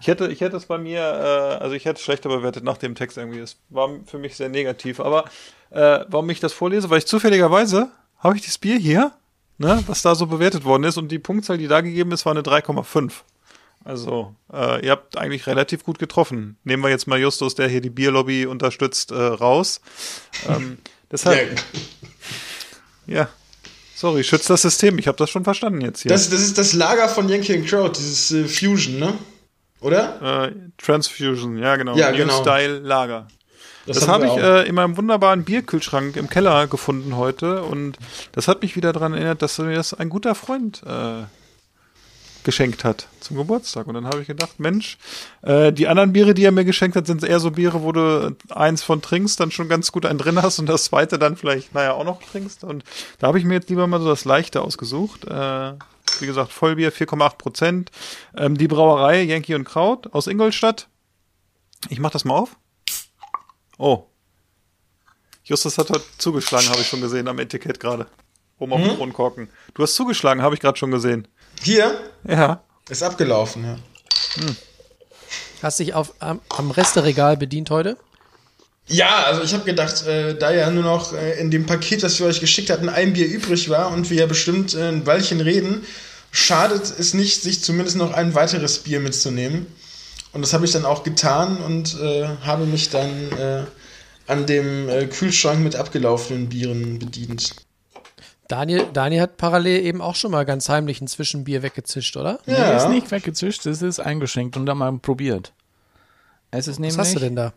Ich 0.00 0.06
hätte, 0.06 0.28
ich 0.28 0.40
hätte 0.40 0.56
es 0.56 0.66
bei 0.66 0.78
mir, 0.78 1.00
äh, 1.00 1.62
also 1.62 1.74
ich 1.74 1.84
hätte 1.84 1.96
es 1.98 2.02
schlechter 2.02 2.28
bewertet 2.28 2.62
nach 2.62 2.76
dem 2.78 2.94
Text 2.94 3.18
irgendwie. 3.18 3.40
Es 3.40 3.56
war 3.68 3.88
für 4.06 4.18
mich 4.18 4.36
sehr 4.36 4.48
negativ. 4.48 5.00
Aber 5.00 5.24
äh, 5.70 6.04
warum 6.08 6.30
ich 6.30 6.38
das 6.38 6.52
vorlese, 6.52 6.88
weil 6.88 6.98
ich 6.98 7.06
zufälligerweise 7.08 7.90
habe 8.18 8.36
ich 8.36 8.44
das 8.46 8.58
Bier 8.58 8.76
hier, 8.78 9.10
ne, 9.58 9.82
was 9.86 10.02
da 10.02 10.14
so 10.14 10.26
bewertet 10.26 10.64
worden 10.64 10.84
ist 10.84 10.96
und 10.96 11.12
die 11.12 11.18
Punktzahl, 11.18 11.58
die 11.58 11.68
da 11.68 11.80
gegeben 11.80 12.12
ist, 12.12 12.24
war 12.24 12.32
eine 12.32 12.42
3,5. 12.42 13.12
Also, 13.84 14.34
äh, 14.52 14.84
ihr 14.84 14.90
habt 14.90 15.16
eigentlich 15.16 15.46
relativ 15.46 15.84
gut 15.84 15.98
getroffen. 15.98 16.56
Nehmen 16.64 16.82
wir 16.82 16.90
jetzt 16.90 17.06
mal 17.06 17.18
Justus, 17.18 17.54
der 17.54 17.68
hier 17.68 17.80
die 17.80 17.90
Bierlobby 17.90 18.46
unterstützt, 18.46 19.12
äh, 19.12 19.14
raus. 19.14 19.80
Ähm, 20.48 20.78
deshalb, 21.10 21.60
ja. 23.06 23.28
Sorry, 23.94 24.22
schützt 24.22 24.48
das 24.48 24.62
System. 24.62 24.98
Ich 24.98 25.08
habe 25.08 25.18
das 25.18 25.30
schon 25.30 25.42
verstanden 25.42 25.80
jetzt 25.80 26.02
hier. 26.02 26.10
Das, 26.10 26.30
das 26.30 26.40
ist 26.40 26.56
das 26.58 26.72
Lager 26.72 27.08
von 27.08 27.28
Yankee 27.28 27.56
and 27.56 27.66
Crowd, 27.66 27.98
dieses 27.98 28.30
äh, 28.30 28.46
Fusion, 28.46 28.98
ne? 28.98 29.14
Oder? 29.80 30.48
äh, 30.48 30.52
Transfusion, 30.76 31.58
ja 31.58 31.76
genau. 31.76 31.96
Ja, 31.96 32.10
New 32.10 32.18
genau. 32.18 32.40
Style 32.40 32.78
Lager. 32.78 33.28
Das, 33.88 34.06
haben 34.06 34.24
habe 34.24 34.26
ich 34.26 34.44
äh, 34.44 34.68
in 34.68 34.74
meinem 34.74 34.96
wunderbaren 34.96 35.44
Bierkühlschrank 35.44 36.16
im 36.16 36.28
Keller 36.28 36.66
gefunden 36.66 37.16
heute 37.16 37.62
und 37.62 37.96
das 38.32 38.46
hat 38.46 38.62
mich 38.62 38.76
wieder 38.76 38.92
daran 38.92 39.14
erinnert, 39.14 39.42
dass 39.42 39.58
mir 39.58 39.74
das 39.74 39.94
ein 39.94 40.10
guter 40.10 40.34
Freund 40.34 40.82
äh, 40.86 41.24
geschenkt 42.44 42.84
hat 42.84 43.08
zum 43.20 43.36
Geburtstag. 43.36 43.86
Und 43.86 43.94
dann 43.94 44.06
habe 44.06 44.20
ich 44.20 44.26
gedacht, 44.26 44.58
Mensch, 44.58 44.98
äh, 45.42 45.72
die 45.72 45.88
anderen 45.88 46.12
Biere, 46.12 46.34
die 46.34 46.44
er 46.44 46.52
mir 46.52 46.64
geschenkt 46.64 46.96
hat, 46.96 47.06
sind 47.06 47.24
eher 47.24 47.40
so 47.40 47.50
Biere, 47.50 47.82
wo 47.82 47.92
du 47.92 48.36
eins 48.50 48.82
von 48.82 49.02
trinkst, 49.02 49.40
dann 49.40 49.50
schon 49.50 49.68
ganz 49.68 49.92
gut 49.92 50.06
einen 50.06 50.18
drin 50.18 50.40
hast 50.40 50.58
und 50.58 50.66
das 50.66 50.84
zweite 50.84 51.18
dann 51.18 51.36
vielleicht, 51.36 51.74
naja, 51.74 51.92
auch 51.92 52.04
noch 52.04 52.22
trinkst. 52.22 52.64
Und 52.64 52.84
da 53.18 53.28
habe 53.28 53.38
ich 53.38 53.44
mir 53.44 53.54
jetzt 53.54 53.70
lieber 53.70 53.86
mal 53.86 54.00
so 54.00 54.08
das 54.08 54.24
Leichte 54.24 54.62
ausgesucht. 54.62 55.24
Äh, 55.26 55.72
wie 56.20 56.26
gesagt, 56.26 56.52
Vollbier, 56.52 56.92
4,8 56.92 57.36
Prozent. 57.36 57.90
Ähm, 58.36 58.56
die 58.56 58.68
Brauerei 58.68 59.22
Yankee 59.22 59.54
und 59.54 59.64
Kraut 59.64 60.12
aus 60.14 60.26
Ingolstadt. 60.26 60.88
Ich 61.90 62.00
mach 62.00 62.10
das 62.10 62.24
mal 62.24 62.34
auf. 62.34 62.56
Oh. 63.78 64.04
Justus 65.44 65.78
hat 65.78 65.88
heute 65.90 66.04
zugeschlagen, 66.18 66.68
habe 66.68 66.80
ich 66.80 66.88
schon 66.88 67.00
gesehen 67.00 67.26
am 67.28 67.38
Etikett 67.38 67.80
gerade. 67.80 68.06
Oben 68.58 68.72
auf 68.72 68.82
dem 68.82 68.96
Kronkorken. 68.96 69.48
Du 69.74 69.82
hast 69.82 69.94
zugeschlagen, 69.94 70.42
habe 70.42 70.54
ich 70.54 70.60
gerade 70.60 70.76
schon 70.76 70.90
gesehen. 70.90 71.28
Hier 71.62 71.98
Ja. 72.26 72.62
ist 72.90 73.02
abgelaufen, 73.02 73.64
ja. 73.64 73.78
Hast 75.62 75.78
dich 75.78 75.94
auf, 75.94 76.12
am, 76.18 76.40
am 76.48 76.70
Resteregal 76.70 77.36
bedient 77.36 77.70
heute? 77.70 77.96
Ja, 78.86 79.24
also 79.24 79.42
ich 79.42 79.52
habe 79.54 79.64
gedacht, 79.64 80.06
äh, 80.06 80.34
da 80.36 80.50
ja 80.50 80.70
nur 80.70 80.82
noch 80.82 81.12
äh, 81.12 81.38
in 81.40 81.50
dem 81.50 81.66
Paket, 81.66 82.02
das 82.02 82.18
wir 82.18 82.26
euch 82.26 82.40
geschickt 82.40 82.70
hatten, 82.70 82.88
ein 82.88 83.12
Bier 83.12 83.26
übrig 83.26 83.68
war 83.68 83.92
und 83.92 84.08
wir 84.10 84.16
ja 84.18 84.26
bestimmt 84.26 84.74
äh, 84.74 84.88
ein 84.88 85.06
Weilchen 85.06 85.40
reden, 85.40 85.84
schadet 86.30 86.82
es 86.98 87.14
nicht, 87.14 87.42
sich 87.42 87.62
zumindest 87.62 87.96
noch 87.96 88.12
ein 88.12 88.34
weiteres 88.34 88.78
Bier 88.80 89.00
mitzunehmen. 89.00 89.66
Und 90.38 90.42
das 90.42 90.52
habe 90.52 90.64
ich 90.64 90.70
dann 90.70 90.84
auch 90.84 91.02
getan 91.02 91.56
und 91.56 92.00
äh, 92.00 92.28
habe 92.42 92.64
mich 92.64 92.90
dann 92.90 93.32
äh, 93.32 93.64
an 94.28 94.46
dem 94.46 94.88
äh, 94.88 95.06
Kühlschrank 95.06 95.58
mit 95.64 95.74
abgelaufenen 95.74 96.48
Bieren 96.48 97.00
bedient. 97.00 97.56
Daniel, 98.46 98.86
Daniel 98.92 99.22
hat 99.22 99.36
parallel 99.36 99.84
eben 99.84 100.00
auch 100.00 100.14
schon 100.14 100.30
mal 100.30 100.44
ganz 100.44 100.68
heimlich 100.68 101.00
ein 101.00 101.08
Zwischenbier 101.08 101.64
weggezischt, 101.64 102.16
oder? 102.16 102.38
Nee, 102.46 102.76
ist 102.76 102.88
nicht 102.88 103.10
weggezischt, 103.10 103.66
es 103.66 103.82
ist 103.82 103.98
eingeschenkt 103.98 104.56
und 104.56 104.66
dann 104.66 104.78
mal 104.78 104.96
probiert. 104.98 105.54
Es 106.52 106.68
ist 106.68 106.78
nämlich 106.78 106.96
Was 106.96 107.08
hast 107.08 107.16
du 107.16 107.18
denn 107.18 107.34
da? 107.34 107.52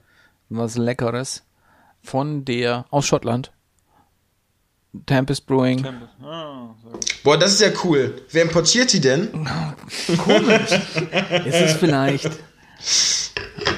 was 0.49 0.75
Leckeres 0.75 1.43
von 2.01 2.45
der, 2.45 2.85
aus 2.89 3.05
Schottland. 3.05 3.51
Tempest 5.05 5.45
Brewing. 5.45 5.85
Boah, 7.23 7.37
das 7.37 7.51
ist 7.53 7.61
ja 7.61 7.69
cool. 7.83 8.23
Wer 8.31 8.41
importiert 8.41 8.91
die 8.91 9.01
denn? 9.01 9.29
Ist 11.45 11.61
es 11.61 11.73
vielleicht 11.73 12.31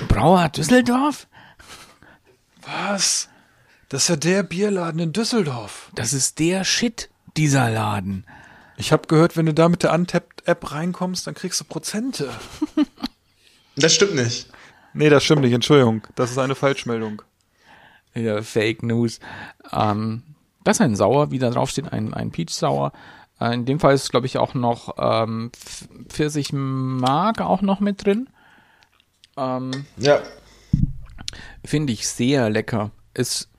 Brauer 0.08 0.50
Düsseldorf? 0.50 1.28
Was? 2.62 3.30
Das 3.90 4.04
ist 4.04 4.10
ja 4.10 4.16
der 4.16 4.44
Bierladen 4.44 5.00
in 5.00 5.14
Düsseldorf. 5.14 5.92
Das 5.96 6.14
ist 6.14 6.40
der 6.40 6.64
Shit, 6.64 7.10
dieser 7.38 7.70
Laden. 7.70 8.26
Ich 8.78 8.92
habe 8.92 9.08
gehört, 9.08 9.38
wenn 9.38 9.46
du 9.46 9.54
da 9.54 9.70
mit 9.70 9.84
der 9.84 9.94
Untapped-App 9.94 10.72
reinkommst, 10.72 11.28
dann 11.28 11.36
kriegst 11.36 11.60
du 11.60 11.66
Prozente. 11.66 12.30
Das 13.76 13.96
stimmt 13.96 14.14
nicht. 14.14 14.52
Nee, 14.94 15.10
das 15.10 15.24
stimmt 15.24 15.42
nicht, 15.42 15.52
Entschuldigung. 15.54 16.06
Das 16.14 16.30
ist 16.30 16.38
eine 16.38 16.54
Falschmeldung. 16.54 17.24
Ja, 18.14 18.44
Fake 18.44 18.84
News. 18.84 19.20
Ähm, 19.72 20.22
das 20.64 20.78
ist 20.78 20.82
ein 20.82 20.96
Sauer, 20.96 21.32
wie 21.32 21.40
da 21.40 21.50
drauf 21.50 21.72
steht, 21.72 21.92
ein, 21.92 22.14
ein 22.14 22.30
Peach 22.30 22.52
Sauer. 22.52 22.92
Äh, 23.40 23.56
in 23.56 23.66
dem 23.66 23.80
Fall 23.80 23.96
ist, 23.96 24.12
glaube 24.12 24.28
ich, 24.28 24.38
auch 24.38 24.54
noch 24.54 24.96
ähm, 25.00 25.52
Pfirsichmark 26.08 27.42
auch 27.42 27.64
noch 27.64 27.80
mit 27.80 28.06
drin. 28.06 28.30
Ähm, 29.38 29.86
Ja. 29.98 30.22
Finde 31.66 31.94
ich 31.94 32.08
sehr 32.08 32.50
lecker. 32.50 32.92
Ist 33.14 33.50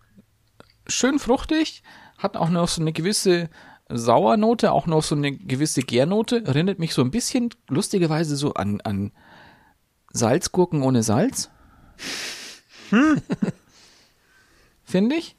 schön 0.86 1.18
fruchtig, 1.18 1.82
hat 2.18 2.36
auch 2.36 2.50
noch 2.50 2.68
so 2.68 2.80
eine 2.82 2.92
gewisse 2.92 3.48
Sauernote, 3.88 4.72
auch 4.72 4.86
noch 4.86 5.02
so 5.02 5.14
eine 5.14 5.32
gewisse 5.36 5.82
Gärnote. 5.82 6.44
Erinnert 6.44 6.78
mich 6.78 6.94
so 6.94 7.02
ein 7.02 7.10
bisschen 7.10 7.50
lustigerweise 7.68 8.36
so 8.36 8.54
an, 8.54 8.80
an 8.82 9.12
Salzgurken 10.12 10.82
ohne 10.82 11.02
Salz. 11.02 11.50
Hm. 12.90 13.20
Finde 14.84 15.16
ich. 15.16 15.36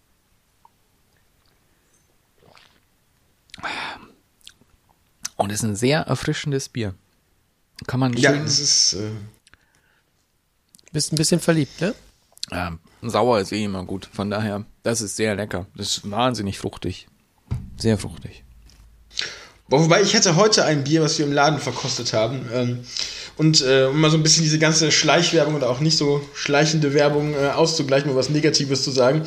Und 5.37 5.51
ist 5.51 5.63
ein 5.63 5.75
sehr 5.75 6.01
erfrischendes 6.01 6.69
Bier. 6.69 6.95
Kann 7.87 7.99
man 7.99 8.13
Ja, 8.13 8.31
schön 8.31 8.43
das 8.43 8.59
ist. 8.59 8.93
Äh, 8.93 9.11
Bist 10.95 11.11
ein 11.11 11.17
bisschen 11.17 11.41
verliebt, 11.41 11.81
ne? 11.81 11.93
Ja, 12.51 12.71
sauer 13.01 13.41
ist 13.41 13.51
eh 13.51 13.65
immer 13.65 13.83
gut. 13.83 14.07
Von 14.13 14.29
daher, 14.29 14.63
das 14.81 15.01
ist 15.01 15.17
sehr 15.17 15.35
lecker. 15.35 15.65
Das 15.75 15.97
ist 15.97 16.09
wahnsinnig 16.09 16.57
fruchtig. 16.57 17.07
Sehr 17.75 17.97
fruchtig. 17.97 18.45
Wobei 19.67 20.01
ich 20.01 20.13
hätte 20.13 20.37
heute 20.37 20.63
ein 20.63 20.85
Bier, 20.85 21.01
was 21.01 21.19
wir 21.19 21.25
im 21.25 21.33
Laden 21.33 21.59
verkostet 21.59 22.13
haben. 22.13 22.47
Ähm, 22.53 22.79
und 23.35 23.61
äh, 23.61 23.87
um 23.87 23.99
mal 23.99 24.09
so 24.09 24.15
ein 24.15 24.23
bisschen 24.23 24.43
diese 24.43 24.57
ganze 24.57 24.89
Schleichwerbung 24.89 25.55
oder 25.55 25.69
auch 25.69 25.81
nicht 25.81 25.97
so 25.97 26.21
schleichende 26.33 26.93
Werbung 26.93 27.33
äh, 27.33 27.49
auszugleichen, 27.49 28.09
mal 28.09 28.15
was 28.15 28.29
Negatives 28.29 28.85
zu 28.85 28.91
sagen. 28.91 29.23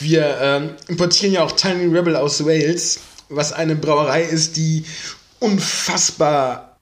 Wir 0.00 0.36
ähm, 0.42 0.74
importieren 0.86 1.32
ja 1.32 1.44
auch 1.44 1.52
Tiny 1.52 1.86
Rebel 1.86 2.14
aus 2.16 2.44
Wales, 2.44 3.00
was 3.30 3.54
eine 3.54 3.74
Brauerei 3.74 4.22
ist, 4.22 4.58
die 4.58 4.84
unfassbar 5.40 6.75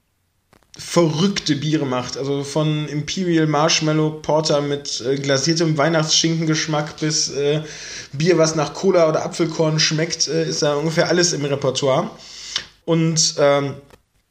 verrückte 0.77 1.55
Biere 1.57 1.87
macht. 1.87 2.17
Also 2.17 2.43
von 2.43 2.89
Imperial 2.89 3.47
Marshmallow 3.47 4.21
Porter 4.23 4.61
mit 4.61 5.03
äh, 5.07 5.17
glasiertem 5.17 5.79
Weihnachtsschinkengeschmack 5.79 6.97
bis 6.99 7.31
äh, 7.31 7.63
Bier, 8.13 8.39
was 8.39 8.55
nach 8.57 8.75
Cola 8.75 9.09
oder 9.09 9.25
Apfelkorn 9.25 9.79
schmeckt, 9.79 10.27
äh, 10.29 10.49
ist 10.49 10.63
da 10.63 10.75
ungefähr 10.75 11.09
alles 11.09 11.33
im 11.33 11.45
Repertoire. 11.45 12.11
Und 12.85 13.35
ähm, 13.39 13.75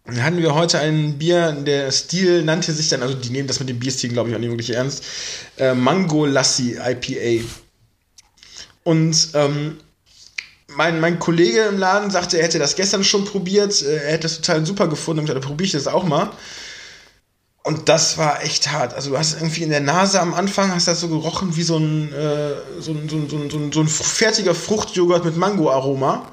hatten 0.06 0.38
wir 0.38 0.54
heute 0.54 0.80
ein 0.80 1.18
Bier, 1.18 1.54
der 1.54 1.90
Stil 1.92 2.44
nannte 2.44 2.74
sich 2.74 2.90
dann, 2.90 3.02
also 3.02 3.16
die 3.16 3.30
nehmen 3.30 3.48
das 3.48 3.60
mit 3.60 3.70
dem 3.70 3.80
Bierstil, 3.80 4.12
glaube 4.12 4.30
ich, 4.30 4.36
auch 4.36 4.40
nicht 4.40 4.50
wirklich 4.50 4.72
ernst, 4.72 5.04
äh, 5.58 5.74
Mango 5.74 6.26
Lassi 6.26 6.78
IPA. 6.78 7.46
Und 8.84 9.30
ähm, 9.34 9.78
mein, 10.76 11.00
mein 11.00 11.20
Kollege 11.20 11.62
im 11.62 11.78
Laden 11.78 12.12
sagte, 12.12 12.38
er 12.38 12.46
hätte 12.46 12.60
das 12.60 12.76
gestern 12.76 13.04
schon 13.04 13.26
probiert, 13.26 13.82
äh, 13.82 13.98
er 13.98 14.12
hätte 14.14 14.24
das 14.24 14.38
total 14.38 14.66
super 14.66 14.88
gefunden 14.88 15.22
und 15.22 15.30
dachte, 15.30 15.42
probiere 15.42 15.66
ich 15.66 15.72
das 15.72 15.88
auch 15.88 16.04
mal. 16.04 16.32
Und 17.66 17.88
das 17.88 18.18
war 18.18 18.44
echt 18.44 18.72
hart. 18.72 18.94
Also 18.94 19.12
du 19.12 19.18
hast 19.18 19.36
irgendwie 19.36 19.64
in 19.64 19.70
der 19.70 19.80
Nase 19.80 20.20
am 20.20 20.34
Anfang 20.34 20.74
hast 20.74 20.90
das 20.90 21.00
so 21.00 21.08
gerochen 21.08 21.56
wie 21.56 21.64
so 21.64 21.78
ein, 21.78 22.12
äh, 22.12 22.56
so 22.80 22.92
ein, 22.92 23.08
so 23.08 23.16
ein, 23.16 23.30
so 23.30 23.58
ein, 23.58 23.72
so 23.72 23.80
ein, 23.80 23.88
fertiger 23.88 24.54
Fruchtjoghurt 24.54 25.24
mit 25.24 25.38
Mango-Aroma. 25.38 26.28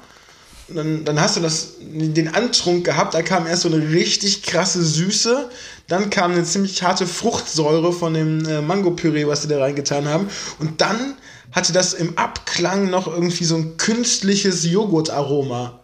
Dann, 0.67 1.05
dann 1.05 1.19
hast 1.19 1.37
du 1.37 1.41
das, 1.41 1.75
den 1.79 2.33
Antrunk 2.33 2.85
gehabt, 2.85 3.13
da 3.13 3.21
kam 3.21 3.45
erst 3.45 3.63
so 3.63 3.69
eine 3.69 3.91
richtig 3.91 4.43
krasse 4.43 4.81
Süße, 4.81 5.49
dann 5.87 6.09
kam 6.09 6.31
eine 6.31 6.43
ziemlich 6.43 6.81
harte 6.83 7.05
Fruchtsäure 7.05 7.91
von 7.91 8.13
dem 8.13 8.45
äh, 8.45 8.61
Mango-Püree, 8.61 9.27
was 9.27 9.41
sie 9.41 9.47
da 9.47 9.59
reingetan 9.59 10.07
haben. 10.07 10.29
Und 10.59 10.81
dann 10.81 11.15
hatte 11.51 11.73
das 11.73 11.93
im 11.93 12.17
Abklang 12.17 12.89
noch 12.89 13.07
irgendwie 13.07 13.43
so 13.45 13.55
ein 13.55 13.77
künstliches 13.77 14.65
Joghurtaroma. 14.65 15.79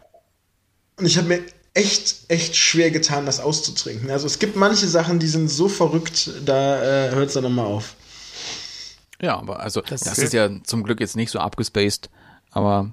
Und 0.97 1.05
ich 1.05 1.17
habe 1.17 1.27
mir 1.27 1.43
echt, 1.73 2.25
echt 2.29 2.55
schwer 2.55 2.89
getan, 2.89 3.25
das 3.25 3.39
auszutrinken. 3.39 4.09
Also 4.09 4.25
es 4.25 4.39
gibt 4.39 4.55
manche 4.55 4.87
Sachen, 4.87 5.19
die 5.19 5.27
sind 5.27 5.47
so 5.47 5.69
verrückt, 5.69 6.31
da 6.43 6.81
äh, 6.81 7.11
hört 7.11 7.27
es 7.27 7.33
dann 7.33 7.43
nochmal 7.43 7.65
auf. 7.65 7.95
Ja, 9.21 9.37
aber 9.37 9.59
also 9.59 9.81
das, 9.81 10.01
ist 10.17 10.33
ja 10.33 10.49
zum 10.63 10.83
Glück 10.83 10.99
jetzt 10.99 11.15
nicht 11.15 11.31
so 11.31 11.39
abgespaced, 11.39 12.09
aber 12.51 12.91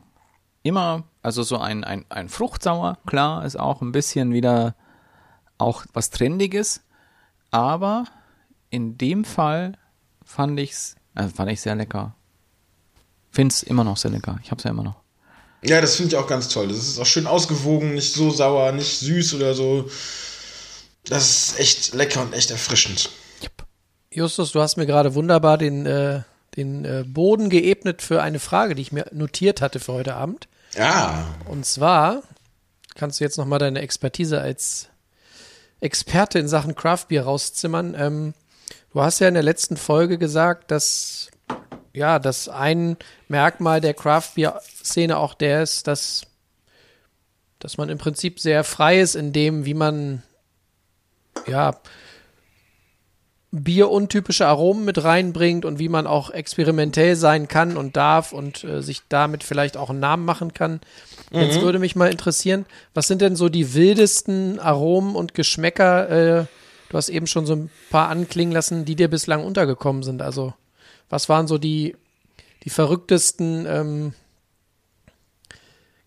immer, 0.62 1.05
also 1.22 1.43
so 1.43 1.59
ein, 1.59 1.85
ein, 1.85 2.05
ein 2.09 2.29
Fruchtsauer, 2.29 2.99
klar, 3.07 3.45
ist 3.45 3.59
auch 3.59 3.83
ein 3.83 3.93
bisschen 3.93 4.33
wieder 4.33 4.75
auch 5.59 5.85
was 5.93 6.11
Trendiges, 6.11 6.83
aber 7.51 8.05
in 8.70 8.99
dem 8.99 9.25
Fall 9.25 9.79
fand 10.25 10.59
ich's, 10.59 10.97
äh, 11.14 11.29
fand 11.29 11.51
ich 11.51 11.61
sehr 11.61 11.75
lecker. 11.75 12.14
Find's 13.35 13.64
immer 13.64 13.82
noch 13.82 13.97
sehr 13.97 14.12
lecker. 14.12 14.39
Ich 14.45 14.53
hab's 14.53 14.62
ja 14.62 14.70
immer 14.70 14.85
noch. 14.85 14.95
Ja, 15.64 15.80
das 15.80 15.97
finde 15.97 16.14
ich 16.14 16.16
auch 16.16 16.28
ganz 16.28 16.49
toll. 16.49 16.68
Das 16.68 16.76
ist 16.76 16.99
auch 17.01 17.07
schön 17.07 17.26
ausgewogen, 17.26 17.95
nicht 17.95 18.12
so 18.12 18.30
sauer, 18.30 18.70
nicht 18.72 18.99
süß 19.01 19.35
oder 19.35 19.55
so. 19.55 19.91
Das 21.07 21.28
ist 21.28 21.59
echt 21.59 21.95
lecker 21.95 22.22
und 22.22 22.32
echt 22.32 22.51
erfrischend. 22.51 23.11
Justus, 24.11 24.53
du 24.53 24.61
hast 24.61 24.76
mir 24.76 24.87
gerade 24.87 25.14
wunderbar 25.14 25.59
den, 25.59 25.85
äh, 25.85 26.22
den 26.57 26.85
äh, 26.85 27.05
Boden 27.07 27.51
geebnet 27.51 28.03
für 28.03 28.22
eine 28.22 28.39
Frage, 28.39 28.76
die 28.76 28.82
ich 28.82 28.93
mir 28.93 29.07
notiert 29.11 29.61
hatte 29.61 29.80
für 29.80 29.95
heute 29.95 30.14
Abend. 30.14 30.47
Ja. 30.76 31.35
Und 31.47 31.66
zwar 31.66 32.22
kannst 32.95 33.18
du 33.18 33.24
jetzt 33.24 33.39
nochmal 33.39 33.59
deine 33.59 33.80
Expertise 33.80 34.41
als 34.41 34.89
Experte 35.80 36.39
in 36.39 36.47
Sachen 36.47 36.76
Craftbier 36.76 37.24
rauszimmern. 37.24 37.97
Ähm, 37.99 38.35
du 38.93 39.01
hast 39.01 39.18
ja 39.18 39.28
in 39.28 39.35
der 39.35 39.43
letzten 39.43 39.76
Folge 39.76 40.18
gesagt, 40.18 40.70
dass 40.70 41.30
ja, 41.95 42.18
dass 42.18 42.49
ein 42.49 42.97
Merkmal 43.28 43.80
der 43.80 43.95
Craftbier-Szene 43.95 45.16
auch 45.16 45.34
der 45.34 45.62
ist, 45.62 45.86
dass, 45.86 46.26
dass 47.61 47.78
man 47.78 47.88
im 47.88 47.99
Prinzip 47.99 48.40
sehr 48.40 48.64
frei 48.64 49.01
ist 49.01 49.14
in 49.14 49.32
dem, 49.32 49.64
wie 49.64 49.74
man 49.74 50.22
ja 51.47 51.80
bieruntypische 53.53 54.47
Aromen 54.49 54.84
mit 54.84 55.05
reinbringt 55.05 55.64
und 55.64 55.78
wie 55.78 55.88
man 55.88 56.09
auch 56.09 56.30
experimentell 56.30 57.14
sein 57.14 57.47
kann 57.47 57.76
und 57.76 57.97
darf 57.97 58.32
und 58.32 58.64
äh, 58.64 58.82
sich 58.82 59.03
damit 59.09 59.45
vielleicht 59.45 59.76
auch 59.76 59.90
einen 59.90 60.01
Namen 60.01 60.24
machen 60.24 60.53
kann. 60.53 60.80
Jetzt 61.30 61.61
würde 61.62 61.78
mich 61.78 61.97
mal 61.97 62.11
interessieren, 62.11 62.64
was 62.95 63.09
sind 63.09 63.20
denn 63.20 63.34
so 63.34 63.49
die 63.49 63.74
wildesten 63.74 64.59
Aromen 64.59 65.16
und 65.16 65.34
Geschmäcker? 65.34 66.11
Äh, 66.11 66.45
du 66.88 66.97
hast 66.97 67.09
eben 67.09 67.26
schon 67.26 67.47
so 67.47 67.55
ein 67.55 67.70
paar 67.90 68.09
anklingen 68.09 68.53
lassen, 68.53 68.84
die 68.84 68.97
dir 68.97 69.09
bislang 69.09 69.45
untergekommen 69.45 70.03
sind. 70.03 70.22
Also 70.22 70.55
was 71.09 71.28
waren 71.28 71.46
so 71.46 71.59
die, 71.59 71.96
die 72.64 72.70
verrücktesten 72.70 73.66
ähm, 73.66 74.14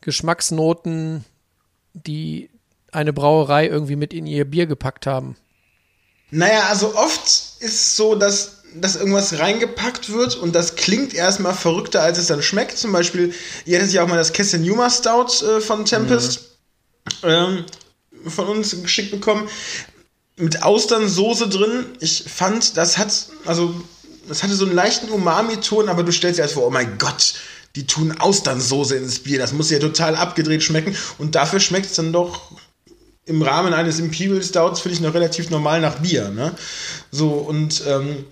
Geschmacksnoten, 0.02 1.26
die 1.94 2.50
eine 2.92 3.14
Brauerei 3.14 3.68
irgendwie 3.68 3.96
mit 3.96 4.14
in 4.14 4.26
ihr 4.26 4.46
Bier 4.46 4.66
gepackt 4.66 5.06
haben? 5.06 5.36
Naja, 6.32 6.68
also 6.70 6.96
oft 6.96 7.26
ist 7.26 7.62
es 7.62 7.96
so, 7.96 8.16
dass, 8.16 8.64
dass 8.76 8.96
irgendwas 8.96 9.40
reingepackt 9.40 10.12
wird 10.12 10.36
und 10.36 10.54
das 10.54 10.76
klingt 10.76 11.14
erstmal 11.14 11.54
verrückter, 11.54 12.02
als 12.02 12.18
es 12.18 12.28
dann 12.28 12.42
schmeckt. 12.42 12.78
Zum 12.78 12.92
Beispiel, 12.92 13.34
ihr 13.66 13.80
hattet 13.80 13.94
ja 13.94 14.04
auch 14.04 14.08
mal 14.08 14.18
das 14.18 14.34
Kessel 14.34 14.60
Numa 14.60 14.90
Stout 14.90 15.46
äh, 15.46 15.62
von 15.62 15.86
Tempest 15.86 16.58
ähm, 17.24 17.66
von 18.26 18.48
uns 18.48 18.82
geschickt 18.82 19.12
bekommen. 19.12 19.48
Mit 20.36 20.64
Austernsoße 20.64 21.50
drin. 21.50 21.86
Ich 22.00 22.26
fand, 22.28 22.78
das 22.78 22.98
hat, 22.98 23.30
also, 23.46 23.74
das 24.28 24.44
hatte 24.44 24.54
so 24.56 24.66
einen 24.66 24.76
leichten 24.76 25.10
Umami-Ton, 25.10 25.90
aber 25.90 26.04
du 26.04 26.12
stellst 26.12 26.38
dir 26.38 26.44
erst 26.44 26.56
vor, 26.56 26.68
oh 26.68 26.70
mein 26.70 26.98
Gott, 26.98 27.36
die 27.76 27.88
tun 27.88 28.20
Austernsoße 28.20 28.96
ins 28.96 29.20
Bier. 29.20 29.40
Das 29.40 29.54
muss 29.54 29.70
ja 29.70 29.80
total 29.80 30.16
abgedreht 30.16 30.64
schmecken. 30.64 30.96
Und 31.18 31.36
dafür 31.36 31.60
schmeckt 31.60 31.86
es 31.88 31.94
dann 31.94 32.12
doch 32.12 32.52
im 33.28 33.42
Rahmen 33.42 33.74
eines 33.74 34.00
Imperial 34.00 34.42
Stouts 34.42 34.80
finde 34.80 34.96
ich 34.96 35.02
noch 35.02 35.14
relativ 35.14 35.50
normal 35.50 35.82
nach 35.82 36.00
Bier, 36.00 36.30
ne? 36.30 36.56
So 37.12 37.30
und 37.32 37.84
ähm, 37.86 38.26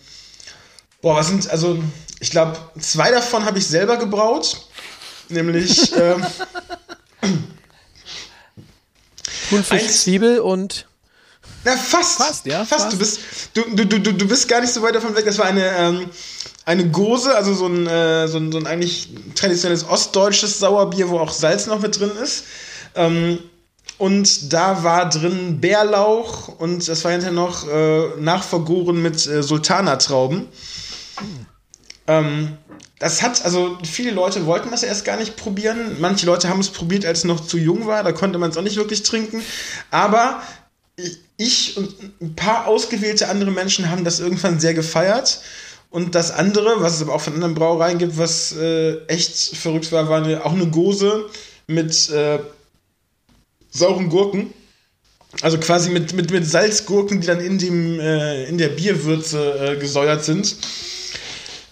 boah, 1.01 1.17
was 1.17 1.27
sind 1.27 1.49
also 1.49 1.77
ich 2.19 2.31
glaube 2.31 2.57
zwei 2.79 3.11
davon 3.11 3.45
habe 3.45 3.59
ich 3.59 3.67
selber 3.67 3.97
gebraut, 3.97 4.67
nämlich 5.27 5.91
ähm, 5.99 6.25
Thunfisch, 9.49 9.87
Zwiebel 9.87 10.39
und 10.39 10.87
na 11.65 11.75
fast, 11.75 12.17
Fast, 12.17 12.45
ja, 12.45 12.63
fast. 12.63 12.83
fast. 12.83 12.93
Du 12.93 12.97
bist 12.97 13.19
du, 13.53 13.85
du, 13.85 13.99
du, 13.99 14.13
du 14.13 14.27
bist 14.27 14.47
gar 14.47 14.61
nicht 14.61 14.71
so 14.71 14.81
weit 14.81 14.95
davon 14.95 15.15
weg. 15.15 15.25
Das 15.25 15.37
war 15.37 15.45
eine 15.45 15.65
ähm, 15.77 16.09
eine 16.65 16.89
Gose, 16.89 17.35
also 17.35 17.53
so 17.53 17.67
ein, 17.67 17.85
äh, 17.85 18.27
so 18.27 18.37
ein 18.37 18.51
so 18.51 18.57
ein 18.57 18.67
eigentlich 18.67 19.09
traditionelles 19.35 19.87
ostdeutsches 19.87 20.59
Sauerbier, 20.59 21.09
wo 21.09 21.19
auch 21.19 21.31
Salz 21.31 21.67
noch 21.67 21.79
mit 21.79 21.99
drin 21.99 22.11
ist. 22.21 22.45
Ähm, 22.95 23.39
und 23.97 24.51
da 24.51 24.83
war 24.83 25.09
drin 25.09 25.61
Bärlauch 25.61 26.49
und 26.49 26.87
das 26.87 27.03
war 27.03 27.11
hinterher 27.11 27.33
noch 27.33 27.67
äh, 27.67 28.19
nachvergoren 28.19 29.01
mit 29.01 29.25
äh, 29.25 29.41
Sultanertrauben. 29.41 30.47
Ähm, 32.07 32.57
das 32.99 33.21
hat, 33.21 33.43
also 33.45 33.77
viele 33.83 34.11
Leute 34.11 34.45
wollten 34.45 34.71
das 34.71 34.83
erst 34.83 35.05
gar 35.05 35.17
nicht 35.17 35.37
probieren. 35.37 35.97
Manche 35.99 36.25
Leute 36.25 36.49
haben 36.49 36.59
es 36.59 36.69
probiert, 36.69 37.05
als 37.05 37.19
es 37.19 37.23
noch 37.25 37.45
zu 37.45 37.57
jung 37.57 37.87
war. 37.87 38.03
Da 38.03 38.11
konnte 38.11 38.37
man 38.37 38.49
es 38.49 38.57
auch 38.57 38.61
nicht 38.63 38.77
wirklich 38.77 39.03
trinken. 39.03 39.41
Aber 39.91 40.41
ich 41.37 41.77
und 41.77 41.93
ein 42.21 42.35
paar 42.35 42.67
ausgewählte 42.67 43.27
andere 43.27 43.51
Menschen 43.51 43.89
haben 43.89 44.03
das 44.03 44.19
irgendwann 44.19 44.59
sehr 44.59 44.73
gefeiert. 44.73 45.41
Und 45.89 46.15
das 46.15 46.31
andere, 46.31 46.81
was 46.81 46.95
es 46.95 47.01
aber 47.01 47.13
auch 47.13 47.21
von 47.21 47.33
anderen 47.33 47.55
Brauereien 47.55 47.97
gibt, 47.97 48.17
was 48.17 48.53
äh, 48.53 48.97
echt 49.07 49.37
verrückt 49.55 49.91
war, 49.91 50.09
war 50.09 50.23
eine, 50.23 50.45
auch 50.45 50.51
eine 50.51 50.67
Gose 50.67 51.25
mit 51.67 52.09
äh, 52.09 52.39
sauren 53.71 54.09
Gurken. 54.09 54.53
Also 55.41 55.57
quasi 55.57 55.89
mit, 55.89 56.13
mit, 56.13 56.31
mit 56.31 56.47
Salzgurken, 56.47 57.21
die 57.21 57.27
dann 57.27 57.39
in, 57.39 57.57
dem, 57.57 57.99
äh, 57.99 58.45
in 58.45 58.57
der 58.57 58.69
Bierwürze 58.69 59.73
äh, 59.73 59.79
gesäuert 59.79 60.23
sind. 60.23 60.55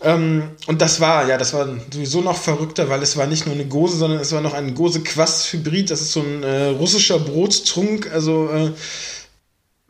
Ähm, 0.01 0.51
und 0.67 0.81
das 0.81 0.99
war, 0.99 1.27
ja, 1.29 1.37
das 1.37 1.53
war 1.53 1.67
sowieso 1.91 2.21
noch 2.21 2.37
verrückter, 2.37 2.89
weil 2.89 3.01
es 3.01 3.15
war 3.15 3.25
nicht 3.25 3.45
nur 3.45 3.55
eine 3.55 3.65
Gose, 3.65 3.97
sondern 3.97 4.19
es 4.19 4.33
war 4.33 4.41
noch 4.41 4.53
ein 4.53 4.75
Gose-Quass-Hybrid. 4.75 5.89
Das 5.89 6.01
ist 6.01 6.11
so 6.11 6.21
ein 6.21 6.43
äh, 6.43 6.65
russischer 6.67 7.19
Brottrunk. 7.19 8.11
Also, 8.11 8.49
äh, 8.49 8.71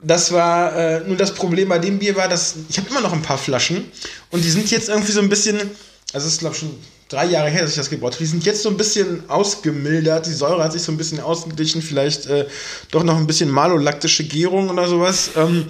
das 0.03 0.31
war, 0.31 0.75
äh, 0.75 0.99
nur 1.07 1.17
das 1.17 1.33
Problem 1.33 1.69
bei 1.69 1.79
dem 1.79 1.99
Bier 1.99 2.15
war, 2.15 2.27
dass 2.27 2.55
ich 2.69 2.77
habe 2.77 2.89
immer 2.89 3.01
noch 3.01 3.13
ein 3.13 3.21
paar 3.21 3.37
Flaschen 3.37 3.85
und 4.31 4.43
die 4.43 4.49
sind 4.49 4.69
jetzt 4.71 4.89
irgendwie 4.89 5.11
so 5.11 5.21
ein 5.21 5.29
bisschen, 5.29 5.57
also 6.13 6.27
es 6.27 6.33
ist 6.33 6.39
glaube 6.39 6.55
ich 6.55 6.61
schon 6.61 6.71
drei 7.09 7.25
Jahre 7.25 7.49
her, 7.49 7.61
dass 7.61 7.71
ich 7.71 7.77
das 7.77 7.89
gebraut 7.89 8.13
habe, 8.13 8.23
die 8.23 8.29
sind 8.29 8.45
jetzt 8.45 8.63
so 8.63 8.69
ein 8.69 8.77
bisschen 8.77 9.29
ausgemildert, 9.29 10.25
die 10.25 10.33
Säure 10.33 10.63
hat 10.63 10.73
sich 10.73 10.81
so 10.81 10.91
ein 10.91 10.97
bisschen 10.97 11.19
ausgeglichen, 11.19 11.81
vielleicht 11.81 12.25
äh, 12.25 12.47
doch 12.91 13.03
noch 13.03 13.17
ein 13.17 13.27
bisschen 13.27 13.49
malolaktische 13.49 14.23
Gärung 14.23 14.69
oder 14.69 14.87
sowas. 14.87 15.31
Ähm, 15.35 15.67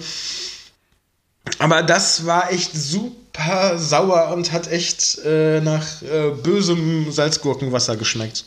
aber 1.58 1.82
das 1.82 2.24
war 2.24 2.50
echt 2.50 2.72
super 2.74 3.78
sauer 3.78 4.32
und 4.32 4.52
hat 4.52 4.70
echt 4.70 5.18
äh, 5.24 5.60
nach 5.60 6.02
äh, 6.02 6.30
bösem 6.30 7.12
Salzgurkenwasser 7.12 7.96
geschmeckt. 7.96 8.44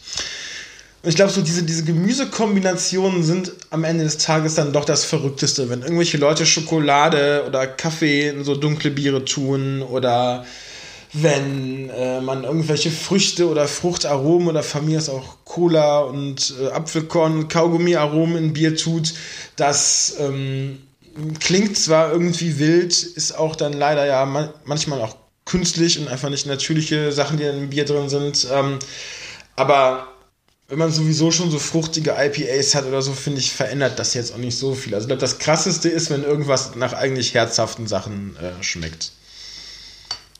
Und 1.08 1.12
ich 1.12 1.16
glaube, 1.16 1.32
so 1.32 1.42
diese, 1.42 1.64
diese 1.64 1.86
Gemüsekombinationen 1.86 3.24
sind 3.24 3.54
am 3.70 3.86
Ende 3.86 4.04
des 4.04 4.18
Tages 4.18 4.56
dann 4.56 4.74
doch 4.74 4.84
das 4.84 5.06
Verrückteste. 5.06 5.70
Wenn 5.70 5.82
irgendwelche 5.82 6.18
Leute 6.18 6.46
Schokolade 6.46 7.46
oder 7.48 7.66
Kaffee 7.66 8.28
in 8.28 8.44
so 8.44 8.56
dunkle 8.56 8.92
Biere 8.92 9.24
tun 9.24 9.84
oder 9.84 10.46
wenn 11.14 11.90
äh, 11.92 12.20
man 12.20 12.44
irgendwelche 12.44 12.92
Früchte 12.92 13.48
oder 13.48 13.70
Fruchtaromen 13.70 14.50
oder 14.50 14.66
mir 14.82 14.98
ist 14.98 15.08
auch 15.08 15.38
Cola 15.46 16.00
und 16.02 16.54
äh, 16.62 16.72
Apfelkorn 16.72 17.48
Kaugummiaromen 17.48 18.36
in 18.36 18.52
Bier 18.52 18.76
tut, 18.76 19.14
das 19.56 20.18
ähm, 20.20 20.80
klingt 21.40 21.78
zwar 21.78 22.12
irgendwie 22.12 22.60
wild, 22.60 22.92
ist 23.02 23.32
auch 23.32 23.56
dann 23.56 23.72
leider 23.72 24.06
ja 24.06 24.26
man 24.26 24.50
manchmal 24.66 25.00
auch 25.00 25.16
künstlich 25.46 26.00
und 26.00 26.10
einfach 26.10 26.30
nicht 26.30 26.48
natürliche 26.48 27.14
Sachen, 27.14 27.38
die 27.38 27.46
dann 27.46 27.60
im 27.60 27.70
Bier 27.70 27.86
drin 27.86 28.10
sind. 28.10 28.46
Ähm, 28.52 28.80
aber 29.56 30.10
wenn 30.68 30.80
man 30.80 30.92
sowieso 30.92 31.32
schon 31.32 31.50
so 31.50 31.60
fruchtige 31.60 32.16
IPAs 32.18 32.76
hat 32.76 32.86
oder 32.86 33.02
so, 33.02 33.14
finde 33.14 33.40
ich, 33.40 33.54
verändert 33.54 34.00
das 34.00 34.14
jetzt 34.14 34.34
auch 34.34 34.38
nicht 34.38 34.58
so 34.58 34.74
viel. 34.74 34.94
Also 34.94 35.06
ich 35.06 35.08
glaube, 35.08 35.22
das 35.22 35.40
krasseste 35.40 35.88
ist, 35.88 36.10
wenn 36.10 36.24
irgendwas 36.24 36.76
nach 36.76 36.94
eigentlich 36.94 37.34
herzhaften 37.34 37.88
Sachen 37.88 38.36
äh, 38.38 38.62
schmeckt. 38.62 39.14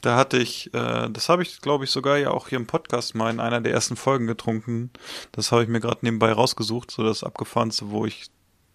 Da 0.02 0.18
hatte 0.18 0.38
ich, 0.38 0.74
äh, 0.74 1.10
das 1.10 1.30
habe 1.30 1.44
ich, 1.44 1.62
glaube 1.62 1.86
ich, 1.86 1.92
sogar 1.92 2.18
ja 2.18 2.32
auch 2.32 2.50
hier 2.50 2.58
im 2.58 2.68
Podcast 2.68 3.16
mal 3.16 3.32
in 3.32 3.40
einer 3.40 3.62
der 3.62 3.72
ersten 3.74 3.96
Folgen 3.96 4.28
getrunken. 4.28 4.92
Das 5.32 5.52
habe 5.52 5.64
ich 5.64 5.70
mir 5.70 5.80
gerade 5.80 6.00
nebenbei 6.02 6.34
rausgesucht, 6.34 6.92
so 6.92 7.04
das 7.04 7.24
abgefahrenste, 7.24 7.90
wo 7.90 8.06
ich 8.06 8.26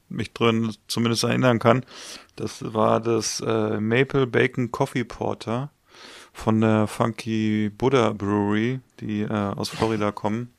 mich 0.08 0.32
drin 0.32 0.74
zumindest 0.88 1.24
erinnern 1.24 1.58
kann. 1.58 1.84
Das 2.36 2.72
war 2.72 2.98
das 2.98 3.40
äh, 3.40 3.78
Maple 3.78 4.26
Bacon 4.26 4.72
Coffee 4.72 5.04
Porter 5.04 5.70
von 6.32 6.62
der 6.62 6.86
Funky 6.86 7.70
Buddha 7.70 8.10
Brewery, 8.10 8.80
die 9.00 9.20
äh, 9.20 9.28
aus 9.28 9.68
Florida 9.68 10.12
kommen. 10.12 10.52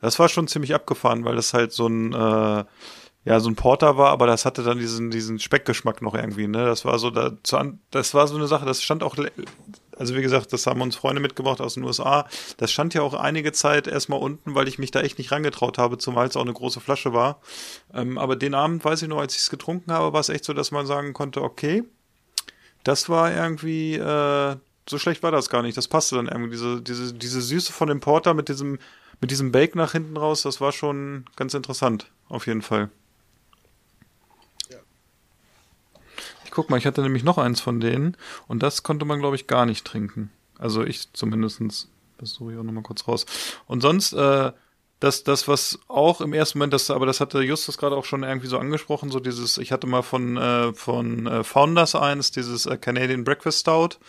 Das 0.00 0.18
war 0.18 0.28
schon 0.28 0.48
ziemlich 0.48 0.74
abgefahren, 0.74 1.24
weil 1.24 1.36
das 1.36 1.54
halt 1.54 1.72
so 1.72 1.86
ein 1.86 2.12
äh, 2.12 2.64
ja 3.24 3.40
so 3.40 3.50
ein 3.50 3.56
Porter 3.56 3.96
war, 3.96 4.10
aber 4.10 4.26
das 4.26 4.44
hatte 4.44 4.62
dann 4.62 4.78
diesen 4.78 5.10
diesen 5.10 5.38
Speckgeschmack 5.38 6.02
noch 6.02 6.14
irgendwie. 6.14 6.46
Ne, 6.46 6.64
das 6.64 6.84
war 6.84 6.98
so 6.98 7.10
da 7.10 7.32
zu 7.42 7.56
an, 7.56 7.80
das 7.90 8.14
war 8.14 8.26
so 8.26 8.36
eine 8.36 8.46
Sache. 8.46 8.64
Das 8.64 8.82
stand 8.82 9.02
auch 9.02 9.16
also 9.98 10.14
wie 10.14 10.22
gesagt, 10.22 10.52
das 10.52 10.66
haben 10.66 10.80
uns 10.80 10.96
Freunde 10.96 11.20
mitgebracht 11.20 11.60
aus 11.60 11.74
den 11.74 11.82
USA. 11.82 12.26
Das 12.56 12.70
stand 12.70 12.94
ja 12.94 13.02
auch 13.02 13.14
einige 13.14 13.52
Zeit 13.52 13.88
erstmal 13.88 14.20
unten, 14.20 14.54
weil 14.54 14.68
ich 14.68 14.78
mich 14.78 14.92
da 14.92 15.00
echt 15.00 15.18
nicht 15.18 15.32
rangetraut 15.32 15.76
habe, 15.76 15.98
zumal 15.98 16.28
es 16.28 16.36
auch 16.36 16.42
eine 16.42 16.52
große 16.52 16.80
Flasche 16.80 17.12
war. 17.12 17.40
Ähm, 17.92 18.16
aber 18.16 18.36
den 18.36 18.54
Abend, 18.54 18.84
weiß 18.84 19.02
ich 19.02 19.08
noch, 19.08 19.18
als 19.18 19.34
ich 19.34 19.40
es 19.40 19.50
getrunken 19.50 19.92
habe, 19.92 20.12
war 20.12 20.20
es 20.20 20.28
echt 20.28 20.44
so, 20.44 20.52
dass 20.52 20.70
man 20.70 20.86
sagen 20.86 21.14
konnte, 21.14 21.42
okay, 21.42 21.82
das 22.84 23.08
war 23.08 23.32
irgendwie, 23.32 23.94
äh, 23.96 24.56
so 24.88 24.98
schlecht 24.98 25.22
war 25.22 25.32
das 25.32 25.50
gar 25.50 25.62
nicht. 25.62 25.76
Das 25.76 25.88
passte 25.88 26.16
dann 26.16 26.28
irgendwie. 26.28 26.52
Diese, 26.52 26.80
diese, 26.80 27.12
diese 27.12 27.42
Süße 27.42 27.72
von 27.72 27.88
dem 27.88 28.00
Porter 28.00 28.34
mit 28.34 28.48
diesem, 28.48 28.78
mit 29.20 29.30
diesem 29.30 29.52
Bake 29.52 29.76
nach 29.76 29.92
hinten 29.92 30.16
raus, 30.16 30.42
das 30.42 30.60
war 30.60 30.72
schon 30.72 31.24
ganz 31.36 31.54
interessant, 31.54 32.10
auf 32.28 32.46
jeden 32.46 32.62
Fall. 32.62 32.90
Ich 36.44 36.50
guck 36.50 36.70
mal, 36.70 36.78
ich 36.78 36.86
hatte 36.86 37.02
nämlich 37.02 37.24
noch 37.24 37.38
eins 37.38 37.60
von 37.60 37.78
denen 37.78 38.16
und 38.46 38.62
das 38.62 38.82
konnte 38.82 39.04
man, 39.04 39.20
glaube 39.20 39.36
ich, 39.36 39.46
gar 39.46 39.66
nicht 39.66 39.84
trinken. 39.84 40.30
Also 40.58 40.84
ich 40.84 41.12
zumindestens. 41.12 41.88
Das 42.18 42.32
suche 42.32 42.52
ich 42.52 42.58
auch 42.58 42.64
nochmal 42.64 42.82
kurz 42.82 43.06
raus. 43.06 43.26
Und 43.66 43.80
sonst, 43.80 44.12
äh, 44.12 44.50
das, 45.00 45.22
das, 45.22 45.46
was 45.46 45.78
auch 45.86 46.20
im 46.20 46.32
ersten 46.32 46.58
Moment, 46.58 46.72
das, 46.72 46.90
aber 46.90 47.06
das 47.06 47.20
hatte 47.20 47.40
Justus 47.42 47.78
gerade 47.78 47.96
auch 47.96 48.04
schon 48.04 48.24
irgendwie 48.24 48.48
so 48.48 48.58
angesprochen, 48.58 49.10
so 49.10 49.20
dieses, 49.20 49.58
ich 49.58 49.70
hatte 49.70 49.86
mal 49.86 50.02
von, 50.02 50.36
äh, 50.36 50.72
von 50.74 51.26
äh, 51.28 51.44
Founders 51.44 51.94
eins, 51.94 52.32
dieses 52.32 52.66
äh, 52.66 52.76
Canadian 52.76 53.22
Breakfast 53.22 53.60
Stout. 53.60 54.00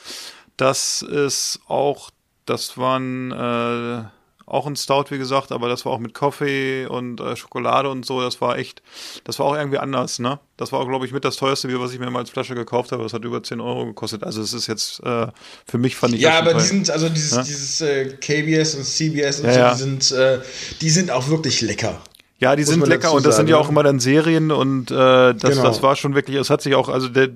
Das 0.57 1.03
ist 1.03 1.59
auch, 1.67 2.09
das 2.45 2.77
waren 2.77 3.31
äh, 3.31 4.05
auch 4.49 4.67
ein 4.67 4.75
Stout, 4.75 5.05
wie 5.09 5.17
gesagt, 5.17 5.51
aber 5.51 5.69
das 5.69 5.85
war 5.85 5.91
auch 5.93 5.99
mit 5.99 6.13
Kaffee 6.13 6.85
und 6.87 7.19
äh, 7.21 7.35
Schokolade 7.35 7.89
und 7.89 8.05
so. 8.05 8.21
Das 8.21 8.41
war 8.41 8.57
echt, 8.57 8.81
das 9.23 9.39
war 9.39 9.45
auch 9.45 9.55
irgendwie 9.55 9.77
anders, 9.77 10.19
ne? 10.19 10.39
Das 10.57 10.71
war 10.71 10.79
auch, 10.79 10.87
glaube 10.87 11.05
ich, 11.05 11.11
mit 11.13 11.23
das 11.23 11.35
teuerste 11.37 11.67
Bier, 11.67 11.79
was 11.79 11.93
ich 11.93 11.99
mir 11.99 12.09
mal 12.09 12.19
als 12.19 12.29
Flasche 12.29 12.55
gekauft 12.55 12.91
habe. 12.91 13.03
Das 13.03 13.13
hat 13.13 13.23
über 13.23 13.41
10 13.41 13.61
Euro 13.61 13.85
gekostet. 13.85 14.23
Also 14.23 14.41
es 14.41 14.53
ist 14.53 14.67
jetzt, 14.67 15.01
äh, 15.05 15.27
für 15.65 15.77
mich 15.77 15.95
fand 15.95 16.15
ich 16.15 16.21
Ja, 16.21 16.39
aber 16.39 16.53
die 16.55 16.61
sind, 16.61 16.89
also 16.89 17.07
dieses, 17.09 17.31
Ja? 17.31 17.43
dieses 17.43 17.81
äh, 17.81 18.05
KBS 18.19 18.75
und 18.75 18.83
CBS 18.85 19.39
und 19.39 19.45
Ja, 19.47 19.53
so, 19.53 19.59
ja. 19.59 19.71
die 19.73 19.77
sind, 19.77 20.11
äh, 20.11 20.39
die 20.81 20.89
sind 20.89 21.11
auch 21.11 21.29
wirklich 21.29 21.61
lecker. 21.61 22.01
Ja, 22.39 22.55
die 22.55 22.63
Muss 22.63 22.69
sind 22.71 22.87
lecker 22.87 23.11
und 23.11 23.25
das 23.25 23.35
sind 23.35 23.47
sagen, 23.47 23.49
ja 23.49 23.57
ne? 23.57 23.61
auch 23.61 23.69
immer 23.69 23.83
dann 23.83 23.99
Serien 23.99 24.51
und 24.51 24.91
äh, 24.91 24.95
das, 24.95 25.41
Genau. 25.41 25.63
das 25.63 25.81
war 25.83 25.95
schon 25.97 26.15
wirklich, 26.15 26.37
es 26.37 26.49
hat 26.49 26.61
sich 26.61 26.73
auch, 26.75 26.87
also 26.89 27.09
der, 27.09 27.29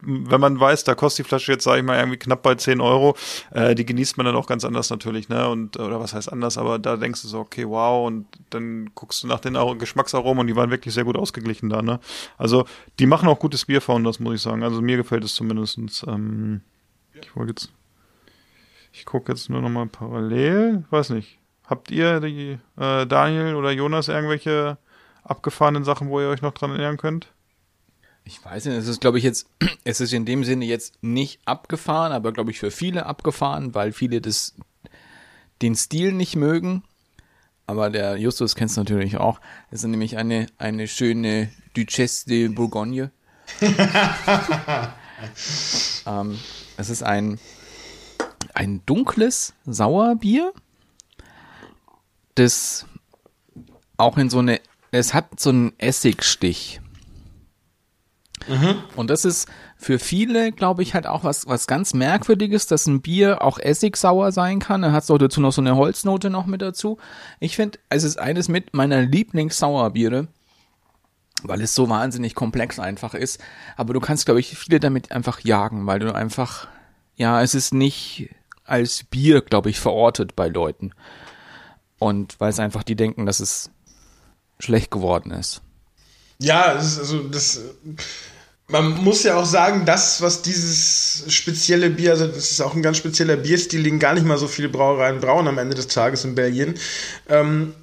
wenn 0.00 0.40
man 0.40 0.58
weiß, 0.60 0.84
da 0.84 0.94
kostet 0.94 1.24
die 1.24 1.28
Flasche 1.28 1.50
jetzt, 1.52 1.64
sage 1.64 1.78
ich 1.80 1.84
mal, 1.84 1.98
irgendwie 1.98 2.18
knapp 2.18 2.42
bei 2.42 2.54
10 2.54 2.80
Euro, 2.80 3.16
äh, 3.50 3.74
die 3.74 3.84
genießt 3.84 4.16
man 4.16 4.26
dann 4.26 4.36
auch 4.36 4.46
ganz 4.46 4.64
anders 4.64 4.90
natürlich, 4.90 5.28
ne? 5.28 5.48
Und, 5.48 5.76
oder 5.78 5.98
was 6.00 6.14
heißt 6.14 6.32
anders, 6.32 6.56
aber 6.56 6.78
da 6.78 6.96
denkst 6.96 7.22
du 7.22 7.28
so, 7.28 7.40
okay, 7.40 7.66
wow, 7.68 8.06
und 8.06 8.26
dann 8.50 8.90
guckst 8.94 9.22
du 9.22 9.26
nach 9.26 9.40
den 9.40 9.56
Ar- 9.56 9.74
Geschmacksaromen 9.76 10.42
und 10.42 10.46
die 10.46 10.56
waren 10.56 10.70
wirklich 10.70 10.94
sehr 10.94 11.04
gut 11.04 11.16
ausgeglichen 11.16 11.68
da, 11.68 11.82
ne? 11.82 11.98
Also, 12.36 12.64
die 13.00 13.06
machen 13.06 13.28
auch 13.28 13.38
gutes 13.40 13.64
Bier 13.64 13.80
von, 13.80 14.04
das 14.04 14.20
muss 14.20 14.34
ich 14.36 14.42
sagen. 14.42 14.62
Also, 14.62 14.80
mir 14.80 14.96
gefällt 14.96 15.24
es 15.24 15.34
zumindestens. 15.34 16.04
Ähm, 16.06 16.60
ich 17.20 17.34
wollte 17.34 17.50
jetzt, 17.50 17.72
ich 18.92 19.04
gucke 19.04 19.32
jetzt 19.32 19.50
nur 19.50 19.60
noch 19.60 19.68
mal 19.68 19.86
parallel, 19.86 20.84
weiß 20.90 21.10
nicht. 21.10 21.38
Habt 21.66 21.90
ihr, 21.90 22.20
die, 22.20 22.58
äh, 22.78 23.06
Daniel 23.06 23.54
oder 23.56 23.72
Jonas, 23.72 24.08
irgendwelche 24.08 24.78
abgefahrenen 25.24 25.84
Sachen, 25.84 26.08
wo 26.08 26.20
ihr 26.20 26.28
euch 26.28 26.40
noch 26.40 26.52
dran 26.54 26.70
erinnern 26.70 26.96
könnt? 26.96 27.32
Ich 28.28 28.44
weiß 28.44 28.66
nicht, 28.66 28.76
es 28.76 28.88
ist, 28.88 29.00
glaube 29.00 29.16
ich, 29.16 29.24
jetzt, 29.24 29.48
es 29.84 30.02
ist 30.02 30.12
in 30.12 30.26
dem 30.26 30.44
Sinne 30.44 30.66
jetzt 30.66 31.02
nicht 31.02 31.40
abgefahren, 31.46 32.12
aber 32.12 32.30
glaube 32.32 32.50
ich 32.50 32.58
für 32.58 32.70
viele 32.70 33.06
abgefahren, 33.06 33.74
weil 33.74 33.92
viele 33.92 34.20
das, 34.20 34.54
den 35.62 35.74
Stil 35.74 36.12
nicht 36.12 36.36
mögen. 36.36 36.82
Aber 37.66 37.88
der 37.88 38.18
Justus 38.18 38.54
kennt 38.54 38.70
es 38.70 38.76
natürlich 38.76 39.16
auch. 39.16 39.40
Es 39.70 39.80
ist 39.80 39.88
nämlich 39.88 40.18
eine, 40.18 40.46
eine 40.58 40.88
schöne 40.88 41.50
Duchesse 41.72 42.28
de 42.28 42.48
Bourgogne. 42.48 43.10
ähm, 46.06 46.38
es 46.76 46.90
ist 46.90 47.02
ein, 47.02 47.38
ein 48.52 48.82
dunkles 48.84 49.54
Sauerbier, 49.64 50.52
das 52.34 52.84
auch 53.96 54.18
in 54.18 54.28
so 54.28 54.40
eine, 54.40 54.60
es 54.90 55.14
hat 55.14 55.40
so 55.40 55.48
einen 55.48 55.72
Essigstich. 55.78 56.82
Und 58.96 59.10
das 59.10 59.24
ist 59.24 59.48
für 59.76 59.98
viele, 59.98 60.52
glaube 60.52 60.82
ich, 60.82 60.94
halt 60.94 61.06
auch 61.06 61.24
was, 61.24 61.46
was 61.46 61.66
ganz 61.66 61.94
Merkwürdiges, 61.94 62.66
dass 62.66 62.86
ein 62.86 63.00
Bier 63.00 63.42
auch 63.42 63.58
essigsauer 63.58 64.32
sein 64.32 64.58
kann. 64.58 64.82
Dann 64.82 64.92
hat 64.92 65.04
es 65.04 65.10
auch 65.10 65.18
dazu 65.18 65.40
noch 65.40 65.52
so 65.52 65.60
eine 65.60 65.76
Holznote 65.76 66.30
noch 66.30 66.46
mit 66.46 66.62
dazu. 66.62 66.98
Ich 67.40 67.56
finde, 67.56 67.78
es 67.88 68.04
ist 68.04 68.18
eines 68.18 68.48
mit 68.48 68.74
meiner 68.74 69.02
Lieblingssauerbiere, 69.02 70.28
weil 71.42 71.60
es 71.60 71.74
so 71.74 71.88
wahnsinnig 71.88 72.34
komplex 72.34 72.78
einfach 72.78 73.14
ist. 73.14 73.40
Aber 73.76 73.94
du 73.94 74.00
kannst, 74.00 74.24
glaube 74.26 74.40
ich, 74.40 74.56
viele 74.56 74.80
damit 74.80 75.12
einfach 75.12 75.40
jagen, 75.40 75.86
weil 75.86 75.98
du 75.98 76.14
einfach, 76.14 76.68
ja, 77.16 77.42
es 77.42 77.54
ist 77.54 77.74
nicht 77.74 78.30
als 78.64 79.04
Bier, 79.04 79.40
glaube 79.40 79.70
ich, 79.70 79.80
verortet 79.80 80.36
bei 80.36 80.48
Leuten. 80.48 80.92
Und 81.98 82.38
weil 82.38 82.50
es 82.50 82.60
einfach 82.60 82.82
die 82.82 82.96
denken, 82.96 83.26
dass 83.26 83.40
es 83.40 83.70
schlecht 84.58 84.90
geworden 84.90 85.30
ist. 85.30 85.62
Ja, 86.40 86.62
also 86.74 87.22
das. 87.28 87.60
Man 88.70 89.02
muss 89.02 89.22
ja 89.22 89.36
auch 89.36 89.46
sagen, 89.46 89.86
das, 89.86 90.20
was 90.20 90.42
dieses 90.42 91.24
spezielle 91.28 91.88
Bier, 91.88 92.10
also 92.10 92.26
das 92.26 92.50
ist 92.50 92.60
auch 92.60 92.74
ein 92.74 92.82
ganz 92.82 92.98
spezieller 92.98 93.36
Bierstil, 93.36 93.82
den 93.82 93.98
gar 93.98 94.12
nicht 94.12 94.26
mal 94.26 94.36
so 94.36 94.46
viele 94.46 94.68
Brauereien 94.68 95.20
brauen 95.20 95.48
am 95.48 95.56
Ende 95.56 95.74
des 95.74 95.86
Tages 95.88 96.24
in 96.24 96.34
Belgien. 96.34 96.74
Ähm, 97.30 97.74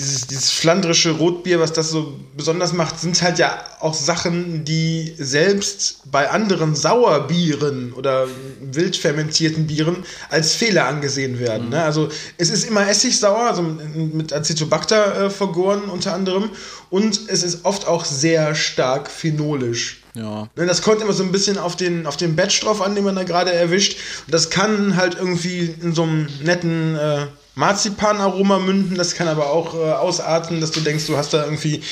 dieses, 0.00 0.26
dieses 0.26 0.50
flandrische 0.50 1.12
Rotbier, 1.12 1.60
was 1.60 1.72
das 1.72 1.90
so 1.90 2.18
besonders 2.36 2.72
macht, 2.72 2.98
sind 2.98 3.20
halt 3.22 3.38
ja 3.38 3.62
auch 3.80 3.94
Sachen, 3.94 4.64
die 4.64 5.14
selbst 5.18 6.10
bei 6.10 6.30
anderen 6.30 6.74
Sauerbieren 6.74 7.92
oder 7.92 8.26
wild 8.60 8.96
fermentierten 8.96 9.66
Bieren 9.66 10.04
als 10.30 10.54
Fehler 10.54 10.86
angesehen 10.86 11.38
werden. 11.38 11.68
Ne? 11.68 11.82
Also 11.82 12.08
es 12.38 12.50
ist 12.50 12.64
immer 12.64 12.88
essigsauer, 12.88 13.48
also 13.48 13.62
mit 13.62 14.32
Acetobacter 14.32 15.26
äh, 15.26 15.30
vergoren 15.30 15.82
unter 15.84 16.14
anderem, 16.14 16.50
und 16.90 17.20
es 17.28 17.44
ist 17.44 17.64
oft 17.64 17.86
auch 17.86 18.04
sehr 18.04 18.54
stark 18.56 19.08
phenolisch. 19.10 20.02
Ja. 20.14 20.48
Ne, 20.56 20.66
Das 20.66 20.82
kommt 20.82 21.00
immer 21.00 21.12
so 21.12 21.22
ein 21.22 21.32
bisschen 21.32 21.56
auf 21.56 21.76
den, 21.76 22.06
auf 22.06 22.16
den 22.16 22.34
Batch 22.34 22.60
drauf 22.60 22.82
an, 22.82 22.94
den 22.94 23.04
man 23.04 23.14
da 23.14 23.22
gerade 23.22 23.52
erwischt. 23.52 23.96
Und 24.26 24.34
das 24.34 24.50
kann 24.50 24.96
halt 24.96 25.14
irgendwie 25.14 25.74
in 25.80 25.94
so 25.94 26.02
einem 26.02 26.28
netten 26.42 26.96
äh, 26.96 27.26
Marzipanaroma 27.54 28.58
münden. 28.58 28.96
Das 28.96 29.14
kann 29.14 29.28
aber 29.28 29.50
auch 29.50 29.74
äh, 29.74 29.92
ausarten, 29.92 30.60
dass 30.60 30.70
du 30.70 30.80
denkst, 30.80 31.06
du 31.06 31.16
hast 31.16 31.34
da 31.34 31.44
irgendwie 31.44 31.82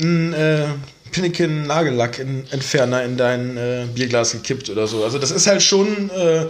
einen 0.00 0.32
äh, 0.32 0.66
Pinneken 1.10 1.66
Nagellack-Entferner 1.66 3.04
in 3.04 3.16
dein 3.16 3.56
äh, 3.56 3.86
Bierglas 3.94 4.32
gekippt 4.32 4.70
oder 4.70 4.86
so. 4.86 5.04
Also 5.04 5.18
das 5.18 5.30
ist 5.30 5.46
halt 5.46 5.62
schon. 5.62 6.10
Äh, 6.10 6.46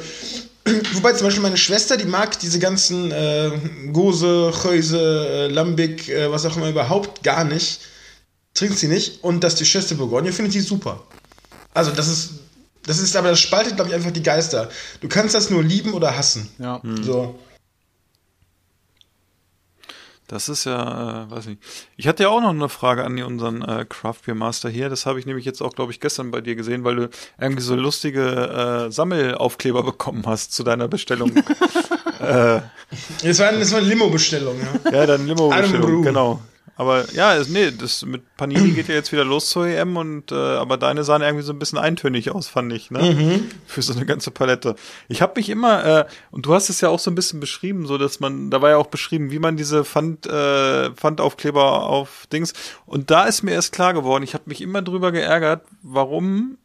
Wobei 0.93 1.13
zum 1.13 1.27
Beispiel 1.27 1.43
meine 1.43 1.57
Schwester, 1.57 1.97
die 1.97 2.05
mag 2.05 2.39
diese 2.41 2.59
ganzen 2.59 3.11
äh, 3.11 3.51
Gose, 3.93 4.53
Chöse, 4.63 5.27
äh, 5.29 5.49
Lambic, 5.49 6.09
äh, 6.09 6.31
was 6.31 6.45
auch 6.45 6.57
immer 6.57 6.69
überhaupt 6.69 7.23
gar 7.23 7.45
nicht. 7.45 7.81
Trinkt 8.55 8.79
sie 8.79 8.89
nicht. 8.89 9.23
Und 9.25 9.45
das 9.45 9.55
Duchesse 9.55 9.89
de 9.89 9.97
Bourgogne 9.97 10.33
findet 10.33 10.53
sie 10.53 10.61
super. 10.61 11.07
Also 11.75 11.93
das 11.93 12.09
ist, 12.09 12.31
das 12.85 12.99
ist 12.99 13.17
aber, 13.17 13.31
das 13.31 13.41
spaltet, 13.41 13.77
glaube 13.77 13.91
ich, 13.91 13.95
einfach 13.95 14.11
die 14.11 14.23
Geister. 14.23 14.69
Du 15.01 15.09
kannst 15.09 15.35
das 15.35 15.49
nur 15.49 15.63
lieben 15.63 15.95
oder 15.95 16.17
hassen. 16.17 16.49
Ja. 16.59 16.83
So. 17.03 17.39
Das 20.29 20.51
ist 20.51 20.65
ja, 20.65 21.25
äh, 21.25 21.31
weiß 21.31 21.47
nicht. 21.47 21.63
Ich 21.97 22.07
hatte 22.07 22.25
ja 22.25 22.29
auch 22.29 22.43
noch 22.43 22.51
eine 22.51 22.69
Frage 22.69 23.03
an 23.03 23.21
unseren 23.23 23.63
äh, 23.63 23.87
Craft 23.89 24.21
Beer 24.27 24.35
Master 24.35 24.69
hier. 24.69 24.91
Das 24.91 25.07
habe 25.07 25.19
ich 25.19 25.25
nämlich 25.25 25.47
jetzt 25.47 25.63
auch, 25.63 25.73
glaube 25.73 25.91
ich, 25.91 26.01
gestern 26.01 26.31
bei 26.31 26.43
dir 26.43 26.55
gesehen, 26.55 26.85
weil 26.85 26.97
du 26.97 27.09
irgendwie 27.41 27.63
so 27.63 27.75
lustige 27.75 28.87
äh, 28.89 28.93
Sammelaufkleber 28.93 29.83
bekommen 29.85 30.25
hast 30.27 30.53
zu 30.53 30.65
deiner 30.65 30.87
Bestellung. 30.87 31.35
äh, 32.21 32.61
Das 33.23 33.39
war, 33.39 33.53
das 33.53 33.73
war 33.73 33.79
eine 33.79 33.89
Limo-Bestellung, 33.89 34.57
ja. 34.85 34.93
ja, 34.93 35.07
dann 35.07 35.27
Limo-Bestellung, 35.27 36.03
genau. 36.03 36.43
Aber 36.81 37.13
ja, 37.13 37.35
es- 37.35 37.49
nee, 37.49 37.73
das 37.73 38.05
mit 38.07 38.23
Panini 38.37 38.71
geht 38.71 38.87
ja 38.87 38.95
jetzt 38.95 39.11
wieder 39.11 39.25
los 39.25 39.51
zur 39.51 39.67
EM 39.67 39.97
und 39.97 40.31
äh, 40.31 40.35
aber 40.37 40.77
deine 40.77 41.03
sahen 41.03 41.23
irgendwie 41.23 41.43
so 41.45 41.53
ein 41.53 41.59
bisschen 41.59 41.77
eintönig 41.79 42.31
aus, 42.31 42.47
fand 42.47 42.73
ich, 42.73 42.93
ne? 42.93 43.03
Mhm. 43.15 43.51
Für 43.67 43.83
so 43.83 43.93
eine 43.93 44.07
ganze 44.07 44.31
Palette. 44.31 44.77
Ich 45.09 45.21
habe 45.21 45.33
mich 45.37 45.49
immer 45.49 45.85
äh, 45.85 46.05
und 46.31 46.47
du 46.47 46.55
hast 46.55 46.69
es 46.71 46.81
ja 46.81 46.89
auch 46.89 47.01
so 47.01 47.11
ein 47.11 47.17
bisschen 47.17 47.41
beschrieben, 47.41 47.87
so 47.87 47.99
dass 47.99 48.21
man, 48.21 48.51
da 48.51 48.63
war 48.63 48.71
ja 48.71 48.77
auch 48.77 48.87
beschrieben, 48.87 49.33
wie 49.33 49.41
man 49.41 49.57
diese 49.57 49.85
Pfand, 49.85 50.27
äh, 50.27 50.91
Pfandaufkleber 50.93 51.83
auf 51.83 52.29
Dings 52.33 52.53
und 52.87 53.11
da 53.11 53.25
ist 53.25 53.43
mir 53.43 53.51
erst 53.55 53.73
klar 53.73 53.93
geworden, 53.93 54.23
ich 54.23 54.35
habe 54.35 54.45
mich 54.47 54.61
immer 54.61 54.81
drüber 54.81 55.11
geärgert, 55.11 55.63
warum 55.83 56.59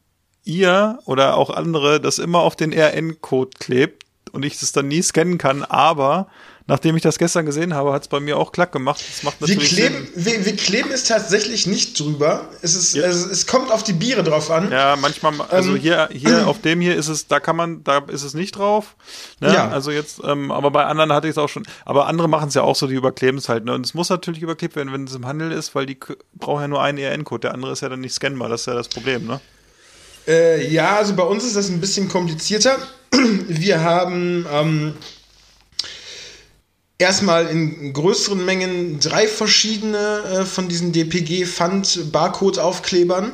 ihr 0.44 0.98
oder 1.06 1.36
auch 1.36 1.50
andere 1.50 2.00
das 2.00 2.18
immer 2.20 2.38
auf 2.40 2.54
den 2.54 2.72
RN-Code 2.72 3.50
klebt 3.58 4.04
und 4.32 4.44
ich 4.44 4.60
das 4.60 4.70
dann 4.72 4.88
nie 4.88 5.02
scannen 5.02 5.38
kann, 5.38 5.64
aber 5.64 6.28
nachdem 6.66 6.96
ich 6.96 7.02
das 7.02 7.18
gestern 7.18 7.44
gesehen 7.46 7.74
habe, 7.74 7.92
hat 7.92 8.02
es 8.02 8.08
bei 8.08 8.20
mir 8.20 8.36
auch 8.38 8.52
klack 8.52 8.72
gemacht. 8.72 9.02
Das 9.06 9.22
macht 9.22 9.40
Wir 9.40 9.48
natürlich 9.48 9.70
kleben, 9.74 10.08
Sinn. 10.14 10.24
wir, 10.24 10.46
wir 10.46 10.56
kleben 10.56 10.90
es 10.92 11.04
tatsächlich 11.04 11.66
nicht 11.66 11.98
drüber. 12.00 12.48
Es, 12.62 12.74
ist, 12.74 12.94
Ja. 12.94 13.04
es, 13.06 13.24
es 13.26 13.46
kommt 13.46 13.70
auf 13.70 13.82
die 13.82 13.92
Biere 13.92 14.22
drauf 14.22 14.50
an. 14.50 14.70
Ja, 14.72 14.96
manchmal, 14.96 15.34
also 15.50 15.74
Ähm, 15.74 15.80
hier, 15.80 16.08
hier 16.12 16.46
auf 16.48 16.60
dem 16.60 16.80
hier 16.80 16.96
ist 16.96 17.08
es, 17.08 17.26
da 17.28 17.40
kann 17.40 17.56
man, 17.56 17.84
da 17.84 17.98
ist 18.08 18.22
es 18.22 18.34
nicht 18.34 18.56
drauf. 18.56 18.96
Ne? 19.40 19.52
Ja. 19.52 19.68
Also 19.68 19.90
jetzt, 19.90 20.20
ähm, 20.24 20.50
aber 20.50 20.70
bei 20.70 20.84
anderen 20.84 21.12
hatte 21.12 21.26
ich 21.26 21.32
es 21.32 21.38
auch 21.38 21.48
schon. 21.48 21.64
Aber 21.84 22.06
andere 22.06 22.28
machen 22.28 22.48
es 22.48 22.54
ja 22.54 22.62
auch 22.62 22.76
so, 22.76 22.86
die 22.86 22.94
überkleben 22.94 23.38
es 23.38 23.48
halt. 23.48 23.64
Ne? 23.64 23.74
Und 23.74 23.84
es 23.84 23.94
muss 23.94 24.08
natürlich 24.08 24.40
überklebt 24.42 24.76
werden, 24.76 24.92
wenn 24.92 25.04
es 25.04 25.14
im 25.14 25.26
Handel 25.26 25.52
ist, 25.52 25.74
weil 25.74 25.86
die 25.86 25.98
brauchen 26.34 26.62
ja 26.62 26.68
nur 26.68 26.82
einen 26.82 26.98
ERN-Code. 26.98 27.40
Der 27.40 27.54
andere 27.54 27.72
ist 27.72 27.82
ja 27.82 27.88
dann 27.88 28.00
nicht 28.00 28.14
scannbar. 28.14 28.48
Das 28.48 28.62
ist 28.62 28.66
ja 28.66 28.74
das 28.74 28.88
Problem, 28.88 29.26
ne? 29.26 29.40
Äh, 30.26 30.66
ja, 30.72 30.96
also 30.96 31.14
bei 31.14 31.22
uns 31.22 31.44
ist 31.44 31.54
das 31.56 31.68
ein 31.68 31.80
bisschen 31.82 32.08
komplizierter. 32.08 32.78
Wir 33.46 33.82
haben 33.82 34.46
ähm, 34.50 34.94
erstmal 36.98 37.46
in 37.46 37.92
größeren 37.92 38.44
Mengen 38.44 39.00
drei 39.00 39.26
verschiedene 39.26 40.22
äh, 40.22 40.44
von 40.44 40.68
diesen 40.68 40.92
DPG-Pfand-Barcode-Aufklebern. 40.92 43.32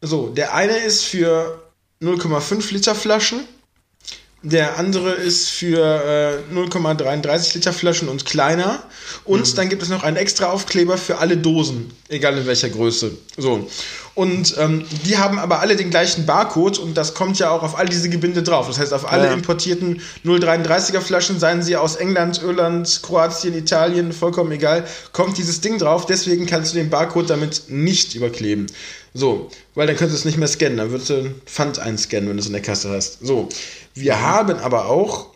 So, 0.00 0.28
der 0.28 0.54
eine 0.54 0.78
ist 0.78 1.02
für 1.04 1.60
0,5 2.02 2.72
Liter 2.72 2.94
Flaschen. 2.94 3.40
Der 4.42 4.78
andere 4.78 5.10
ist 5.12 5.48
für 5.48 6.42
äh, 6.50 6.54
0,33 6.54 7.54
Liter 7.54 7.72
Flaschen 7.72 8.08
und 8.08 8.26
kleiner. 8.26 8.82
Und 9.24 9.56
dann 9.56 9.70
gibt 9.70 9.82
es 9.82 9.88
noch 9.88 10.02
einen 10.02 10.18
extra 10.18 10.50
Aufkleber 10.50 10.98
für 10.98 11.16
alle 11.16 11.38
Dosen, 11.38 11.90
egal 12.08 12.36
in 12.36 12.46
welcher 12.46 12.68
Größe. 12.68 13.12
So. 13.38 13.70
Und 14.14 14.54
ähm, 14.58 14.84
die 15.04 15.18
haben 15.18 15.40
aber 15.40 15.58
alle 15.58 15.74
den 15.74 15.90
gleichen 15.90 16.24
Barcode 16.24 16.78
und 16.78 16.94
das 16.96 17.14
kommt 17.14 17.38
ja 17.40 17.50
auch 17.50 17.64
auf 17.64 17.76
all 17.76 17.88
diese 17.88 18.08
Gebinde 18.08 18.44
drauf. 18.44 18.68
Das 18.68 18.78
heißt, 18.78 18.92
auf 18.92 19.10
alle 19.10 19.26
Ja. 19.26 19.32
importierten 19.32 20.00
0,33er 20.24 21.00
Flaschen, 21.00 21.40
seien 21.40 21.62
sie 21.62 21.76
aus 21.76 21.96
England, 21.96 22.40
Irland, 22.40 23.00
Kroatien, 23.02 23.54
Italien, 23.54 24.12
vollkommen 24.12 24.52
egal, 24.52 24.84
kommt 25.12 25.36
dieses 25.36 25.60
Ding 25.60 25.78
drauf. 25.78 26.06
Deswegen 26.06 26.46
kannst 26.46 26.72
du 26.72 26.78
den 26.78 26.90
Barcode 26.90 27.28
damit 27.30 27.64
nicht 27.68 28.14
überkleben. 28.14 28.66
So, 29.14 29.48
weil 29.74 29.88
dann 29.88 29.96
könntest 29.96 30.18
du 30.18 30.18
es 30.20 30.24
nicht 30.24 30.38
mehr 30.38 30.48
scannen. 30.48 30.76
Dann 30.78 30.90
würdest 30.90 31.10
du 31.10 31.14
ein 31.14 31.34
Pfand 31.46 31.80
einscannen, 31.80 32.28
wenn 32.28 32.36
du 32.36 32.40
es 32.40 32.46
in 32.46 32.52
der 32.52 32.62
Kasse 32.62 32.90
hast. 32.90 33.18
So, 33.20 33.48
wir 33.94 34.20
haben 34.20 34.58
aber 34.58 34.86
auch 34.86 35.28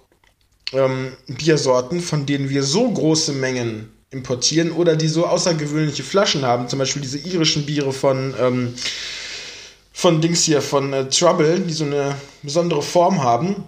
ähm, 0.73 1.13
Biersorten, 1.27 2.01
von 2.01 2.27
denen 2.27 2.49
wir 2.49 2.63
so 2.63 2.89
große 2.89 3.33
Mengen 3.33 3.91
importieren 4.11 4.73
oder 4.73 4.97
die 4.97 5.09
so 5.09 5.27
außergewöhnliche 5.27 6.03
Flaschen 6.03 6.45
haben. 6.45 6.69
Zum 6.69 6.79
Beispiel 6.79 7.03
diese 7.03 7.19
irischen 7.19 7.67
Biere 7.67 7.93
von, 7.93 8.35
ähm, 8.41 8.75
von 9.93 10.21
Dings 10.21 10.45
hier, 10.45 10.63
von 10.63 10.93
äh, 10.93 11.09
Trouble, 11.09 11.61
die 11.61 11.73
so 11.73 11.85
eine 11.85 12.15
besondere 12.43 12.83
Form 12.83 13.23
haben. 13.23 13.65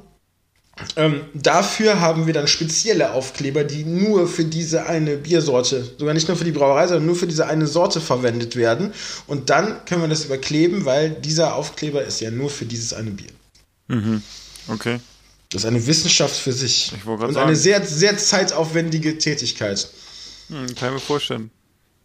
Ähm, 0.97 1.23
dafür 1.35 2.01
haben 2.01 2.27
wir 2.27 2.33
dann 2.33 2.47
spezielle 2.47 3.12
Aufkleber, 3.12 3.65
die 3.65 3.85
nur 3.85 4.27
für 4.27 4.45
diese 4.45 4.87
eine 4.87 5.19
Biersorte, 5.19 5.85
sogar 5.99 6.15
nicht 6.15 6.29
nur 6.29 6.39
für 6.39 6.45
die 6.45 6.53
Brauerei, 6.53 6.87
sondern 6.87 7.05
nur 7.05 7.17
für 7.17 7.27
diese 7.27 7.47
eine 7.47 7.67
Sorte 7.67 8.01
verwendet 8.01 8.57
werden. 8.57 8.95
Und 9.27 9.51
dann 9.51 9.85
können 9.85 10.01
wir 10.01 10.09
das 10.09 10.25
überkleben, 10.25 10.87
weil 10.87 11.11
dieser 11.11 11.55
Aufkleber 11.55 12.03
ist 12.03 12.21
ja 12.21 12.31
nur 12.31 12.49
für 12.49 12.65
dieses 12.65 12.95
eine 12.95 13.11
Bier. 13.11 13.29
Mhm. 13.89 14.23
Okay. 14.69 15.01
Das 15.51 15.62
ist 15.62 15.69
eine 15.69 15.85
Wissenschaft 15.87 16.37
für 16.37 16.53
sich. 16.53 16.93
Ich 16.97 17.07
Und 17.07 17.21
sagen. 17.21 17.37
eine 17.37 17.57
sehr, 17.57 17.85
sehr 17.85 18.17
zeitaufwendige 18.17 19.19
Tätigkeit. 19.19 19.91
Hm, 20.51 20.75
kann 20.75 20.89
ich 20.89 20.95
mir 20.95 21.01
vorstellen. 21.01 21.51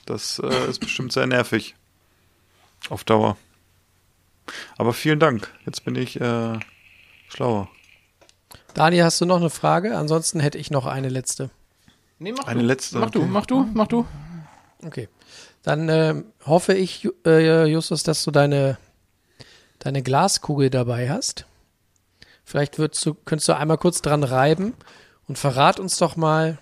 Das 0.05 0.39
äh, 0.39 0.69
ist 0.69 0.79
bestimmt 0.79 1.11
sehr 1.11 1.27
nervig. 1.27 1.75
Auf 2.89 3.03
Dauer. 3.03 3.37
Aber 4.77 4.93
vielen 4.93 5.19
Dank. 5.19 5.51
Jetzt 5.65 5.83
bin 5.83 5.95
ich 5.95 6.21
äh, 6.21 6.59
schlauer. 7.29 7.67
Daniel, 8.75 9.03
hast 9.05 9.19
du 9.21 9.25
noch 9.25 9.37
eine 9.37 9.49
Frage? 9.49 9.97
Ansonsten 9.97 10.39
hätte 10.39 10.57
ich 10.57 10.69
noch 10.69 10.85
eine 10.85 11.09
letzte. 11.09 11.49
Nee, 12.19 12.31
mach 12.31 12.45
Eine 12.45 12.61
du. 12.61 12.65
letzte, 12.67 12.97
Mach 12.97 13.09
du, 13.09 13.19
okay. 13.19 13.29
mach 13.29 13.45
du, 13.45 13.69
mach 13.73 13.87
du. 13.87 14.05
Okay. 14.83 15.09
Dann 15.63 15.89
ähm, 15.89 16.25
hoffe 16.45 16.73
ich, 16.73 17.07
äh, 17.25 17.65
Justus, 17.65 18.03
dass 18.03 18.23
du 18.23 18.31
deine, 18.31 18.77
deine 19.79 20.01
Glaskugel 20.03 20.69
dabei 20.69 21.09
hast. 21.09 21.45
Vielleicht 22.45 22.77
würdest 22.77 23.05
du, 23.05 23.15
könntest 23.15 23.49
du 23.49 23.57
einmal 23.57 23.77
kurz 23.77 24.01
dran 24.01 24.23
reiben 24.23 24.73
und 25.27 25.37
verrat 25.39 25.79
uns 25.79 25.97
doch 25.97 26.15
mal, 26.15 26.57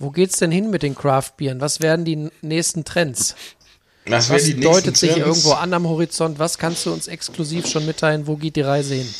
wo 0.00 0.10
geht's 0.10 0.38
denn 0.38 0.50
hin 0.50 0.70
mit 0.70 0.82
den 0.82 0.94
Craft-Bieren? 0.94 1.60
Was 1.60 1.80
werden 1.80 2.04
die 2.06 2.30
nächsten 2.40 2.84
Trends? 2.84 3.36
Das 4.06 4.30
Was 4.30 4.44
die 4.44 4.54
nächsten 4.54 4.62
deutet 4.62 4.96
sich 4.96 5.12
Trends. 5.12 5.26
irgendwo 5.26 5.52
an 5.52 5.74
am 5.74 5.86
Horizont? 5.86 6.38
Was 6.38 6.56
kannst 6.58 6.86
du 6.86 6.92
uns 6.92 7.06
exklusiv 7.06 7.66
schon 7.68 7.84
mitteilen? 7.84 8.26
Wo 8.26 8.36
geht 8.36 8.56
die 8.56 8.62
Reise 8.62 8.94
hin? 8.94 9.14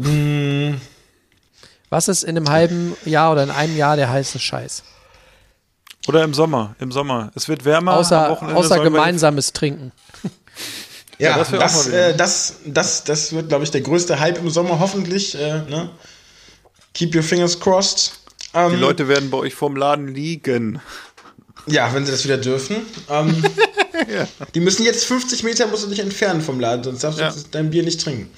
Hm, 0.00 0.80
Was 1.90 2.08
ist 2.08 2.24
in 2.24 2.36
einem 2.36 2.48
halben 2.48 2.96
Jahr 3.04 3.32
oder 3.32 3.44
in 3.44 3.50
einem 3.50 3.76
Jahr 3.76 3.96
der 3.96 4.10
heiße 4.10 4.38
Scheiß? 4.40 4.82
Oder 6.08 6.24
im 6.24 6.34
Sommer. 6.34 6.74
Im 6.80 6.90
Sommer. 6.90 7.30
Es 7.36 7.48
wird 7.48 7.64
wärmer. 7.64 7.94
Außer, 7.96 8.42
außer 8.56 8.82
gemeinsames 8.82 9.52
Trinken. 9.52 9.92
Ja, 11.18 11.36
Ja, 11.36 11.38
das 11.38 11.50
das, 11.50 11.86
äh, 11.88 12.16
das, 12.16 12.54
das, 12.64 13.04
das 13.04 13.32
wird, 13.32 13.48
glaube 13.48 13.62
ich, 13.64 13.70
der 13.70 13.82
größte 13.82 14.18
Hype 14.18 14.38
im 14.38 14.48
Sommer, 14.50 14.80
hoffentlich. 14.80 15.34
Äh, 15.34 15.62
ne? 15.68 15.90
Keep 16.94 17.14
your 17.14 17.22
fingers 17.22 17.58
crossed. 17.58 18.12
Ähm, 18.54 18.70
Die 18.72 18.76
Leute 18.76 19.08
werden 19.08 19.30
bei 19.30 19.38
euch 19.38 19.54
vorm 19.54 19.76
Laden 19.76 20.08
liegen. 20.08 20.80
Ja, 21.66 21.92
wenn 21.94 22.04
sie 22.04 22.12
das 22.12 22.24
wieder 22.24 22.38
dürfen. 22.38 22.76
Ähm, 23.08 23.44
Ja. 24.08 24.26
Die 24.54 24.60
müssen 24.60 24.84
jetzt 24.86 25.04
50 25.04 25.42
Meter 25.42 25.66
musst 25.66 25.84
du 25.84 25.88
dich 25.88 25.98
entfernen 25.98 26.40
vom 26.40 26.58
Laden, 26.58 26.82
sonst 26.84 27.02
darfst 27.04 27.20
Ja. 27.20 27.30
du 27.30 27.36
dein 27.50 27.68
Bier 27.70 27.82
nicht 27.82 28.00
trinken. 28.00 28.30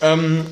Ähm, 0.00 0.46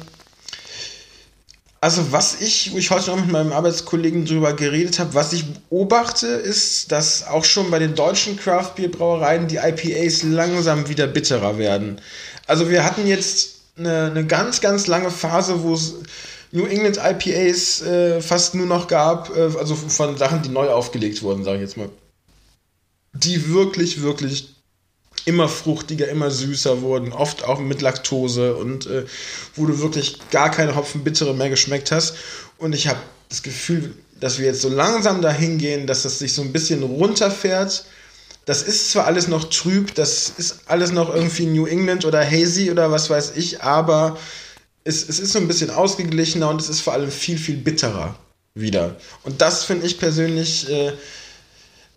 also 1.80 2.10
was 2.10 2.40
ich, 2.40 2.72
wo 2.72 2.78
ich 2.78 2.90
heute 2.90 3.10
noch 3.10 3.16
mit 3.20 3.30
meinem 3.30 3.52
Arbeitskollegen 3.52 4.24
drüber 4.26 4.54
geredet 4.54 4.98
habe, 4.98 5.14
was 5.14 5.32
ich 5.32 5.44
beobachte, 5.70 6.26
ist, 6.26 6.90
dass 6.90 7.28
auch 7.28 7.44
schon 7.44 7.70
bei 7.70 7.78
den 7.78 7.94
deutschen 7.94 8.36
Craft-Bier-Brauereien 8.36 9.46
die 9.46 9.56
IPAs 9.58 10.24
langsam 10.24 10.88
wieder 10.88 11.06
bitterer 11.06 11.56
werden. 11.56 12.00
Also 12.48 12.68
wir 12.70 12.82
hatten 12.84 13.06
jetzt 13.06 13.60
eine, 13.78 14.06
eine 14.10 14.26
ganz, 14.26 14.60
ganz 14.60 14.88
lange 14.88 15.10
Phase, 15.12 15.62
wo 15.62 15.74
es 15.74 15.94
New 16.50 16.66
England 16.66 16.98
IPAs 16.98 17.82
äh, 17.82 18.20
fast 18.20 18.54
nur 18.54 18.66
noch 18.66 18.88
gab, 18.88 19.34
äh, 19.36 19.50
also 19.58 19.74
von 19.74 20.16
Sachen, 20.16 20.42
die 20.42 20.48
neu 20.48 20.70
aufgelegt 20.70 21.22
wurden, 21.22 21.44
sage 21.44 21.56
ich 21.56 21.62
jetzt 21.62 21.76
mal. 21.76 21.90
Die 23.12 23.52
wirklich, 23.52 24.02
wirklich 24.02 24.54
immer 25.24 25.48
fruchtiger, 25.48 26.08
immer 26.08 26.30
süßer 26.30 26.80
wurden, 26.80 27.12
oft 27.12 27.44
auch 27.44 27.60
mit 27.60 27.82
Laktose 27.82 28.56
und 28.56 28.86
äh, 28.86 29.04
wo 29.54 29.66
du 29.66 29.78
wirklich 29.80 30.18
gar 30.30 30.50
keine 30.50 30.74
Hopfenbittere 30.74 31.34
mehr 31.34 31.50
geschmeckt 31.50 31.92
hast. 31.92 32.14
Und 32.56 32.74
ich 32.74 32.88
habe 32.88 32.98
das 33.28 33.42
Gefühl, 33.42 33.94
dass 34.20 34.38
wir 34.38 34.46
jetzt 34.46 34.62
so 34.62 34.70
langsam 34.70 35.20
dahin 35.20 35.58
gehen, 35.58 35.86
dass 35.86 36.02
das 36.02 36.18
sich 36.18 36.32
so 36.32 36.42
ein 36.42 36.52
bisschen 36.52 36.82
runterfährt. 36.82 37.84
Das 38.46 38.62
ist 38.62 38.90
zwar 38.90 39.04
alles 39.04 39.28
noch 39.28 39.50
trüb, 39.50 39.94
das 39.94 40.32
ist 40.38 40.60
alles 40.66 40.92
noch 40.92 41.14
irgendwie 41.14 41.44
New 41.44 41.66
England 41.66 42.06
oder 42.06 42.24
hazy 42.24 42.70
oder 42.70 42.90
was 42.90 43.10
weiß 43.10 43.32
ich, 43.36 43.62
aber 43.62 44.16
es, 44.88 45.06
es 45.06 45.20
ist 45.20 45.32
so 45.32 45.38
ein 45.38 45.46
bisschen 45.46 45.70
ausgeglichener 45.70 46.48
und 46.48 46.60
es 46.60 46.68
ist 46.70 46.80
vor 46.80 46.94
allem 46.94 47.10
viel, 47.10 47.38
viel 47.38 47.56
bitterer 47.56 48.14
wieder. 48.54 48.96
Und 49.22 49.40
das 49.40 49.64
finde 49.64 49.86
ich 49.86 49.98
persönlich 49.98 50.68
äh, 50.70 50.92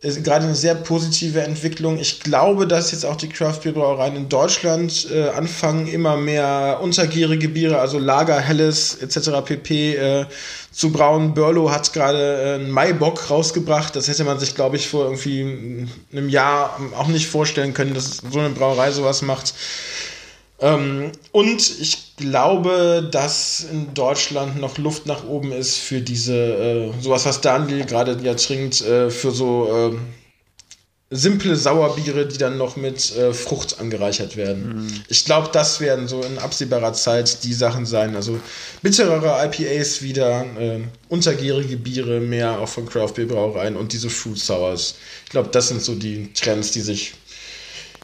gerade 0.02 0.46
eine 0.46 0.56
sehr 0.56 0.76
positive 0.76 1.42
Entwicklung. 1.42 2.00
Ich 2.00 2.20
glaube, 2.20 2.68
dass 2.68 2.92
jetzt 2.92 3.06
auch 3.06 3.16
die 3.16 3.30
Craft-Bier-Brauereien 3.30 4.16
in 4.16 4.30
Deutschland 4.30 5.08
äh, 5.10 5.30
anfangen, 5.30 5.88
immer 5.88 6.18
mehr 6.18 6.80
untergärige 6.82 7.48
Biere, 7.50 7.80
also 7.80 7.98
Lager, 7.98 8.40
Helles 8.40 8.96
etc. 8.96 9.42
pp. 9.46 9.96
Äh, 9.96 10.26
zu 10.72 10.92
brauen. 10.92 11.34
Burlow 11.34 11.72
hat 11.72 11.94
gerade 11.94 12.42
äh, 12.42 12.56
einen 12.56 12.72
Maibock 12.72 13.30
rausgebracht. 13.30 13.96
Das 13.96 14.08
hätte 14.10 14.26
man 14.26 14.38
sich, 14.40 14.54
glaube 14.54 14.76
ich, 14.76 14.90
vor 14.90 15.06
irgendwie 15.06 15.88
einem 16.12 16.30
Jahr 16.30 16.80
auch 16.98 17.08
nicht 17.08 17.28
vorstellen 17.28 17.74
können, 17.74 17.94
dass 17.94 18.18
so 18.18 18.40
eine 18.40 18.50
Brauerei 18.50 18.92
sowas 18.92 19.22
macht. 19.22 19.54
Ähm, 20.62 21.12
und 21.32 21.60
ich 21.82 22.16
glaube, 22.18 23.10
dass 23.12 23.66
in 23.72 23.94
Deutschland 23.96 24.62
noch 24.62 24.78
Luft 24.78 25.08
nach 25.08 25.26
oben 25.26 25.52
ist 25.52 25.78
für 25.78 26.02
diese, 26.02 26.36
äh, 26.36 26.94
sowas, 27.02 27.26
was 27.26 27.42
Daniel 27.42 27.86
gerade 27.86 28.18
ja 28.22 28.36
trinkt, 28.36 28.82
äh, 28.82 29.10
für 29.10 29.32
so 29.32 29.92
äh, 29.92 29.98
simple 31.14 31.56
Sauerbiere, 31.56 32.28
die 32.28 32.38
dann 32.38 32.58
noch 32.58 32.78
mit 32.78 33.16
äh, 33.18 33.34
Frucht 33.34 33.80
angereichert 33.80 34.38
werden. 34.38 35.04
Ich 35.10 35.26
glaube, 35.26 35.50
das 35.52 35.82
werden 35.82 36.08
so 36.08 36.22
in 36.22 36.38
absehbarer 36.38 36.94
Zeit 36.94 37.44
die 37.44 37.54
Sachen 37.54 37.86
sein. 37.86 38.16
Also 38.16 38.40
bitterere 38.82 39.44
IPAs 39.46 40.04
wieder, 40.04 40.46
äh, 40.58 40.80
untergärige 41.10 41.76
Biere 41.76 42.22
mehr 42.22 42.60
auch 42.60 42.70
von 42.70 42.88
Craft 42.88 43.14
Beer 43.16 43.26
Brauereien 43.26 43.76
und 43.76 43.92
diese 43.92 44.10
Fruit 44.10 44.38
Sours. 44.38 44.96
Ich 45.26 45.32
glaube, 45.32 45.50
das 45.52 45.68
sind 45.68 45.82
so 45.82 45.96
die 45.96 46.32
Trends, 46.34 46.72
die 46.72 46.82
sich 46.82 47.14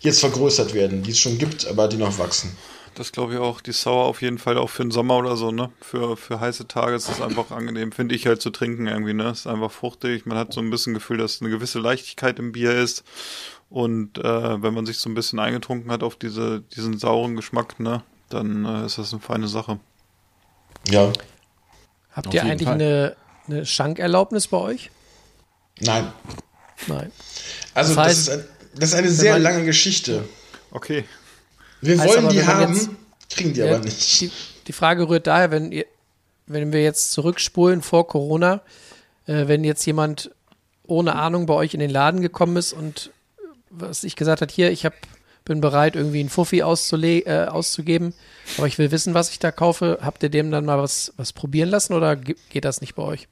jetzt 0.02 0.20
vergrößert 0.20 0.74
werden, 0.74 1.04
die 1.04 1.12
es 1.12 1.20
schon 1.20 1.38
gibt, 1.38 1.68
aber 1.68 1.88
die 1.88 1.98
noch 1.98 2.18
wachsen. 2.18 2.56
Das 2.96 3.12
glaube 3.12 3.34
ich 3.34 3.40
auch. 3.40 3.62
Die 3.62 3.74
Sauer 3.74 4.06
auf 4.06 4.24
jeden 4.24 4.40
Fall 4.40 4.58
auch 4.58 4.72
für 4.72 4.84
den 4.84 4.90
Sommer 4.90 5.18
oder 5.18 5.38
so, 5.38 5.52
ne? 5.52 5.70
Für, 5.82 6.18
für 6.18 6.40
heiße 6.40 6.68
Tage 6.68 6.96
ist 6.96 7.10
es 7.10 7.22
einfach 7.22 7.52
angenehm, 7.52 7.92
finde 7.92 8.16
ich 8.16 8.26
halt 8.26 8.42
zu 8.42 8.50
trinken 8.50 8.88
irgendwie, 8.88 9.14
ne? 9.14 9.26
Es 9.30 9.42
ist 9.42 9.48
einfach 9.48 9.72
fruchtig. 9.72 10.26
Man 10.26 10.38
hat 10.38 10.52
so 10.52 10.62
ein 10.62 10.72
bisschen 10.72 10.96
Gefühl, 10.96 11.18
dass 11.18 11.40
eine 11.42 11.52
gewisse 11.52 11.78
Leichtigkeit 11.78 12.40
im 12.40 12.54
Bier 12.54 12.74
ist. 12.74 13.04
Und 13.70 14.18
äh, 14.18 14.64
wenn 14.64 14.74
man 14.74 14.88
sich 14.88 14.98
so 14.98 15.10
ein 15.10 15.14
bisschen 15.14 15.38
eingetrunken 15.40 15.92
hat 15.92 16.02
auf 16.02 16.16
diese, 16.16 16.62
diesen 16.76 16.98
sauren 16.98 17.36
Geschmack, 17.36 17.80
ne? 17.80 18.02
Dann 18.30 18.66
äh, 18.66 18.86
ist 18.88 18.98
das 18.98 19.14
eine 19.14 19.22
feine 19.22 19.48
Sache. 19.48 19.80
Ja. 20.90 21.12
Habt 22.14 22.28
Auf 22.30 22.34
ihr 22.34 22.44
eigentlich 22.44 22.68
Fall. 22.68 22.74
eine, 22.82 23.16
eine 23.48 23.66
Schankerlaubnis 23.66 24.48
bei 24.48 24.58
euch? 24.58 24.90
Nein. 25.80 26.12
Nein. 26.88 27.12
Also 27.76 27.94
Das 27.94 27.96
das, 27.96 28.06
heißt, 28.06 28.20
ist, 28.20 28.30
ein, 28.30 28.46
das 28.80 28.90
ist 28.90 28.96
eine 28.96 29.10
sehr 29.10 29.34
man- 29.34 29.42
lange 29.44 29.66
Geschichte. 29.66 30.24
Okay. 30.72 31.04
Wir 31.82 32.00
Heißt 32.00 32.08
wollen 32.10 32.26
aber, 32.26 32.34
die 32.34 32.44
haben, 32.46 32.74
jetzt- 32.74 32.90
kriegen 33.30 33.54
die 33.54 33.60
Ja, 33.62 33.76
aber 33.76 33.80
nicht. 33.86 34.22
Die, 34.22 34.32
die 34.68 34.74
Frage 34.74 35.08
rührt 35.08 35.28
daher, 35.28 35.52
wenn 35.52 35.72
ihr, 35.72 35.86
wenn 36.48 36.72
wir 36.74 36.82
jetzt 36.84 37.12
zurückspulen 37.12 37.82
vor 37.82 38.08
Corona, 38.08 38.62
äh, 39.26 39.48
wenn 39.48 39.64
jetzt 39.64 39.86
jemand 39.86 40.32
ohne 40.86 41.16
Ahnung 41.16 41.46
bei 41.46 41.54
euch 41.54 41.74
in 41.74 41.80
den 41.82 41.90
Laden 41.90 42.22
gekommen 42.22 42.56
ist 42.58 42.74
und 42.74 43.12
was 43.70 44.04
ich 44.06 44.16
gesagt 44.16 44.42
hat, 44.42 44.52
hier, 44.52 44.72
ich 44.72 44.86
hab, 44.86 44.94
bin 45.44 45.60
bereit, 45.62 45.96
irgendwie 45.96 46.22
einen 46.22 46.30
Fuffi 46.30 46.64
auszule 46.64 47.20
äh, 47.26 47.48
auszugeben, 47.48 48.14
aber 48.58 48.68
ich 48.68 48.78
will 48.78 48.92
wissen, 48.92 49.14
was 49.14 49.30
ich 49.30 49.40
da 49.40 49.52
kaufe, 49.52 50.00
habt 50.02 50.24
ihr 50.24 50.30
dem 50.30 50.50
dann 50.52 50.66
mal 50.66 50.78
was, 50.78 51.14
was 51.18 51.34
probieren 51.34 51.70
lassen 51.70 51.94
oder 51.94 52.16
ge- 52.16 52.36
geht 52.50 52.64
das 52.66 52.80
nicht 52.82 52.96
bei 52.96 53.04
euch? 53.04 53.28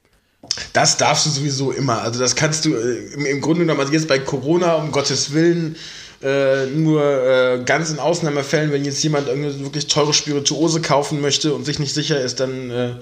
Das 0.72 0.96
darfst 0.96 1.26
du 1.26 1.30
sowieso 1.30 1.72
immer. 1.72 2.02
Also 2.02 2.20
das 2.20 2.36
kannst 2.36 2.64
du 2.64 2.74
äh, 2.74 3.14
im, 3.14 3.26
im 3.26 3.40
Grunde 3.40 3.60
genommen, 3.60 3.80
also 3.80 3.92
jetzt 3.92 4.08
bei 4.08 4.18
Corona, 4.18 4.74
um 4.74 4.92
Gottes 4.92 5.32
Willen, 5.32 5.76
äh, 6.22 6.66
nur 6.66 7.02
äh, 7.02 7.62
ganz 7.64 7.90
in 7.90 7.98
Ausnahmefällen, 7.98 8.72
wenn 8.72 8.84
jetzt 8.84 9.02
jemand 9.02 9.28
irgendeine 9.28 9.60
wirklich 9.60 9.86
teure 9.86 10.14
Spirituose 10.14 10.80
kaufen 10.80 11.20
möchte 11.20 11.54
und 11.54 11.64
sich 11.64 11.78
nicht 11.78 11.94
sicher 11.94 12.20
ist, 12.20 12.40
dann 12.40 12.70
äh, 12.70 12.94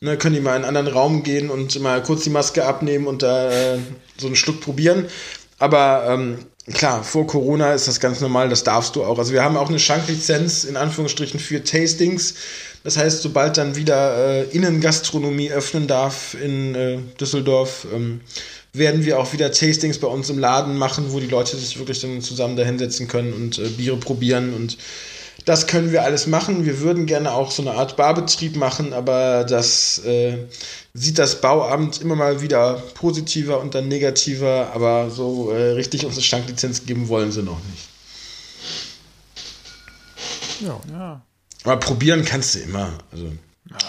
ne, 0.00 0.16
können 0.16 0.34
die 0.34 0.40
mal 0.40 0.56
in 0.56 0.64
einen 0.64 0.76
anderen 0.76 0.88
Raum 0.88 1.22
gehen 1.22 1.50
und 1.50 1.78
mal 1.80 2.02
kurz 2.02 2.24
die 2.24 2.30
Maske 2.30 2.64
abnehmen 2.64 3.06
und 3.06 3.22
da 3.22 3.50
äh, 3.50 3.78
so 4.18 4.26
einen 4.26 4.36
Schluck 4.36 4.60
probieren. 4.60 5.06
Aber 5.58 6.06
ähm, 6.08 6.38
klar, 6.74 7.02
vor 7.02 7.26
Corona 7.26 7.72
ist 7.72 7.88
das 7.88 8.00
ganz 8.00 8.20
normal, 8.20 8.48
das 8.48 8.64
darfst 8.64 8.96
du 8.96 9.04
auch. 9.04 9.18
Also 9.18 9.32
wir 9.32 9.42
haben 9.42 9.56
auch 9.56 9.68
eine 9.68 9.78
Schanklizenz 9.78 10.64
in 10.64 10.76
Anführungsstrichen 10.76 11.40
für 11.40 11.62
Tastings. 11.62 12.34
Das 12.86 12.96
heißt, 12.96 13.20
sobald 13.20 13.56
dann 13.56 13.74
wieder 13.74 14.16
äh, 14.16 14.44
Innengastronomie 14.44 15.50
öffnen 15.50 15.88
darf 15.88 16.36
in 16.40 16.76
äh, 16.76 16.98
Düsseldorf, 17.18 17.84
ähm, 17.92 18.20
werden 18.72 19.04
wir 19.04 19.18
auch 19.18 19.32
wieder 19.32 19.50
Tastings 19.50 19.98
bei 19.98 20.06
uns 20.06 20.30
im 20.30 20.38
Laden 20.38 20.78
machen, 20.78 21.06
wo 21.08 21.18
die 21.18 21.26
Leute 21.26 21.56
sich 21.56 21.80
wirklich 21.80 22.00
dann 22.00 22.20
zusammen 22.20 22.54
da 22.54 22.62
hinsetzen 22.62 23.08
können 23.08 23.32
und 23.32 23.58
äh, 23.58 23.70
Biere 23.70 23.96
probieren 23.96 24.54
und 24.54 24.78
das 25.44 25.66
können 25.66 25.90
wir 25.90 26.04
alles 26.04 26.28
machen. 26.28 26.64
Wir 26.64 26.78
würden 26.78 27.06
gerne 27.06 27.32
auch 27.32 27.50
so 27.50 27.60
eine 27.60 27.72
Art 27.72 27.96
Barbetrieb 27.96 28.54
machen, 28.54 28.92
aber 28.92 29.42
das 29.42 29.98
äh, 30.04 30.38
sieht 30.94 31.18
das 31.18 31.40
Bauamt 31.40 32.00
immer 32.00 32.14
mal 32.14 32.40
wieder 32.40 32.84
positiver 32.94 33.58
und 33.58 33.74
dann 33.74 33.88
negativer, 33.88 34.70
aber 34.72 35.10
so 35.10 35.50
äh, 35.50 35.72
richtig 35.72 36.06
uns 36.06 36.14
eine 36.14 36.22
Stanklizenz 36.22 36.86
geben 36.86 37.08
wollen 37.08 37.32
sie 37.32 37.42
noch 37.42 37.58
nicht. 37.68 37.88
Ja. 40.60 40.80
Ja. 40.92 41.22
Aber 41.66 41.76
probieren 41.78 42.24
kannst 42.24 42.54
du 42.54 42.60
immer. 42.60 42.90
Also, 43.12 43.32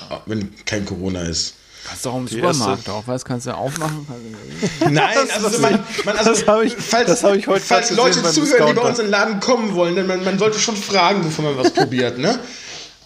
auch 0.10 0.22
wenn 0.26 0.54
kein 0.66 0.86
Corona 0.86 1.22
ist. 1.22 1.54
Kannst 1.88 2.06
du 2.06 2.10
auch 2.10 2.18
im 2.18 2.26
Die 2.26 2.36
Supermarkt 2.36 2.90
auch, 2.90 3.04
was 3.06 3.24
kannst 3.24 3.46
du 3.48 3.56
aufmachen? 3.56 4.06
Kannst 4.10 4.82
du- 4.82 4.90
Nein, 4.90 5.18
also 5.42 5.60
man, 5.62 5.80
man 6.04 6.18
also, 6.18 6.32
Das 6.32 6.48
hab 6.48 6.62
ich- 6.64 6.76
falls, 6.76 7.24
hab 7.24 7.36
ich 7.36 7.48
heute 7.48 7.62
falls 7.62 7.92
Leute 7.92 8.24
zuhören, 8.24 8.68
die 8.68 8.74
bei 8.74 8.82
uns 8.82 9.00
in 9.00 9.06
den 9.06 9.12
Laden 9.12 9.40
kommen 9.40 9.74
wollen, 9.76 9.96
dann 9.96 10.06
man, 10.08 10.24
man 10.26 10.38
sollte 10.38 10.60
schon 10.60 10.76
fragen, 10.76 11.22
bevor 11.24 11.46
man 11.46 11.58
was 11.58 11.72
probiert, 11.74 12.18
ne? 12.18 12.40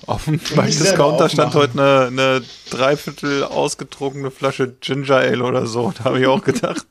Auf 0.07 0.25
dem 0.25 0.39
Discounter 0.39 1.29
stand 1.29 1.53
heute 1.53 1.73
aufmachen. 1.73 1.79
eine, 2.19 2.25
eine 2.37 2.41
dreiviertel 2.71 3.43
ausgetrunkene 3.43 4.31
Flasche 4.31 4.69
Ginger 4.81 5.17
Ale 5.17 5.43
oder 5.43 5.67
so. 5.67 5.93
Da 5.95 6.05
habe 6.05 6.19
ich 6.19 6.25
auch 6.25 6.43
gedacht. 6.43 6.87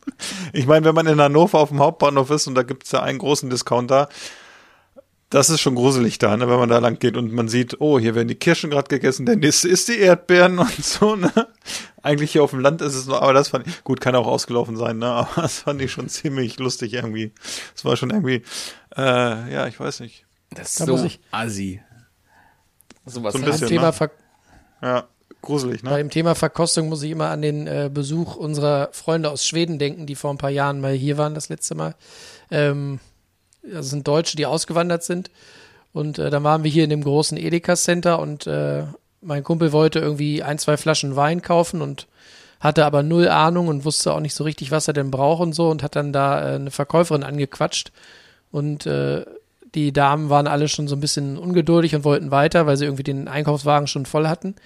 Ich 0.52 0.66
meine, 0.66 0.86
wenn 0.86 0.94
man 0.94 1.08
in 1.08 1.20
Hannover 1.20 1.58
auf 1.58 1.70
dem 1.70 1.80
Hauptbahnhof 1.80 2.30
ist 2.30 2.46
und 2.46 2.54
da 2.54 2.62
gibt 2.62 2.84
es 2.84 2.92
ja 2.92 3.02
einen 3.02 3.18
großen 3.18 3.50
Discounter, 3.50 4.08
das 5.30 5.48
ist 5.48 5.60
schon 5.60 5.76
gruselig 5.76 6.18
da, 6.18 6.36
ne, 6.36 6.48
wenn 6.48 6.58
man 6.58 6.68
da 6.68 6.78
lang 6.78 6.98
geht 6.98 7.16
und 7.16 7.32
man 7.32 7.48
sieht, 7.48 7.80
oh, 7.80 7.98
hier 7.98 8.14
werden 8.14 8.28
die 8.28 8.34
Kirschen 8.34 8.68
gerade 8.70 8.88
gegessen, 8.88 9.26
der 9.26 9.36
nächste 9.36 9.68
isst 9.68 9.88
die 9.88 9.98
Erdbeeren 9.98 10.58
und 10.58 10.84
so, 10.84 11.16
ne? 11.16 11.32
Eigentlich 12.02 12.32
hier 12.32 12.42
auf 12.42 12.50
dem 12.50 12.60
Land 12.60 12.80
ist 12.82 12.94
es 12.94 13.06
nur, 13.06 13.22
aber 13.22 13.32
das 13.34 13.48
fand 13.48 13.66
ich, 13.66 13.84
gut, 13.84 14.00
kann 14.00 14.14
auch 14.16 14.26
ausgelaufen 14.26 14.76
sein, 14.76 14.98
ne? 14.98 15.06
Aber 15.12 15.42
das 15.42 15.60
fand 15.60 15.80
ich 15.82 15.92
schon 15.92 16.08
ziemlich 16.08 16.58
lustig 16.58 16.94
irgendwie. 16.94 17.32
Es 17.76 17.84
war 17.84 17.96
schon 17.96 18.10
irgendwie, 18.10 18.42
äh, 18.96 19.52
ja, 19.52 19.66
ich 19.66 19.78
weiß 19.78 20.00
nicht. 20.00 20.24
Das 20.50 20.74
Da 20.76 20.84
ist 20.84 20.90
muss 20.90 21.00
so 21.00 21.06
ich- 21.06 21.20
assi. 21.30 21.80
Sowas 23.06 23.32
So 23.34 23.38
ein 23.38 23.44
hat- 23.44 23.52
bisschen, 23.52 23.68
Thema 23.68 23.86
ne? 23.88 23.92
Ver 23.92 24.10
Ja, 24.82 25.04
gruselig, 25.42 25.82
ne? 25.82 25.90
Beim 25.90 26.10
Thema 26.10 26.34
Verkostung 26.34 26.88
muss 26.88 27.02
ich 27.02 27.10
immer 27.10 27.28
an 27.28 27.42
den 27.42 27.66
äh, 27.66 27.90
Besuch 27.92 28.34
unserer 28.36 28.88
Freunde 28.92 29.30
aus 29.30 29.46
Schweden 29.46 29.78
denken, 29.78 30.06
die 30.06 30.14
vor 30.14 30.30
ein 30.32 30.38
paar 30.38 30.50
Jahren 30.50 30.80
mal 30.80 30.92
hier 30.94 31.18
waren, 31.18 31.34
das 31.34 31.48
letzte 31.50 31.74
Mal. 31.74 31.94
Ähm, 32.50 32.98
das 33.62 33.90
sind 33.90 34.06
Deutsche, 34.06 34.36
die 34.36 34.46
ausgewandert 34.46 35.02
sind. 35.02 35.30
Und 35.92 36.18
äh, 36.18 36.30
dann 36.30 36.44
waren 36.44 36.64
wir 36.64 36.70
hier 36.70 36.84
in 36.84 36.90
dem 36.90 37.02
großen 37.02 37.36
Edeka 37.36 37.74
Center 37.76 38.20
und 38.20 38.46
äh, 38.46 38.84
mein 39.22 39.44
Kumpel 39.44 39.72
wollte 39.72 39.98
irgendwie 39.98 40.42
ein, 40.42 40.58
zwei 40.58 40.76
Flaschen 40.76 41.16
Wein 41.16 41.42
kaufen 41.42 41.82
und 41.82 42.06
hatte 42.60 42.84
aber 42.84 43.02
null 43.02 43.28
Ahnung 43.28 43.68
und 43.68 43.84
wusste 43.84 44.12
auch 44.12 44.20
nicht 44.20 44.34
so 44.34 44.44
richtig, 44.44 44.70
was 44.70 44.86
er 44.86 44.94
denn 44.94 45.10
braucht 45.10 45.42
und 45.42 45.54
so 45.54 45.68
und 45.68 45.82
hat 45.82 45.96
dann 45.96 46.12
da 46.12 46.40
äh, 46.40 46.54
eine 46.54 46.70
Verkäuferin 46.70 47.22
angequatscht. 47.22 47.90
Und 48.52 48.86
äh, 48.86 49.24
die 49.74 49.92
Damen 49.92 50.30
waren 50.30 50.46
alle 50.46 50.68
schon 50.68 50.88
so 50.88 50.96
ein 50.96 51.00
bisschen 51.00 51.38
ungeduldig 51.38 51.94
und 51.94 52.04
wollten 52.04 52.30
weiter, 52.30 52.66
weil 52.66 52.76
sie 52.76 52.84
irgendwie 52.84 53.02
den 53.02 53.28
Einkaufswagen 53.28 53.86
schon 53.86 54.06
voll 54.06 54.28
hatten. 54.28 54.56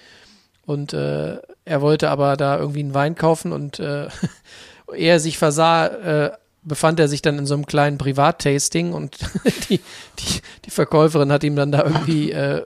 Und 0.65 0.93
äh, 0.93 1.37
er 1.63 1.81
wollte 1.81 2.09
aber 2.09 2.37
da 2.37 2.57
irgendwie 2.57 2.79
einen 2.79 2.93
Wein 2.93 3.15
kaufen 3.15 3.51
und 3.51 3.79
äh, 3.79 4.07
er 4.95 5.19
sich 5.19 5.37
versah, 5.37 5.85
äh, 5.87 6.31
befand 6.65 6.99
er 6.99 7.07
sich 7.07 7.21
dann 7.21 7.37
in 7.37 7.45
so 7.45 7.53
einem 7.53 7.65
kleinen 7.65 7.97
Privattasting 7.97 8.93
und 8.93 9.17
die, 9.69 9.79
die, 10.19 10.41
die 10.65 10.69
Verkäuferin 10.69 11.31
hat 11.31 11.43
ihm 11.43 11.55
dann 11.55 11.71
da 11.71 11.83
irgendwie, 11.83 12.31
äh, 12.31 12.57
äh, 12.57 12.63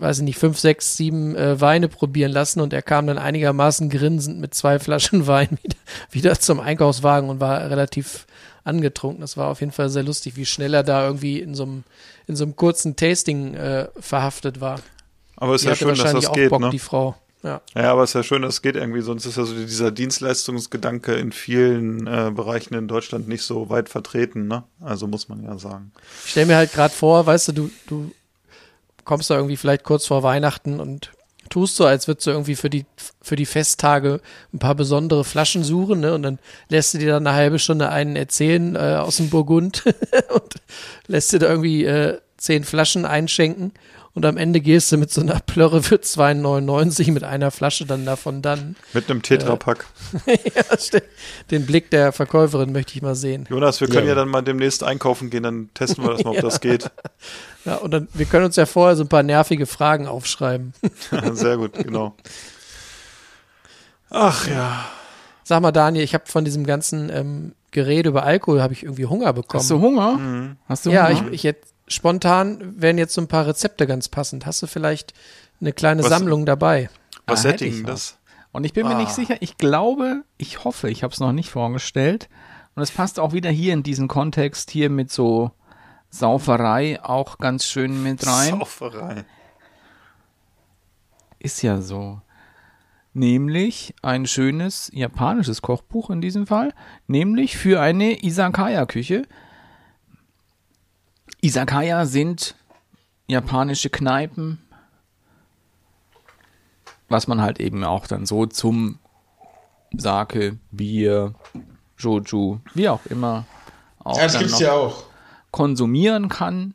weiß 0.00 0.18
ich 0.18 0.24
nicht, 0.24 0.38
fünf, 0.38 0.58
sechs, 0.58 0.96
sieben 0.96 1.36
äh, 1.36 1.60
Weine 1.60 1.88
probieren 1.88 2.32
lassen 2.32 2.60
und 2.60 2.72
er 2.72 2.82
kam 2.82 3.06
dann 3.06 3.18
einigermaßen 3.18 3.90
grinsend 3.90 4.40
mit 4.40 4.54
zwei 4.54 4.78
Flaschen 4.78 5.26
Wein 5.26 5.58
wieder, 5.62 5.76
wieder 6.10 6.40
zum 6.40 6.58
Einkaufswagen 6.58 7.28
und 7.28 7.40
war 7.40 7.70
relativ 7.70 8.26
angetrunken. 8.64 9.20
Das 9.20 9.36
war 9.36 9.48
auf 9.48 9.60
jeden 9.60 9.72
Fall 9.72 9.90
sehr 9.90 10.02
lustig, 10.02 10.36
wie 10.36 10.46
schnell 10.46 10.74
er 10.74 10.82
da 10.82 11.06
irgendwie 11.06 11.40
in 11.40 11.54
so 11.54 11.64
einem, 11.64 11.84
in 12.26 12.34
so 12.34 12.44
einem 12.44 12.56
kurzen 12.56 12.96
Tasting 12.96 13.54
äh, 13.54 13.88
verhaftet 14.00 14.60
war. 14.60 14.80
Aber 15.36 15.54
es 15.54 15.62
ist 15.62 15.66
Die 15.66 15.68
ja 15.68 15.76
schön, 15.76 15.88
dass 15.88 15.98
wahrscheinlich 15.98 16.24
das 16.24 16.30
auch 16.30 16.34
geht, 16.34 16.50
Bock, 16.50 16.60
ne? 16.60 16.70
die 16.70 16.78
Frau. 16.78 17.14
Ja. 17.46 17.60
Ja, 17.76 17.92
aber 17.92 18.02
es 18.02 18.10
ist 18.10 18.14
ja 18.14 18.22
schön, 18.24 18.42
dass 18.42 18.54
es 18.54 18.62
geht 18.62 18.74
irgendwie, 18.74 19.02
sonst 19.02 19.24
ist 19.24 19.36
ja 19.36 19.44
so 19.44 19.54
dieser 19.54 19.92
Dienstleistungsgedanke 19.92 21.14
in 21.14 21.30
vielen 21.30 22.08
äh, 22.08 22.32
Bereichen 22.34 22.74
in 22.74 22.88
Deutschland 22.88 23.28
nicht 23.28 23.42
so 23.42 23.70
weit 23.70 23.88
vertreten, 23.88 24.48
ne? 24.48 24.64
Also 24.80 25.06
muss 25.06 25.28
man 25.28 25.44
ja 25.44 25.56
sagen. 25.56 25.92
Ich 26.24 26.32
stell 26.32 26.46
mir 26.46 26.56
halt 26.56 26.72
gerade 26.72 26.92
vor, 26.92 27.24
weißt 27.24 27.48
du, 27.48 27.52
du, 27.52 27.70
du 27.86 28.10
kommst 29.04 29.30
da 29.30 29.36
irgendwie 29.36 29.56
vielleicht 29.56 29.84
kurz 29.84 30.06
vor 30.06 30.24
Weihnachten 30.24 30.80
und 30.80 31.12
tust 31.48 31.76
so, 31.76 31.86
als 31.86 32.08
würdest 32.08 32.26
du 32.26 32.32
irgendwie 32.32 32.56
für 32.56 32.68
die, 32.68 32.84
für 33.22 33.36
die 33.36 33.46
Festtage 33.46 34.20
ein 34.52 34.58
paar 34.58 34.74
besondere 34.74 35.22
Flaschen 35.22 35.62
suchen, 35.62 36.00
ne? 36.00 36.14
Und 36.14 36.24
dann 36.24 36.40
lässt 36.68 36.94
du 36.94 36.98
dir 36.98 37.12
dann 37.12 37.28
eine 37.28 37.36
halbe 37.36 37.60
Stunde 37.60 37.90
einen 37.90 38.16
erzählen 38.16 38.74
äh, 38.74 38.96
aus 38.96 39.18
dem 39.18 39.30
Burgund 39.30 39.84
und 40.34 40.54
lässt 41.06 41.32
dir 41.32 41.38
da 41.38 41.48
irgendwie 41.48 41.84
äh, 41.84 42.18
zehn 42.38 42.64
Flaschen 42.64 43.04
einschenken 43.04 43.72
und 44.16 44.24
am 44.24 44.38
Ende 44.38 44.60
gehst 44.60 44.90
du 44.90 44.96
mit 44.96 45.10
so 45.12 45.20
einer 45.20 45.40
Plörre 45.40 45.82
für 45.82 45.96
2,99 45.96 47.12
mit 47.12 47.22
einer 47.22 47.50
Flasche 47.50 47.84
dann 47.84 48.06
davon 48.06 48.40
dann. 48.40 48.74
Mit 48.94 49.10
einem 49.10 49.20
Tetrapack. 49.20 49.84
ja, 50.26 50.78
ste- 50.78 51.02
den 51.50 51.66
Blick 51.66 51.90
der 51.90 52.12
Verkäuferin 52.12 52.72
möchte 52.72 52.94
ich 52.94 53.02
mal 53.02 53.14
sehen. 53.14 53.46
Jonas, 53.50 53.80
wir 53.82 53.88
können 53.88 54.04
ja. 54.06 54.12
Ja. 54.12 54.14
dann 54.14 54.28
mal 54.30 54.40
demnächst 54.40 54.82
einkaufen 54.82 55.28
gehen, 55.28 55.42
dann 55.42 55.68
testen 55.74 56.02
wir 56.02 56.12
das 56.12 56.24
mal, 56.24 56.30
ob 56.30 56.40
das 56.40 56.60
geht. 56.62 56.90
Ja, 57.66 57.74
und 57.76 57.90
dann, 57.90 58.08
wir 58.14 58.24
können 58.24 58.46
uns 58.46 58.56
ja 58.56 58.64
vorher 58.64 58.96
so 58.96 59.04
ein 59.04 59.08
paar 59.08 59.22
nervige 59.22 59.66
Fragen 59.66 60.06
aufschreiben. 60.06 60.72
Sehr 61.32 61.58
gut, 61.58 61.74
genau. 61.74 62.16
Ach 64.08 64.48
ja. 64.48 64.86
Sag 65.44 65.60
mal, 65.60 65.72
Daniel, 65.72 66.02
ich 66.04 66.14
habe 66.14 66.24
von 66.26 66.44
diesem 66.44 66.64
ganzen 66.66 67.10
ähm, 67.10 67.52
Gerede 67.70 68.08
über 68.08 68.22
Alkohol 68.24 68.62
habe 68.62 68.72
ich 68.72 68.82
irgendwie 68.82 69.04
Hunger 69.06 69.32
bekommen. 69.34 69.60
Hast 69.60 69.70
du 69.70 69.80
Hunger? 69.80 70.56
Hast 70.68 70.86
du 70.86 70.90
ja, 70.90 71.10
ich, 71.10 71.20
Hunger? 71.20 71.32
ich 71.32 71.42
jetzt 71.42 71.74
spontan 71.88 72.80
wären 72.80 72.98
jetzt 72.98 73.14
so 73.14 73.20
ein 73.20 73.28
paar 73.28 73.46
Rezepte 73.46 73.86
ganz 73.86 74.08
passend. 74.08 74.46
Hast 74.46 74.62
du 74.62 74.66
vielleicht 74.66 75.14
eine 75.60 75.72
kleine 75.72 76.02
Was- 76.02 76.08
Sammlung 76.10 76.46
dabei? 76.46 76.90
Was 77.26 77.44
Ah, 77.44 77.50
hätte 77.50 77.64
ich 77.66 77.78
ich 77.80 77.84
das? 77.84 78.18
Und 78.52 78.64
ich 78.64 78.72
bin 78.72 78.86
mir 78.88 78.94
nicht 78.96 79.10
sicher, 79.10 79.36
ich 79.40 79.58
glaube, 79.58 80.24
ich 80.38 80.64
hoffe, 80.64 80.88
ich 80.88 81.02
habe 81.02 81.12
es 81.12 81.20
noch 81.20 81.32
nicht 81.32 81.50
vorgestellt. 81.50 82.28
Und 82.74 82.82
es 82.82 82.90
passt 82.90 83.18
auch 83.20 83.32
wieder 83.32 83.50
hier 83.50 83.72
in 83.74 83.82
diesen 83.82 84.08
Kontext 84.08 84.70
hier 84.70 84.88
mit 84.90 85.10
so 85.10 85.50
Sauferei 86.10 87.02
auch 87.02 87.36
ganz 87.38 87.66
schön 87.66 88.02
mit 88.02 88.26
rein. 88.26 88.50
Sauferei. 88.50 89.24
Ist 91.38 91.62
ja 91.62 91.80
so. 91.80 92.20
Nämlich 93.12 93.94
ein 94.02 94.26
schönes 94.26 94.90
japanisches 94.94 95.62
Kochbuch 95.62 96.10
in 96.10 96.20
diesem 96.20 96.46
Fall. 96.46 96.72
Nämlich 97.06 97.56
für 97.56 97.80
eine 97.80 98.22
Izakaya-Küche. 98.24 99.22
Izakaya 101.46 102.06
sind 102.06 102.56
japanische 103.28 103.88
Kneipen, 103.88 104.58
was 107.08 107.28
man 107.28 107.40
halt 107.40 107.60
eben 107.60 107.84
auch 107.84 108.08
dann 108.08 108.26
so 108.26 108.46
zum 108.46 108.98
Sake, 109.96 110.58
Bier, 110.72 111.34
Joju, 111.98 112.58
wie 112.74 112.88
auch 112.88 113.06
immer 113.06 113.44
auch 114.00 114.18
Ja, 114.18 114.26
das 114.26 114.58
ja 114.58 114.72
auch. 114.72 115.04
konsumieren 115.52 116.28
kann. 116.28 116.74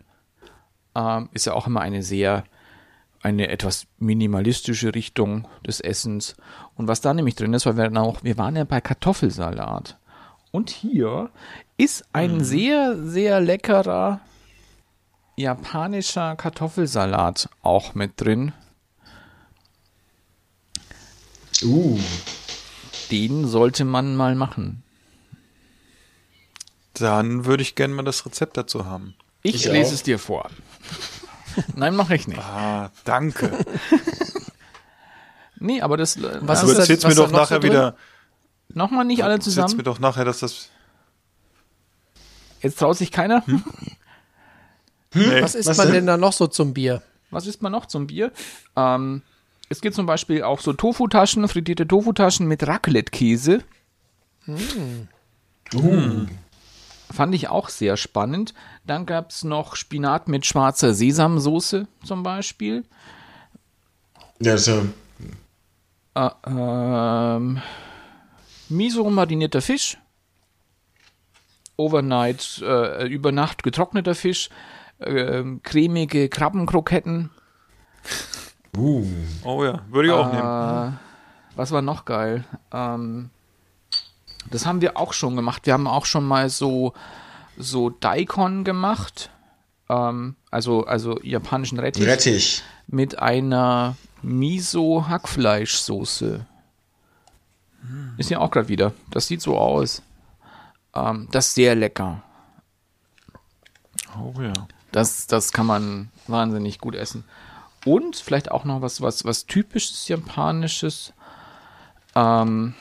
Ähm, 0.95 1.27
ist 1.33 1.47
ja 1.47 1.53
auch 1.53 1.67
immer 1.67 1.81
eine 1.81 2.01
sehr, 2.01 2.45
eine 3.21 3.49
etwas 3.49 3.87
minimalistische 3.99 4.95
Richtung 4.95 5.49
des 5.67 5.81
Essens. 5.81 6.37
Und 6.75 6.87
was 6.87 7.01
da 7.01 7.13
nämlich 7.13 7.35
drin 7.35 7.53
ist, 7.53 7.65
weil 7.65 7.75
wir 7.75 7.83
dann 7.83 7.97
auch, 7.97 8.23
wir 8.23 8.37
waren 8.37 8.55
ja 8.55 8.63
bei 8.63 8.79
Kartoffelsalat. 8.79 9.97
Und 10.51 10.69
hier 10.69 11.29
ist 11.75 12.05
ein 12.13 12.41
sehr, 12.41 12.95
sehr 12.97 13.41
leckerer 13.41 14.21
japanischer 15.35 16.35
Kartoffelsalat 16.35 17.49
auch 17.61 17.95
mit 17.95 18.19
drin. 18.19 18.53
Uh. 21.63 21.99
Den 23.11 23.47
sollte 23.47 23.83
man 23.85 24.15
mal 24.15 24.35
machen. 24.35 24.83
Dann 26.93 27.45
würde 27.45 27.63
ich 27.63 27.75
gerne 27.75 27.93
mal 27.93 28.03
das 28.03 28.25
Rezept 28.25 28.57
dazu 28.57 28.85
haben. 28.85 29.15
Ich, 29.43 29.55
Ich 29.55 29.65
lese 29.65 29.89
auch. 29.89 29.93
es 29.93 30.03
dir 30.03 30.19
vor. 30.19 30.49
Nein, 31.75 31.95
mache 31.95 32.15
ich 32.15 32.27
nicht. 32.27 32.39
Ah, 32.39 32.91
danke. 33.05 33.51
Nee, 35.63 35.79
aber 35.81 35.95
das 35.95 36.15
äh, 36.17 36.39
Was 36.41 36.61
Du 36.61 36.67
ist 36.69 36.73
da- 36.73 36.79
erzählst 36.79 37.03
was 37.03 37.15
mir 37.15 37.21
doch 37.23 37.31
nachher 37.31 37.61
wieder. 37.61 37.95
nochmal 38.69 39.05
nicht 39.05 39.23
alle 39.23 39.33
Erzählst 39.33 39.57
zusammen. 39.57 39.77
mir 39.77 39.83
doch 39.83 39.99
nachher, 39.99 40.25
dass 40.25 40.39
das. 40.39 40.69
Jetzt 42.63 42.79
traut 42.79 42.97
sich 42.97 43.11
keiner. 43.11 43.43
Nee. 45.13 45.41
Was 45.41 45.55
isst 45.55 45.67
was 45.67 45.77
man 45.77 45.87
denn? 45.87 45.95
denn 45.95 46.07
da 46.07 46.17
noch 46.17 46.33
so 46.33 46.47
zum 46.47 46.73
Bier? 46.73 47.01
Was 47.29 47.47
isst 47.47 47.61
man 47.61 47.71
noch 47.71 47.85
zum 47.85 48.07
Bier? 48.07 48.31
Ähm, 48.75 49.21
es 49.69 49.81
gibt 49.81 49.95
zum 49.95 50.05
Beispiel 50.05 50.43
auch 50.43 50.59
so 50.59 50.73
Tofu-Taschen, 50.73 51.47
frittierte 51.47 51.87
Tofu-Taschen 51.87 52.47
mit 52.47 52.67
Raclette-Käse. 52.67 53.63
Uh. 55.73 56.25
Fand 57.11 57.35
ich 57.35 57.49
auch 57.49 57.69
sehr 57.69 57.97
spannend. 57.97 58.53
Dann 58.85 59.05
gab 59.05 59.31
es 59.31 59.43
noch 59.43 59.75
Spinat 59.75 60.27
mit 60.27 60.45
schwarzer 60.45 60.93
Sesamsoße 60.93 61.87
zum 62.03 62.23
Beispiel. 62.23 62.83
Ja, 64.39 64.55
ja. 64.55 64.83
Äh, 66.15 66.29
ähm, 66.47 67.61
Miso 68.69 69.09
marinierter 69.09 69.61
Fisch. 69.61 69.97
Overnight, 71.77 72.61
äh, 72.63 73.07
über 73.07 73.31
Nacht 73.31 73.63
getrockneter 73.63 74.15
Fisch. 74.15 74.49
Ähm, 75.01 75.61
cremige 75.63 76.29
Krabbenkroketten. 76.29 77.29
Uh. 78.75 79.05
Oh 79.43 79.63
ja, 79.63 79.81
würde 79.89 80.07
ich 80.07 80.13
auch 80.13 80.31
nehmen. 80.31 80.93
Äh, 80.93 80.97
was 81.55 81.71
war 81.71 81.81
noch 81.81 82.05
geil? 82.05 82.45
Ähm, 82.71 83.29
das 84.49 84.65
haben 84.65 84.81
wir 84.81 84.97
auch 84.97 85.13
schon 85.13 85.35
gemacht. 85.35 85.65
Wir 85.65 85.73
haben 85.73 85.87
auch 85.87 86.05
schon 86.05 86.25
mal 86.25 86.49
so, 86.49 86.93
so 87.57 87.89
Daikon 87.89 88.63
gemacht. 88.63 89.29
Ähm, 89.89 90.35
also, 90.49 90.85
also 90.85 91.19
japanischen 91.21 91.79
Rettich, 91.79 92.07
Rettich. 92.07 92.63
mit 92.87 93.19
einer 93.19 93.97
Miso-Hackfleischsoße. 94.21 96.45
Ist 98.17 98.29
ja 98.29 98.39
auch 98.39 98.51
gerade 98.51 98.67
wieder. 98.67 98.93
Das 99.09 99.27
sieht 99.27 99.41
so 99.41 99.57
aus. 99.57 100.03
Ähm, 100.93 101.27
das 101.31 101.47
ist 101.47 101.55
sehr 101.55 101.73
lecker. 101.75 102.21
Oh 104.17 104.33
ja. 104.41 104.53
Das, 104.91 105.27
das 105.27 105.53
kann 105.53 105.65
man 105.65 106.09
wahnsinnig 106.27 106.79
gut 106.79 106.95
essen. 106.95 107.23
Und 107.85 108.15
vielleicht 108.15 108.51
auch 108.51 108.63
noch 108.65 108.81
was, 108.81 109.01
was, 109.01 109.25
was 109.25 109.45
typisches 109.45 110.07
Japanisches. 110.07 111.13
Ähm, 112.13 112.75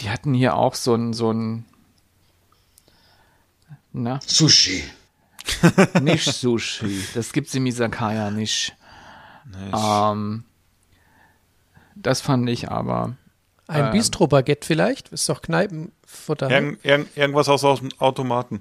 die 0.00 0.10
hatten 0.10 0.34
hier 0.34 0.56
auch 0.56 0.74
so 0.74 0.94
ein, 0.94 1.12
so 1.12 1.32
ein, 1.32 1.64
na, 3.92 4.20
Sushi. 4.26 4.84
nicht 6.02 6.24
Sushi. 6.24 7.04
Das 7.14 7.32
gibt's 7.32 7.54
im 7.54 7.66
Izakaya 7.66 8.30
nicht. 8.30 8.76
Ähm, 9.72 10.44
das 11.94 12.20
fand 12.20 12.48
ich 12.48 12.70
aber. 12.70 13.16
Ein 13.72 13.86
Ähm. 13.86 13.90
Bistro-Baguette 13.92 14.66
vielleicht? 14.66 15.08
Ist 15.08 15.28
doch 15.28 15.42
Kneipenfutter. 15.42 16.48
Ne? 16.48 16.54
Irgend, 16.54 16.84
irgend, 16.84 17.16
irgendwas 17.16 17.48
aus, 17.48 17.64
aus 17.64 17.80
dem 17.80 17.90
Automaten. 17.98 18.60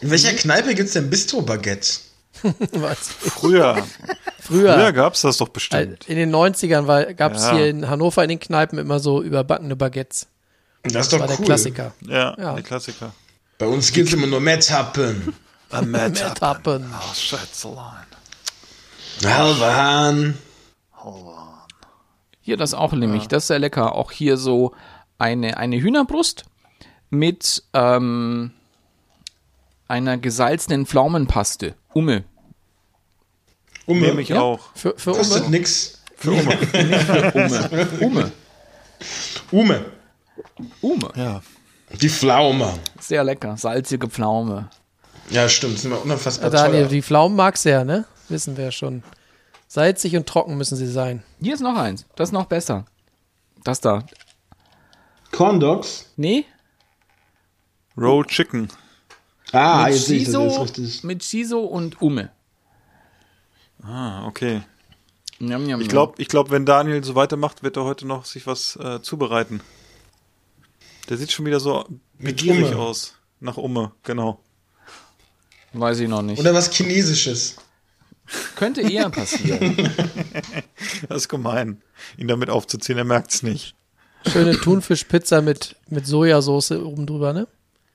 In 0.00 0.10
welcher 0.10 0.32
Kneipe 0.32 0.74
gibt's 0.74 0.92
denn 0.92 1.08
Bistro-Baguette? 1.10 2.00
Was? 2.72 3.08
Früher. 3.08 3.86
Früher. 4.40 4.74
Früher 4.74 4.92
gab's 4.92 5.22
das 5.22 5.38
doch 5.38 5.48
bestimmt. 5.48 6.08
In 6.08 6.16
den 6.16 6.34
90ern 6.34 7.14
gab 7.14 7.34
es 7.34 7.42
Ja. 7.44 7.52
hier 7.52 7.68
in 7.68 7.88
Hannover 7.88 8.22
in 8.22 8.28
den 8.30 8.40
Kneipen 8.40 8.78
immer 8.78 9.00
so 9.00 9.22
überbackene 9.22 9.76
Baguettes. 9.76 10.26
Das 10.82 10.92
ist 10.92 10.96
Das 10.96 11.08
doch 11.10 11.20
war 11.20 11.28
cool. 11.30 11.36
der 11.36 11.44
Klassiker. 11.46 11.92
Ja, 12.02 12.36
Ja. 12.38 12.54
die 12.54 12.62
Klassiker. 12.62 13.12
Bei 13.58 13.66
uns 13.66 13.92
gibt's 13.92 14.12
immer 14.12 14.26
nur 14.26 14.40
Mettappen. 14.40 15.34
Mettappen. 15.82 16.92
Oh, 16.94 17.14
Schätzelein. 17.14 18.06
Halber 19.24 19.76
Hahn. 19.76 20.38
Hier 22.50 22.56
das 22.56 22.74
auch 22.74 22.90
nämlich, 22.90 23.28
das 23.28 23.44
ist 23.44 23.46
sehr 23.46 23.60
lecker. 23.60 23.94
Auch 23.94 24.10
hier 24.10 24.36
so 24.36 24.74
eine, 25.18 25.56
eine 25.56 25.80
Hühnerbrust 25.80 26.46
mit 27.08 27.62
ähm, 27.74 28.50
einer 29.86 30.18
gesalzenen 30.18 30.84
Pflaumenpaste. 30.84 31.76
Umme. 31.94 32.24
Umme. 33.86 34.00
Nehme 34.00 34.22
ich 34.22 34.30
Ja. 34.30 34.40
auch. 34.40 34.58
Für, 34.74 34.94
für 34.96 35.12
Kostet 35.12 35.42
Umme? 35.42 35.50
nix. 35.50 36.00
Umme. 36.26 36.58
Umme. 38.00 38.32
Ume. 39.52 39.84
Umme. 40.80 41.08
Ja. 41.14 41.42
Die 42.02 42.08
Pflaume. 42.08 42.74
Sehr 42.98 43.22
lecker. 43.22 43.56
Salzige 43.58 44.08
Pflaume. 44.08 44.68
Ja, 45.30 45.48
stimmt. 45.48 45.78
Sind 45.78 45.92
wir 45.92 46.02
unfassbar 46.02 46.50
Daniel, 46.50 46.80
teuer. 46.82 46.88
die 46.90 47.02
Pflaumen 47.02 47.36
magst 47.36 47.64
du 47.64 47.70
ja, 47.70 47.84
ne? 47.84 48.06
Wissen 48.28 48.56
wir 48.56 48.64
ja 48.64 48.72
schon. 48.72 49.04
Salzig 49.72 50.16
und 50.16 50.26
trocken 50.28 50.56
müssen 50.56 50.74
sie 50.74 50.88
sein. 50.88 51.22
Hier 51.40 51.54
ist 51.54 51.60
noch 51.60 51.76
eins. 51.76 52.04
Das 52.16 52.30
ist 52.30 52.32
noch 52.32 52.46
besser. 52.46 52.86
Das 53.62 53.80
da. 53.80 54.04
Corn 55.30 55.60
Dogs. 55.60 56.06
Nee? 56.16 56.44
Roll 57.96 58.26
Chicken. 58.26 58.68
Ah, 59.52 59.84
mit 59.84 59.94
jetzt 59.94 60.06
sehe 60.06 60.18
ich 60.18 60.24
das 60.24 60.34
Shiso, 60.34 60.62
richtig. 60.62 61.04
mit 61.04 61.22
Shiso 61.22 61.60
und 61.60 62.02
Umme. 62.02 62.32
Ah, 63.84 64.26
okay. 64.26 64.62
Njam, 65.38 65.62
njam, 65.62 65.80
Ich 65.80 65.88
glaube, 65.88 66.14
ich 66.20 66.26
glaub, 66.26 66.50
wenn 66.50 66.66
Daniel 66.66 67.04
so 67.04 67.14
weitermacht, 67.14 67.62
wird 67.62 67.76
er 67.76 67.84
heute 67.84 68.08
noch 68.08 68.24
sich 68.24 68.48
was 68.48 68.74
äh, 68.74 69.00
zubereiten. 69.02 69.60
Der 71.08 71.16
sieht 71.16 71.30
schon 71.30 71.46
wieder 71.46 71.60
so 71.60 71.86
begierig 72.18 72.74
aus. 72.74 73.14
Nach 73.38 73.56
Umme, 73.56 73.92
genau. 74.02 74.40
Weiß 75.74 76.00
ich 76.00 76.08
noch 76.08 76.22
nicht. 76.22 76.40
Oder 76.40 76.52
was 76.54 76.72
Chinesisches. 76.72 77.54
Könnte 78.56 78.82
eher 78.82 79.10
passieren. 79.10 79.76
Das 81.08 81.18
ist 81.18 81.28
gemein, 81.28 81.82
ihn 82.16 82.28
damit 82.28 82.50
aufzuziehen, 82.50 82.96
er 82.98 83.04
merkt's 83.04 83.42
nicht. 83.42 83.74
Schöne 84.30 84.56
Thunfischpizza 84.58 85.40
mit, 85.40 85.76
mit 85.88 86.06
Sojasauce 86.06 86.72
oben 86.72 87.06
drüber, 87.06 87.32
ne? 87.32 87.46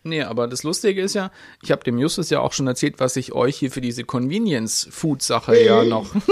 Nee, 0.04 0.22
aber 0.22 0.48
das 0.48 0.62
Lustige 0.64 1.02
ist 1.02 1.16
ja, 1.16 1.32
ich 1.64 1.72
habe 1.72 1.84
dem 1.84 1.98
Justus 1.98 2.30
ja 2.30 2.40
auch 2.40 2.54
schon 2.54 2.68
erzählt, 2.68 2.96
was 3.00 3.16
ich 3.16 3.34
euch 3.34 3.58
hier 3.58 3.72
für 3.72 3.82
diese 3.82 4.04
Convenience-Food-Sache 4.04 5.60
ja 5.60 5.84
noch. 5.84 6.10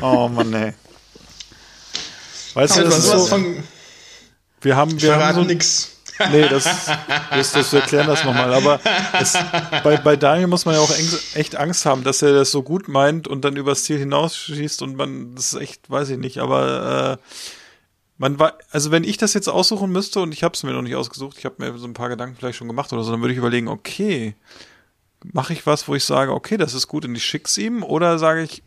Oh 0.00 0.28
Mann, 0.28 0.52
ey. 0.54 0.72
Weißt 2.54 2.78
du, 2.78 2.82
Das 2.84 2.98
ist 2.98 3.10
so, 3.10 3.26
von 3.26 3.62
wir 4.62 4.76
haben, 4.76 5.00
wir 5.00 5.16
haben 5.16 5.34
so, 5.36 5.44
nix. 5.44 5.99
Nee, 6.30 6.48
das, 6.48 6.64
das, 7.30 7.52
das, 7.52 7.72
wir 7.72 7.80
erklären 7.80 8.06
das 8.06 8.24
nochmal, 8.24 8.52
aber 8.52 8.80
es, 9.20 9.36
bei, 9.82 9.96
bei 9.96 10.16
Daniel 10.16 10.46
muss 10.46 10.64
man 10.64 10.74
ja 10.74 10.80
auch 10.80 10.92
echt 11.34 11.56
Angst 11.56 11.86
haben, 11.86 12.04
dass 12.04 12.22
er 12.22 12.32
das 12.32 12.50
so 12.50 12.62
gut 12.62 12.88
meint 12.88 13.28
und 13.28 13.44
dann 13.44 13.56
übers 13.56 13.84
Ziel 13.84 13.98
hinausschießt 13.98 14.82
und 14.82 14.96
man, 14.96 15.34
das 15.34 15.52
ist 15.52 15.60
echt, 15.60 15.90
weiß 15.90 16.10
ich 16.10 16.18
nicht, 16.18 16.38
aber, 16.38 17.18
äh, 17.18 17.24
man 18.20 18.38
war, 18.38 18.58
also 18.70 18.90
wenn 18.90 19.02
ich 19.02 19.16
das 19.16 19.32
jetzt 19.32 19.48
aussuchen 19.48 19.90
müsste 19.90 20.20
und 20.20 20.32
ich 20.32 20.42
habe 20.42 20.54
es 20.54 20.62
mir 20.62 20.72
noch 20.72 20.82
nicht 20.82 20.94
ausgesucht, 20.94 21.38
ich 21.38 21.46
habe 21.46 21.54
mir 21.58 21.78
so 21.78 21.86
ein 21.86 21.94
paar 21.94 22.10
Gedanken 22.10 22.36
vielleicht 22.36 22.58
schon 22.58 22.68
gemacht 22.68 22.92
oder 22.92 23.02
so, 23.02 23.10
dann 23.10 23.22
würde 23.22 23.32
ich 23.32 23.38
überlegen, 23.38 23.66
okay, 23.66 24.34
mache 25.24 25.54
ich 25.54 25.64
was, 25.64 25.88
wo 25.88 25.94
ich 25.94 26.04
sage, 26.04 26.34
okay, 26.34 26.58
das 26.58 26.74
ist 26.74 26.86
gut 26.86 27.06
und 27.06 27.14
ich 27.14 27.24
schick's 27.24 27.56
ihm 27.56 27.82
oder 27.82 28.18
sage 28.18 28.42
ich, 28.42 28.62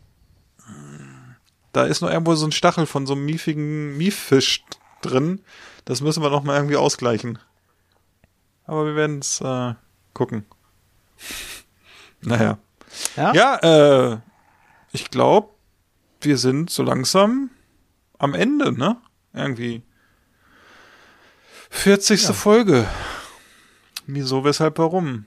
hm, 0.66 1.36
da 1.72 1.84
ist 1.84 2.00
noch 2.00 2.10
irgendwo 2.10 2.34
so 2.34 2.46
ein 2.46 2.52
Stachel 2.52 2.86
von 2.86 3.06
so 3.06 3.14
einem 3.14 3.26
miefigen 3.26 3.96
Mieffisch 3.96 4.64
drin, 5.02 5.40
das 5.84 6.00
müssen 6.00 6.22
wir 6.22 6.30
noch 6.30 6.42
mal 6.44 6.56
irgendwie 6.56 6.76
ausgleichen. 6.76 7.38
Aber 8.66 8.86
wir 8.86 8.96
werden 8.96 9.18
es 9.18 9.40
äh, 9.40 9.74
gucken. 10.12 10.44
Naja. 12.26 12.56
Ja? 13.16 13.34
Ja, 13.34 14.12
äh, 14.12 14.18
ich 14.92 15.10
glaube, 15.10 15.50
wir 16.22 16.38
sind 16.38 16.70
so 16.70 16.82
langsam 16.82 17.50
am 18.18 18.32
Ende, 18.32 18.72
ne? 18.72 18.96
Irgendwie. 19.34 19.82
40. 21.68 22.22
Folge. 22.28 22.88
Wieso, 24.06 24.44
weshalb, 24.44 24.78
warum? 24.78 25.26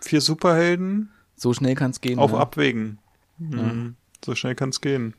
Vier 0.00 0.20
Superhelden 0.20 1.10
So 1.36 1.52
schnell 1.52 1.74
kann's 1.74 2.00
gehen. 2.00 2.18
auf 2.20 2.32
ne? 2.32 2.38
Abwägen. 2.38 2.98
Mhm. 3.38 3.96
So 4.24 4.34
schnell 4.34 4.54
kann's 4.54 4.80
gehen. 4.80 5.14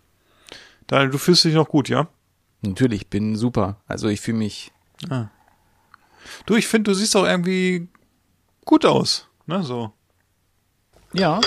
Daniel, 0.88 1.10
du 1.10 1.18
fühlst 1.18 1.44
dich 1.44 1.56
noch 1.56 1.68
gut, 1.68 1.90
ja? 1.90 2.08
Natürlich, 2.62 3.08
bin 3.08 3.36
super. 3.36 3.78
Also 3.88 4.08
ich 4.08 4.22
fühle 4.22 4.38
mich. 4.38 4.72
Du, 6.46 6.56
ich 6.56 6.68
finde, 6.68 6.92
du 6.92 6.96
siehst 6.96 7.16
auch 7.16 7.26
irgendwie 7.26 7.88
gut 8.66 8.86
aus. 8.86 9.28
Ne, 9.48 9.64
so. 9.64 9.92
Ja. 11.14 11.42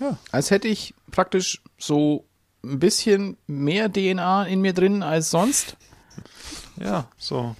Ja. 0.00 0.18
Als 0.32 0.50
hätte 0.50 0.68
ich 0.68 0.94
praktisch 1.10 1.62
so 1.78 2.26
ein 2.64 2.80
bisschen 2.80 3.36
mehr 3.46 3.92
DNA 3.92 4.46
in 4.46 4.60
mir 4.60 4.72
drin 4.72 5.02
als 5.02 5.30
sonst. 5.30 5.76
Ja, 6.80 7.08
so. 7.18 7.54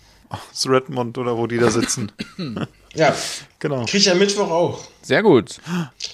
Das 0.50 0.68
Redmond 0.68 1.16
oder 1.18 1.36
wo 1.36 1.46
die 1.46 1.58
da 1.58 1.70
sitzen. 1.70 2.10
Ja, 2.96 3.12
genau. 3.58 3.84
krieg 3.86 4.02
ich 4.02 4.08
am 4.08 4.18
Mittwoch 4.20 4.48
auch. 4.48 4.84
Sehr 5.02 5.24
gut. 5.24 5.60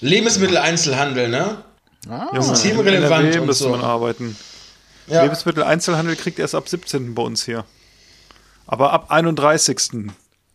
Lebensmitteleinzelhandel, 0.00 1.28
ne? 1.28 1.62
Ah, 2.08 2.40
Systemrelevant 2.40 3.26
NRW 3.26 3.38
und 3.40 3.46
müsste 3.46 3.64
so. 3.64 3.70
man 3.70 3.82
arbeiten. 3.82 4.34
Ja. 5.10 5.22
Lebensmitteleinzelhandel 5.22 6.16
kriegt 6.16 6.38
erst 6.38 6.54
ab 6.54 6.68
17. 6.68 7.14
bei 7.14 7.22
uns 7.22 7.44
hier. 7.44 7.64
Aber 8.66 8.92
ab 8.92 9.10
31. 9.10 10.10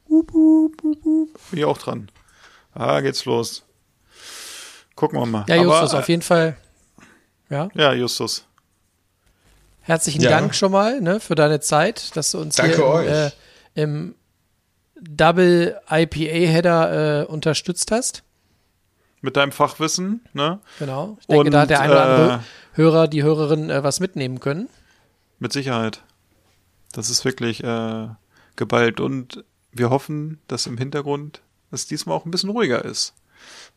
Hup, 0.10 0.32
hup, 0.34 0.82
hup, 0.84 0.98
hup. 1.03 1.30
Bin 1.52 1.60
ich 1.60 1.65
auch 1.65 1.77
dran. 1.77 2.10
Ah, 2.73 3.02
geht's 3.02 3.26
los. 3.26 3.64
Gucken 4.95 5.19
wir 5.19 5.26
mal. 5.26 5.45
Ja, 5.48 5.56
Justus, 5.56 5.91
Aber, 5.91 5.99
auf 5.99 6.10
jeden 6.10 6.22
Fall. 6.22 6.56
Ja, 7.49 7.69
Ja, 7.73 7.94
Justus. 7.94 8.45
herzlichen 9.82 10.22
Ja. 10.22 10.30
Dank 10.32 10.56
schon 10.56 10.72
mal 10.72 10.99
ne, 11.02 11.19
für 11.19 11.36
deine 11.36 11.60
Zeit, 11.60 12.15
dass 12.15 12.32
du 12.32 12.40
uns 12.40 12.56
Danke 12.56 12.77
hier 12.77 12.86
euch. 12.86 13.07
Äh, 13.07 13.32
im 13.76 14.15
Double 14.99 15.80
IPA-Header 15.90 17.23
äh, 17.23 17.26
unterstützt 17.26 17.91
hast. 17.91 18.23
Mit 19.22 19.36
deinem 19.36 19.52
Fachwissen, 19.52 20.22
ne? 20.34 20.60
Genau. 20.80 21.18
Ich 21.19 21.27
denke, 21.27 21.45
Und, 21.45 21.52
da 21.52 21.61
hat 21.61 21.69
der 21.69 21.82
eine 21.82 21.91
oder 21.94 22.03
andere 22.06 22.34
äh, 22.36 22.40
Hörer, 22.76 23.08
die 23.08 23.24
Hörerin 23.24 23.70
äh, 23.70 23.84
was 23.84 24.00
mitnehmen 24.00 24.40
können. 24.40 24.70
Mit 25.40 25.54
Sicherheit. 25.54 26.02
Das 26.92 27.10
ist 27.10 27.26
wirklich 27.26 27.64
äh, 27.64 28.08
geballt. 28.56 29.00
Und 29.00 29.44
wir 29.72 29.90
hoffen, 29.90 30.40
dass 30.48 30.68
im 30.68 30.78
Hintergrund 30.78 31.42
es 31.72 31.88
diesmal 31.88 32.16
auch 32.16 32.26
ein 32.26 32.32
bisschen 32.32 32.50
ruhiger 32.50 32.84
ist. 32.84 33.14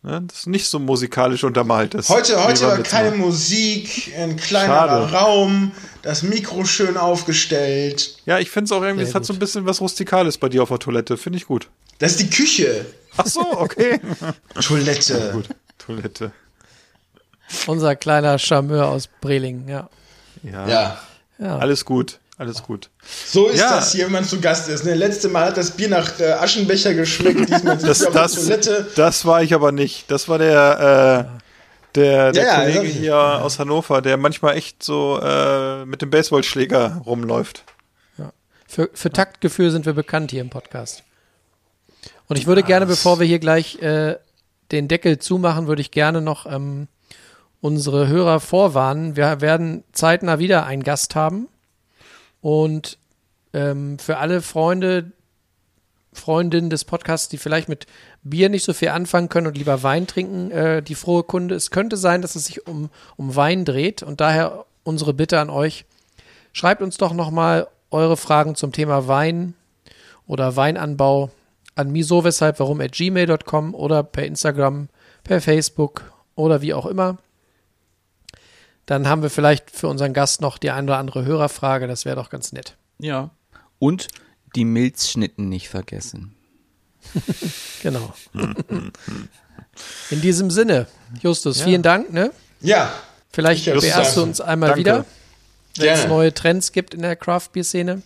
Ne? 0.02 0.22
Das 0.26 0.46
nicht 0.46 0.66
so 0.68 0.78
musikalisch 0.78 1.44
untermalt 1.44 1.94
ist. 1.94 2.08
Heute, 2.08 2.42
heute 2.44 2.66
war 2.66 2.78
keine 2.78 3.10
Mal. 3.10 3.18
Musik, 3.18 4.12
ein 4.16 4.36
kleinerer 4.36 5.08
Schade. 5.08 5.12
Raum, 5.12 5.72
das 6.02 6.22
Mikro 6.22 6.64
schön 6.64 6.96
aufgestellt. 6.96 8.16
Ja, 8.26 8.38
ich 8.38 8.50
finde 8.50 8.66
es 8.66 8.72
auch 8.72 8.82
irgendwie, 8.82 9.04
es 9.04 9.14
hat 9.14 9.24
so 9.24 9.32
ein 9.32 9.38
bisschen 9.38 9.66
was 9.66 9.80
Rustikales 9.80 10.38
bei 10.38 10.48
dir 10.48 10.62
auf 10.62 10.68
der 10.68 10.78
Toilette. 10.78 11.16
Finde 11.16 11.36
ich 11.36 11.46
gut. 11.46 11.68
Das 11.98 12.12
ist 12.12 12.20
die 12.20 12.30
Küche. 12.30 12.86
Ach 13.16 13.26
so, 13.26 13.40
okay. 13.58 14.00
Toilette. 14.60 15.30
gut. 15.32 15.48
Toilette. 15.78 16.32
Unser 17.66 17.96
kleiner 17.96 18.38
Charmeur 18.38 18.88
aus 18.88 19.08
Breling, 19.20 19.68
ja. 19.68 19.88
Ja. 20.42 20.68
Ja. 20.68 20.98
Ja. 21.38 21.58
Alles 21.58 21.84
gut. 21.84 22.18
Alles 22.36 22.62
gut. 22.62 22.88
So 23.26 23.48
ist 23.48 23.58
Ja. 23.58 23.76
das 23.76 23.92
hier, 23.92 24.04
wenn 24.06 24.12
man 24.12 24.24
zu 24.24 24.40
Gast 24.40 24.68
ist. 24.68 24.84
Ne? 24.84 24.94
Letzte 24.94 25.28
Mal 25.28 25.46
hat 25.46 25.56
das 25.56 25.72
Bier 25.72 25.88
nach 25.88 26.20
äh, 26.20 26.32
Aschenbecher 26.32 26.94
geschmeckt, 26.94 27.48
diesmal 27.48 27.76
Das, 27.78 28.04
auf 28.06 28.12
der 28.12 28.22
das, 28.22 28.34
Toilette. 28.34 28.86
das 28.94 29.24
war 29.24 29.42
ich 29.42 29.54
aber 29.54 29.72
nicht. 29.72 30.08
Das 30.10 30.28
war 30.28 30.38
der, 30.38 31.34
äh, 31.34 31.38
der, 31.96 32.32
der 32.32 32.44
Ja, 32.44 32.62
ja, 32.68 32.72
Kollege 32.74 32.92
hier 32.92 33.16
aus 33.16 33.58
Hannover, 33.58 34.02
der 34.02 34.16
manchmal 34.18 34.56
echt 34.56 34.82
so 34.84 35.18
äh, 35.20 35.84
mit 35.84 36.00
dem 36.02 36.10
Baseballschläger 36.10 37.02
rumläuft. 37.04 37.64
Für, 38.70 38.90
für 38.92 39.10
Taktgefühl 39.10 39.70
sind 39.70 39.86
wir 39.86 39.94
bekannt 39.94 40.30
hier 40.30 40.42
im 40.42 40.50
Podcast. 40.50 41.02
Und 42.28 42.36
ich 42.36 42.46
würde 42.46 42.62
gerne, 42.62 42.84
bevor 42.84 43.18
wir 43.18 43.26
hier 43.26 43.38
gleich 43.38 43.80
äh, 43.80 44.16
den 44.70 44.88
Deckel 44.88 45.18
zumachen, 45.18 45.66
würde 45.68 45.80
ich 45.80 45.90
gerne 45.90 46.20
noch 46.20 46.44
ähm, 46.44 46.86
unsere 47.60 48.08
Hörer 48.08 48.40
vorwarnen. 48.40 49.16
Wir 49.16 49.40
werden 49.40 49.84
zeitnah 49.92 50.38
wieder 50.38 50.66
einen 50.66 50.82
Gast 50.82 51.14
haben. 51.14 51.48
Und 52.40 52.98
ähm, 53.52 53.98
für 53.98 54.18
alle 54.18 54.42
Freunde, 54.42 55.12
Freundinnen 56.12 56.70
des 56.70 56.84
Podcasts, 56.84 57.28
die 57.28 57.38
vielleicht 57.38 57.68
mit 57.68 57.86
Bier 58.22 58.48
nicht 58.48 58.64
so 58.64 58.72
viel 58.72 58.88
anfangen 58.88 59.28
können 59.28 59.46
und 59.46 59.58
lieber 59.58 59.82
Wein 59.82 60.06
trinken, 60.06 60.50
äh, 60.50 60.82
die 60.82 60.94
frohe 60.94 61.22
Kunde, 61.22 61.54
es 61.54 61.70
könnte 61.70 61.96
sein, 61.96 62.22
dass 62.22 62.36
es 62.36 62.46
sich 62.46 62.66
um, 62.66 62.90
um 63.16 63.34
Wein 63.34 63.64
dreht. 63.64 64.02
Und 64.02 64.20
daher 64.20 64.64
unsere 64.84 65.14
Bitte 65.14 65.40
an 65.40 65.50
euch, 65.50 65.84
schreibt 66.52 66.82
uns 66.82 66.96
doch 66.96 67.12
nochmal 67.12 67.68
eure 67.90 68.16
Fragen 68.16 68.54
zum 68.54 68.72
Thema 68.72 69.08
Wein 69.08 69.54
oder 70.26 70.56
Weinanbau 70.56 71.30
an 71.74 71.92
miso 71.92 72.24
weshalb 72.24 72.58
warum 72.58 72.80
at 72.80 72.92
gmail.com 72.92 73.74
oder 73.74 74.02
per 74.02 74.26
Instagram, 74.26 74.88
per 75.22 75.40
Facebook 75.40 76.12
oder 76.34 76.60
wie 76.60 76.74
auch 76.74 76.86
immer. 76.86 77.18
Dann 78.88 79.06
haben 79.06 79.20
wir 79.20 79.28
vielleicht 79.28 79.70
für 79.70 79.86
unseren 79.86 80.14
Gast 80.14 80.40
noch 80.40 80.56
die 80.56 80.70
eine 80.70 80.84
oder 80.86 80.96
andere 80.96 81.26
Hörerfrage. 81.26 81.86
Das 81.86 82.06
wäre 82.06 82.16
doch 82.16 82.30
ganz 82.30 82.52
nett. 82.52 82.78
Ja. 82.98 83.30
Und 83.78 84.08
die 84.56 84.64
Milzschnitten 84.64 85.48
nicht 85.48 85.68
vergessen. 85.68 86.34
Genau. 87.82 88.12
In 90.10 90.20
diesem 90.20 90.50
Sinne, 90.50 90.88
Justus, 91.22 91.60
vielen 91.60 91.82
Dank. 91.82 92.12
Ne? 92.12 92.32
Ja, 92.60 92.92
Vielleicht 93.30 93.66
beehrst 93.66 94.16
du 94.16 94.22
uns 94.22 94.40
einmal 94.40 94.70
Danke. 94.70 94.80
wieder, 94.80 95.04
wenn 95.76 95.88
es 95.90 96.08
neue 96.08 96.34
Trends 96.34 96.72
gibt 96.72 96.94
in 96.94 97.02
der 97.02 97.14
Craft 97.14 97.50
Beer 97.52 97.62
Szene. 97.62 98.02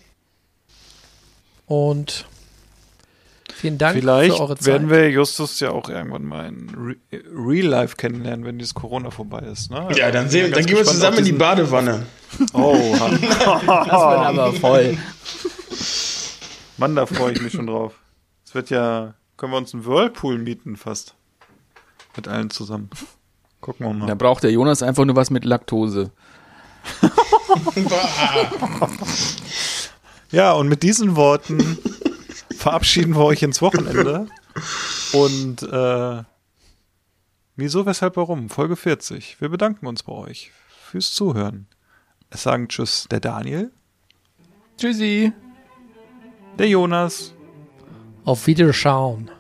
Und 1.67 2.27
vielen 3.63 3.79
Dank 3.79 3.97
Vielleicht 3.97 4.37
für 4.37 4.43
eure 4.43 4.57
Zeit. 4.57 4.67
werden 4.67 4.91
wir 4.91 5.09
Justus 5.11 5.61
ja 5.61 5.71
auch 5.71 5.89
irgendwann 5.89 6.25
mal 6.25 6.47
in 6.49 6.69
Re 6.77 6.97
Real 7.33 7.67
Life 7.67 7.97
kennenlernen, 7.97 8.45
wenn 8.45 8.59
dieses 8.59 8.75
Corona 8.75 9.11
vorbei 9.11 9.39
ist. 9.41 9.71
Ne? 9.71 9.89
ja 9.97 10.11
dann, 10.11 10.29
sehen, 10.29 10.53
dann 10.53 10.67
gehen 10.67 10.77
wir 10.77 10.85
zusammen 10.85 11.19
in 11.19 11.25
die 11.25 11.33
Badewanne. 11.33 12.07
Oh, 12.53 12.95
Das 12.99 13.21
wird 13.21 13.23
aber 13.23 14.53
voll. 14.53 14.99
Mann, 16.77 16.97
da 16.97 17.07
freue 17.07 17.33
ich 17.33 17.41
mich 17.41 17.53
schon 17.53 17.69
drauf. 17.69 17.95
Es 18.45 18.55
wird 18.55 18.71
ja, 18.71 19.15
können 19.37 19.53
wir 19.53 19.59
uns 19.59 19.73
einen 19.73 19.87
Whirlpool 19.87 20.39
mieten 20.39 20.77
fast. 20.77 21.15
Mit 22.17 22.29
allen 22.29 22.51
zusammen. 22.51 22.91
Gucken 23.61 23.87
wir 23.87 23.95
mal. 23.95 24.07
Da 24.07 24.15
braucht 24.17 24.43
der 24.43 24.51
Jonas 24.51 24.83
einfach 24.83 25.05
nur 25.05 25.17
was 25.17 25.31
mit 25.31 25.45
Laktose. 25.45 26.11
Ja, 30.33 30.53
und 30.53 30.69
mit 30.69 30.83
diesen 30.83 31.15
Worten 31.15 31.79
verabschieden 32.63 33.15
wir 33.15 33.25
euch 33.25 33.43
ins 33.43 33.61
Wochenende. 33.61 34.29
Und 35.13 35.63
äh, 35.63 36.23
wieso, 37.57 37.85
weshalb, 37.87 38.17
warum? 38.17 38.49
Folge 38.49 38.77
40. 38.77 39.41
Wir 39.41 39.49
bedanken 39.49 39.87
uns 39.87 40.03
bei 40.05 40.13
euch 40.13 40.53
fürs 40.91 41.13
Zuhören. 41.13 41.67
Es 42.31 42.45
sagen 42.45 42.69
Tschüss 42.69 43.07
der 43.11 43.21
Daniel, 43.21 43.71
Tschüssi. 44.79 45.33
der 46.59 46.69
Jonas, 46.69 47.35
Auf 48.25 48.47
Wiederschauen. 48.47 49.31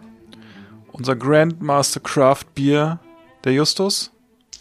unser 0.93 1.16
Grandmaster 1.16 2.01
Craft 2.01 2.44
Beer, 2.55 3.01
der 3.44 3.55
Justus 3.55 4.11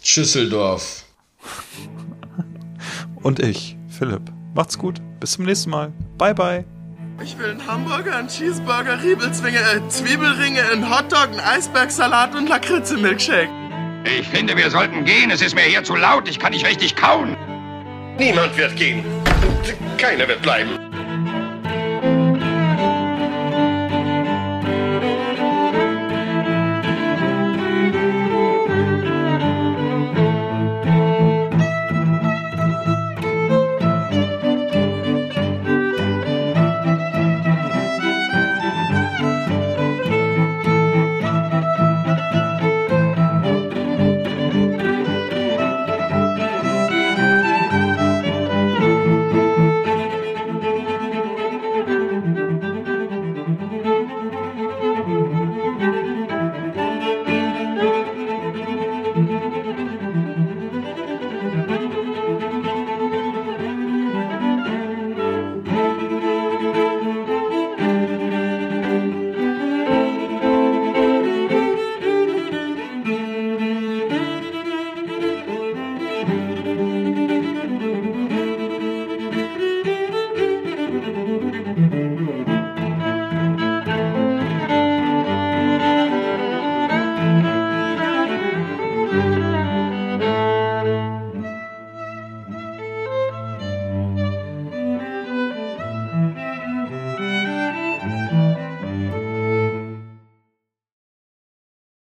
Schüsseldorf. 0.02 1.04
und 3.22 3.38
ich, 3.38 3.76
Philipp. 3.88 4.22
Macht's 4.54 4.78
gut. 4.78 5.00
Bis 5.20 5.32
zum 5.32 5.44
nächsten 5.44 5.70
Mal. 5.70 5.92
Bye, 6.18 6.34
bye. 6.34 6.64
Ich 7.22 7.38
will 7.38 7.50
einen 7.50 7.66
Hamburger, 7.66 8.16
einen 8.16 8.26
Cheeseburger, 8.26 9.00
Riebelzwinge, 9.00 9.58
äh, 9.58 9.88
Zwiebelringe, 9.88 10.60
einen 10.70 10.90
Hotdog, 10.90 11.28
einen 11.28 11.38
Eisbergsalat 11.38 12.34
und 12.34 12.48
Lakritze-Milkshake. 12.48 13.48
Ich 14.04 14.26
finde, 14.26 14.56
wir 14.56 14.68
sollten 14.70 15.04
gehen. 15.04 15.30
Es 15.30 15.40
ist 15.40 15.54
mir 15.54 15.62
hier 15.62 15.84
zu 15.84 15.94
laut. 15.94 16.28
Ich 16.28 16.40
kann 16.40 16.50
nicht 16.52 16.66
richtig 16.66 16.96
kauen. 16.96 17.36
Niemand 18.18 18.56
wird 18.56 18.74
gehen. 18.74 19.04
Keiner 19.98 20.26
wird 20.26 20.42
bleiben. 20.42 20.91